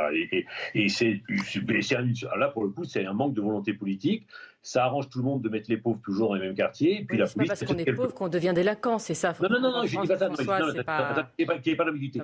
Et, 0.74 0.90
c'est, 0.90 1.22
là, 2.38 2.48
pour 2.50 2.64
le 2.64 2.72
coup, 2.72 2.84
c'est 2.84 3.06
un 3.06 3.14
manque 3.14 3.34
de 3.34 3.42
volonté 3.42 3.74
politique. 3.74 4.28
Ça 4.66 4.86
arrange 4.86 5.10
tout 5.10 5.20
le 5.20 5.26
monde 5.26 5.42
de 5.42 5.50
mettre 5.50 5.70
les 5.70 5.78
pauvres 5.78 6.00
toujours 6.02 6.30
dans 6.30 6.36
les 6.36 6.42
mêmes 6.42 6.56
quartiers. 6.56 7.02
Et 7.02 7.04
puis 7.04 7.18
la 7.18 7.28
police, 7.28 7.50
pas 7.50 7.56
parce 7.56 7.66
qu'on 7.66 7.78
est 7.78 7.94
pauvre 7.94 8.14
qu'on 8.14 8.30
devient 8.30 8.54
délinquant, 8.56 8.98
c'est 8.98 9.14
ça. 9.14 9.36
Non, 9.42 9.50
non, 9.50 9.60
non, 9.60 9.72
non 9.72 9.84
je 9.86 10.00
dis 10.00 10.08
pas 10.08 10.18
ça. 10.18 10.30
N'y 11.38 11.44
a 11.44 11.76
pas 11.76 11.86
d'ambiguïté. 11.86 12.22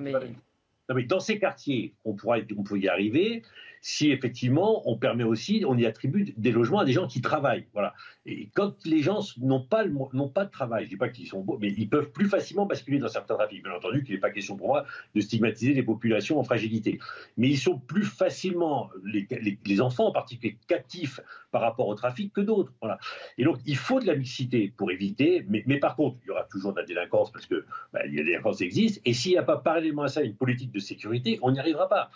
Dans 1.06 1.20
ces 1.20 1.38
quartiers, 1.38 1.94
on, 2.04 2.14
pourra, 2.14 2.38
on 2.56 2.62
peut 2.62 2.78
y 2.78 2.88
arriver 2.88 3.42
si 3.80 4.10
effectivement 4.10 4.82
on 4.88 4.96
permet 4.96 5.24
aussi, 5.24 5.64
on 5.66 5.76
y 5.76 5.86
attribue 5.86 6.34
des 6.36 6.52
logements 6.52 6.80
à 6.80 6.84
des 6.84 6.92
gens 6.92 7.06
qui 7.06 7.20
travaillent. 7.20 7.66
Voilà. 7.72 7.94
Et 8.26 8.50
quand 8.54 8.74
les 8.84 9.00
gens 9.00 9.20
n'ont 9.38 9.62
pas, 9.62 9.84
n'ont 9.86 10.28
pas 10.28 10.44
de 10.44 10.50
travail, 10.50 10.84
je 10.84 10.90
dis 10.90 10.96
pas 10.96 11.08
qu'ils 11.08 11.26
sont 11.26 11.40
beaux, 11.40 11.58
mais 11.58 11.72
ils 11.72 11.88
peuvent 11.88 12.10
plus 12.10 12.28
facilement 12.28 12.66
basculer 12.66 12.98
dans 12.98 13.08
certains 13.08 13.36
trafics. 13.36 13.62
Bien 13.62 13.72
entendu 13.72 14.04
qu'il 14.04 14.14
n'est 14.14 14.20
pas 14.20 14.30
question 14.30 14.56
pour 14.56 14.68
moi 14.68 14.84
de 15.14 15.20
stigmatiser 15.20 15.72
les 15.72 15.82
populations 15.82 16.38
en 16.38 16.44
fragilité. 16.44 16.98
Mais 17.36 17.48
ils 17.48 17.58
sont 17.58 17.78
plus 17.78 18.04
facilement, 18.04 18.90
les, 19.04 19.80
enfants 19.80 20.08
en 20.08 20.12
particulier, 20.12 20.58
captifs 20.68 21.20
par 21.50 21.62
rapport 21.62 21.88
au 21.88 21.94
trafic 21.94 22.32
que 22.32 22.40
d'autres. 22.40 22.72
Voilà. 22.80 22.98
Et 23.38 23.44
donc 23.44 23.58
il 23.64 23.76
faut 23.76 24.00
de 24.00 24.06
la 24.06 24.14
mixité 24.14 24.72
pour 24.76 24.90
éviter, 24.90 25.44
mais, 25.48 25.62
mais 25.66 25.78
par 25.78 25.96
contre, 25.96 26.18
il 26.24 26.28
y 26.28 26.30
aura 26.30 26.44
toujours 26.44 26.74
de 26.74 26.80
la 26.80 26.86
délinquance 26.86 27.32
parce 27.32 27.46
que 27.46 27.64
bah, 27.92 28.00
la 28.04 28.22
délinquance 28.22 28.60
existe. 28.60 29.00
Et 29.06 29.14
s'il 29.14 29.32
n'y 29.32 29.38
a 29.38 29.42
pas 29.42 29.56
parallèlement 29.56 30.02
à 30.02 30.08
ça 30.08 30.22
une 30.22 30.36
politique 30.36 30.72
de 30.72 30.80
sécurité, 30.80 31.38
on 31.42 31.52
n'y 31.52 31.58
arrivera 31.58 31.88
pas. 31.88 32.10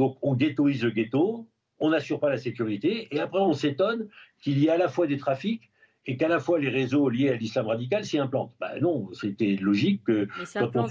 Donc 0.00 0.16
on 0.22 0.34
ghettoise 0.34 0.82
le 0.82 0.90
ghetto, 0.92 1.46
on 1.78 1.90
n'assure 1.90 2.20
pas 2.20 2.30
la 2.30 2.38
sécurité, 2.38 3.06
et 3.14 3.20
après 3.20 3.38
on 3.38 3.52
s'étonne 3.52 4.08
qu'il 4.40 4.58
y 4.58 4.68
ait 4.68 4.70
à 4.70 4.78
la 4.78 4.88
fois 4.88 5.06
des 5.06 5.18
trafics 5.18 5.68
et 6.06 6.16
qu'à 6.16 6.26
la 6.26 6.40
fois 6.40 6.58
les 6.58 6.70
réseaux 6.70 7.10
liés 7.10 7.28
à 7.28 7.36
l'islam 7.36 7.66
radical 7.66 8.02
s'y 8.02 8.16
implantent. 8.16 8.54
Ben 8.58 8.80
non, 8.80 9.10
c'était 9.12 9.58
logique 9.60 10.02
que 10.04 10.26
quand 10.54 10.74
on 10.74 10.88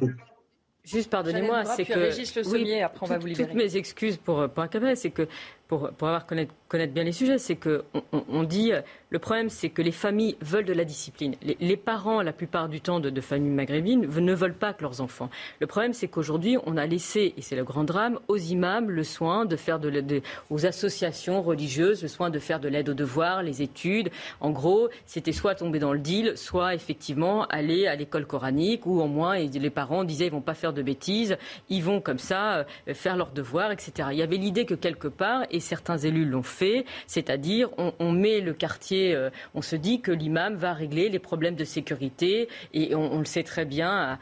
Juste 0.83 1.09
pardonnez-moi, 1.09 1.65
c'est 1.65 1.85
que 1.85 2.51
oui, 2.51 2.81
après 2.81 3.05
on 3.05 3.09
va 3.09 3.17
vous 3.17 3.25
libérer. 3.25 3.49
toutes 3.49 3.57
mes 3.57 3.77
excuses 3.77 4.17
pour 4.17 4.47
pour 4.47 4.63
un 4.63 4.95
c'est 4.95 5.09
que 5.09 5.27
pour, 5.69 5.91
avoir 6.01 6.25
connaître, 6.25 6.53
bien 6.91 7.03
les 7.03 7.11
sujets, 7.11 7.37
c'est 7.37 7.55
que 7.55 7.83
on, 8.11 8.41
dit 8.41 8.71
le 9.11 9.19
problème, 9.19 9.49
c'est 9.49 9.69
que 9.69 9.83
les 9.83 9.91
familles 9.91 10.35
veulent 10.41 10.65
de 10.65 10.73
la 10.73 10.83
discipline. 10.83 11.35
Les, 11.41 11.77
parents, 11.77 12.23
la 12.23 12.33
plupart 12.33 12.69
du 12.69 12.81
temps 12.81 12.99
de, 12.99 13.21
familles 13.21 13.51
maghrébines, 13.51 14.01
ne 14.01 14.33
veulent 14.33 14.55
pas 14.55 14.73
que 14.73 14.81
leurs 14.81 14.99
enfants. 14.99 15.29
Le 15.59 15.67
problème, 15.67 15.93
c'est 15.93 16.07
qu'aujourd'hui, 16.07 16.57
on 16.65 16.75
a 16.75 16.87
laissé, 16.87 17.35
et 17.37 17.41
c'est 17.41 17.55
le 17.55 17.63
grand 17.63 17.83
drame, 17.83 18.19
aux 18.27 18.37
imams 18.37 18.89
le 18.89 19.03
soin 19.03 19.45
de 19.45 19.55
faire 19.55 19.79
de 19.79 20.21
aux 20.49 20.65
associations 20.65 21.43
religieuses, 21.43 22.01
le 22.01 22.07
soin 22.07 22.31
de 22.31 22.39
faire 22.39 22.59
de 22.59 22.67
l'aide 22.67 22.89
aux 22.89 22.95
devoirs, 22.95 23.43
les 23.43 23.61
études. 23.61 24.09
En 24.41 24.49
gros, 24.49 24.89
c'était 25.05 25.33
soit 25.33 25.53
tomber 25.53 25.77
dans 25.77 25.93
le 25.93 25.99
deal, 25.99 26.35
soit 26.35 26.73
effectivement 26.73 27.45
aller 27.45 27.85
à 27.85 27.95
l'école 27.95 28.25
coranique, 28.25 28.87
où 28.87 28.99
au 29.01 29.07
moins 29.07 29.37
les 29.37 29.69
parents 29.69 30.03
disaient 30.03 30.25
ils 30.25 30.31
vont 30.31 30.41
pas 30.41 30.55
faire 30.55 30.73
de 30.73 30.81
bêtises, 30.81 31.37
ils 31.69 31.83
vont 31.83 32.01
comme 32.01 32.17
ça 32.17 32.65
euh, 32.87 32.93
faire 32.95 33.15
leurs 33.15 33.31
devoirs, 33.31 33.71
etc. 33.71 34.09
Il 34.11 34.17
y 34.17 34.23
avait 34.23 34.37
l'idée 34.37 34.65
que 34.65 34.73
quelque 34.73 35.07
part, 35.07 35.43
certains 35.59 35.97
élus 35.97 36.25
l'ont 36.25 36.43
fait, 36.43 36.85
c'est-à-dire 37.07 37.69
on, 37.77 38.11
met 38.11 38.41
le 38.41 38.53
quartier, 38.53 39.15
euh, 39.15 39.29
on 39.53 39.61
se 39.61 39.75
dit 39.75 40.01
que 40.01 40.11
l'imam 40.11 40.55
va 40.55 40.73
régler 40.73 41.09
les 41.09 41.19
problèmes 41.19 41.55
de 41.55 41.63
sécurité 41.63 42.49
et 42.73 42.95
on, 42.95 43.19
le 43.19 43.25
sait 43.25 43.43
très 43.43 43.65
bien, 43.65 44.19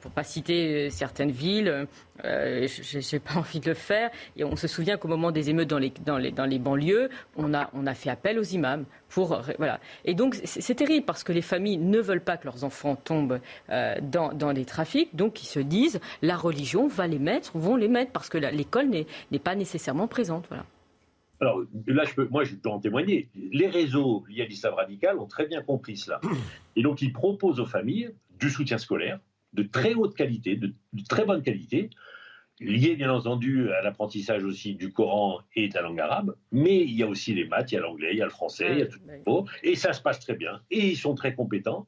pour 0.00 0.10
pas 0.10 0.24
citer 0.24 0.86
euh, 0.86 0.90
certaines 0.90 1.30
villes, 1.30 1.86
euh, 2.24 2.66
je 2.68 2.98
n'ai 2.98 3.20
pas 3.20 3.34
envie 3.36 3.60
de 3.60 3.68
le 3.68 3.74
faire. 3.74 4.10
Et 4.36 4.44
on 4.44 4.56
se 4.56 4.68
souvient 4.68 4.96
qu'au 4.96 5.08
moment 5.08 5.30
des 5.30 5.50
émeutes 5.50 5.68
dans 5.68 5.78
les, 5.78 6.58
banlieues, 6.58 7.08
on 7.36 7.54
a, 7.54 7.94
fait 7.94 8.10
appel 8.10 8.38
aux 8.38 8.44
imams. 8.44 8.84
Pour, 9.08 9.42
voilà. 9.58 9.80
Et 10.04 10.14
donc 10.14 10.38
c'est 10.44 10.74
terrible 10.74 11.04
parce 11.04 11.24
que 11.24 11.32
les 11.32 11.42
familles 11.42 11.78
ne 11.78 11.98
veulent 11.98 12.20
pas 12.20 12.36
que 12.36 12.44
leurs 12.44 12.62
enfants 12.62 12.94
tombent 12.94 13.40
dans, 13.68 14.32
dans 14.32 14.52
les 14.52 14.64
trafics, 14.64 15.16
donc 15.16 15.42
ils 15.42 15.46
se 15.46 15.58
disent 15.58 15.98
la 16.22 16.36
religion 16.36 16.86
va 16.86 17.08
les 17.08 17.18
mettre, 17.18 17.58
vont 17.58 17.74
les 17.74 17.88
mettre 17.88 18.12
parce 18.12 18.28
que 18.28 18.38
l'école 18.38 18.88
n'est 18.88 19.38
pas 19.38 19.54
nécessairement 19.54 20.06
présente. 20.06 20.46
Voilà. 20.48 20.64
Alors 21.40 21.62
là, 21.86 22.04
je 22.04 22.14
peux, 22.14 22.28
moi, 22.28 22.44
je 22.44 22.54
peux 22.54 22.68
en 22.68 22.80
témoigner. 22.80 23.28
Les 23.34 23.66
réseaux 23.66 24.24
liés 24.28 24.42
à 24.42 24.46
l'islam 24.46 24.74
radical 24.74 25.18
ont 25.18 25.26
très 25.26 25.46
bien 25.46 25.62
compris 25.62 25.96
cela. 25.96 26.20
Et 26.76 26.82
donc, 26.82 27.00
ils 27.00 27.12
proposent 27.12 27.60
aux 27.60 27.66
familles 27.66 28.10
du 28.38 28.50
soutien 28.50 28.78
scolaire 28.78 29.18
de 29.52 29.62
très 29.62 29.94
haute 29.94 30.14
qualité, 30.14 30.56
de, 30.56 30.72
très 31.08 31.24
bonne 31.24 31.42
qualité, 31.42 31.90
lié 32.60 32.94
bien 32.94 33.10
entendu 33.10 33.72
à 33.72 33.82
l'apprentissage 33.82 34.44
aussi 34.44 34.74
du 34.74 34.92
Coran 34.92 35.40
et 35.56 35.68
de 35.68 35.74
la 35.74 35.82
langue 35.82 35.98
arabe, 35.98 36.36
mais 36.52 36.78
il 36.78 36.94
y 36.94 37.02
a 37.02 37.08
aussi 37.08 37.34
les 37.34 37.46
maths, 37.46 37.72
il 37.72 37.76
y 37.76 37.78
a 37.78 37.80
l'anglais, 37.80 38.10
il 38.12 38.18
y 38.18 38.22
a 38.22 38.26
le 38.26 38.30
français, 38.30 38.68
il 38.72 38.78
y 38.78 38.82
a 38.82 38.86
tout. 38.86 39.00
Et 39.62 39.74
ça 39.74 39.92
se 39.92 40.02
passe 40.02 40.20
très 40.20 40.34
bien. 40.34 40.60
Et 40.70 40.88
ils 40.88 40.96
sont 40.96 41.14
très 41.14 41.34
compétents 41.34 41.86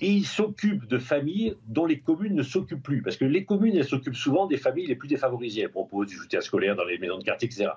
et 0.00 0.12
il 0.12 0.24
s'occupe 0.24 0.86
de 0.86 0.98
familles 0.98 1.56
dont 1.66 1.84
les 1.84 2.00
communes 2.00 2.34
ne 2.34 2.42
s'occupent 2.42 2.82
plus. 2.82 3.02
Parce 3.02 3.16
que 3.16 3.24
les 3.24 3.44
communes, 3.44 3.76
elles 3.76 3.84
s'occupent 3.84 4.14
souvent 4.14 4.46
des 4.46 4.56
familles 4.56 4.86
les 4.86 4.94
plus 4.94 5.08
défavorisées. 5.08 5.62
Elles 5.62 5.70
proposent 5.70 6.08
du 6.08 6.14
soutien 6.14 6.40
scolaire 6.40 6.76
dans 6.76 6.84
les 6.84 6.98
maisons 6.98 7.18
de 7.18 7.24
quartier, 7.24 7.46
etc. 7.46 7.70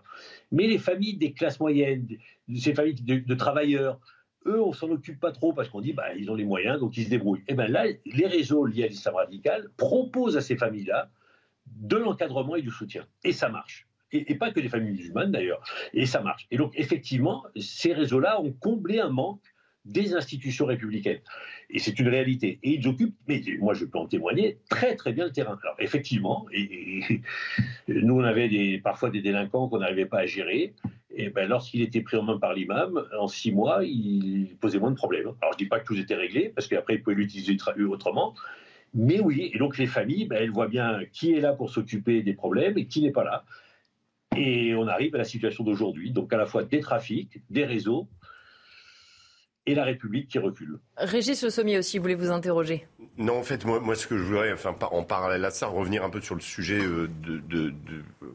Mais 0.52 0.68
les 0.68 0.78
familles 0.78 1.18
des 1.18 1.34
classes 1.34 1.60
moyennes, 1.60 2.08
ces 2.56 2.76
familles 2.76 2.94
de, 2.94 3.36
travailleurs, 3.36 4.00
eux, 4.46 4.62
on 4.62 4.72
s'en 4.72 4.90
occupe 4.90 5.20
pas 5.20 5.32
trop 5.32 5.54
parce 5.54 5.70
qu'on 5.70 5.82
dit, 5.82 5.94
bah, 5.94 6.14
ils 6.16 6.30
ont 6.30 6.36
les 6.36 6.46
moyens, 6.46 6.80
donc 6.80 6.96
ils 6.96 7.06
se 7.06 7.10
débrouillent. 7.10 7.44
Et 7.48 7.56
bien 7.56 7.68
là, 7.68 7.86
les 8.06 8.28
réseaux 8.28 8.66
liés 8.66 8.84
à 8.84 8.88
l'islam 8.88 9.16
radical 9.16 9.70
proposent 9.78 10.38
à 10.38 10.42
ces 10.42 10.58
familles-là 10.58 11.10
de 11.66 11.98
l'encadrement 11.98 12.56
et 12.56 12.62
du 12.62 12.70
soutien. 12.72 13.06
Et 13.24 13.32
ça 13.32 13.50
marche. 13.50 13.88
Et, 14.12 14.32
et, 14.32 14.36
pas 14.36 14.52
que 14.52 14.60
les 14.60 14.68
familles 14.68 14.92
musulmanes 14.92 15.32
d'ailleurs. 15.32 15.64
Et 15.94 16.06
ça 16.06 16.22
marche. 16.22 16.46
Et 16.52 16.58
donc, 16.58 16.74
effectivement, 16.76 17.46
ces 17.56 17.94
réseaux-là 17.94 18.42
ont 18.42 18.52
comblé 18.52 19.00
un 19.00 19.10
manque 19.10 19.42
des 19.86 20.14
institutions 20.14 20.66
républicaines. 20.66 21.22
Et 21.70 21.80
c'est 21.80 22.00
une 22.00 22.08
réalité. 22.08 22.60
Et 22.64 22.76
ils 22.76 22.88
occupent, 22.88 23.16
mais 23.28 23.42
moi 23.60 23.74
je 23.74 23.86
peux 23.86 23.98
en 23.98 24.08
témoigner, 24.08 24.58
très 24.70 24.96
très 24.96 25.14
bien 25.14 25.26
le 25.26 25.32
terrain. 25.32 25.58
Alors 25.64 25.76
effectivement, 25.80 26.46
et, 26.54 27.22
nous 27.88 28.16
on 28.16 28.24
avait 28.24 28.80
parfois 28.84 29.10
des 29.10 29.22
délinquants 29.22 29.68
qu'on 29.68 29.80
n'arrivait 29.80 30.06
pas 30.06 30.20
à 30.20 30.26
gérer. 30.26 30.74
Et 31.14 31.30
ben, 31.30 31.48
lorsqu'il 31.50 31.82
était 31.82 32.02
pris 32.02 32.16
en 32.16 32.24
main 32.24 32.38
par 32.38 32.54
l'imam, 32.54 33.04
en 33.20 33.28
six 33.28 33.52
mois, 33.52 33.84
il 33.84 34.56
posait 34.62 34.80
moins 34.80 34.92
de 34.92 34.96
problèmes. 34.96 35.34
Alors 35.42 35.54
je 35.54 35.58
dis 35.58 35.66
pas 35.66 35.80
que 35.80 35.86
tout 35.86 35.98
était 35.98 36.16
réglé, 36.16 36.50
parce 36.50 36.68
qu'après 36.68 36.96
il 36.96 37.04
pouvait 37.04 37.16
l'utiliser 37.16 37.58
autrement. 37.90 38.34
Mais 38.94 39.20
oui, 39.20 39.52
et 39.54 39.58
donc 39.58 39.78
les 39.78 39.88
familles, 39.88 40.26
ben, 40.26 40.42
elles 40.42 40.52
voient 40.52 40.68
bien 40.68 41.02
qui 41.12 41.34
est 41.34 41.40
là 41.42 41.54
pour 41.54 41.70
s'occuper 41.70 42.22
des 42.24 42.34
problèmes 42.34 42.78
et 42.78 42.86
qui 42.86 43.02
n'est 43.02 43.12
pas 43.12 43.24
là. 43.24 43.46
Et 44.38 44.74
on 44.76 44.88
arrive 44.88 45.16
à 45.16 45.18
la 45.18 45.24
situation 45.26 45.64
d'aujourd'hui, 45.64 46.12
donc 46.12 46.32
à 46.32 46.38
la 46.38 46.46
fois 46.46 46.64
des 46.64 46.80
trafics, 46.80 47.42
des 47.50 47.66
réseaux, 47.66 48.08
et 49.66 49.76
la 49.76 49.84
République 49.84 50.28
qui 50.28 50.40
recule. 50.40 50.80
Régis 51.02 51.42
Le 51.44 51.50
Sommier 51.50 51.78
aussi, 51.78 51.98
voulez 51.98 52.16
vous 52.16 52.32
interroger? 52.32 52.88
Non, 53.18 53.40
en 53.40 53.44
fait, 53.44 53.66
moi, 53.66 53.96
ce 53.96 54.08
que 54.08 54.18
je 54.18 54.24
voudrais, 54.24 54.54
enfin, 54.54 54.74
en 54.92 55.04
parallèle 55.04 55.44
à 55.44 55.52
ça, 55.52 55.68
revenir 55.68 56.04
un 56.04 56.10
peu 56.10 56.22
sur 56.22 56.34
le 56.34 56.42
sujet 56.42 56.80
euh, 56.82 57.10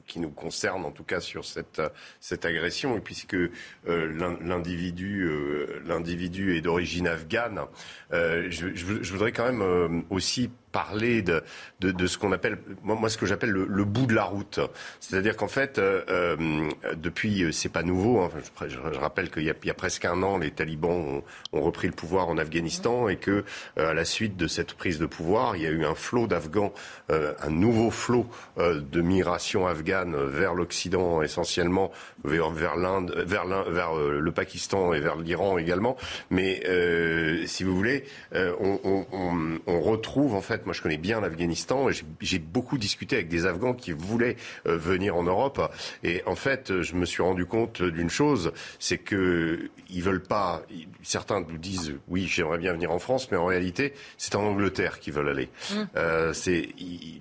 qui 0.06 0.20
nous 0.20 0.30
concerne, 0.30 0.84
en 0.84 0.90
tout 0.90 1.02
cas 1.02 1.20
sur 1.20 1.44
cette, 1.44 1.80
cette 2.20 2.44
agression, 2.44 2.96
et 2.96 3.00
puisque 3.00 3.34
euh, 3.34 3.48
l'individu, 4.42 5.24
euh, 5.24 5.82
l'individu 5.86 6.56
est 6.56 6.60
d'origine 6.60 7.08
afghane, 7.08 7.62
je, 8.12 9.12
voudrais 9.12 9.32
quand 9.32 9.50
même 9.50 10.04
aussi 10.10 10.50
parler 10.76 11.22
de, 11.22 11.42
de, 11.80 12.06
ce 12.06 12.18
qu'on 12.18 12.32
appelle, 12.32 12.58
moi, 12.82 13.08
ce 13.08 13.16
que 13.16 13.24
j'appelle 13.24 13.48
le, 13.48 13.84
bout 13.84 14.04
de 14.04 14.14
la 14.14 14.24
route. 14.24 14.60
C'est-à-dire 15.00 15.34
qu'en 15.34 15.48
fait, 15.48 15.78
euh, 15.78 16.04
euh 16.10 16.36
depuis, 16.96 17.44
euh, 17.44 17.50
c'est 17.50 17.70
pas 17.70 17.82
nouveau, 17.82 18.20
hein, 18.20 18.30
je, 18.68 18.98
rappelle 18.98 19.30
qu'il 19.30 19.44
y, 19.44 19.70
a 19.70 19.74
presque 19.74 20.04
un 20.04 20.22
an, 20.22 20.36
les 20.36 20.50
talibans 20.50 21.22
ont 21.54 21.62
repris 21.62 21.86
le 21.86 21.94
pouvoir 21.94 22.28
en 22.28 22.36
Afghanistan 22.36 22.55
et 23.08 23.16
que, 23.16 23.44
euh, 23.78 23.90
à 23.90 23.94
la 23.94 24.04
suite 24.04 24.36
de 24.36 24.46
cette 24.46 24.74
prise 24.74 24.98
de 24.98 25.06
pouvoir, 25.06 25.56
il 25.56 25.62
y 25.62 25.66
a 25.66 25.70
eu 25.70 25.84
un 25.84 25.94
flot 25.94 26.26
d'Afghans, 26.26 26.72
euh, 27.10 27.34
un 27.42 27.50
nouveau 27.50 27.90
flot 27.90 28.26
de 28.56 29.00
migration 29.00 29.66
afghane 29.66 30.16
vers 30.16 30.54
l'Occident 30.54 31.22
essentiellement, 31.22 31.90
vers, 32.24 32.76
l'Inde, 32.76 33.14
vers, 33.26 33.44
le 33.44 34.32
Pakistan 34.32 34.92
et 34.92 35.00
vers 35.00 35.16
l'Iran 35.16 35.58
également. 35.58 35.96
Mais 36.30 36.62
si 37.46 37.64
vous 37.64 37.76
voulez, 37.76 38.04
on, 38.34 39.80
retrouve 39.80 40.34
en 40.34 40.40
fait 40.40 40.66
moi, 40.66 40.72
je 40.72 40.82
connais 40.82 40.96
bien 40.96 41.20
l'Afghanistan. 41.20 41.88
J'ai 42.20 42.38
beaucoup 42.38 42.78
discuté 42.78 43.16
avec 43.16 43.28
des 43.28 43.46
Afghans 43.46 43.74
qui 43.74 43.92
voulaient 43.92 44.36
euh, 44.66 44.76
venir 44.76 45.16
en 45.16 45.22
Europe. 45.22 45.60
Et 46.02 46.22
en 46.26 46.34
fait, 46.34 46.82
je 46.82 46.94
me 46.94 47.04
suis 47.04 47.22
rendu 47.22 47.46
compte 47.46 47.82
d'une 47.82 48.10
chose, 48.10 48.52
c'est 48.78 48.98
que 48.98 49.70
ils 49.88 50.02
veulent 50.02 50.22
pas. 50.22 50.62
Certains 51.02 51.40
nous 51.40 51.58
disent, 51.58 51.94
oui, 52.08 52.26
j'aimerais 52.36 52.58
bien 52.58 52.72
venir 52.72 52.90
en 52.90 52.98
France, 52.98 53.30
mais 53.30 53.36
en 53.36 53.46
réalité, 53.46 53.94
c'est 54.18 54.34
en 54.34 54.42
Angleterre 54.42 55.00
qu'ils 55.00 55.12
veulent 55.12 55.28
aller. 55.28 55.48
Mmh. 55.70 55.74
Euh, 55.96 56.32
c'est 56.32 56.68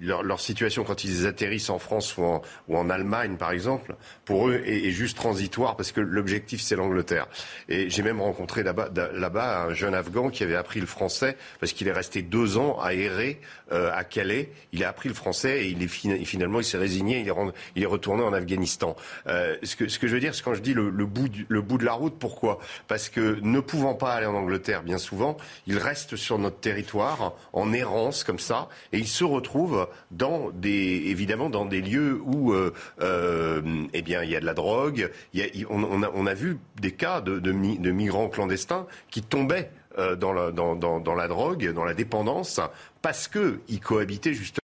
leur, 0.01 0.23
leur, 0.23 0.39
situation 0.39 0.83
quand 0.83 1.03
ils 1.03 1.25
atterrissent 1.25 1.69
en 1.69 1.79
France 1.79 2.17
ou 2.17 2.23
en, 2.23 2.41
ou 2.67 2.77
en 2.77 2.89
Allemagne, 2.89 3.37
par 3.37 3.51
exemple, 3.51 3.95
pour 4.25 4.49
eux 4.49 4.61
est, 4.65 4.87
est 4.87 4.91
juste 4.91 5.17
transitoire 5.17 5.75
parce 5.75 5.91
que 5.91 6.01
l'objectif 6.01 6.61
c'est 6.61 6.75
l'Angleterre. 6.75 7.27
Et 7.69 7.89
j'ai 7.89 8.03
même 8.03 8.21
rencontré 8.21 8.63
là-bas 8.63 8.89
là-bas 9.13 9.65
un 9.65 9.73
jeune 9.73 9.95
Afghan 9.95 10.29
qui 10.29 10.43
avait 10.43 10.55
appris 10.55 10.79
le 10.79 10.85
français 10.85 11.37
parce 11.59 11.73
qu'il 11.73 11.87
est 11.87 11.93
resté 11.93 12.21
deux 12.21 12.57
ans 12.57 12.79
à 12.81 12.93
errer 12.93 13.39
euh, 13.71 13.91
à 13.93 14.03
Calais. 14.03 14.51
Il 14.73 14.83
a 14.83 14.89
appris 14.89 15.09
le 15.09 15.15
français 15.15 15.65
et 15.65 15.69
il 15.69 15.81
est 15.81 15.87
finalement 15.87 16.59
il 16.59 16.65
s'est 16.65 16.77
résigné. 16.77 17.21
Il 17.21 17.29
est, 17.29 17.33
il 17.75 17.83
est 17.83 17.87
retourné 17.87 18.23
en 18.23 18.33
Afghanistan. 18.33 18.95
Euh, 19.27 19.55
ce 19.63 19.75
que 19.75 19.87
ce 19.87 19.99
que 19.99 20.07
je 20.07 20.13
veux 20.13 20.19
dire, 20.19 20.35
c'est 20.35 20.43
quand 20.43 20.53
je 20.53 20.61
dis 20.61 20.73
le, 20.73 20.89
le 20.89 21.05
bout 21.05 21.29
du, 21.29 21.45
le 21.49 21.61
bout 21.61 21.77
de 21.77 21.85
la 21.85 21.93
route, 21.93 22.17
pourquoi? 22.19 22.59
Parce 22.87 23.09
que 23.09 23.39
ne 23.41 23.59
pouvant 23.59 23.95
pas 23.95 24.13
aller 24.13 24.25
en 24.25 24.35
Angleterre, 24.35 24.83
bien 24.83 24.97
souvent, 25.05 25.37
il 25.67 25.77
reste 25.77 26.15
sur 26.15 26.39
notre 26.39 26.59
territoire 26.59 27.33
en 27.53 27.71
errance 27.73 28.23
comme 28.23 28.39
ça 28.39 28.69
et 28.91 28.97
il 28.97 29.07
se 29.07 29.23
retrouve 29.23 29.87
dans 30.11 30.49
des 30.51 31.03
évidemment 31.07 31.49
dans 31.49 31.65
des 31.65 31.81
lieux 31.81 32.21
où 32.25 32.53
euh, 32.53 32.73
euh, 33.01 33.61
eh 33.93 34.01
bien 34.01 34.23
il 34.23 34.29
y 34.29 34.35
a 34.35 34.39
de 34.39 34.45
la 34.45 34.53
drogue. 34.53 35.11
Il 35.33 35.39
y 35.39 35.63
a, 35.63 35.67
on, 35.69 36.25
a, 36.25 36.33
vu 36.33 36.57
des 36.81 36.91
cas 36.91 37.21
de, 37.21 37.51
migrants 37.51 38.29
clandestins 38.29 38.87
qui 39.09 39.21
tombaient 39.21 39.71
euh, 39.97 40.15
dans 40.15 40.33
la 40.33 41.27
drogue, 41.27 41.71
dans 41.73 41.85
la 41.85 41.93
dépendance, 41.93 42.59
parce 43.01 43.27
qu'ils 43.27 43.79
cohabitaient 43.81 44.33
justement. 44.33 44.59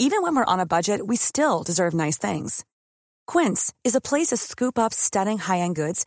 Even 0.00 0.22
when 0.22 0.36
we're 0.36 0.44
on 0.46 0.60
a 0.60 0.66
budget, 0.66 1.00
we 1.04 1.16
still 1.16 1.64
deserve 1.64 1.92
nice 1.92 2.18
things. 2.18 2.64
Quince 3.26 3.72
is 3.84 3.96
a 3.96 4.00
place 4.00 4.28
to 4.28 4.36
scoop 4.36 4.78
up 4.78 4.94
stunning 4.94 5.38
high-end 5.38 5.74
goods 5.74 6.06